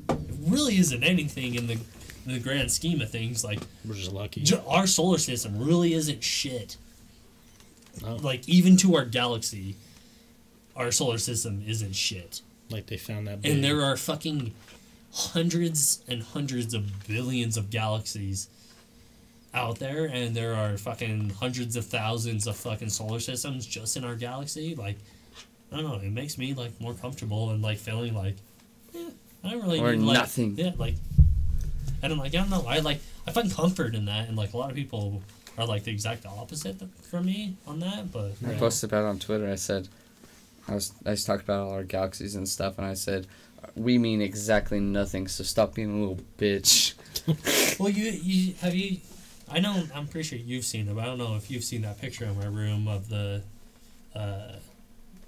[0.09, 1.73] it really isn't anything in the
[2.25, 3.43] in the grand scheme of things.
[3.43, 4.41] Like We're just lucky.
[4.43, 6.77] Ju- our solar system really isn't shit.
[8.05, 9.75] Oh, Like even to our galaxy,
[10.75, 12.41] our solar system isn't shit.
[12.69, 13.39] like they found that.
[13.43, 14.53] And there are fucking
[15.13, 18.47] hundreds and hundreds of billions of galaxies
[19.53, 24.03] out there, and there are fucking hundreds of thousands of fucking solar systems just in
[24.03, 24.75] our galaxy.
[24.75, 24.97] Like,
[25.71, 25.95] I don't know.
[25.95, 28.35] It makes me like more comfortable and like feeling like,
[28.95, 29.09] eh,
[29.43, 30.55] I don't really Or need, like, nothing.
[30.57, 30.95] Yeah, like,
[32.03, 32.65] and I'm like, I don't know.
[32.67, 35.21] I like I find comfort in that, and like a lot of people
[35.57, 38.11] are like the exact opposite from me on that.
[38.11, 39.49] But I posted about on Twitter.
[39.49, 39.87] I said,
[40.67, 43.27] I was I was talking about all our galaxies and stuff, and I said,
[43.79, 45.27] we mean exactly nothing.
[45.27, 46.93] So stop being a little bitch.
[47.79, 48.97] Well, you you have you.
[49.49, 49.83] I know.
[49.93, 52.25] I'm pretty sure you've seen it, but I don't know if you've seen that picture
[52.25, 53.41] in my room of the
[54.15, 54.53] uh,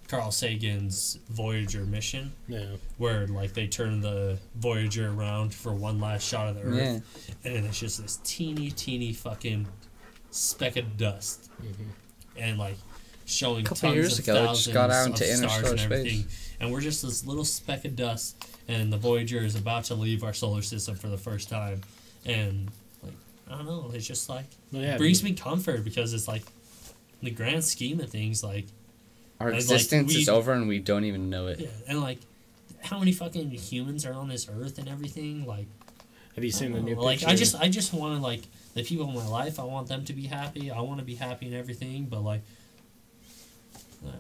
[0.08, 2.66] Carl Sagan's Voyager mission, Yeah.
[2.98, 7.36] where like they turn the Voyager around for one last shot of the Earth, Yeah.
[7.46, 9.68] and then it's just this teeny, teeny fucking
[10.32, 11.84] speck of dust, mm-hmm.
[12.38, 12.78] and like
[13.26, 15.72] showing a Couple tons years of ago, it just got out of into stars interstellar
[15.72, 16.51] and space.
[16.62, 19.96] Everything, and we're just this little speck of dust, and the Voyager is about to
[19.96, 21.82] leave our solar system for the first time,
[22.26, 22.70] and
[23.04, 23.14] like
[23.50, 24.98] I don't know, it's just like Well, yeah.
[24.98, 26.44] brings me comfort because it's like
[27.22, 28.66] in the grand scheme of things, like
[29.40, 31.60] Our And, like, existence is over, and we don't even know it.
[31.60, 32.20] yeah, and like
[32.84, 35.68] how many fucking humans are on this earth and everything, like.
[36.36, 37.32] Have you seen the new Oh, like picture?
[37.34, 38.42] I just I just want to like
[38.74, 39.60] the people in my life.
[39.60, 40.72] I want them to be happy.
[40.72, 42.06] I want to be happy and everything.
[42.06, 42.40] But like,
[44.08, 44.12] uh,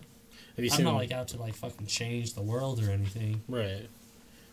[0.55, 3.41] Have you I'm seen not like out to like fucking change the world or anything.
[3.47, 3.87] right?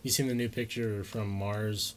[0.02, 1.94] You seen the new picture from Mars,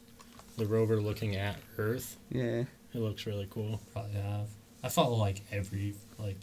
[0.58, 2.16] the rover looking at Earth?
[2.30, 2.64] Yeah.
[2.94, 3.80] It looks really cool.
[3.92, 4.48] Probably have.
[4.82, 6.36] I follow like every like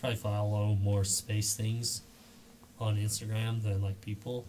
[0.00, 2.02] probably follow more space things
[2.80, 4.44] on Instagram than like people.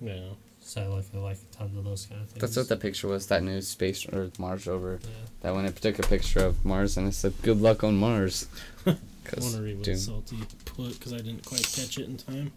[0.00, 0.30] Yeah.
[0.62, 2.40] So I like I like tons of those kind of things.
[2.40, 3.26] That's what the picture was.
[3.26, 4.98] That new space or Mars rover.
[5.02, 5.08] Yeah.
[5.42, 8.46] That when it took a picture of Mars, and it said, "Good luck on Mars."
[9.26, 12.08] I 'Cause, want to read what dude, Salty put because I didn't quite catch it
[12.08, 12.52] in time.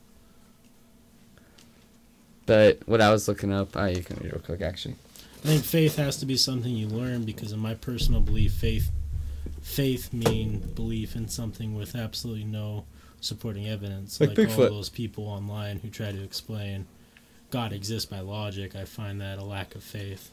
[2.46, 4.96] But what I was looking up, ah, you can read real quick actually.
[5.44, 8.92] I think faith has to be something you learn because, in my personal belief, faith
[9.62, 12.86] faith mean belief in something with absolutely no
[13.22, 14.20] supporting evidence.
[14.20, 16.86] Like all those people online who try to explain
[17.50, 20.32] God exists by logic, I find that a lack of faith.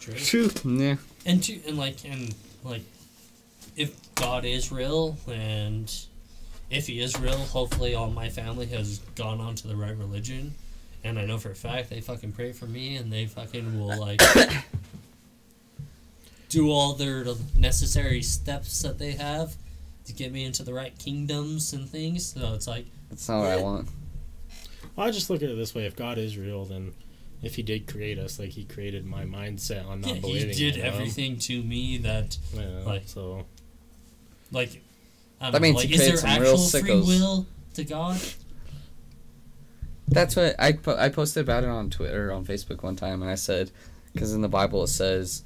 [0.00, 0.50] True.
[0.64, 0.96] Yeah.
[1.26, 2.82] and to and like and like
[3.76, 5.94] if god is real and
[6.70, 10.54] if he is real hopefully all my family has gone on to the right religion
[11.04, 13.98] and i know for a fact they fucking pray for me and they fucking will
[13.98, 14.20] like
[16.48, 17.24] do all their
[17.56, 19.54] necessary steps that they have
[20.04, 23.48] to get me into the right kingdoms and things so it's like That's not what
[23.48, 23.62] I eh.
[23.62, 23.88] want.
[24.96, 26.92] Well, I just look at it this way: if God is real, then
[27.42, 30.76] if He did create us, like He created my mindset on not yeah, he did
[30.76, 30.88] you know?
[30.88, 33.46] everything to me that Yeah, like- so
[34.52, 34.82] like
[35.40, 37.06] I don't That know, means like he is there some real actual free sickos.
[37.06, 38.20] will to god
[40.08, 43.30] That's what I po- I posted about it on Twitter on Facebook one time, and
[43.30, 43.70] I said,
[44.12, 45.42] because in the Bible it says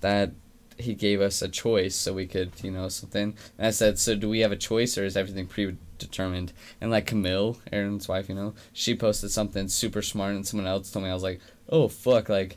[0.00, 0.32] that
[0.76, 3.36] He gave us a choice so we could, you know, something.
[3.58, 6.52] And I said, so do we have a choice or is everything predetermined?
[6.80, 10.90] And like Camille, Aaron's wife, you know, she posted something super smart, and someone else
[10.90, 12.56] told me I was like, oh fuck, like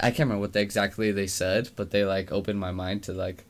[0.00, 3.12] I can't remember what they, exactly they said, but they like opened my mind to
[3.12, 3.44] like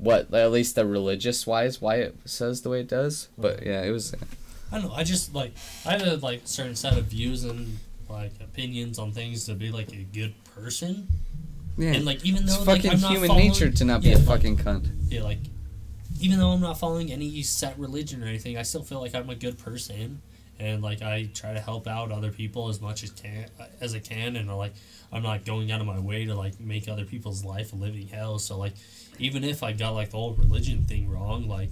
[0.00, 3.28] what at least the religious wise why it says the way it does.
[3.38, 4.14] But yeah, it was.
[4.72, 4.94] I don't know.
[4.94, 5.52] I just like
[5.86, 9.70] I have a like certain set of views and like opinions on things to be
[9.70, 11.06] like a good person,
[11.76, 11.92] Yeah.
[11.92, 14.10] and like even It's though like fucking I'm not human following, nature to not yeah,
[14.10, 14.88] be a like, fucking cunt.
[15.08, 15.38] yeah like
[16.20, 19.30] even though I'm not following any set religion or anything, I still feel like I'm
[19.30, 20.20] a good person,
[20.58, 23.46] and like I try to help out other people as much as can
[23.80, 24.74] as I can, and like
[25.12, 28.08] I'm not going out of my way to like make other people's life a living
[28.08, 28.38] hell.
[28.38, 28.74] So like
[29.20, 31.70] even if I got like the whole religion thing wrong, like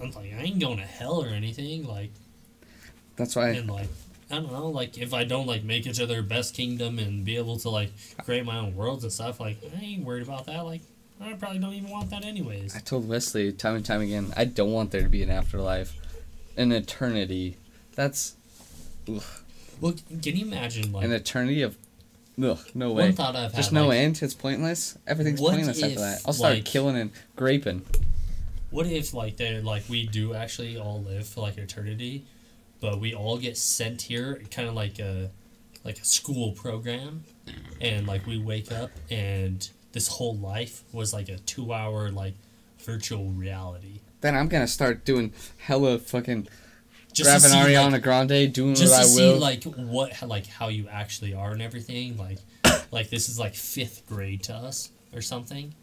[0.00, 2.10] I'm like I ain't going to hell or anything, like.
[3.16, 3.50] That's why.
[3.50, 3.88] and like
[4.30, 7.24] I don't know, like if I don't like make it to their best kingdom and
[7.24, 7.90] be able to like
[8.24, 10.64] create my own worlds and stuff, like I ain't worried about that.
[10.64, 10.80] Like
[11.20, 12.74] I probably don't even want that anyways.
[12.74, 15.94] I told Wesley time and time again, I don't want there to be an afterlife,
[16.56, 17.56] an eternity.
[17.94, 18.34] That's
[19.08, 19.22] ugh,
[19.80, 21.76] Well, can you imagine like an eternity of,
[22.42, 23.12] ugh, no one way.
[23.12, 23.56] thought I've had?
[23.56, 24.22] Just no like, end.
[24.22, 24.98] It's pointless.
[25.06, 26.20] Everything's What pointless if, after that.
[26.26, 27.84] I'll start like- killing and graping.
[28.70, 32.24] What if like they like we do actually all live for like eternity,
[32.80, 35.30] but we all get sent here, kind of like a
[35.84, 37.22] like a school program,
[37.80, 42.34] and like we wake up and this whole life was like a two hour like
[42.80, 44.00] virtual reality.
[44.22, 46.48] Then I'm gonna start doing hella fucking
[47.14, 50.46] Just grabbing see, Ariana like, Grande, doing just what to I see like what like
[50.46, 52.38] how you actually are and everything like
[52.90, 55.74] like this is like fifth grade to us or something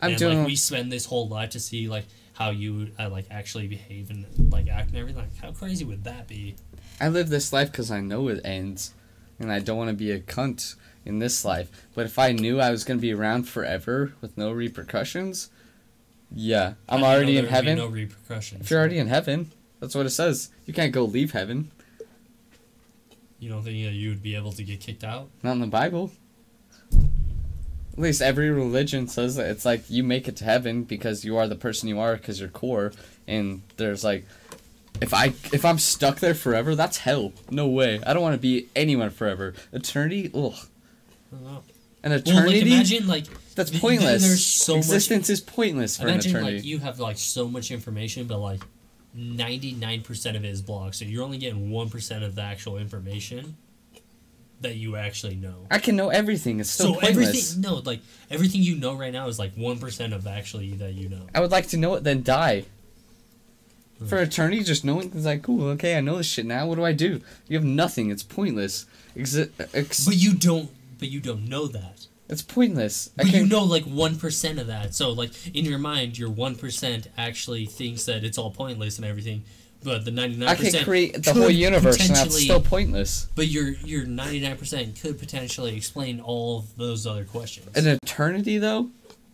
[0.00, 0.38] I'm and doing.
[0.38, 4.10] like we spend this whole life to see like how you uh, like actually behave
[4.10, 6.54] and like act and everything like how crazy would that be
[7.00, 8.94] I live this life because I know it ends,
[9.38, 11.70] and I don't want to be a cunt in this life.
[11.94, 15.50] But if I knew I was gonna be around forever with no repercussions,
[16.34, 17.78] yeah, I'm How do you already in there would be heaven.
[17.78, 20.50] no repercussions If you're already in heaven, that's what it says.
[20.66, 21.70] You can't go leave heaven.
[23.38, 25.66] you don't think that you would be able to get kicked out Not in the
[25.66, 26.10] Bible.
[26.92, 31.36] At least every religion says that it's like you make it to heaven because you
[31.38, 32.92] are the person you are because you're core.
[33.26, 34.26] And there's like,
[35.00, 37.32] if I if I'm stuck there forever, that's hell.
[37.50, 38.00] No way.
[38.06, 39.54] I don't want to be anyone forever.
[39.72, 40.54] Eternity, ugh.
[41.32, 41.62] I don't know.
[42.02, 42.60] An well eternity.
[42.60, 43.24] like imagine like
[43.54, 44.22] That's th- th- pointless.
[44.22, 46.56] there's so Existence is pointless much for imagine an eternity.
[46.58, 48.60] like you have like so much information but like
[49.16, 53.56] 99% of it is blocked so you're only getting 1% of the actual information
[54.60, 56.60] that you actually know I can know everything.
[56.60, 57.28] It's still so pointless.
[57.28, 61.08] everything no like everything you know right now is like 1% of actually that you
[61.08, 62.64] know I would like to know it, then die.
[63.98, 64.06] Hmm.
[64.06, 66.66] For eternity, just knowing it's like, cool, okay, I know this shit now.
[66.66, 67.22] What do I do?
[67.48, 68.10] You have nothing.
[68.10, 68.84] It's pointless.
[69.16, 69.34] Ex-
[70.04, 73.10] but you don't but you don't know that it's pointless.
[73.18, 74.94] I But you know like one percent of that.
[74.94, 79.04] So like in your mind, your one percent actually thinks that it's all pointless and
[79.06, 79.44] everything.
[79.84, 83.28] But the ninety nine percent I can create the whole universe, and that's still pointless.
[83.36, 87.76] But your your ninety nine percent could potentially explain all of those other questions.
[87.76, 88.90] An eternity, though,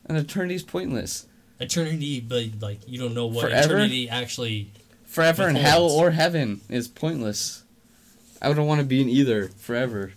[0.06, 1.26] an eternity's pointless.
[1.60, 3.74] eternity, but like you don't know what Forever?
[3.76, 4.70] eternity actually.
[5.04, 7.64] Forever in hell or heaven is pointless.
[8.40, 10.12] I wouldn't want to be in either forever.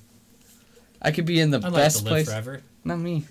[1.01, 2.27] I could be in the I'd like best to live place.
[2.27, 2.61] forever.
[2.83, 3.25] Not me.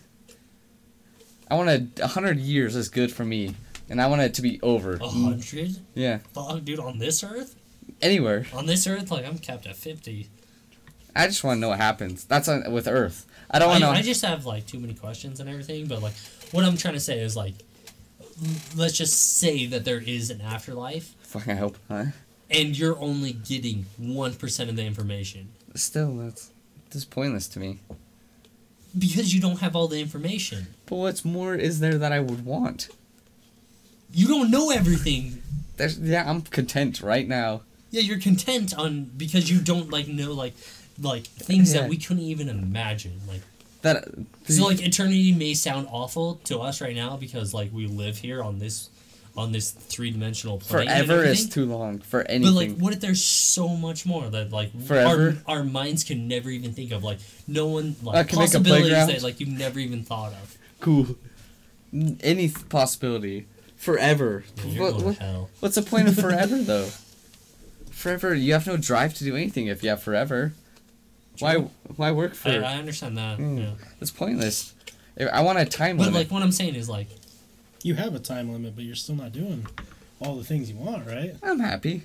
[1.50, 3.54] I want a, hundred years is good for me,
[3.88, 4.94] and I want it to be over.
[4.94, 5.24] A mm.
[5.24, 7.54] hundred, Yeah, fuck, dude, on this earth,
[8.00, 8.46] anywhere.
[8.52, 10.28] on this earth, like I'm capped at fifty.
[11.14, 12.24] I just want to know what happens.
[12.24, 13.24] That's on, with Earth.
[13.50, 13.92] I don't I, want to know.
[13.92, 16.14] I just have like too many questions and everything, but like
[16.50, 17.54] what I'm trying to say is like,
[18.74, 21.78] let's just say that there is an afterlife, Fuck, I hope.
[21.88, 22.06] Huh?
[22.50, 26.50] and you're only getting one percent of the information Still, that's
[26.94, 27.80] that's pointless to me.
[28.98, 30.68] because you don't have all the information.
[30.86, 32.88] But what's more is there that I would want?
[34.12, 35.42] You don't know everything.
[35.76, 37.62] There's, yeah, I'm content right now.
[37.90, 40.54] Yeah, you're content on because you don't like know like
[41.00, 41.80] like things Yeah.
[41.82, 43.20] that we couldn't even imagine.
[43.26, 43.40] Like
[43.82, 44.04] That
[44.46, 48.42] so like eternity may sound awful to us right now because like we live here
[48.42, 48.88] on this
[49.36, 50.86] on this three dimensional plane.
[50.86, 52.54] forever is too long for anything.
[52.54, 55.38] But like, what if there's so much more that like Forever?
[55.46, 57.02] our, our minds can never even think of?
[57.02, 60.32] Like, no one I like can make a possibilities that like you've never even thought
[60.32, 60.56] of.
[60.80, 61.16] cool.
[62.20, 63.46] Any possibility.
[63.76, 64.44] Forever.
[64.56, 65.50] Yeah, you're What- going what- to hell.
[65.60, 66.88] what's the point of forever though?
[67.90, 70.52] Forever, you have no drive to do anything if you have forever.
[71.38, 71.56] Why?
[71.96, 72.48] Why work for?
[72.50, 73.38] I, I understand that.
[73.38, 73.58] Mm.
[73.58, 73.70] Yeah.
[74.00, 74.74] It's pointless.
[75.32, 76.18] I want a time But limit.
[76.20, 77.08] like, what I'm saying is like,
[77.84, 79.66] You have a time limit, but you're still not doing
[80.18, 81.36] all the things you want, right?
[81.42, 82.04] I'm happy.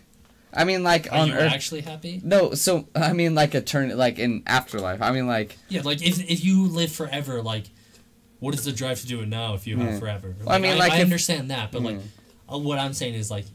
[0.54, 1.54] I mean, like are on you Earth.
[1.54, 2.20] actually happy?
[2.22, 5.02] No, so I mean, like a turn, like in afterlife.
[5.02, 7.70] I mean, like Yeah, like if if you live forever, like,
[8.42, 9.92] what is the drive to do it now if you Yeah.
[9.92, 10.36] have forever?
[10.44, 12.04] Well, I mean, like, I if- understand that, but like, Mm.
[12.54, 13.46] uh, what I'm saying is like,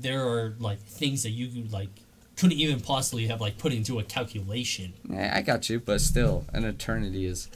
[0.00, 1.90] there are like things that you like
[2.36, 4.92] couldn't even possibly have like put into a calculation.
[5.08, 7.48] Yeah, I got you, but still, an eternity is,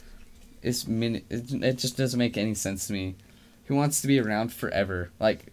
[0.61, 1.17] is min.
[1.29, 3.15] It, it just doesn't make any sense to me.
[3.71, 5.11] Who wants to be around forever?
[5.17, 5.45] Like,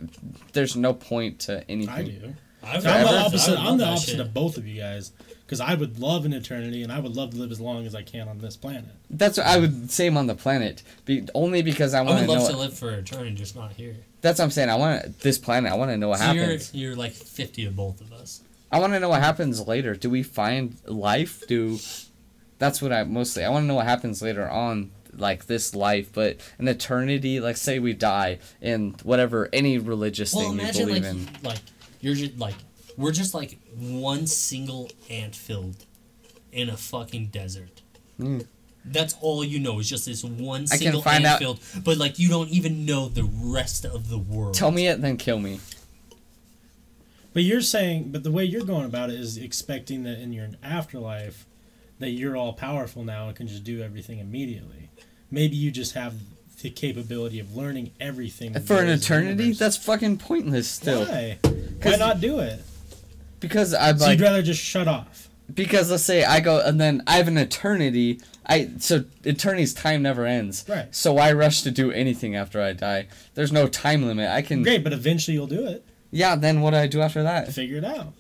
[0.53, 1.89] there's no point to anything.
[1.95, 2.35] I do.
[2.65, 3.05] I've I'm Forever?
[3.13, 3.59] the opposite.
[3.61, 4.21] I'm the opposite shit.
[4.21, 5.13] of both of you guys
[5.47, 7.95] because I would love an eternity and I would love to live as long as
[7.95, 8.87] I can on this planet.
[9.09, 10.09] That's what I would say.
[10.09, 12.25] I'm on the planet, be, only because I want to.
[12.25, 12.55] I want would to love know.
[12.55, 13.95] to what- live for eternity, just not here.
[14.21, 14.69] that's what I'm saying.
[14.69, 15.71] I want this planet.
[15.71, 16.75] I want to know what so happens.
[16.75, 18.41] you're you're like fifty to both of us.
[18.73, 19.95] I want to know what happens later.
[19.95, 21.45] Do we find life?
[21.47, 21.79] Do
[22.59, 23.45] that's what I mostly.
[23.45, 24.91] I want to know what happens later on,
[25.21, 27.41] like this life, but an eternity.
[27.41, 31.29] Like say we die in whatever any religious Well, thing you imagine believe like in.
[31.43, 31.59] like
[32.01, 32.55] you're just like
[32.97, 35.85] we're just like one single ant filled
[36.53, 37.83] in a fucking desert.
[38.19, 38.47] Mm.
[38.85, 41.99] That's all you know is just this one I can single find out- field, but
[41.99, 44.55] like you don't even know the rest of the world.
[44.55, 45.61] Tell me it, then kill me.
[47.35, 50.49] But you're saying, but the way you're going about it is expecting that in your
[50.63, 51.47] afterlife,
[51.99, 54.91] that you're all powerful now and can just do everything immediately.
[55.31, 56.15] Maybe you just have
[56.63, 60.69] the capability of learning everything For an is in the eternity, that's fucking pointless.
[60.69, 61.39] Still, why.
[61.83, 62.61] Why not do it?
[63.41, 65.29] because I'm So like, you'd rather just shut off.
[65.55, 68.21] because let's say I go and then I have an eternity.
[68.45, 70.65] I so eternity's time never ends.
[70.69, 70.93] Right.
[70.95, 73.07] So why rush to do anything after I die?
[73.35, 74.29] There's no time limit.
[74.31, 74.63] I can.
[74.63, 75.85] Great, but eventually you'll do it.
[76.11, 76.35] Yeah.
[76.35, 77.53] Then what do I do after that?
[77.53, 78.15] Figure it out.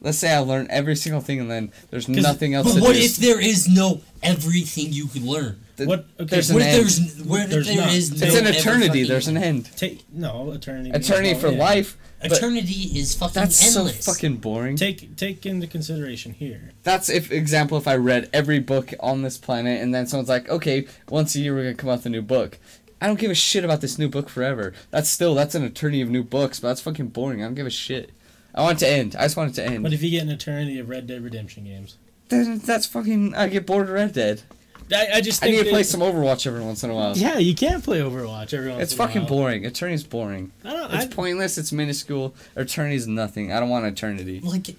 [0.00, 3.00] Let's say I learn every single thing and then there's nothing else But what do.
[3.00, 5.60] if there is no everything you could learn?
[5.78, 6.84] Th- What- okay, There's What an if end.
[6.84, 7.94] there's what if There's there not.
[7.94, 9.04] is It's no It's an eternity.
[9.04, 9.70] There's an end.
[9.76, 10.90] Take no eternity.
[10.90, 11.58] Eternity no, for yeah.
[11.58, 11.96] life.
[12.20, 14.04] Eternity is fucking That's endless.
[14.04, 14.76] so fucking boring.
[14.76, 16.72] Take take into consideration here.
[16.82, 20.48] That's if example if I read every book on this planet and then someone's like,
[20.48, 22.58] okay, once a year we're gonna come out with a new book.
[23.00, 24.74] I don't give a shit about this new book forever.
[24.90, 27.40] That's still that's an eternity of new books, but that's fucking boring.
[27.40, 28.10] I don't give a shit.
[28.52, 29.14] I want it to end.
[29.16, 29.84] I just want it to end.
[29.84, 31.96] But if you get an eternity of Red Dead Redemption games,
[32.30, 33.34] Then that's fucking.
[33.36, 34.42] I get bored of Red Dead.
[34.92, 37.16] I, I just I think need to play some Overwatch every once in a while.
[37.16, 39.08] Yeah, you can't play Overwatch every once It's in a while.
[39.08, 39.28] It's fucking while.
[39.28, 39.64] boring.
[39.66, 40.52] Eternity's boring.
[40.64, 40.94] I don't.
[40.94, 41.58] It's I, pointless.
[41.58, 42.34] It's minuscule.
[42.56, 43.52] Eternity's nothing.
[43.52, 44.40] I don't want eternity.
[44.40, 44.76] like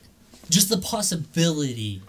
[0.50, 2.02] just the possibility.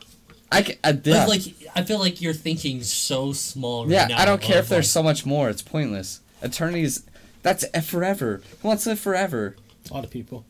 [0.52, 1.26] I can, uh, I, yeah.
[1.26, 4.18] Like, like I feel like you're thinking so small right yeah, now.
[4.20, 5.48] I don't care of, if there's like, so much more.
[5.48, 6.20] It's pointless.
[6.42, 7.04] Eternity's
[7.42, 8.42] that's forever.
[8.62, 9.56] Who wants to live forever?
[9.90, 10.44] a lot of people.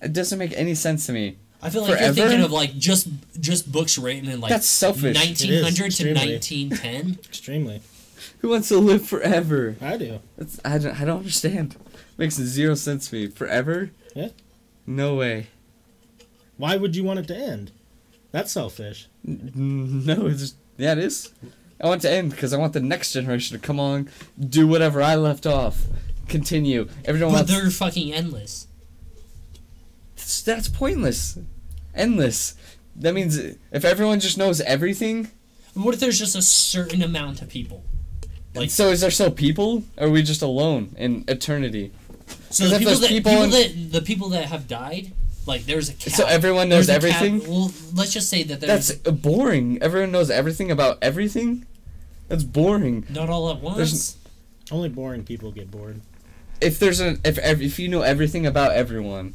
[0.00, 1.36] It doesn't make any sense to me.
[1.62, 2.04] I feel like forever?
[2.18, 3.08] you're thinking of like just
[3.40, 5.16] just books written in like That's selfish.
[5.16, 7.18] 1900 to 1910.
[7.24, 7.80] Extremely.
[8.40, 9.76] Who wants to live forever?
[9.80, 10.20] I do.
[10.36, 11.00] That's, I don't.
[11.00, 11.76] I don't understand.
[12.18, 13.26] Makes zero sense to me.
[13.28, 13.90] Forever?
[14.14, 14.28] Yeah.
[14.86, 15.46] No way.
[16.56, 17.70] Why would you want it to end?
[18.32, 19.08] That's selfish.
[19.26, 19.52] N-
[20.04, 21.30] No, it's just, yeah, it is.
[21.80, 24.08] I want to end because I want the next generation to come on,
[24.38, 25.84] do whatever I left off,
[26.28, 26.88] continue.
[27.04, 27.78] Everyone wants but wants.
[27.78, 28.66] they're fucking endless.
[30.16, 31.38] That's, that's pointless,
[31.94, 32.54] endless.
[32.96, 35.30] That means if everyone just knows everything.
[35.74, 37.84] What if there's just a certain amount of people?
[38.54, 39.84] Like so is there still people?
[39.96, 41.92] Or are we just alone in eternity?
[42.50, 45.12] So the if people there's that people people, in- that the people that have died,
[45.46, 46.12] like there's a cap.
[46.12, 47.50] So everyone knows There's a cap- everything?
[47.50, 49.82] well, let's just say that there's That's boring.
[49.82, 51.66] Everyone knows everything about everything.
[52.28, 53.06] That's boring.
[53.10, 53.76] not all at once.
[53.76, 54.16] There's-
[54.70, 56.00] Only boring people get bored.
[56.60, 59.34] If there's a if if you know everything about everyone,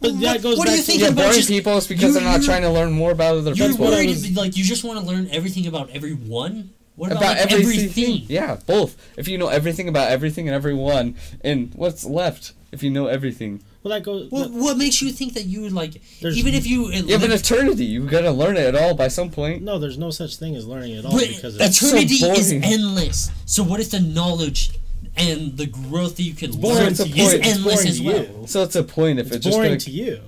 [0.00, 1.76] But What- that goes what do back you to think yeah, about boring just- people
[1.78, 3.84] is because you- they're not trying to learn more about other You're people.
[3.86, 6.70] what I worried, like you just want to learn everything about everyone.
[6.96, 7.90] What about, about like, everything.
[7.90, 8.22] everything?
[8.28, 8.96] Yeah, both.
[9.18, 13.60] If you know everything about everything and everyone, and what's left if you know everything?
[13.82, 14.30] Well, that goes.
[14.30, 17.08] What, what makes you think that you would like There's- even if you uh, You
[17.12, 17.84] have an eternity.
[17.84, 19.62] You've gotta learn it at all by some point.
[19.62, 22.52] no, there's no such thing as learning at all but because it's so eternity is
[22.52, 23.30] endless.
[23.44, 24.70] So what if the knowledge
[25.16, 28.22] and the growth that you can learn to is endless as well?
[28.22, 28.44] you.
[28.46, 29.80] So it's a point if It's it's just boring gonna.
[29.80, 30.20] to you.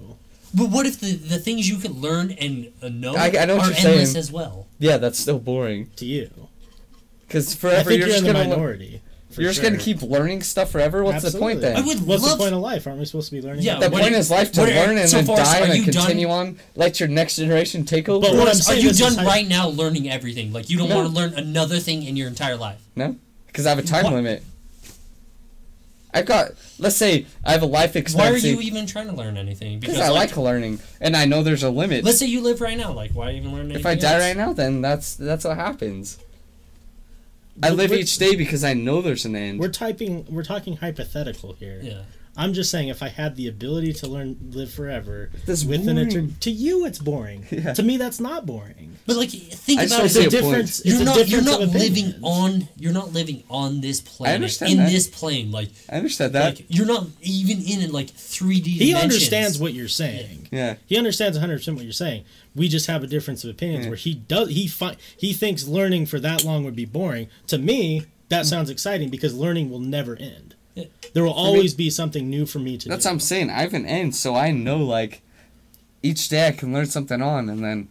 [0.55, 3.57] But what if the, the things you can learn and uh, know I- I know
[3.57, 4.17] what are you're endless saying.
[4.17, 4.67] as well?
[4.79, 5.91] Yeah, that's still boring.
[5.97, 6.31] To you.
[7.27, 8.49] Because I forever think you're you're, just in the gonna.
[8.49, 9.03] minority.
[9.31, 11.05] for You're just gonna keep learning stuff forever.
[11.05, 11.77] What's the point then?
[11.77, 12.87] I would What's love the point of life?
[12.87, 13.63] Aren't we supposed to be learning?
[13.63, 15.65] Yeah, The what point are- is life to learn and so then far, die are
[15.65, 16.59] and you then done- continue on.
[16.77, 18.27] Let your next generation take over.
[18.27, 20.55] But what I'm Are saying you is done this- right now learning everything?
[20.55, 20.97] Like you don't No.
[20.97, 22.81] want to learn another thing in your entire life?
[22.97, 23.17] No,
[23.49, 24.43] because I have a time What- limit.
[26.13, 26.53] I've got.
[26.79, 28.55] Let's say I have a life expectancy.
[28.55, 29.79] Why are you even trying to learn anything?
[29.79, 32.05] Because I like learning, and I know there's a limit.
[32.05, 32.93] Let's say you live right now.
[32.93, 33.81] Like, why even learn anything?
[33.81, 34.23] if I die else?
[34.23, 36.19] right now, then that's that's what happens.
[37.63, 39.59] I live each day because I know there's an end.
[39.59, 40.27] We're typing.
[40.31, 41.81] We're talking hypothetical here.
[41.83, 42.03] Yeah.
[42.39, 46.09] I'm just saying, if I had the ability to learn, live forever, That's within boring.
[46.11, 47.45] etern- to you, it's boring.
[47.51, 47.75] Yeah.
[47.75, 48.97] To me, that's not boring.
[49.07, 50.09] But like, think I about don't it.
[50.11, 50.53] see It's a a point.
[50.53, 50.83] difference.
[50.87, 51.29] You're a not.
[51.29, 52.69] You're not living on.
[52.77, 54.37] You're not living on this planet.
[54.37, 54.91] understand in that.
[54.91, 55.51] this plane.
[55.51, 56.45] Like, I understand that.
[56.59, 58.65] like you're not even in like 3D.
[58.67, 59.03] He dimensions.
[59.03, 60.49] understands what you're saying.
[60.53, 60.77] yeah.
[60.87, 62.25] He understands 100 percent what you're saying.
[62.55, 63.91] We just have a difference of opinions Yeah.
[63.91, 64.51] where he does.
[64.51, 67.29] He fi- He thinks learning for that long would be boring.
[67.49, 68.49] To me, that hmm.
[68.49, 70.55] sounds exciting because learning will never end.
[70.79, 71.09] Yeah.
[71.15, 72.91] There will always be something new for me to do.
[72.91, 73.09] That's do.
[73.09, 73.51] what I'm saying.
[73.51, 75.23] I have an end, so I know like
[76.03, 77.89] each day I can learn something on, and then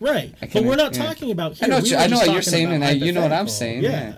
[0.00, 0.34] right.
[0.42, 1.06] I But we're not yeah.
[1.06, 1.62] talking about.
[1.62, 3.48] I know We you- I know what you're saying, and I- you know what I'm
[3.48, 3.90] saying, Yeah.
[3.90, 4.12] yeah.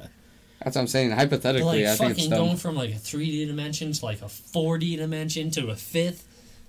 [0.62, 1.10] that's what I'm saying.
[1.10, 2.39] But, Hypothetically, like I think it's dumb.
[2.47, 6.26] going from like a 3D dimension to like a 4D dimension to a fifth,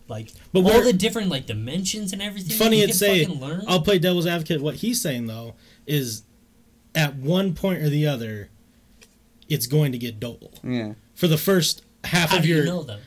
[0.08, 2.58] like But all the different like dimensions and everything.
[2.58, 3.64] funny you it's can say learn.
[3.68, 4.62] I'll play devil's advocate.
[4.62, 5.56] What he's saying though
[5.88, 6.24] is,
[6.96, 8.50] at one point or the other,
[9.50, 10.52] it's going to get dull.
[10.64, 10.94] yeah.
[11.16, 13.00] For the first half How of do your you know that?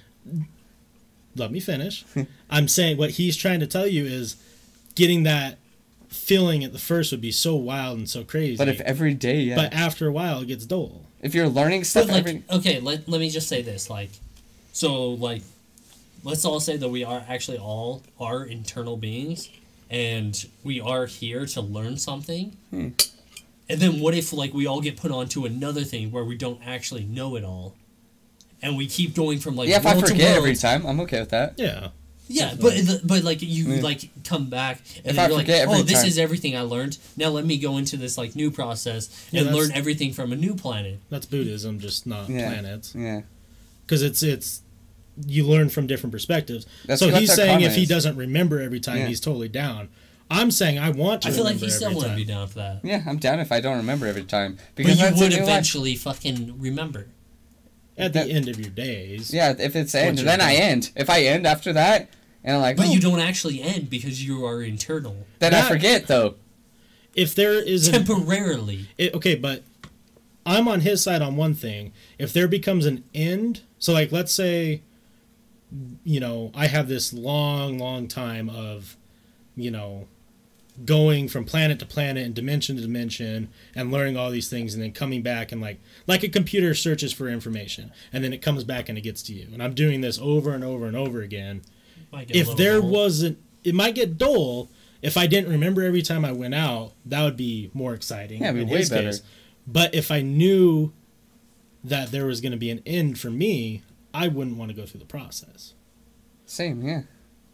[1.36, 2.04] let me finish.
[2.50, 4.36] I'm saying what he's trying to tell you is
[4.94, 5.58] getting that
[6.08, 8.56] feeling at the first would be so wild and so crazy.
[8.56, 9.56] But if every day, yeah.
[9.56, 11.02] but after a while it gets dull.
[11.20, 13.90] if you're learning stuff like, every, okay, let, let me just say this.
[13.90, 14.10] Like,
[14.72, 15.42] so like,
[16.22, 19.50] let's all say that we are actually all are internal beings,
[19.90, 22.56] and we are here to learn something.
[22.70, 22.88] Hmm.
[23.68, 26.60] And then what if like we all get put onto another thing where we don't
[26.64, 27.74] actually know it all,
[28.64, 30.38] and we keep going from like yeah, if I world to forget world.
[30.38, 31.54] every time, I'm okay with that.
[31.56, 31.88] Yeah.
[32.26, 32.72] Yeah, but
[33.04, 33.82] but like you Yeah.
[33.82, 36.96] like come back and If then you're like, oh, this time- is everything I learned.
[37.18, 40.32] Now let me go into this like new process Yeah, and that's- learn everything from
[40.32, 41.00] a new planet.
[41.10, 42.48] That's Buddhism, just not Yeah.
[42.50, 42.94] planets.
[42.96, 43.20] Yeah,
[43.84, 44.62] Because it's it's
[45.26, 46.64] you learn from different perspectives.
[46.86, 49.08] That's- so that's he's saying karma if he doesn't remember every time, Yeah.
[49.08, 49.88] he's totally down.
[50.30, 51.28] I'm saying I want to.
[51.28, 52.80] I feel like he still every wouldn't be down for that.
[52.82, 55.42] yeah, I'm down if I don't remember every time But because you would new life.
[55.42, 57.06] eventually fucking remember.
[57.96, 59.32] At That- the end of your days.
[59.32, 60.90] Yeah, if it's end, you're then I end.
[60.96, 62.10] If I end after that,
[62.42, 63.08] and I'm like, But oh, you hmm.
[63.08, 65.26] don't actually end because you are internal.
[65.38, 66.34] then I forget though.
[67.14, 68.88] If there is an Temporarily.
[68.98, 69.62] it, okay, but
[70.44, 71.92] I'm on his side on one thing.
[72.18, 74.82] If there becomes an end, so like let's say,
[76.04, 78.96] you know, I have this long, long time of,
[79.56, 80.06] you know,
[80.84, 84.82] going from planet to planet and dimension to dimension and learning all these things and
[84.82, 85.78] then coming back and like
[86.08, 89.32] like a computer searches for information and then it comes back and it gets to
[89.32, 91.62] you and i'm doing this over and over and over again
[92.12, 92.88] Might get a if there dull.
[92.90, 94.68] wasn't it might get dull
[95.00, 98.48] if i didn't remember every time i went out that would be more exciting Yeah,
[98.48, 99.10] it'd be in way his better.
[99.10, 99.22] case.
[99.68, 100.92] but if i knew
[101.84, 104.86] that there was going to be an end for me i wouldn't want to go
[104.86, 105.74] through the process
[106.46, 107.02] Same, yeah.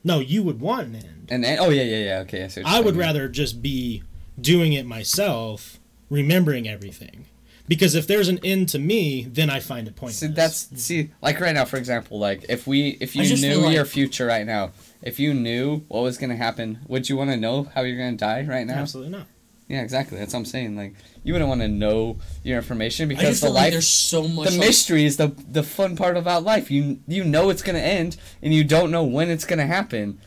[0.05, 2.19] No you would want an end And then, oh yeah, yeah, yeah.
[2.21, 2.63] Okay, I see.
[2.65, 4.03] i would rather just be
[4.41, 7.27] doing it myself remembering everything
[7.69, 11.11] because if there's an end to me then i find it pointless See, that's see,
[11.23, 14.45] like right now, for example, like if we, if you knew like- your future right
[14.47, 14.73] now,
[15.03, 18.17] if you knew what was gonna happen, would you want to know how you're gonna
[18.17, 18.75] die right now?
[18.79, 19.27] absolutely not
[19.71, 20.19] Yeah, exactly.
[20.19, 20.77] That's what I'm saying.
[20.77, 23.73] Like, you wouldn't want to know your information I because just the feel like life,
[23.73, 26.71] there's so much the like, mystery is the the fun part about life.
[26.73, 30.19] You you know it's gonna end, and you don't know when it's gonna happen.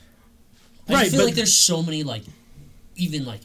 [0.87, 2.23] I Right, feel but- like there's so many like
[2.95, 3.41] even like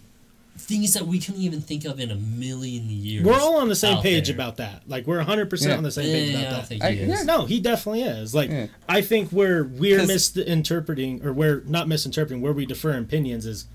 [0.57, 3.25] things that we couldn't even think of in a million years.
[3.25, 4.35] we're all on the same page there.
[4.37, 6.85] about that like we're 100% on the same page Yeah, about I don't that think
[6.85, 7.09] I- he is.
[7.09, 7.23] yeah.
[7.23, 8.35] No, he definitely is.
[8.35, 8.67] Like, Yeah.
[8.89, 13.67] I think where we're misinterpreting, or we're not misinterpreting, where we defer in opinions is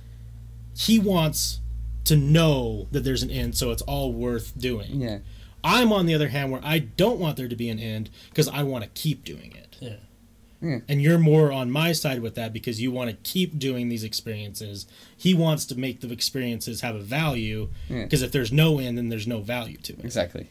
[0.77, 1.60] he wants
[2.06, 5.01] to know that there's an end, so it's all worth doing.
[5.01, 5.19] Yeah,
[5.64, 8.48] I'm on the other hand where I don't want there to be an end because
[8.49, 9.77] I want to keep doing it.
[9.80, 10.80] Yeah.
[10.88, 14.06] And you're more on my side with that because you want to keep doing these
[14.06, 14.85] experiences.
[15.17, 18.03] He wants to make the experiences have a value Yeah.
[18.06, 20.06] because if there's no end, then there's no value to it.
[20.06, 20.48] exactly.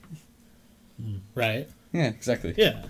[1.02, 1.16] Hmm.
[1.34, 1.66] Right?
[1.94, 2.52] Yeah, exactly.
[2.58, 2.82] Yeah.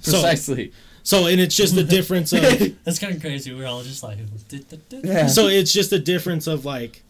[0.00, 0.72] So, Precisely.
[1.02, 2.42] so and it's just the difference of
[2.84, 3.52] That's kind of crazy.
[3.52, 4.18] We're all just like,
[4.90, 5.26] Yeah.
[5.26, 7.02] so it's just the difference of like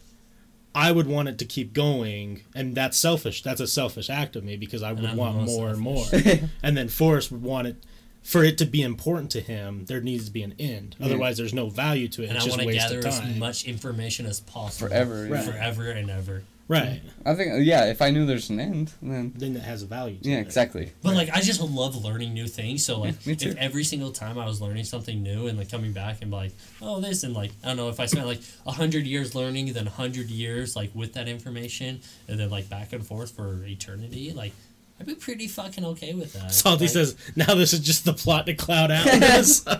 [0.78, 3.42] I would want it to keep going, and that's selfish.
[3.42, 6.04] That's a selfish act of me because I would I'm want most more and more.
[6.62, 7.76] and then Forrest would want it
[8.22, 9.86] for it to be important to him.
[9.86, 10.94] There needs to be an end.
[11.00, 11.06] Yeah.
[11.06, 12.28] Otherwise, there's no value to it.
[12.28, 13.38] and it's I just want to waste gather of as time.
[13.40, 15.26] much information as possible Forever.
[15.28, 15.44] Right.
[15.44, 16.44] Forever and ever.
[16.68, 17.00] Right?
[17.26, 17.86] I think yeah.
[17.86, 20.18] If I knew there's an end, then Then it has a value.
[20.18, 20.42] To yeah, it.
[20.42, 20.92] exactly.
[21.02, 22.84] But like, I just love learning new things.
[22.84, 23.50] So like, me too.
[23.50, 26.52] if every single time I was learning something new and like coming back and like,
[26.80, 29.72] oh, this and like, I don't know, if I spent like a hundred years learning,
[29.72, 33.64] then a hundred years like with that information, and then like back and forth for
[33.64, 34.52] eternity, like,
[35.00, 36.52] I'd be pretty fucking okay with that.
[36.52, 39.64] Salty Like, says, "Now this is just the plot to Cloud Atlas."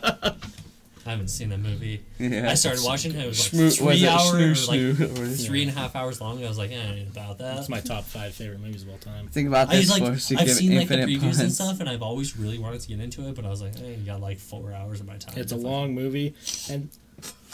[1.09, 2.03] I haven't seen that movie.
[2.19, 2.51] Yeah.
[2.51, 3.25] I started watching it.
[3.25, 5.47] It was like was three it hours, Snoo like Snoo?
[5.47, 6.45] Three and a half hours long.
[6.45, 7.57] I was like, eh, I ain't about that.
[7.57, 9.29] That's my top five favorite movies of all time.
[9.29, 12.03] Think about I this like I've seen like the infinite previews and stuff, and I've
[12.03, 14.39] always really wanted to get into it, but I was like, I ain't got like
[14.39, 15.33] four hours of my time.
[15.39, 16.35] It's a long movie,
[16.69, 16.91] and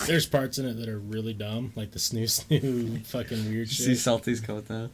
[0.07, 3.84] there's parts in it that are really dumb, like the snoo snoo fucking weird See
[3.84, 3.99] shit.
[3.99, 4.91] Salty's quote though.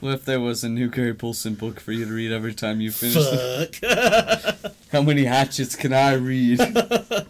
[0.00, 2.80] What if there was a new Gary Paulsen book for you to read every time
[2.82, 3.16] you finish?
[3.16, 3.76] it?
[3.76, 4.72] Fuck.
[4.92, 6.60] How many hatchets can I read?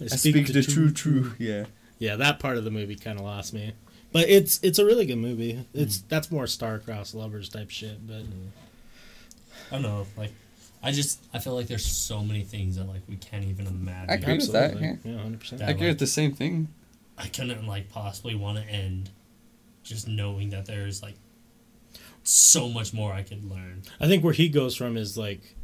[0.00, 1.32] I I speak the true, true.
[1.38, 1.64] Yeah.
[1.98, 3.72] Yeah, that part of the movie kind of lost me.
[4.12, 5.64] But it's it's a really good movie.
[5.74, 6.08] It's mm.
[6.08, 8.06] that's more star-crossed lovers type shit.
[8.06, 8.48] But mm.
[9.70, 10.32] I don't know, like
[10.82, 14.10] I just I feel like there's so many things that like we can't even imagine.
[14.10, 15.60] I agree with that, absolutely, yeah, hundred percent.
[15.60, 15.68] Yeah.
[15.68, 16.68] I agree with the same thing.
[17.18, 19.10] I couldn't like possibly want to end
[19.82, 21.14] just knowing that there's like
[22.22, 23.82] so much more I could learn.
[24.00, 25.56] I think where he goes from is like,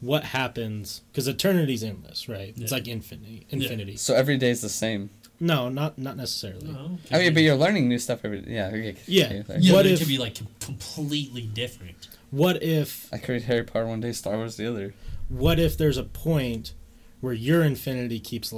[0.00, 1.02] what happens?
[1.10, 2.50] Because eternity's endless, right?
[2.56, 2.76] It's Yeah.
[2.78, 3.46] like infinity.
[3.50, 3.96] Infinity.
[3.96, 5.10] So every day's the same.
[5.40, 6.68] No, not not necessarily.
[6.68, 8.44] Oh, no, I mean, but you're learning new stuff every.
[8.46, 8.68] Yeah.
[8.68, 8.96] Okay.
[9.06, 9.24] Yeah.
[9.26, 9.56] okay, okay.
[9.60, 12.08] yeah, what but if- it could be like completely different.
[12.30, 14.94] What if I could read Harry Potter one day, Star Wars the other.
[15.28, 16.74] what if there's a point
[17.20, 18.52] where your infinity keeps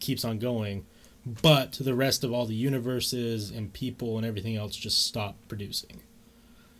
[0.00, 0.84] keeps on going,
[1.24, 6.00] but the rest of all the universes and people and everything else just stop producing.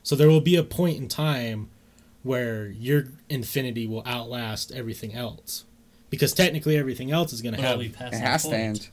[0.03, 1.69] So there will be a point in time
[2.23, 5.65] where your infinity will outlast everything else.
[6.11, 8.89] Because technically everything else is going to But are have we It has to end.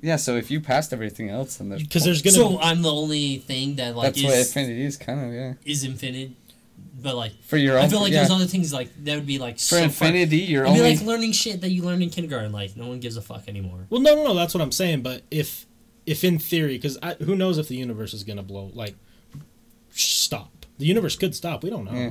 [0.00, 2.34] Yeah, so if you passed everything else, then there's because there's gonna.
[2.34, 5.32] So to I'm the only thing that like that's what is infinity is, kind of
[5.32, 5.54] yeah.
[5.64, 6.32] is infinite,
[7.00, 8.18] but like For your own, I feel like yeah.
[8.18, 10.80] there's other things like that would be like for so far- infinity, you're It'd be
[10.80, 12.50] only like learning shit that you learned in kindergarten.
[12.50, 13.86] Like no one gives a fuck anymore.
[13.90, 14.34] Well, no, no, no.
[14.34, 15.02] That's what I'm saying.
[15.02, 15.66] But if,
[16.04, 18.72] if in theory, because who knows if the universe is gonna blow?
[18.74, 18.96] Like,
[19.90, 20.66] stop.
[20.78, 21.62] The universe could stop.
[21.62, 21.92] We don't know.
[21.92, 22.10] Yeah.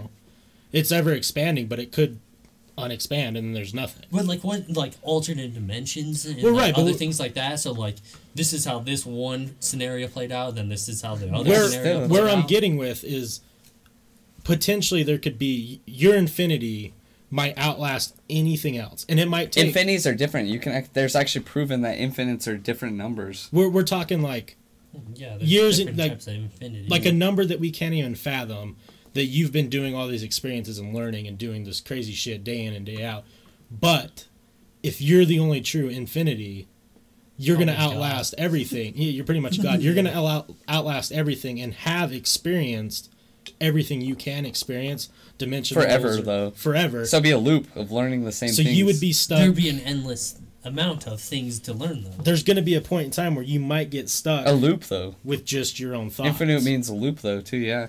[0.72, 2.19] It's ever expanding, but it could
[2.77, 4.06] unexpand, and then there's nothing.
[4.11, 7.59] But like what like alternate dimensions and Well, like, right, but other things like that.
[7.59, 7.98] So like
[8.33, 11.67] this is how this one scenario played out, then this is how the other Where
[11.67, 12.48] scenario played where I'm out.
[12.48, 13.41] getting with is
[14.43, 16.93] potentially there could be your infinity
[17.30, 19.67] might outlast anything else, and it might take.
[19.67, 20.48] infinities are different.
[20.50, 23.48] You can there's actually proven that infinites are different numbers.
[23.51, 24.56] we're we're talking like
[25.16, 26.88] yeah, there's years in- like- types of infinity.
[26.90, 28.75] like a number that we can't even fathom
[29.14, 32.64] that you've been doing all these experiences and learning and doing this crazy shit day
[32.65, 33.23] in and day out
[33.69, 34.27] but
[34.83, 36.67] if you're the only true infinity
[37.38, 37.93] you're Oh gonna my God.
[37.95, 43.09] outlast everything you're pretty much god you're gonna out, outlast everything and have experienced
[43.59, 45.09] everything you can experience
[45.40, 46.51] dimension Forever, though.
[46.51, 48.77] forever So it'd be a loop of learning the same so things.
[48.77, 52.23] you would be stuck there'd be an endless amount of things to learn though.
[52.23, 55.15] there's gonna be a point in time where you might get stuck a loop though.
[55.23, 57.57] with just your own thoughts Infinite means a loop though too.
[57.57, 57.88] Yeah.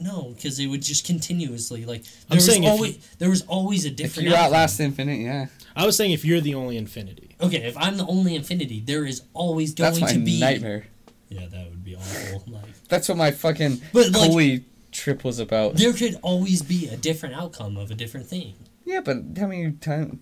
[0.00, 3.42] No, because it would just continuously like I'm there was saying if always there was
[3.42, 4.00] always a different.
[4.00, 4.28] If different.
[4.28, 4.46] you outcome.
[4.46, 5.46] outlast infinite, yeah.
[5.76, 9.04] i was saying if you're the only infinity Okay, if I'm the only infinity, there
[9.06, 10.86] is always going That's my to be a nightmare.
[11.28, 12.42] Yeah, that would be awful.
[12.48, 15.74] Like That's what my fucking But, like- holy trip was about.
[15.76, 18.54] there could always be a different outcome of a different thing.
[18.84, 20.18] Yeah, but how many times?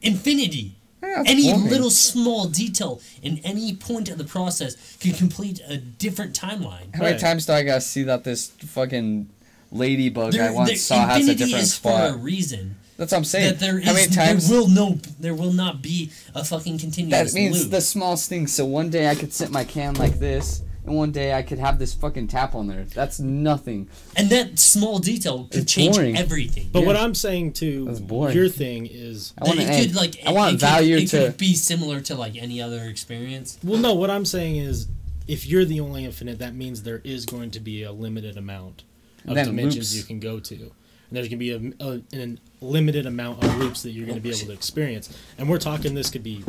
[0.00, 0.76] Infinity.
[1.02, 1.68] Yeah, Any boring.
[1.68, 6.94] little small detail in any point of the process can complete a different timeline.
[6.94, 9.28] How many times do I gotta see that this fucking
[9.72, 12.22] ladybug There, I once there- saw has a different is for a spot?
[12.22, 12.76] reason.
[12.98, 13.46] That's what I'm saying.
[13.54, 14.48] That there is, how many times?
[14.48, 17.70] there will no, there will not be a fucking continuous that means loop.
[17.72, 18.46] the smallest thing.
[18.46, 21.58] So one day I could sit my can like this, and one day I could
[21.58, 22.84] have this fucking tap on there.
[22.84, 23.88] That's nothing.
[24.16, 26.16] And that small detail could It's change boring.
[26.16, 26.70] everything.
[26.72, 26.86] But Yeah.
[26.86, 27.66] what I'm saying to
[28.32, 31.08] your thing is, I want it could like I it- want it could- value it
[31.08, 31.26] to.
[31.26, 33.58] could be similar to like any other experience.
[33.62, 34.88] well, no, what I'm saying is,
[35.28, 38.82] if you're the only infinite, that means there is going to be a limited amount
[39.24, 39.96] of dimensions loops.
[39.96, 40.72] you can go to, and
[41.12, 44.20] there's going to be a, a, an limited amount of loops that you're going to
[44.22, 45.16] be oh, able to experience.
[45.38, 46.42] And we're talking this could be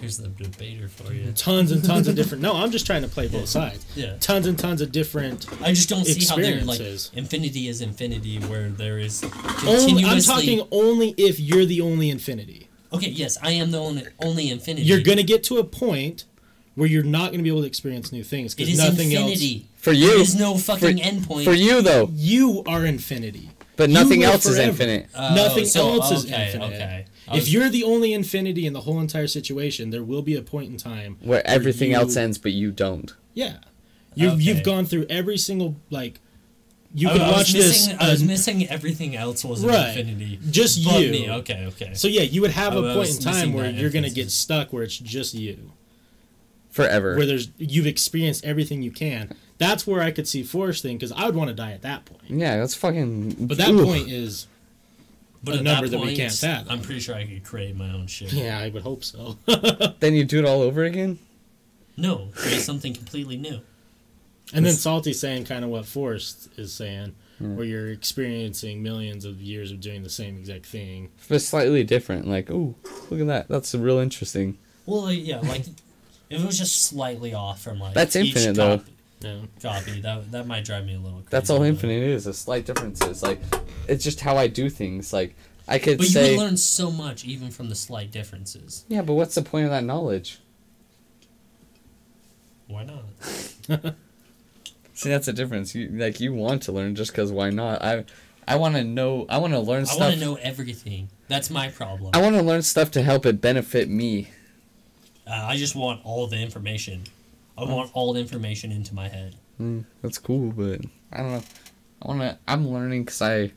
[0.00, 1.32] Here's the debater for you.
[1.32, 2.42] tons and tons of different.
[2.42, 3.84] No, I'm just trying to play both sides.
[3.94, 4.16] Yeah.
[4.20, 5.46] Tons and tons of different.
[5.62, 7.10] I just don't see how there like Experiences.
[7.14, 9.22] infinity is infinity where there is
[9.66, 10.04] Only.
[10.04, 12.68] I'm talking only if you're the only infinity.
[12.92, 14.86] okay, yes, I am the only only infinity.
[14.86, 16.24] You're going to get to a point
[16.74, 19.40] where you're not going to be able to experience new things because is nothing else.
[19.76, 21.44] For you, there is no fucking for, endpoint.
[21.44, 23.50] For you though, You are infinity.
[23.76, 25.08] but nothing live else is infinite.
[25.14, 26.74] Oh, Nothing so- else is infinite.
[26.74, 27.04] Okay.
[27.28, 30.34] I If was- you're the only infinity in the whole entire situation, there will be
[30.34, 33.12] a point in time Where everything you- else ends, but you don't.
[33.34, 33.56] Yeah,
[34.14, 34.42] you Okay.
[34.42, 36.20] you've gone through every single like.
[36.96, 37.66] You I- could I was watch this.
[37.88, 39.98] missing- I was uh, missing everything else was Right.
[39.98, 40.38] infinity.
[40.48, 41.10] Just but you.
[41.10, 41.28] Me.
[41.28, 41.64] Okay.
[41.66, 41.90] Okay.
[41.94, 44.30] So yeah, you would have I a was point in time where you're gonna get
[44.30, 45.72] stuck where it's just you,
[46.70, 47.16] Forever.
[47.16, 49.30] where there's you've experienced everything you can.
[49.58, 52.04] That's where I could see Forrest thing because I would want to die at that
[52.04, 52.22] point.
[52.28, 53.36] yeah, that's fucking.
[53.40, 53.84] But that Oof.
[53.84, 54.46] point is
[55.44, 56.66] but a at number that that we point, can't fathom.
[56.70, 58.32] I'm pretty sure I could create my own shit.
[58.32, 59.38] yeah, I would hope so.
[60.00, 61.18] Then you do it all over again.
[61.96, 63.60] No, create something completely new.
[64.52, 69.24] And then This- Salty's saying kind of what Forrest is saying, where you're experiencing millions
[69.24, 71.10] of years of doing the same exact thing.
[71.28, 72.26] But slightly different.
[72.28, 72.74] Like, ooh,
[73.10, 73.48] look at that.
[73.48, 74.58] That's real interesting.
[74.86, 75.62] Well, yeah, like
[76.30, 78.80] if it was just slightly off from like That's each infinite, though.
[79.24, 79.78] Copy, Yeah.
[79.80, 81.28] copy, that that might drive me a little crazy.
[81.30, 82.26] That's all infinite is.
[82.26, 83.22] A slight differences.
[83.22, 83.40] Like,
[83.88, 85.12] it's just how I do things.
[85.12, 85.34] Like,
[85.66, 88.84] I could But you say, would learn so much even from the slight differences.
[88.88, 90.38] yeah, but what's the point of that knowledge?
[92.68, 93.04] Why not?
[94.94, 95.74] See, that's the difference.
[95.74, 97.82] You like you want to learn just because why not?
[97.82, 98.04] I,
[98.46, 99.26] I want to know.
[99.28, 100.00] I want to learn stuff.
[100.00, 101.08] I want to know everything.
[101.28, 102.10] That's my problem.
[102.14, 104.28] I want to learn stuff to help it benefit me.
[105.26, 107.04] Uh, I just want all the information.
[107.56, 109.36] I want all the information into my head.
[109.60, 110.80] Mm, that's cool, but
[111.12, 111.42] I don't know.
[112.02, 112.38] I want to.
[112.48, 113.52] I'm learning because I.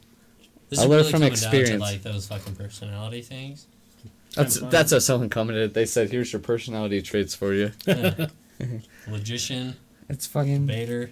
[0.69, 1.69] This I is learn really from coming experience.
[1.69, 3.67] Down to, like those fucking personality things.
[4.35, 5.74] That's that's what someone commented.
[5.74, 8.27] They said, "Here's your personality traits for you." Yeah.
[9.08, 9.76] Logician,
[10.09, 10.66] It's fucking.
[10.67, 11.11] Vader.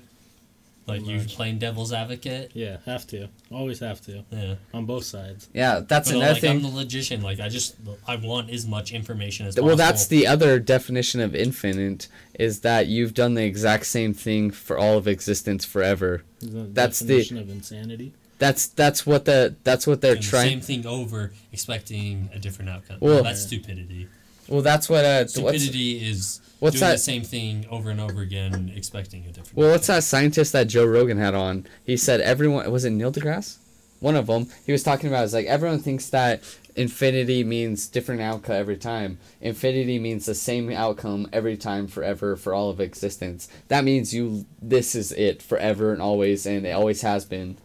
[0.87, 1.35] Like you Much.
[1.35, 2.51] playing devil's advocate.
[2.53, 3.27] Yeah, have to.
[3.51, 4.23] Always have to.
[4.29, 4.55] Yeah.
[4.71, 5.49] On both sides.
[5.51, 6.57] Yeah, that's But another like thing.
[6.57, 7.21] I'm the logician.
[7.23, 7.75] Like I just
[8.07, 9.67] I want as much information as possible.
[9.69, 12.07] Well, that's the other definition of infinite
[12.37, 16.23] is that you've done the exact same thing for all of existence forever.
[16.39, 18.13] The That's the- definition of insanity.
[18.37, 20.49] That's that's what the that's what they're Doing the trying.
[20.49, 22.97] same thing over, expecting a different outcome.
[22.99, 24.07] Well- that's stupidity.
[24.47, 27.99] Well, that's what uh, what's Stupidity is what's doing that- the same thing over and
[27.99, 29.55] over again, expecting a different.
[29.55, 31.65] well, what's that scientist that Joe Rogan had on?
[31.83, 33.57] He said everyone was it Neil deGrasse,
[33.99, 34.47] one of them.
[34.65, 36.41] He was talking about is like everyone thinks that
[36.75, 39.17] infinity means different outcome every time.
[39.41, 43.47] Infinity means the same outcome every time forever for all of existence.
[43.69, 47.57] That means you this is it forever and always and it always has been.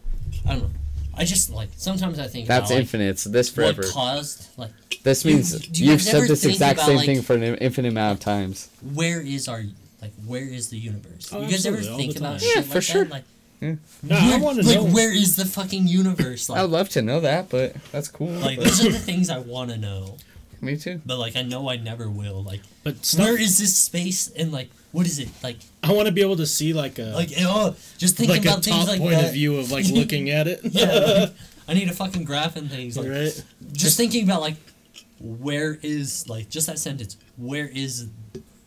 [0.47, 0.69] I don't know.
[1.21, 3.19] I just like sometimes I think That's about, like, infinite.
[3.19, 3.83] So this forever.
[3.83, 4.71] What caused like
[5.03, 7.89] This means do you you've said this exact about, same like- thing for an infinite
[7.89, 8.69] amount of times.
[8.93, 9.63] where is our
[10.01, 11.29] like where is the universe?
[11.31, 12.39] Oh, you guys ever think about time.
[12.39, 13.03] shit Yeah, like for sure.
[13.05, 13.11] That?
[13.61, 14.85] Like, No, I want to like know.
[14.85, 16.49] where is the fucking universe?
[16.49, 18.27] Like, I would love to know that, but that's cool.
[18.29, 20.17] like those are the things I want to know.
[20.61, 21.01] Me too.
[21.05, 22.43] But like I know I never will.
[22.43, 25.57] Like but stuff, where is this space and like what is it like?
[25.83, 28.49] I want to be able to see like a Like oh, just thinking like a
[28.49, 29.25] about things top like point that.
[29.27, 30.59] of view of like looking at it.
[30.63, 31.33] Yeah, like,
[31.67, 33.45] I need a fucking graph and things like right.
[33.73, 34.55] just thinking about like
[35.19, 38.07] where is like just that sentence where is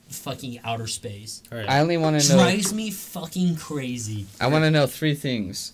[0.08, 1.68] fucking outer space All right.
[1.68, 2.38] I only want to know.
[2.40, 5.72] It drives me fucking crazy I want to know three things.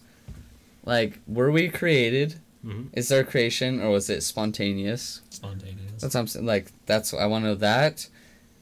[0.84, 2.36] Like, were we created?
[2.65, 2.89] Mhm.
[2.94, 5.20] Is there creation, or was it spontaneous?
[5.31, 6.47] spontaneous That's what I'm saying.
[6.47, 8.09] Like, that's I want to know that.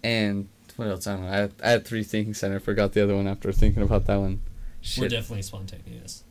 [0.03, 1.07] And what else?
[1.07, 1.29] I don't know.
[1.33, 4.07] I had, I had three things, and I forgot the other one after thinking about
[4.07, 4.41] that one.
[4.41, 5.11] we're Shit.
[5.11, 6.25] definitely spontaneous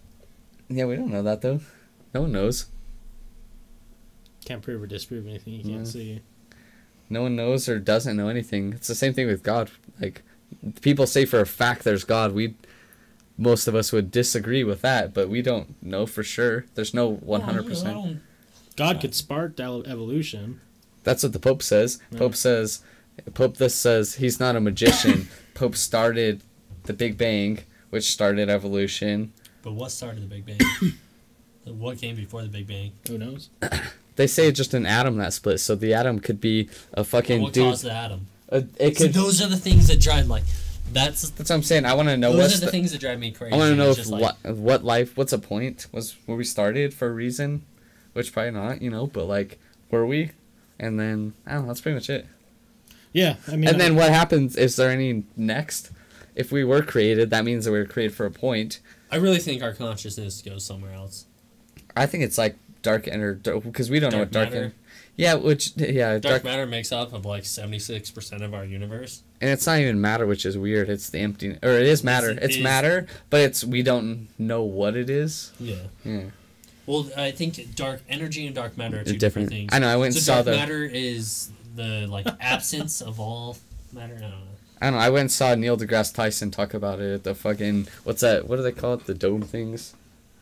[0.69, 1.61] yeah, we don't know that though.
[2.13, 2.65] No one knows.
[4.45, 5.91] Can't prove or disprove anything you can't Yeah.
[5.91, 6.21] see.
[7.09, 8.73] No one knows or doesn't know anything.
[8.73, 9.71] It's the same thing with God.
[10.01, 10.23] Like,
[10.81, 12.33] people say for a fact there's God.
[12.33, 12.55] We,
[13.37, 16.65] most of us would disagree with that, but we don't know for sure.
[16.75, 17.93] There's no one hundred Well, I percent.
[17.93, 18.21] don't-
[18.75, 20.59] God could spark evolution.
[21.03, 21.99] That's what the Pope says.
[22.11, 22.19] Yeah.
[22.19, 22.81] Pope says,
[23.33, 25.27] Pope this says he's not a magician.
[25.53, 26.41] Pope started
[26.83, 27.59] the Big Bang,
[27.89, 29.33] which started evolution.
[29.63, 30.59] but what started the big bang
[31.65, 33.49] what came before the big bang Who knows?
[34.15, 37.39] They say it's just an atom that split, so the atom could be a fucking
[37.39, 37.65] what dude.
[37.65, 39.13] caused the atom uh, it so could.
[39.13, 40.43] those are the things that drive like
[40.91, 41.85] that's that's what I'm saying.
[41.85, 42.71] I want to know those what's are the, the.
[42.71, 45.15] things that drive me crazy I want to know if just like, what what life.
[45.17, 45.85] What's a point?
[45.91, 47.63] Was were we started for a reason?
[48.13, 49.05] Which probably not, you know.
[49.05, 49.59] But like,
[49.91, 50.31] were we?
[50.79, 51.67] And then I don't know.
[51.67, 52.25] That's pretty much it.
[53.13, 54.55] Yeah, I mean, and then what happens?
[54.55, 55.91] Is there any next?
[56.35, 58.79] If we were created, that means that we were created for a point.
[59.11, 61.25] I really think our consciousness goes somewhere else
[61.95, 64.49] I think it's like dark energy because we don't know what dark.
[64.51, 64.73] matter?
[65.15, 69.49] yeah, which yeah, dark, dark, matter makes up of like 76% of our universe and
[69.49, 70.89] it's not even matter, which is weird.
[70.89, 72.29] It's the empty, or it is matter.
[72.31, 75.53] It's- It's, it is- matter, but it's we don't know what it is.
[75.59, 76.23] yeah Yeah,
[76.87, 79.49] Well, I think dark energy and dark matter are two different, different.
[79.49, 79.69] things.
[79.73, 79.89] I know.
[79.89, 80.51] I went so and saw dark the.
[80.53, 83.57] matter is the like absence of all
[83.93, 84.15] matter.
[84.15, 84.37] I don't know.
[84.81, 84.99] I don't know.
[84.99, 88.47] I went and saw Neil deGrasse Tyson talk about it at the fucking what's that?
[88.47, 89.05] What do they call it?
[89.05, 89.93] The dome things.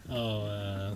[0.09, 0.95] oh, uh,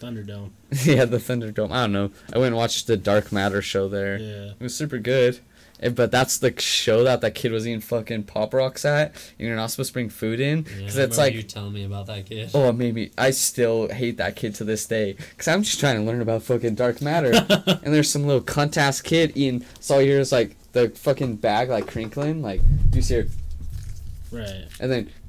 [0.00, 0.50] Thunderdome.
[0.84, 1.70] yeah, the Thunderdome.
[1.70, 2.10] I don't know.
[2.32, 4.18] I went and watched the Dark Matter show there.
[4.18, 4.50] Yeah.
[4.58, 5.38] It was super good.
[5.82, 9.14] Eh, But that's the show that that kid was eating fucking pop rocks at.
[9.38, 11.72] And you're not supposed to bring food in Yeah, because I it's like, you telling
[11.72, 12.50] me about that kid.
[12.54, 16.02] oh, maybe I still hate that kid to this day because I'm just trying to
[16.02, 17.32] learn about fucking dark matter.
[17.82, 19.64] and there's some little cunt ass kid eating.
[19.80, 22.40] So all you hear is like the fucking bag like crinkling.
[22.42, 23.26] Like do you see her,
[24.30, 24.64] Right.
[24.80, 25.10] and then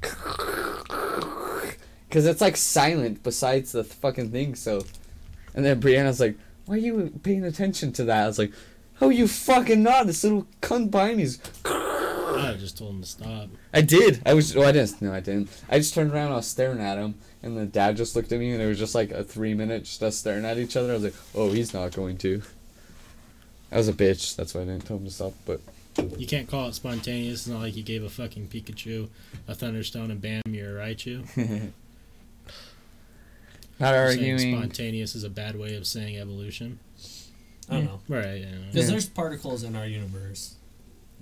[2.08, 4.54] because it's like silent besides the fucking thing.
[4.54, 4.84] So,
[5.54, 8.52] and then Brianna's like, "Why are you paying attention to that?" I was like,
[9.00, 10.06] "Oh, you fucking not!
[10.06, 13.48] This little cunt behind me's." I just told him to stop.
[13.72, 14.20] I did.
[14.26, 14.54] I was.
[14.54, 15.00] Well, I didn't.
[15.00, 15.48] No, I didn't.
[15.68, 16.32] I just turned around.
[16.32, 18.78] I was staring at him, and the dad just looked at me, and it was
[18.78, 20.90] just like a three minute just us staring at each other.
[20.90, 22.42] I was like, "Oh, he's not going to."
[23.72, 24.36] I was a bitch.
[24.36, 25.32] That's why I didn't tell him to stop.
[25.46, 25.60] But
[26.18, 27.40] You can't call it spontaneous.
[27.40, 29.08] It's not like you gave a fucking Pikachu
[29.48, 31.24] a Thunderstone and bam, you're a Raichu.
[33.80, 33.94] not Saying
[34.32, 34.56] arguing.
[34.56, 36.78] spontaneous is a bad way of saying evolution.
[37.68, 38.00] I don't know.
[38.08, 38.40] Right.
[38.42, 38.46] Yeah.
[38.70, 38.90] Because Yeah.
[38.92, 40.56] there's particles in our universe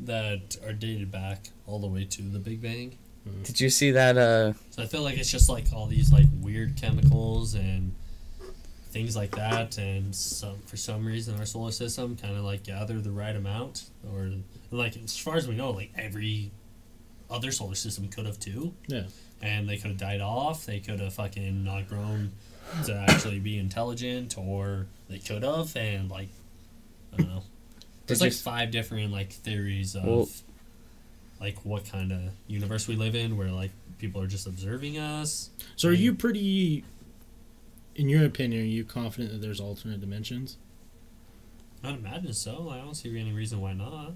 [0.01, 2.97] that are dated back all the way to the Big Bang.
[3.45, 4.19] Did you see that?
[4.19, 7.95] Uh, So I feel like it's just like all these like weird chemicals and
[8.91, 13.01] things like that, and some for some reason our solar system kind of like gather
[13.01, 14.33] the right amount, or
[14.73, 16.51] like as far as we know, like every
[17.31, 19.05] other solar system could have too, Yeah.
[19.41, 20.67] and they could have died off.
[20.67, 22.33] They could have fucking not grown
[22.87, 26.28] to actually be intelligent, or they could have, and like
[27.12, 27.42] I don't know.
[28.07, 30.28] There's like s- five different like theories of Well-
[31.41, 35.50] like what kind of universe we live in, where like people are just observing us.
[35.76, 36.84] So are you pretty,
[37.97, 40.57] in your opinion, are you confident that there's alternate dimensions?
[41.84, 42.68] I'd imagine so.
[42.70, 44.12] I don't see any reason why not.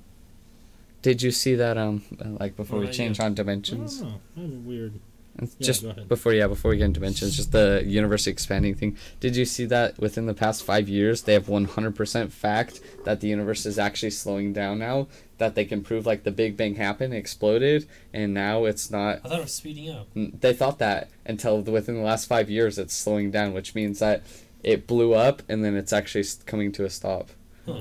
[1.02, 3.24] Did you see that um like before we change you?
[3.24, 4.00] on dimensions?
[4.00, 4.20] don't.
[4.36, 4.94] I have weird.
[5.40, 9.36] Yeah, just before yeah before we get into dimensions just the universe expanding thing did
[9.36, 13.66] you see that within the past five years they have 100% fact that the universe
[13.66, 15.08] is actually slowing down now
[15.38, 19.28] that they can prove like the big bang happened exploded and now it's not I
[19.28, 20.06] thought it was speeding up.
[20.14, 24.22] they thought that until within the last five years it's slowing down which means that
[24.62, 27.28] it blew up and then it's actually coming to a stop
[27.66, 27.80] Huh.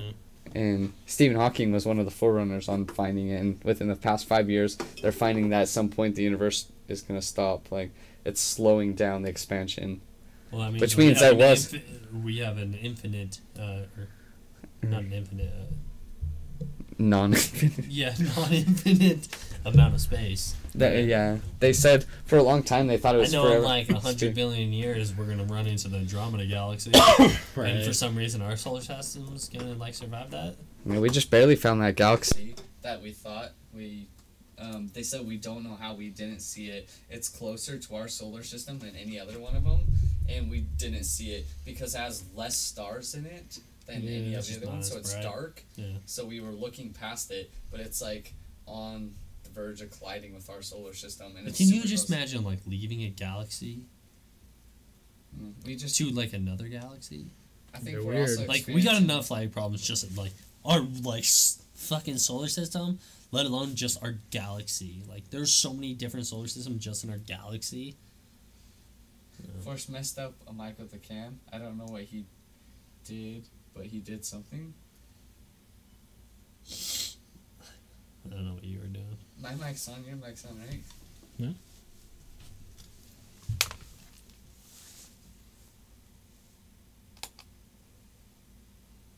[0.53, 3.40] and Stephen Hawking was one of the forerunners on finding it.
[3.40, 7.01] And within the past five years, they're finding that at some point the universe is
[7.01, 7.72] going to stop.
[7.72, 7.91] Like
[8.23, 10.01] it's slowing down the expansion.
[10.51, 14.07] Well, that means Which means have that was- infi- we have an infinite, uh, or
[14.83, 16.65] not an infinite, uh,
[16.97, 17.33] Non.
[17.33, 19.27] Infinite Yeah, non-infinite
[19.65, 20.55] amount of space.
[20.75, 23.33] that, yeah, they said for a long time they thought it was.
[23.33, 23.57] I was know forever.
[23.57, 24.31] in like a It's hundred true.
[24.31, 26.91] billion years we're gonna run into the Andromeda galaxy,
[27.57, 30.55] and for some reason our solar system's gonna like survive that.
[30.85, 32.55] I mean, we just barely found that galaxy.
[32.81, 34.07] that we thought we
[34.59, 38.08] um, they said we don't know how we didn't see it it's closer to our
[38.08, 39.82] solar system than any other one of them
[40.30, 44.34] and we didn't see it because it has less stars in it than Yeah, any
[44.35, 45.24] of the other not ones as so it's bright.
[45.24, 45.85] dark Yeah.
[46.06, 48.34] so we were looking past it but it's like
[48.66, 52.17] on the verge of colliding with our solar system and it's can you just close.
[52.17, 53.82] imagine like leaving a galaxy
[55.38, 57.25] Mm, we just to like another galaxy?
[57.74, 58.30] i think They're we're weird.
[58.30, 60.32] also Like we got enough like problems just in, like
[60.64, 61.25] our like
[61.75, 63.00] fucking solar system,
[63.31, 65.03] let alone just our galaxy.
[65.07, 67.95] Like there's so many different solar systems just in our galaxy.
[69.63, 71.39] Forrest messed up a mic with a can.
[71.51, 72.25] I don't know what he
[73.03, 74.73] did, but he did something.
[78.25, 79.17] I don't know what you were doing.
[79.41, 80.79] My mic's on, your mic's on, right?
[81.37, 81.49] Yeah.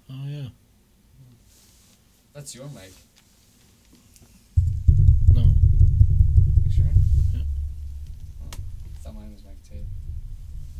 [0.09, 0.47] Oh yeah.
[2.33, 2.91] That's your mic.
[6.77, 6.93] You sure?
[7.33, 7.41] Yeah.
[8.41, 8.47] Oh,
[8.95, 9.85] I thought mine was mic too.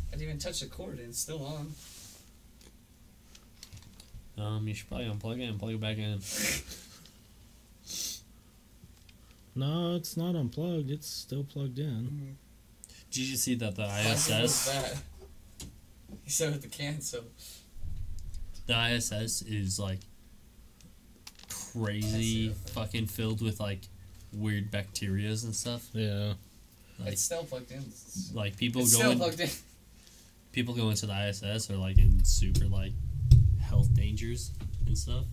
[0.07, 1.73] I didn't even touch the cord and it's still on.
[4.37, 6.19] Um, you should probably unplug it and plug it back in.
[9.57, 10.91] No, it's not unplugged.
[10.91, 12.37] It's still plugged in.
[13.09, 14.97] Did you see that the How good was ISS, that?
[16.23, 17.23] He said with the can, so
[18.67, 20.01] the ISS is like
[21.73, 23.87] crazy, fucking filled with like
[24.33, 25.87] weird bacterias and stuff.
[25.93, 26.33] Yeah.
[26.99, 27.83] Like, it's still plugged in.
[28.33, 29.49] Like people it's go still in, plugged in.
[30.51, 32.93] people go into the ISS are like in super like
[33.61, 34.51] health dangers
[34.85, 35.23] and stuff.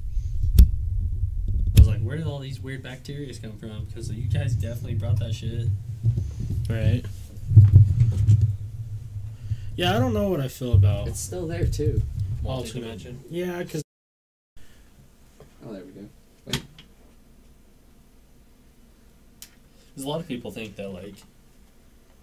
[0.58, 3.86] I was like, where did all these weird bacteria come from?
[3.86, 5.68] Because you guys definitely brought that shit.
[6.68, 7.02] Right.
[9.76, 11.08] Yeah, I don't know what I feel about.
[11.08, 12.02] It's still there too.
[12.44, 12.74] alternate.
[12.84, 13.20] Multi-dimension.
[13.30, 13.82] Yeah, because
[15.66, 16.06] Oh, there we go.
[19.94, 21.14] There's a lot of people think that like,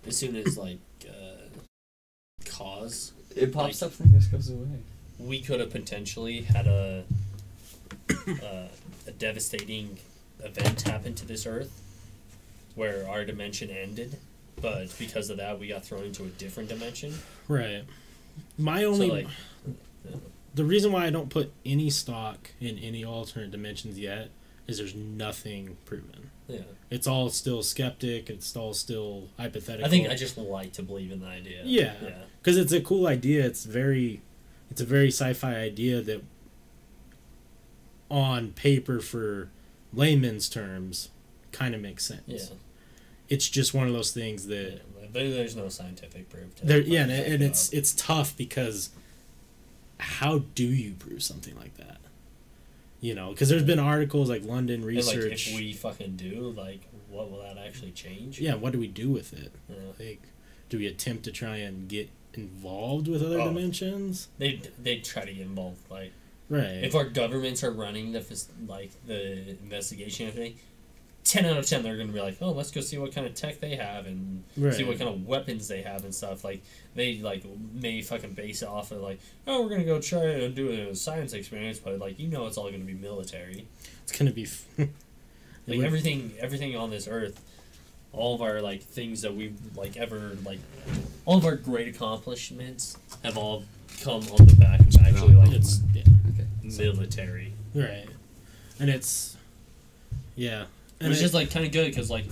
[0.08, 1.48] as soon as like, uh,
[2.46, 4.80] cause It pops up and just goes away.
[5.20, 7.04] we could have potentially had a
[8.28, 8.68] uh,
[9.08, 9.98] a devastating
[10.44, 11.82] event happen to this Earth,
[12.76, 14.18] where our dimension ended,
[14.62, 17.14] but because of that, we got thrown into a different dimension.
[17.48, 17.84] right.
[18.58, 19.28] My only so like,
[20.56, 24.30] the reason why I don't put any stock in any alternate dimensions yet
[24.68, 26.31] is there's nothing proven.
[26.48, 28.30] Yeah, It's all still skeptic.
[28.30, 29.86] It's all still hypothetical.
[29.86, 31.62] I think I just like to believe in the idea.
[31.64, 31.94] Yeah.
[32.02, 32.10] yeah,
[32.42, 33.46] because it's a cool idea.
[33.46, 34.22] It's very,
[34.70, 36.24] it's a very sci-fi idea that,
[38.10, 39.50] on paper for
[39.94, 41.10] layman's terms,
[41.52, 42.24] kind of makes sense.
[42.28, 42.58] yeah.
[43.30, 44.58] It's just one of those things yeah.
[44.58, 44.82] that
[45.14, 46.56] but there's no scientific proof.
[46.56, 46.80] To there.
[46.80, 48.90] Yeah, and, and it's it's tough because
[49.98, 51.98] how do you prove something like that?
[53.02, 55.50] You know, because there's been articles like London And, like, Research.
[55.50, 58.40] if we fucking do, like, what will that actually change?
[58.40, 59.52] yeah, what do we do with it?
[59.68, 59.76] Yeah.
[60.00, 60.22] Like,
[60.70, 63.46] do we attempt to try and get involved with other Oh.
[63.46, 64.28] dimensions?
[64.38, 65.80] They they try to get involved.
[65.90, 66.12] Like,
[66.48, 66.84] Right.
[66.84, 68.24] if our governments are running the
[68.68, 70.56] like the investigation everything,
[71.32, 73.34] ten out of ten they're gonna be like, oh, let's go see what kind of
[73.34, 74.44] tech they have and
[74.74, 76.44] see what kind of weapons they have and stuff.
[76.44, 76.62] Like
[76.94, 80.54] they like may fucking base it off of like, oh, we're gonna go try and
[80.54, 83.66] do a science experience, but like you know it's all gonna be military.
[84.04, 84.44] it's gonna be.
[84.44, 84.66] f-
[85.68, 87.40] Like everything everything on this earth,
[88.12, 90.60] all of our like things that we've like ever like,
[91.24, 93.64] all of our great accomplishments have all
[94.04, 96.04] come on the back of actually like it's yeah.
[96.64, 97.54] military.
[97.76, 98.08] Right.
[98.80, 99.38] And it's
[100.36, 100.66] yeah.
[101.02, 102.26] It was just like kind of good because like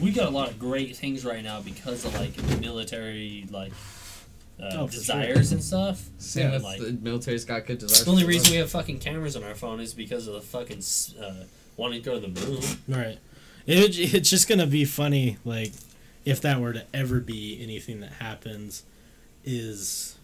[0.00, 3.72] we got a lot of great things right now because of like military like
[4.62, 6.02] uh, Oh, desires and stuff.
[6.34, 8.04] Yeah, with like- the military's got good desires.
[8.04, 10.78] The only reason we have fucking cameras on our phone is because of the fucking
[10.78, 11.44] s- uh,
[11.76, 12.62] wanting to go to the moon.
[12.86, 13.18] Right.
[13.66, 15.72] It, it's just gonna be funny, like,
[16.24, 18.82] if that were to ever be anything that happens,
[19.44, 20.16] is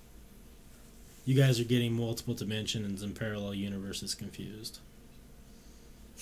[1.25, 4.79] you guys are getting multiple dimensions and parallel universes confused.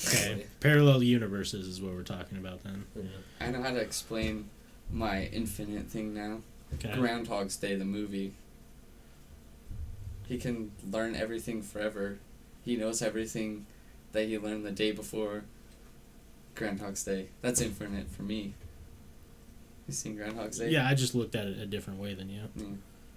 [0.07, 2.85] Okay, parallel universes is what we're talking about then.
[2.97, 3.03] Yeah.
[3.41, 4.49] I know how to explain
[4.91, 6.41] my infinite thing now.
[6.75, 6.93] Okay.
[6.95, 8.33] Groundhog's Day, the movie.
[10.27, 12.19] He can learn everything forever.
[12.65, 13.67] He knows everything
[14.13, 15.45] that he learned the day before
[16.55, 17.29] Groundhog's Day.
[17.43, 18.55] That's infinite for me.
[19.87, 20.71] You seen Groundhog's Day?
[20.71, 22.43] Yeah, I just looked at it a different way than you.
[22.57, 22.67] Yeah.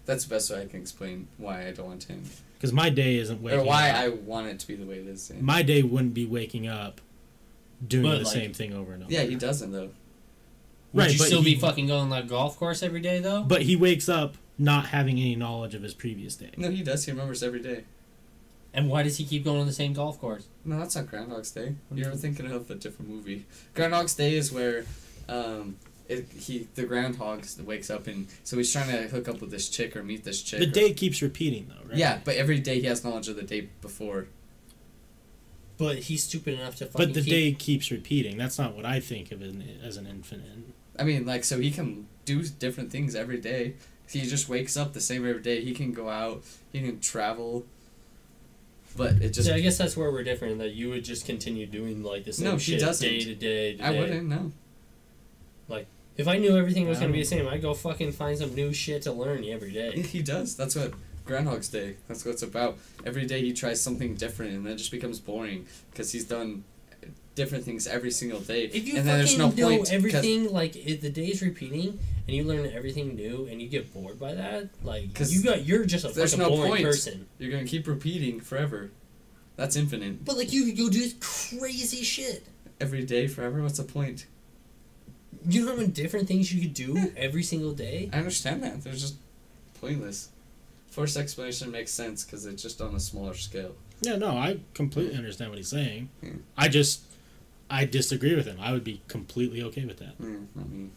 [0.05, 2.13] That's the best way I can explain why I don't want to.
[2.57, 3.95] Because my day isn't waking Or why up.
[3.97, 5.31] I want it to be the way it is.
[5.33, 7.01] Yeah, My day wouldn't be waking up
[7.87, 9.11] doing But, the like- same thing over and over.
[9.13, 9.91] yeah he doesn't though.
[10.93, 13.43] Would Right, you but still he- be fucking going like golf course every day though?
[13.43, 16.49] But he wakes up not having any knowledge of his previous day.
[16.57, 17.05] No, he does.
[17.05, 17.83] He remembers every day.
[18.73, 20.47] and why does he keep going on the same golf course?
[20.65, 21.75] No, that's not Groundhog's Day.
[21.93, 23.45] You're thinking of a different movie.
[23.73, 24.85] Groundhog's Day is where
[25.29, 25.77] um,
[26.09, 29.67] it, he the groundhog wakes up and so he's trying to hook up with this
[29.69, 30.59] chick or meet this chick.
[30.59, 31.97] The or- day keeps repeating though, right?
[31.97, 34.27] Yeah, but every day he has knowledge of the day before.
[35.77, 38.35] But he's stupid enough to fucking But the keep day keeps repeating.
[38.37, 40.45] That's not what I think of an, as an infinite.
[40.97, 43.75] I mean, like, so he can do different things every day.
[44.09, 45.61] He just wakes up the same every day.
[45.61, 46.41] He can go out.
[46.71, 47.65] He can travel.
[48.95, 50.57] But it just Yeah, I guess that's where we're different.
[50.57, 52.37] That you would just continue doing like this.
[52.37, 53.07] same No, he shit doesn't.
[53.07, 53.75] day to day.
[53.75, 53.99] To I day.
[53.99, 54.51] wouldn't know.
[56.17, 58.73] If I knew everything was gonna be the same, I'd go fucking find some new
[58.73, 60.01] shit to learn every day.
[60.01, 60.55] He does.
[60.55, 60.93] That's what
[61.25, 61.97] Groundhog's Day.
[62.07, 62.77] That's what it's about.
[63.05, 66.63] Every day he tries something different, and then it just becomes boring because he's done
[67.35, 68.65] different things every single day.
[68.65, 72.35] If you and then there's fucking no know everything, like if the day's repeating, and
[72.35, 76.03] you learn everything new, and you get bored by that, like you got you're just
[76.03, 76.83] a there's fucking no boring point.
[76.83, 77.27] person.
[77.37, 78.91] You're gonna keep repeating forever.
[79.55, 80.25] That's infinite.
[80.25, 82.45] But like you go do this crazy shit.
[82.79, 83.61] Every day forever.
[83.61, 84.25] What's the point?
[85.47, 88.09] You know how many different things you could do every single day?
[88.11, 88.83] I understand that.
[88.83, 89.15] They're just
[89.79, 90.29] pointless.
[90.89, 93.75] Forrest's explanation makes sense because it's just on a smaller scale.
[94.01, 96.09] Yeah, no, I completely understand what he's saying.
[96.21, 96.31] Yeah.
[96.57, 97.01] I just,
[97.69, 98.57] I disagree with him.
[98.59, 100.13] I would be completely okay with that.
[100.19, 100.91] Yeah, I mean,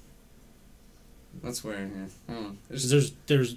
[1.43, 1.79] that's where.
[1.79, 2.57] Yeah, I don't know.
[2.69, 3.57] There's, there's,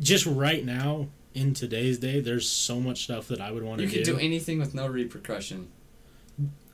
[0.00, 3.84] just right now in today's day, there's so much stuff that I would want to
[3.84, 5.68] you could do anything with no repercussion.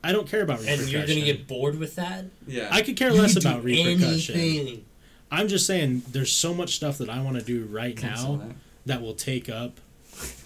[0.03, 0.83] I don't care about repercussion.
[0.83, 2.25] And you're gonna get bored with that?
[2.47, 2.69] Yeah.
[2.71, 4.35] I could care You less can do about repercussion.
[4.39, 4.85] anything.
[5.31, 8.55] I'm just saying, there's so much stuff that I want to do right now that.
[8.85, 9.79] that will take up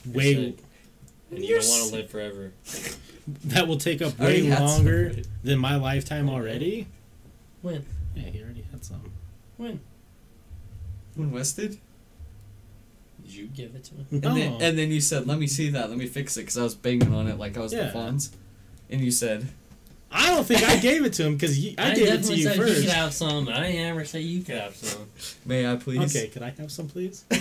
[0.05, 0.55] way sick.
[1.29, 2.51] And you don't want to live forever.
[3.45, 5.13] that will take up way longer
[5.43, 6.87] than my lifetime already.
[7.61, 7.85] When?
[8.15, 9.11] Yeah, he already had some.
[9.57, 9.79] When?
[11.15, 11.77] When Wes did?
[13.23, 14.05] Did you give it to him?
[14.11, 14.29] No.
[14.29, 16.57] And, then, and then you said, let me see that, let me fix it, because
[16.57, 17.91] I was banging on it like I was Yeah.
[17.91, 18.31] the Fonz.
[18.91, 19.47] And you said,
[20.11, 22.57] I don't think I gave it to him because I, gave it to you said
[22.57, 23.47] you could have some.
[23.47, 25.07] I didn't ever say you could have some.
[25.45, 26.15] may I please?
[26.15, 27.23] Okay, could I have some, please?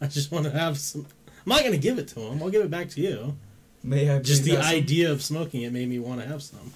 [0.00, 1.06] I just want to have some.
[1.28, 2.42] I'm not gonna give it to him.
[2.42, 3.36] I'll give it back to you.
[3.82, 4.74] may I Just the have some?
[4.74, 6.72] idea of smoking it made me want to have some.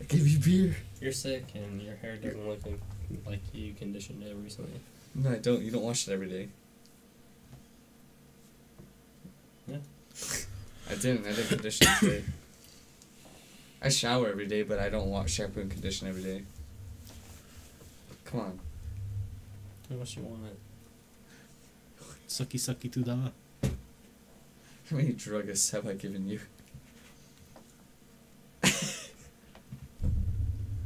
[0.00, 0.76] I give you beer.
[1.02, 2.80] You're sick and your hair doesn't look like,
[3.26, 4.80] like you conditioned it recently.
[5.14, 5.60] No, I don't.
[5.60, 6.48] You don't wash it every day.
[9.66, 9.76] Yeah.
[10.90, 11.26] I didn't.
[11.26, 12.24] I didn't condition today.
[13.82, 16.42] I shower every day, but I don't wash shampoo and condition every day.
[18.24, 18.58] Come on.
[19.88, 20.58] How much you want it?
[22.28, 23.16] Sucky sucky to da.
[24.90, 26.40] How many druggists have I given you?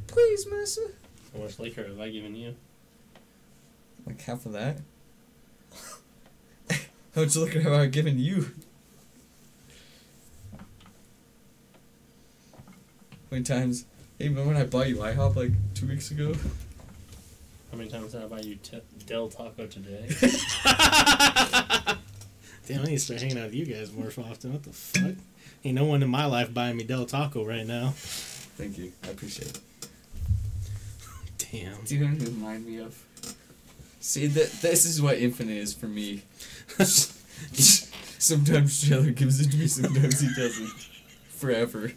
[0.07, 0.83] Please, Massa.
[1.33, 2.55] How much liquor have I given you?
[4.07, 4.79] Like half of that.
[7.15, 8.51] How much liquor have I given you?
[13.33, 13.87] Many times?
[14.19, 16.35] Hey, remember when I bought you IHOP like two weeks ago?
[17.71, 20.07] How many times did I buy you t- Del Taco today?
[22.67, 24.53] Damn, I need to start hanging out with you guys more often.
[24.53, 25.15] What the fuck?
[25.65, 27.95] Ain't no one in my life buying me Del Taco right now.
[27.97, 28.93] Thank you.
[29.03, 29.61] I appreciate it.
[31.39, 31.83] Damn.
[31.85, 33.03] Do you know what it remind me of?
[34.01, 36.23] See, that this is what infinite is for me.
[38.19, 40.69] sometimes Taylor gives it to me, sometimes he doesn't.
[41.31, 41.93] Forever.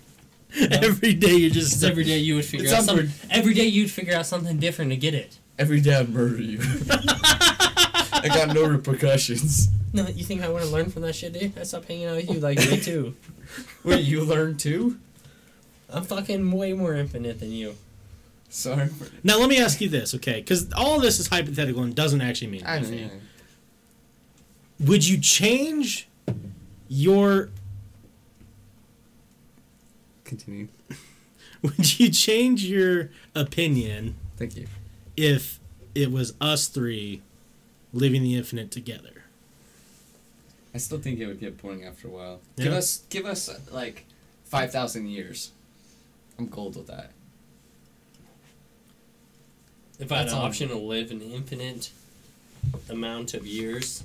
[0.57, 3.11] Every day you're just Just every day you would figure out some, upward.
[3.29, 5.37] every day you'd figure out something different to get it.
[5.59, 6.59] Every day I'd murder you.
[6.89, 9.69] I got no repercussions.
[9.93, 11.57] No, you think I want to learn from that shit, dude?
[11.57, 13.15] I stopped hanging out with you like me too.
[13.83, 14.97] Wait, you learned too?
[15.89, 17.75] I'm fucking way more infinite than you.
[18.49, 18.89] Sorry.
[19.23, 20.35] Now let me ask you this, okay?
[20.39, 23.09] Because all of this is hypothetical and doesn't actually mean I anything.
[24.79, 26.07] Would you change
[26.87, 27.49] your
[30.25, 30.67] Continue.
[31.61, 34.67] Would you change your opinion Thank you.
[35.15, 35.59] if
[35.95, 37.21] it was us three
[37.93, 39.23] living the infinite together?
[40.73, 42.41] I still think it would get boring after a while.
[42.57, 42.65] Yeah.
[42.65, 44.05] Give us, give us like
[44.43, 45.51] five thousand years.
[46.37, 47.11] I'm gold with that.
[49.99, 51.91] If I had That's an option to live an infinite
[52.89, 54.03] amount of years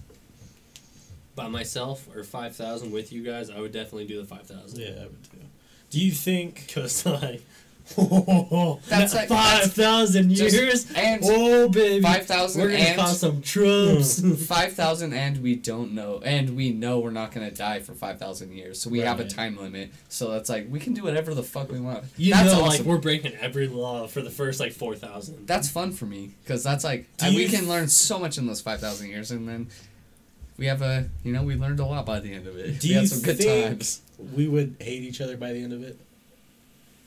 [1.35, 4.79] by myself or 5,000 with you guys, I would definitely do the 5,000.
[4.79, 5.39] Yeah, I would too.
[5.91, 6.65] Do you think?
[6.75, 7.43] Because, like,
[8.89, 10.93] That's like- 5,000 just- years?
[10.95, 12.01] and oh, baby.
[12.03, 14.21] 5,000 We're going to and- cause some troops.
[14.21, 14.35] Hmm.
[14.35, 18.19] Five thousand, and we don't know, and we know we're not gonna die for five
[18.21, 18.81] thousand years.
[18.81, 19.91] So we have a time limit.
[20.09, 22.05] So that's like we can do whatever the fuck we want.
[22.17, 22.69] you that's know, awesome.
[22.69, 25.47] like, we're breaking every law for the first, like, 4,000.
[25.47, 28.81] that's fun for me because that's like we can learn so much in those five
[28.81, 29.69] thousand years, and then
[30.61, 32.79] we have a you know we learned a lot by the end of it.
[32.81, 34.03] Do we had some good think times.
[34.37, 35.99] we would hate each other by the end of it?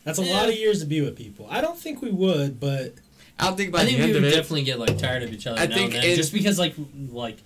[0.03, 0.33] That's a Yeah.
[0.33, 1.47] lot of years to be with people.
[1.49, 2.95] I don't think we would, but
[3.39, 4.35] I don't think by I the think we end would of it.
[4.35, 6.09] definitely get, like, tired of each other I now think and then.
[6.11, 6.73] it- just because, like,
[7.09, 7.37] like,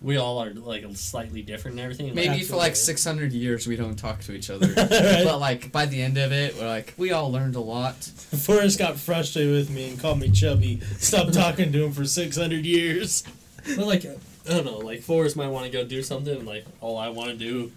[0.00, 2.06] we all are, like, slightly different and everything.
[2.06, 5.24] like, Maybe for like six hundred years we don't talk to each other, Right.
[5.24, 7.96] but like by the end of it, we're like we all learned a lot.
[8.44, 10.80] Forrest got frustrated with me and called me chubby.
[10.98, 13.24] Stopped talking to him for six hundred years.
[13.76, 14.04] But like,
[14.48, 14.78] I don't know.
[14.78, 16.36] Like Forrest might want to go do something.
[16.36, 17.72] and, Like all I want to do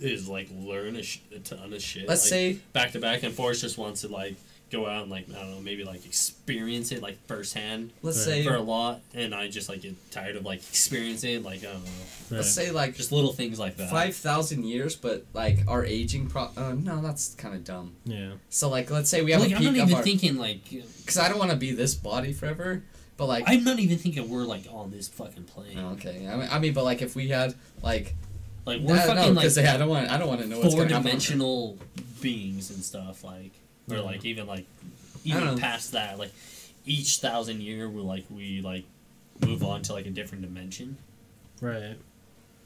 [0.00, 2.08] is like learn a, sh- a ton of shit.
[2.08, 4.34] Let's like, say back to back, and Forrest just wants to like
[4.72, 8.36] go out and like I don't know, maybe like experience it like firsthand let's Right.
[8.36, 11.42] say for a lot, and I just like get tired of like experiencing it.
[11.42, 11.90] Like I don't know,
[12.30, 13.90] let's say like just little things like that.
[13.90, 16.48] five thousand years, but like our aging pro.
[16.56, 17.94] Uh, no, that's kind of dumb.
[18.04, 18.32] Yeah.
[18.48, 20.36] So like let's say we have like a I'm peak not of even our thinking
[20.38, 22.82] like because I don't want to be this body forever,
[23.20, 25.78] but like I'm not even thinking we're like on this fucking plane.
[25.78, 26.26] Okay.
[26.26, 28.14] I mean, I mean, but like if we had like
[28.64, 30.46] Like I we're don't know fucking like because I don't want I don't want to
[30.46, 31.06] know what's four going to happen.
[31.08, 31.76] dimensional
[32.22, 33.52] beings and stuff like
[33.90, 34.00] or Yeah.
[34.02, 34.66] like even like
[35.24, 36.32] even past that like
[36.86, 38.84] each thousand year we like we like
[39.46, 40.96] move on to like a different dimension
[41.60, 41.96] Right.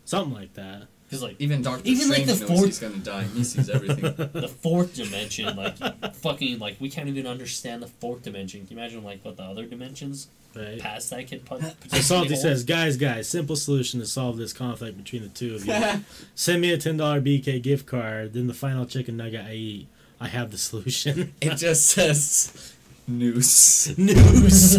[0.04, 0.86] Something like that.
[1.14, 3.22] Because like Even Doctor Even, like, the knows fourth- he's gonna die.
[3.24, 4.02] He sees everything.
[4.32, 5.76] the fourth dimension like
[6.16, 9.42] fucking like we can't even understand the fourth dimension can you imagine like what the
[9.44, 10.78] other dimensions Right.
[10.78, 14.96] past that could put So Salty says, guys, guys, simple solution to solve this conflict
[14.96, 15.74] between the two of you.
[16.36, 19.88] Send me a ten dollar BK gift card, then the final chicken nugget I eat.
[20.20, 21.34] I have the solution.
[21.40, 22.72] it just says
[23.08, 23.98] noose.
[23.98, 24.78] Noose.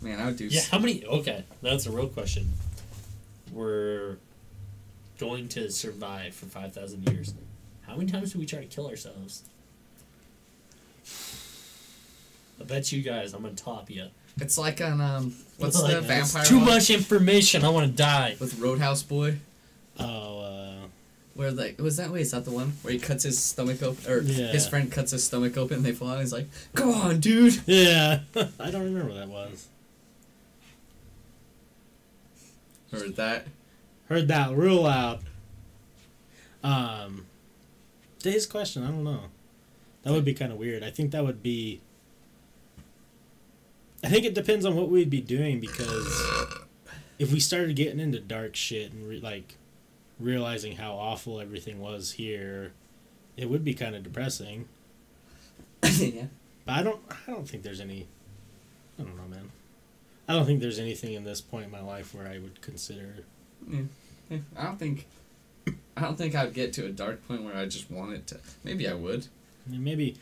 [0.00, 0.46] Man, I would do.
[0.46, 2.48] yeah how many okay that's a real question
[3.54, 4.16] we're
[5.18, 7.34] going to survive for 5000 years
[7.86, 9.42] how many times do we try to kill ourselves
[12.60, 14.06] I bet you guys I'm gonna top you.
[14.40, 16.66] It's like on um, what's Like, the vampire Too one?
[16.66, 17.64] much information.
[17.64, 18.36] I want to die.
[18.40, 19.38] with Roadhouse Boy?
[19.98, 20.86] oh, uh,
[21.34, 22.10] Where like was that?
[22.10, 24.48] Wait, is that the one where he cuts his stomach open, or Yeah.
[24.48, 26.12] his friend cuts his stomach open, and they fall out?
[26.14, 28.20] and He's like, "Go on, dude." yeah.
[28.60, 29.66] I don't remember what that was.
[33.00, 33.46] Heard that?
[34.08, 35.20] Heard that real loud.
[36.62, 37.26] Um,
[38.20, 39.24] to his question, I don't know.
[40.02, 40.82] That would be kind of weird.
[40.82, 41.80] I think that would be.
[44.02, 46.24] I think it depends on what we'd be doing because
[47.18, 49.56] if we started getting into dark shit and re- like
[50.20, 52.72] realizing how awful everything was here,
[53.36, 54.68] it would be kind of depressing.
[55.82, 56.24] yeah.
[56.66, 57.00] But I don't.
[57.26, 58.06] I don't think there's any.
[58.98, 59.50] I don't know, man.
[60.28, 63.16] I don't think there's anything in this point in my life where I would consider.
[63.70, 65.06] Yeah, I don't think.
[65.96, 68.40] I don't think I'd get to a dark point where I just want it to.
[68.64, 69.28] Maybe I would.
[69.66, 70.16] I mean, maybe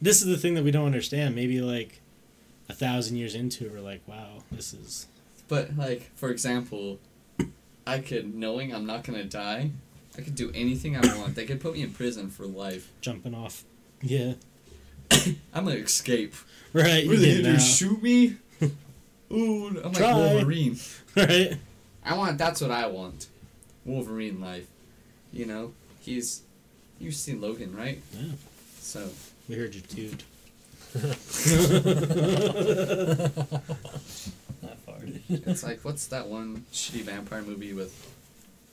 [0.00, 1.34] this is the thing that we don't understand.
[1.34, 2.00] Maybe like
[2.68, 5.06] a thousand years into it, we're like, wow, this is
[5.48, 6.98] But like, for example,
[7.86, 9.70] I could, knowing I'm not gonna die,
[10.16, 11.34] I could do anything I want.
[11.34, 12.90] They could put me in prison for life.
[13.00, 13.64] jumping off.
[14.00, 14.34] Yeah,
[15.10, 16.34] I'm gonna escape.
[16.72, 17.06] right.
[17.06, 17.60] What you are they gonna.
[17.60, 18.36] Shoot me?
[19.34, 20.78] Ooh, I'm like Wolverine.
[21.16, 21.56] right.
[22.04, 22.38] I want.
[22.38, 23.26] That's what I want.
[23.84, 24.66] Wolverine life.
[25.32, 26.42] You know, he's.
[27.00, 28.00] You've seen Logan, right?
[28.16, 28.32] Yeah,
[28.78, 29.08] So
[29.48, 30.22] we heard your toot.
[30.94, 30.98] I
[34.86, 35.20] farted.
[35.28, 37.92] it's like, what's that one shitty vampire movie with,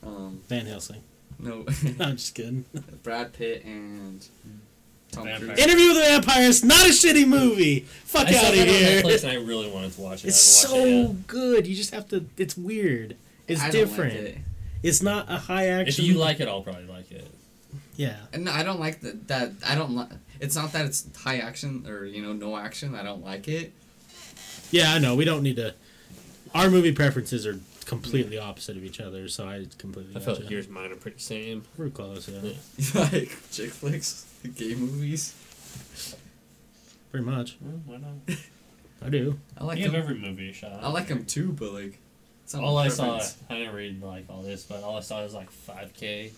[0.03, 1.01] um, Van Helsing.
[1.39, 1.65] no,
[1.97, 2.65] No, I'm just kidding.
[3.03, 4.51] Brad Pitt and Tom Vampire.
[4.51, 4.70] Cruise.
[5.17, 7.81] Interview with the Vampire is not a shitty movie.
[7.81, 9.01] Fuck I out of here.
[9.01, 10.29] Netflix and I really wanted to watch it.
[10.29, 11.67] It's I it so good.
[11.67, 12.25] You just have to.
[12.37, 13.15] It's weird.
[13.47, 14.13] It's I don't like different.
[14.13, 14.37] it.
[14.83, 16.03] It's not a high action.
[16.03, 17.29] If you like it, I'll probably like it.
[17.95, 18.17] yeah.
[18.33, 19.27] And I don't like that.
[19.27, 20.09] That I don't like.
[20.39, 22.95] It's not that it's high action or you know no action.
[22.95, 23.73] I don't like it.
[24.71, 25.15] Yeah, I know.
[25.15, 25.75] We don't need to.
[26.55, 30.15] Our movie preferences are completely opposite of each other, so I completely.
[30.15, 31.63] I feel like yours mine are pretty same.
[31.77, 32.51] We're close, yeah.
[32.77, 33.01] Yeah.
[33.11, 35.35] like chick flicks, gay movies.
[37.11, 37.57] Pretty much.
[37.61, 38.37] Well, why not?
[39.05, 39.39] I do.
[39.57, 40.01] I like Give them.
[40.01, 40.79] every movie shot.
[40.81, 41.99] I like them too, but like.
[42.43, 43.19] It's not my all I saw.
[43.49, 46.31] I didn't read like all this, but all I saw was like 5K.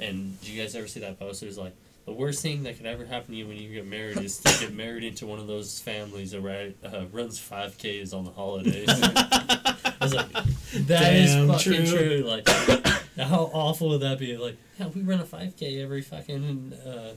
[0.00, 1.46] And do you guys ever see that poster?
[1.46, 1.74] It's like
[2.06, 4.60] the worst thing that could ever happen to you when you get married is to
[4.60, 8.88] get married into one of those families that right, uh, runs 5Ks on the holidays.
[8.90, 12.22] I was like, that is Damn fucking true.
[12.22, 12.24] true.
[12.26, 12.46] Like,
[13.24, 14.36] how awful would that be?
[14.36, 17.14] Like, yeah, we run a 5K every fucking uh,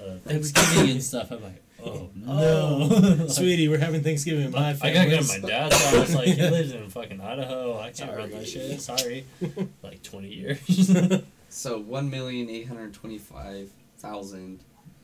[0.00, 1.30] uh, Thanksgiving and stuff.
[1.30, 2.88] I'm like, oh no.
[3.20, 6.14] Like, Sweetie, we're having Thanksgiving in my I gotta go to my dad's house.
[6.14, 7.78] Like he lives in fucking Idaho.
[7.78, 8.80] I can't run that shit.
[8.80, 9.24] Sorry.
[9.82, 10.90] Like twenty years.
[11.48, 14.60] So one million eight hundred twenty-five thousand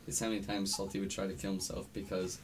[0.07, 2.39] is how many times Salty would try to kill himself because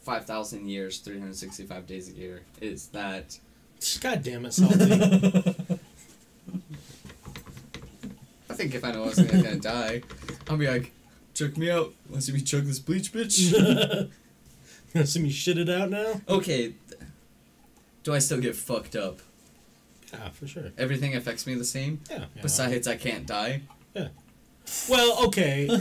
[0.00, 3.38] five thousand years, three hundred sixty-five days a year is that.
[4.00, 5.56] God damn it, Salty.
[8.52, 10.02] I think if I know I was gonna, gonna die,
[10.48, 10.92] I'll be like,
[11.32, 11.94] check me out.
[12.10, 14.10] Want to see me chug this bleach, bitch?
[14.92, 16.20] Gonna see me shit it out now?
[16.28, 16.74] okay.
[18.02, 19.20] Do I still get fucked up?
[20.12, 20.64] Yeah, for sure.
[20.76, 22.00] Everything affects me the same.
[22.10, 22.18] Yeah.
[22.18, 22.42] yeah.
[22.42, 23.62] Besides, I can't die.
[23.94, 24.08] Yeah.
[24.90, 25.66] Well, okay.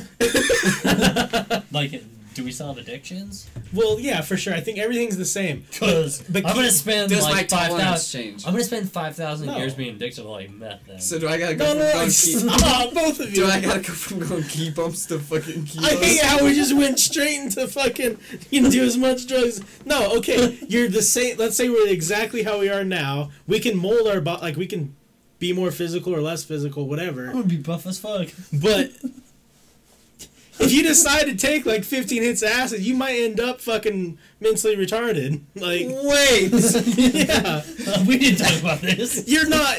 [1.73, 2.01] like,
[2.33, 3.49] do we still have addictions?
[3.73, 4.53] well, yeah, for sure.
[4.53, 5.65] I think everything's the same.
[5.69, 8.21] Because But I'm gonna spend Does my like five tolerance thousand.
[8.21, 8.45] change?
[8.45, 9.57] I'm gonna spend five thousand No.
[9.57, 10.79] years being addicted to like meth.
[10.87, 10.99] Then.
[10.99, 12.11] So do I gotta go No, from no, no, going key?
[12.11, 13.35] stop, ah, both of you.
[13.35, 16.53] Do I gotta go from going key bumps to fucking key I hate how we
[16.53, 18.17] just went straight into fucking.
[18.49, 19.61] You can do as much drugs.
[19.85, 20.57] No, okay.
[20.67, 21.37] You're the same.
[21.37, 23.31] Let's say we're exactly how we are now.
[23.47, 24.41] We can mold our body.
[24.41, 24.95] Like we can
[25.39, 27.21] be more physical or less physical, whatever.
[27.21, 27.41] I'm whatever.
[27.43, 28.29] gonna be buff as fuck.
[28.53, 28.91] But
[30.59, 34.17] if you decide to take like 15 hits of acid, you might end up fucking
[34.39, 35.41] mentally retarded.
[35.55, 36.51] Like, Wait.
[36.97, 37.61] yeah,
[38.05, 39.27] we didn't talk about this.
[39.27, 39.77] you're not.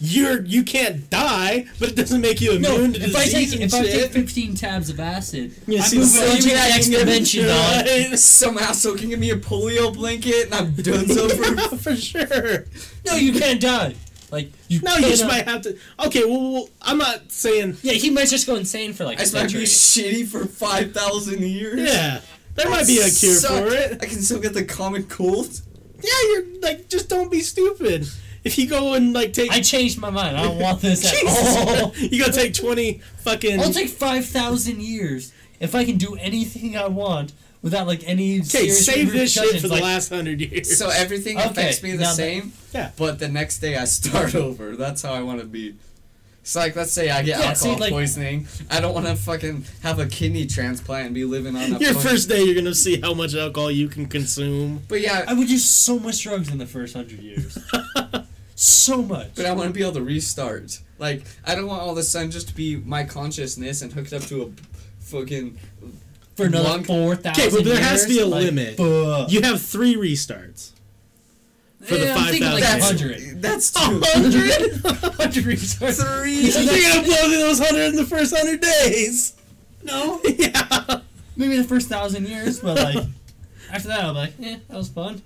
[0.00, 3.52] You're you can't die, but it doesn't make you immune No, to if I disease
[3.52, 6.42] take and if I take 15 tabs of acid, You I'm move the on to
[6.42, 6.98] the same next thing.
[6.98, 7.86] dimension, dog.
[7.86, 8.18] Right?
[8.18, 11.28] Some asshole can give me a polio blanket and I'm done so
[11.68, 11.76] for.
[11.78, 12.64] for sure.
[13.06, 13.94] No, you can't die.
[14.30, 14.80] Like you.
[14.82, 15.76] No, you just uh, might have to.
[16.06, 17.76] Okay, well, well, I'm not saying.
[17.82, 20.22] Yeah, he might just go insane for like I a just might be century.
[20.24, 21.80] shitty for 5,000 years.
[21.80, 22.20] Yeah,
[22.54, 23.50] there might be a cure Suck.
[23.68, 23.98] for it.
[24.02, 25.60] I can still get the common cold.
[26.02, 28.06] Yeah, you're like, just don't be stupid.
[28.44, 30.36] If you go and like take, I changed my mind.
[30.36, 31.92] I don't want this at Jesus, all.
[31.96, 33.60] you go take twenty fucking.
[33.60, 37.32] I'll take five thousand years if I can do anything I want
[37.64, 38.36] without like any.
[38.36, 40.78] Okay, serious save this shit repercussions, for the like, last hundred years.
[40.78, 42.52] So everything Okay, affects me the now that- same.
[42.72, 42.90] Yeah.
[42.96, 44.76] But the next day I start over.
[44.76, 45.74] That's how I want to be.
[46.46, 48.46] So like, let's say I get Yeah, see, alcohol like- poisoning.
[48.70, 51.78] I don't want to fucking have a kidney transplant and be living on a.
[51.78, 54.82] Your fucking- first day, you're gonna see how much alcohol you can consume.
[54.88, 57.56] But yeah, I would use so much drugs in the first hundred years.
[58.56, 59.34] so much.
[59.34, 60.80] But I want to be able to restart.
[60.98, 64.12] Like, I don't want all of a sudden just to be my consciousness and hooked
[64.12, 64.50] up to a
[65.04, 65.58] fucking.
[66.36, 67.44] For another One- four thousand.
[67.44, 68.76] Okay, but there has to be a like, limit.
[68.76, 69.30] fuck.
[69.30, 70.70] You have three restarts.
[71.82, 73.42] For the Yeah, I'm thinking 5,000 like That's hundred.
[73.42, 75.12] That's A hundred?
[75.16, 76.02] Hundred restarts.
[76.22, 76.40] Three.
[76.50, 79.34] You're gonna blow through those hundred in the first hundred days.
[79.82, 81.00] No, yeah.
[81.36, 83.04] maybe the first thousand years, but like
[83.70, 85.20] after that, I'm like, yeah, that was fun.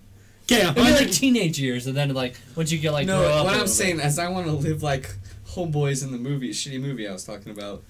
[0.51, 3.29] Okay, a Maybe like teenage years, and then like once you get like no, grow
[3.35, 4.07] up what I'm saying bit.
[4.07, 5.15] is I want to live like
[5.51, 7.85] homeboys in the movie, shitty movie I was talking about.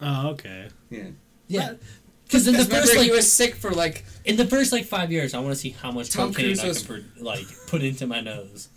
[0.00, 0.68] Oh, okay.
[0.90, 1.04] Yeah.
[1.48, 1.72] yeah.
[2.26, 5.12] Because in the first like he was sick for like in the first like five
[5.12, 7.46] years, I want to see how much Tom cocaine Cruise I was- can put, like
[7.68, 8.68] put into my nose.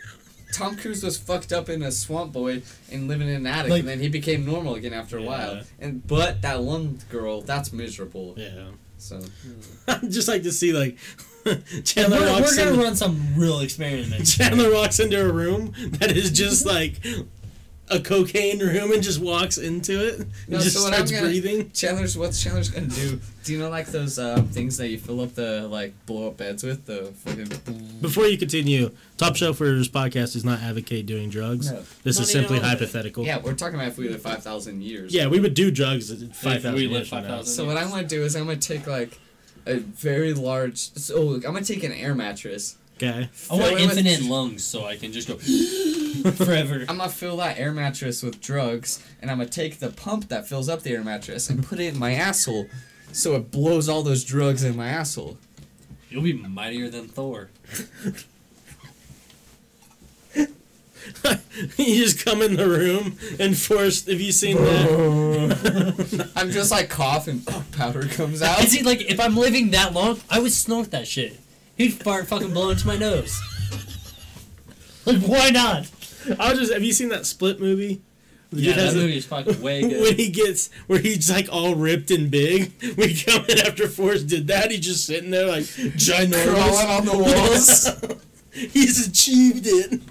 [0.54, 2.62] Tom Cruise was fucked up in a swamp boy
[2.92, 5.28] and living in an attic, Like- and then he became normal again after a Yeah.
[5.28, 5.62] while.
[5.80, 8.34] And but that one girl, that's miserable.
[8.38, 8.70] Yeah.
[8.98, 9.20] So
[9.88, 10.98] I'd just like to see like
[11.86, 12.80] Chandler we're, walks we're gonna in.
[12.80, 14.36] run some real experiments.
[14.38, 17.00] Chandler walks into a room that is just like
[17.92, 21.72] a cocaine room and just walks into it and No, just so starts gonna- breathing.
[21.72, 23.20] Chandler's what's Chandler's gonna do?
[23.44, 26.38] Do you know like those um, things that you fill up the like blow up
[26.38, 26.86] beds with?
[26.86, 27.50] The fucking
[28.02, 31.72] Before you continue, Top Shelfers podcast does not advocate doing drugs.
[31.72, 31.84] No.
[32.04, 32.80] This Not is simply a little bit.
[32.80, 33.26] hypothetical.
[33.26, 33.40] yeah.
[33.40, 35.14] We're talking about if we live five thousand years.
[35.14, 37.30] Yeah, we would do drugs at five thousand we live years from now.
[37.38, 39.18] 5,000 So what I'm gonna do is I'm gonna take like
[39.66, 40.78] a very large.
[40.94, 42.76] So I'm gonna take an air mattress.
[43.02, 43.30] Okay.
[43.50, 45.38] I want fill it with- infinite lungs so I can just go.
[46.34, 46.86] Forever.
[46.90, 50.48] I'm gonna fill that air mattress with drugs, and I'm gonna take the pump that
[50.50, 52.66] fills up the air mattress and put it in my asshole,
[53.14, 55.38] so it blows all those drugs in my asshole.
[56.10, 57.50] You'll be mightier than Thor.
[61.78, 64.06] you just come in the room and force.
[64.08, 66.32] Have you seen that?
[66.36, 68.60] I'm just like coughing, oh, powder comes out.
[68.60, 71.40] And see, like, if I'm living that long, I would snort that shit.
[71.80, 73.36] He'd fart fucking blow into my nose.
[75.06, 75.90] Like, why not?
[76.40, 76.74] I was just.
[76.74, 78.02] Have you seen that Split movie?
[78.52, 80.02] The Yeah, that movie is fucking way good.
[80.02, 82.74] when he gets where he's like all ripped and big.
[82.98, 84.72] We come in after Forrest did that.
[84.72, 86.54] He's just sitting there like ginormous.
[86.54, 88.22] Crawling on the walls.
[88.74, 90.02] he's achieved it.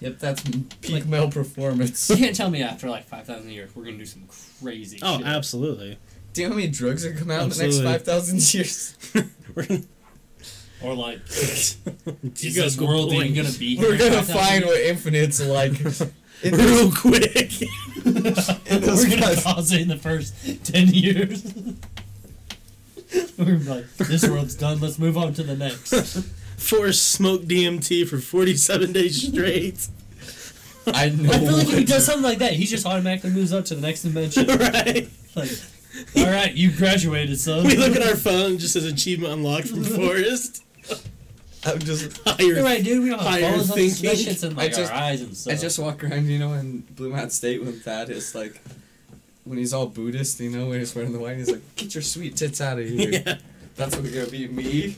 [0.00, 2.08] yep, that's peak Like- male performance.
[2.10, 4.24] You can't tell me after like 5,000 years we're gonna do some
[4.62, 5.26] crazy Oh, shit.
[5.26, 5.98] absolutely.
[6.34, 8.94] Do you know how many drugs are coming out in the next 5,000 years?
[9.54, 9.82] We're gonna,
[10.82, 13.30] Or like, is You this got world point.
[13.30, 13.88] even gonna be here?
[13.90, 14.66] We're gonna find years?
[14.66, 15.72] what infinite's like.
[15.80, 16.02] in this-
[16.42, 17.62] real quick.
[18.04, 18.48] in this
[19.04, 21.44] We're gonna five- cause it in the first 10 years.
[23.38, 25.94] We're gonna be like, this world's done, let's move on to the next.
[26.58, 29.88] Forrest smoked DMT for 47 days straight.
[30.88, 31.30] I know.
[31.30, 33.74] I feel like if he does something like that, he just automatically moves up to
[33.74, 34.46] the next dimension.
[34.46, 35.08] right.
[35.34, 35.50] Like,
[36.16, 37.64] all right, you graduated, son.
[37.66, 40.62] We look at our phone just as achievement unlocked from Forrest.
[41.66, 42.20] I'm just.
[42.38, 42.62] You're Higher.
[42.64, 43.02] right, dude.
[43.02, 43.68] We don't have Higher phones.
[43.68, 44.16] That thinking.
[44.16, 45.52] shit's in like I just- our eyes and stuff.
[45.52, 48.60] I just walk around, you know, in Blue Mountain State when Thaddeus, like,
[49.44, 52.02] when he's all Buddhist, you know, when he's wearing the white, he's like, get your
[52.02, 53.10] sweet tits out of here.
[53.26, 53.36] Yeah.
[53.76, 54.96] That's what's gonna be me.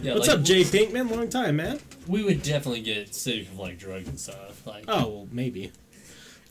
[0.00, 1.10] yeah, What's like, up, Jay Pinkman?
[1.10, 1.80] Long time, man.
[2.06, 4.64] We would definitely get sick of like drugs and stuff.
[4.66, 5.72] Like, Oh, well, maybe.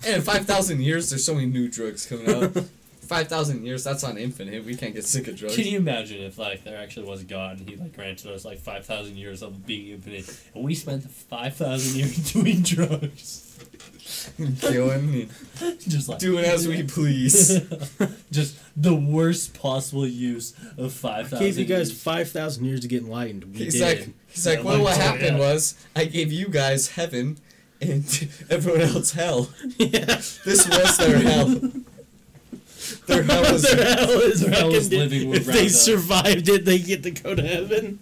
[0.05, 2.57] And in 5,000 years, there's so many new drugs coming out.
[3.03, 4.65] 5,000 years, that's on infinite.
[4.65, 5.55] We can't get sick of drugs.
[5.55, 8.45] Can you imagine if like there actually was a God and he like granted us
[8.45, 13.57] like five thousand years of being infinite, and we spent five thousand years doing drugs,
[14.61, 15.29] Killing,
[15.79, 17.59] just like doing as we please.
[18.31, 21.45] just the worst possible use of five thousand.
[21.45, 23.45] Gave you guys 5,000 years to get enlightened.
[23.45, 23.81] We He's did.
[23.99, 25.39] like, he's like, Yeah, well, what happened yeah.
[25.39, 27.37] was I gave you guys heaven
[27.81, 28.03] and
[28.49, 29.49] everyone else hell.
[29.77, 30.05] yeah.
[30.45, 31.61] This was their hell.
[33.07, 35.71] Their hell was Their hell is hell is living with If they Roundup.
[35.71, 37.99] survived it, they get to go to heaven.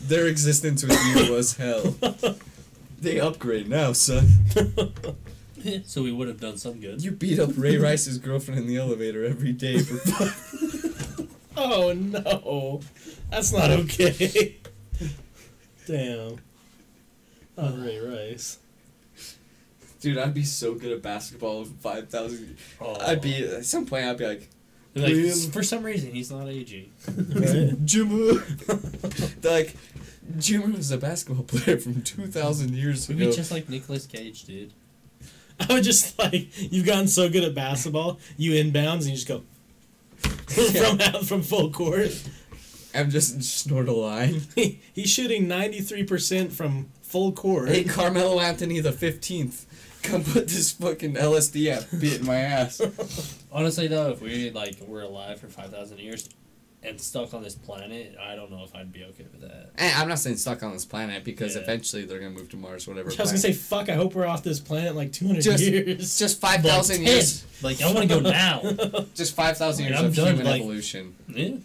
[0.00, 1.94] their existence with you was hell.
[3.00, 4.26] They upgrade now, son.
[5.84, 7.00] so we would have done some good.
[7.04, 11.28] You beat up Ray Rice's girlfriend in the elevator every day for fun.
[11.56, 12.80] Oh no,
[13.30, 14.56] that's not okay.
[15.86, 16.38] Damn.
[17.56, 18.58] Oh, Ray Rice.
[20.00, 22.56] Dude, I'd be so good at basketball in 5,000.
[22.80, 22.96] Oh.
[23.00, 24.48] I'd be, at some point, I'd be like,
[24.94, 26.90] Like, for some reason he's not AG.
[27.06, 27.74] Right?
[29.44, 29.74] Like,
[30.36, 33.32] Jimmer was a basketball player from 2,000 years Maybe ago.
[33.32, 34.72] just like Nicolas Cage did.
[35.60, 39.26] I would just like you've gotten so good at basketball, you inbounds and you just
[39.26, 39.42] go
[40.18, 42.10] from out from full court.
[42.94, 44.42] I'm just snort a line.
[44.54, 47.70] He's shooting ninety three percent from full court.
[47.70, 49.64] Hey, Carmelo Anthony the 15th.
[50.02, 52.80] Come put this fucking LSD app bit in my ass.
[53.52, 56.28] Honestly, though, if we like were alive for five thousand years
[56.88, 59.70] and stuck on this planet, I don't know if I'd be okay with that.
[59.78, 61.62] Eh, I'm not saying stuck on this planet because Yeah.
[61.62, 63.10] eventually they're gonna move to Mars, whatever.
[63.18, 63.88] I was gonna say, fuck.
[63.88, 66.18] I hope we're off this planet in like two hundred Just- years.
[66.18, 67.44] Just 5,000 years.
[67.60, 68.62] Like I want to go now.
[69.14, 71.14] Just 5,000 years I'm of done, human like- evolution.
[71.28, 71.56] yeah,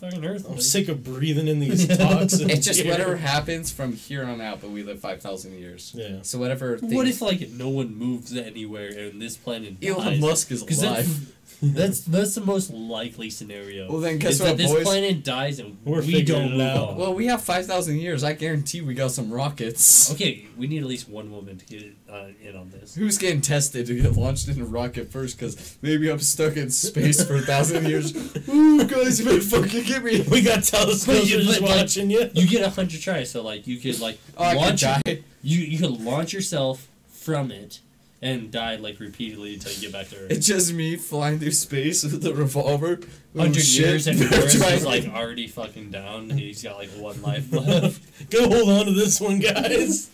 [0.00, 0.44] fucking Earth.
[0.46, 0.62] I'm like.
[0.62, 2.40] sick of breathing in these toxins.
[2.42, 2.90] It's just here.
[2.90, 5.92] whatever happens from here on out, but we live 5,000 years.
[5.96, 6.18] Yeah.
[6.22, 6.76] So whatever.
[6.82, 10.20] What if like no one moves anywhere and this planet Elon dies?
[10.20, 11.32] Musk is 'Cause alive?
[11.60, 13.90] That's that's the most likely scenario.
[13.90, 14.84] Well, then guess is what, that this boys?
[14.84, 16.88] planet dies and We're we don't it move out.
[16.90, 16.96] on.
[16.96, 18.22] Well, we have 5,000 years.
[18.22, 20.12] I guarantee we got some rockets.
[20.12, 22.94] okay, we need at least one woman to get uh, in on this.
[22.94, 25.36] Who's getting tested to get launched in a rocket first?
[25.38, 28.14] Because maybe I'm stuck in space for a thousand years.
[28.48, 30.20] Ooh, guys, you better fucking get me.
[30.30, 32.30] We got telescopes But you- just but, like, watching you.
[32.34, 35.02] You get a hundred tries, so like you could like Oh, I could launch die.
[35.42, 37.80] you you could launch yourself from it
[38.20, 40.30] and died like repeatedly until you get back to Earth.
[40.30, 42.98] It's just me flying through space with a revolver.
[43.36, 43.86] Oh, Hundred shit.
[43.86, 46.30] years and Better Earth try is like already fucking down.
[46.38, 50.10] He's got like one life left, Go hold on to this one, guys.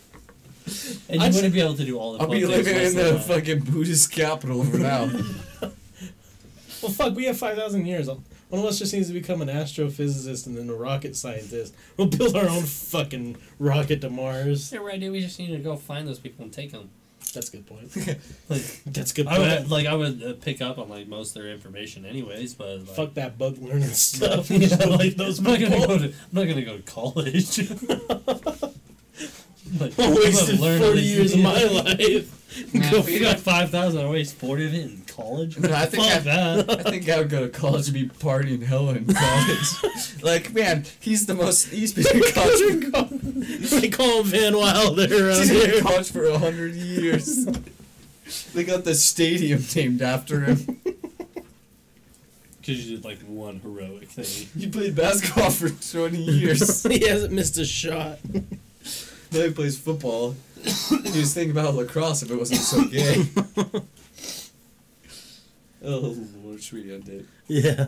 [1.08, 2.18] and I you just- wouldn't be able to do all the.
[2.20, 3.22] I'll fun be living in the a while.
[3.22, 5.08] fucking Buddhist capital for now.
[6.82, 7.14] Well, fuck.
[7.14, 8.08] We have five thousand years.
[8.08, 11.74] One of us just needs to become an astrophysicist and then a rocket scientist.
[11.96, 14.70] We'll build our own fucking rocket to Mars.
[14.72, 15.10] Yeah, right, dude.
[15.12, 16.90] We just need to go find those people and take them.
[17.34, 17.94] That's a good point.
[18.48, 21.34] Like, That's a good I would like I would uh, pick up on like most
[21.36, 22.54] of their information, anyways.
[22.54, 24.50] But like, Fuck that bug learning stuff.
[24.54, 25.86] Yeah, like those I'm not gonna people.
[25.88, 27.58] go to I'm not gonna go to college.
[29.80, 32.72] Like, I wasted 40 years of my life.
[32.72, 34.04] Man, Go we You got five thousand.
[34.06, 35.58] I waste forty of it in college.
[35.58, 36.70] No, I think I- that.
[36.86, 40.22] I think I would go to college and be partying hell in college.
[40.22, 41.68] like, man, he's the most.
[41.68, 43.70] He's been in college.
[43.70, 45.78] they call him Van Wilder around He's been here.
[45.78, 47.46] in college for a hundred years.
[48.54, 50.80] they got the stadium named after him.
[52.60, 54.48] Because you did like one heroic thing.
[54.58, 56.82] He played basketball for twenty years.
[56.86, 58.18] he hasn't missed a shot.
[58.32, 60.34] now he plays football.
[60.64, 63.26] He was thinking about lacrosse if it wasn't so gay.
[65.84, 67.26] Oh Lord, should we end it?
[67.46, 67.86] Yeah.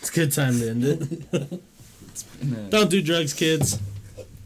[0.00, 1.62] It's a good time to end it.
[2.40, 2.68] No.
[2.68, 3.80] Don't do drugs, kids.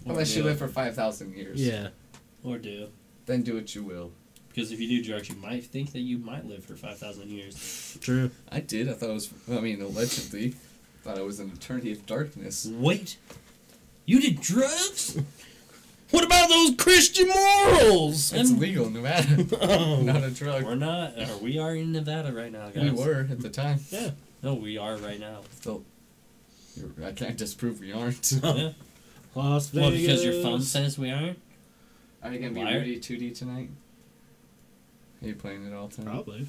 [0.06, 1.60] Unless you live for five thousand years.
[1.60, 1.88] Yeah.
[2.42, 2.88] Or do.
[3.26, 4.12] Then do what you will.
[4.48, 7.96] Because if you do drugs, you might think that you might live for 5,000 years.
[8.00, 8.30] True.
[8.50, 8.88] I did.
[8.88, 9.32] I thought it was.
[9.48, 10.54] I mean, allegedly,
[11.02, 12.66] thought it was an eternity of darkness.
[12.66, 13.18] Wait.
[14.04, 15.16] You did drugs?
[16.10, 18.32] What about those Christian morals?
[18.32, 19.46] It's legal in Nevada.
[19.60, 20.00] Oh.
[20.02, 20.64] Not a drug.
[20.64, 21.18] We're not.
[21.18, 22.92] Or we are in Nevada right now, guys.
[22.92, 23.80] We were at the time.
[23.90, 24.10] Yeah.
[24.42, 25.40] No, we are right now.
[25.56, 25.84] Still,
[26.76, 28.32] you're- I can't disprove we aren't.
[28.42, 28.70] yeah.
[29.34, 29.82] Las Vegas.
[29.82, 31.38] Well, because your phone says we aren't?
[32.22, 32.78] Are you gonna be Liar.
[32.78, 33.68] Rudy Tootie tonight?
[35.22, 36.12] Are you playing it all tonight?
[36.12, 36.46] Probably.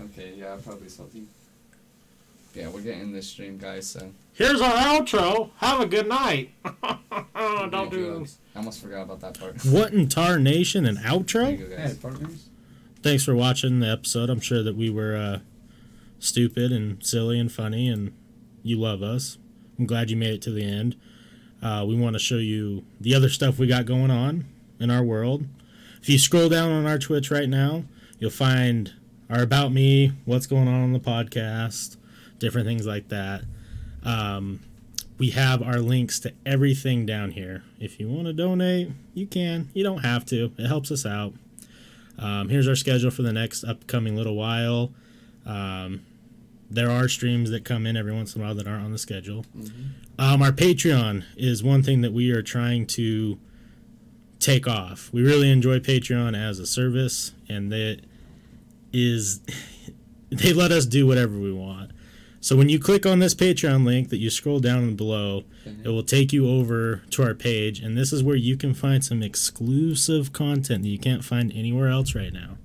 [0.00, 1.28] Okay, yeah, probably something.
[2.54, 3.86] Yeah, we're getting this stream, guys.
[3.86, 5.50] So Here's our outro.
[5.56, 6.52] Have a good night.
[6.64, 8.28] we'll be good.
[8.54, 9.62] I almost forgot about that part.
[9.64, 11.58] What in tar nation and There you outro?
[11.70, 11.96] go, guys.
[11.98, 12.48] partners.
[13.02, 14.30] Thanks for watching the episode.
[14.30, 15.38] I'm sure that we were uh,
[16.18, 18.12] stupid and silly and funny, and
[18.62, 19.38] you love us.
[19.78, 20.96] I'm glad you made it to the end.
[21.62, 24.46] Uh, we want to show you the other stuff we got going on
[24.80, 25.44] in our world.
[26.00, 27.84] If you scroll down on our Twitch right now,
[28.18, 28.92] you'll find
[29.30, 31.96] our About Me, what's going on on the podcast,
[32.38, 33.42] different things like that.
[34.04, 34.60] Um,
[35.18, 37.62] we have our links to everything down here.
[37.78, 39.68] If you want to donate, you can.
[39.72, 41.34] You don't have to, it helps us out.
[42.18, 44.92] Um, here's our schedule for the next upcoming little while.
[45.46, 46.04] Um,
[46.70, 48.98] there are streams that come in every once in a while that aren't on the
[48.98, 49.44] schedule.
[50.18, 53.38] Um, our Patreon is one thing that we are trying to
[54.38, 55.12] take off.
[55.12, 58.00] We really enjoy Patreon as a service, and that
[58.92, 59.40] is
[60.30, 61.91] they let us do whatever we want.
[62.42, 65.44] So when you click on this Patreon link that you scroll down below,
[65.84, 69.02] it will take you over to our page, and this is where you can find
[69.04, 72.56] some exclusive content that you can't find anywhere else right now.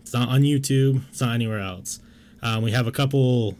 [0.00, 1.02] It's not on YouTube.
[1.10, 2.00] It's not anywhere else.
[2.42, 3.56] Um, we have a couple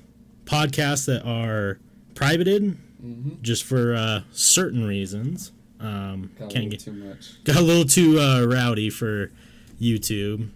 [0.46, 1.78] podcasts that are
[2.14, 3.42] privated Mm-hmm.
[3.42, 5.52] just for uh, certain reasons.
[5.78, 7.30] Um, Got a can't little get too much.
[7.44, 9.30] got a little too uh, rowdy for
[9.78, 10.48] YouTube.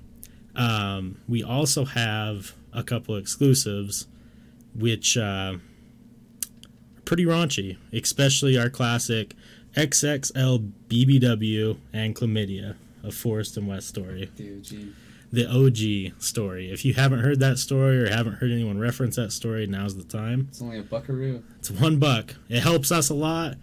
[0.56, 4.06] Um, we also have a couple exclusives,
[4.74, 5.60] which uh, are
[7.04, 9.34] pretty raunchy, especially our classic
[9.76, 14.94] XXL BBW and Chlamydia, a Forrest and Wes story DOG.
[15.32, 16.70] the OG story.
[16.70, 20.04] If you haven't heard that story or haven't heard anyone reference that story, now's the
[20.04, 20.46] time.
[20.50, 21.42] It's only a buckaroo.
[21.58, 22.34] It's one buck.
[22.48, 23.56] It helps us a lot,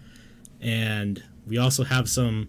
[0.60, 2.48] and we also have some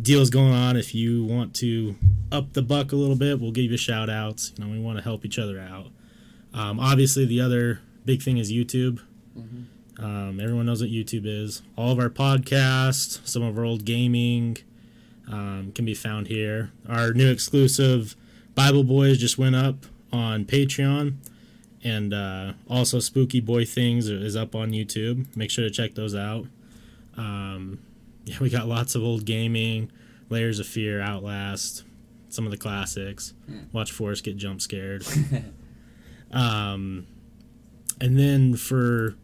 [0.00, 0.76] deals going on.
[0.76, 1.96] If you want to
[2.32, 4.52] up the buck a little bit, we'll give you shout outs.
[4.56, 5.88] You know, we want to help each other out.
[6.52, 7.80] Um, obviously, the other
[8.10, 8.98] big thing is YouTube.
[10.02, 11.62] Um, everyone knows what YouTube is.
[11.76, 14.56] All of our podcasts, some of our old gaming,
[15.30, 16.72] um, can be found here.
[16.88, 18.16] Our new exclusive
[18.56, 21.18] Bible Boys just went up on Patreon,
[21.84, 25.36] and uh, also Spooky Boy Things is up on YouTube.
[25.36, 26.46] Make sure to check those out.
[27.16, 27.78] Um,
[28.24, 29.92] yeah, we got lots of old gaming,
[30.30, 31.84] Layers of Fear, Outlast,
[32.28, 33.34] some of the classics.
[33.72, 35.06] Watch Forrest get jump scared.
[36.32, 37.06] um,
[38.00, 39.14] and then for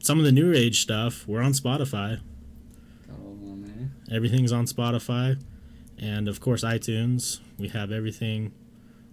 [0.00, 2.20] some of the new age stuff, we're on Spotify.
[3.10, 3.90] On.
[4.10, 5.40] Everything's on Spotify,
[5.98, 7.40] and of course iTunes.
[7.58, 8.52] We have everything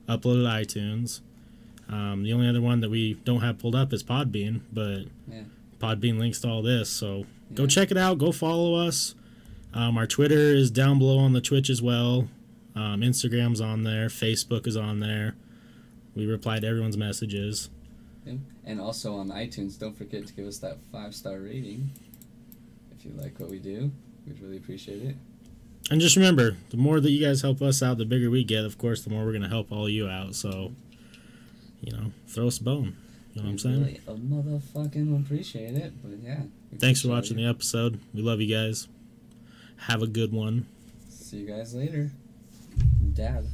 [0.07, 1.21] uploaded to iTunes.
[1.89, 5.43] Um, the only other one that we don't have pulled up is Podbean, but Yeah.
[5.79, 6.89] Podbean links to all this.
[6.89, 8.17] So go check it out.
[8.17, 9.13] Go follow us.
[9.73, 12.29] Um, our Twitter is down below on the Twitch as well.
[12.75, 14.07] Um, Instagram's on there.
[14.07, 15.35] Facebook is on there.
[16.15, 17.69] We reply to everyone's messages.
[18.65, 21.91] And also on iTunes, don't forget to give us that five star rating.
[22.91, 23.91] If you like what we do,
[24.25, 25.15] we'd really appreciate it.
[25.91, 28.65] And just remember, the more that you guys help us out, the bigger we get.
[28.65, 30.33] Of course, the more we're going to help all you out.
[30.33, 30.71] So,
[31.81, 32.95] you know, throw us a bone.
[33.33, 33.83] You know what I'm saying?
[33.83, 36.41] Really, a motherfucking appreciate it, but yeah.
[36.79, 37.43] Thanks for watching it.
[37.43, 37.99] the episode.
[38.13, 38.87] We love you guys.
[39.77, 40.65] Have a good one.
[41.09, 42.11] See you guys later.
[43.13, 43.45] Dad.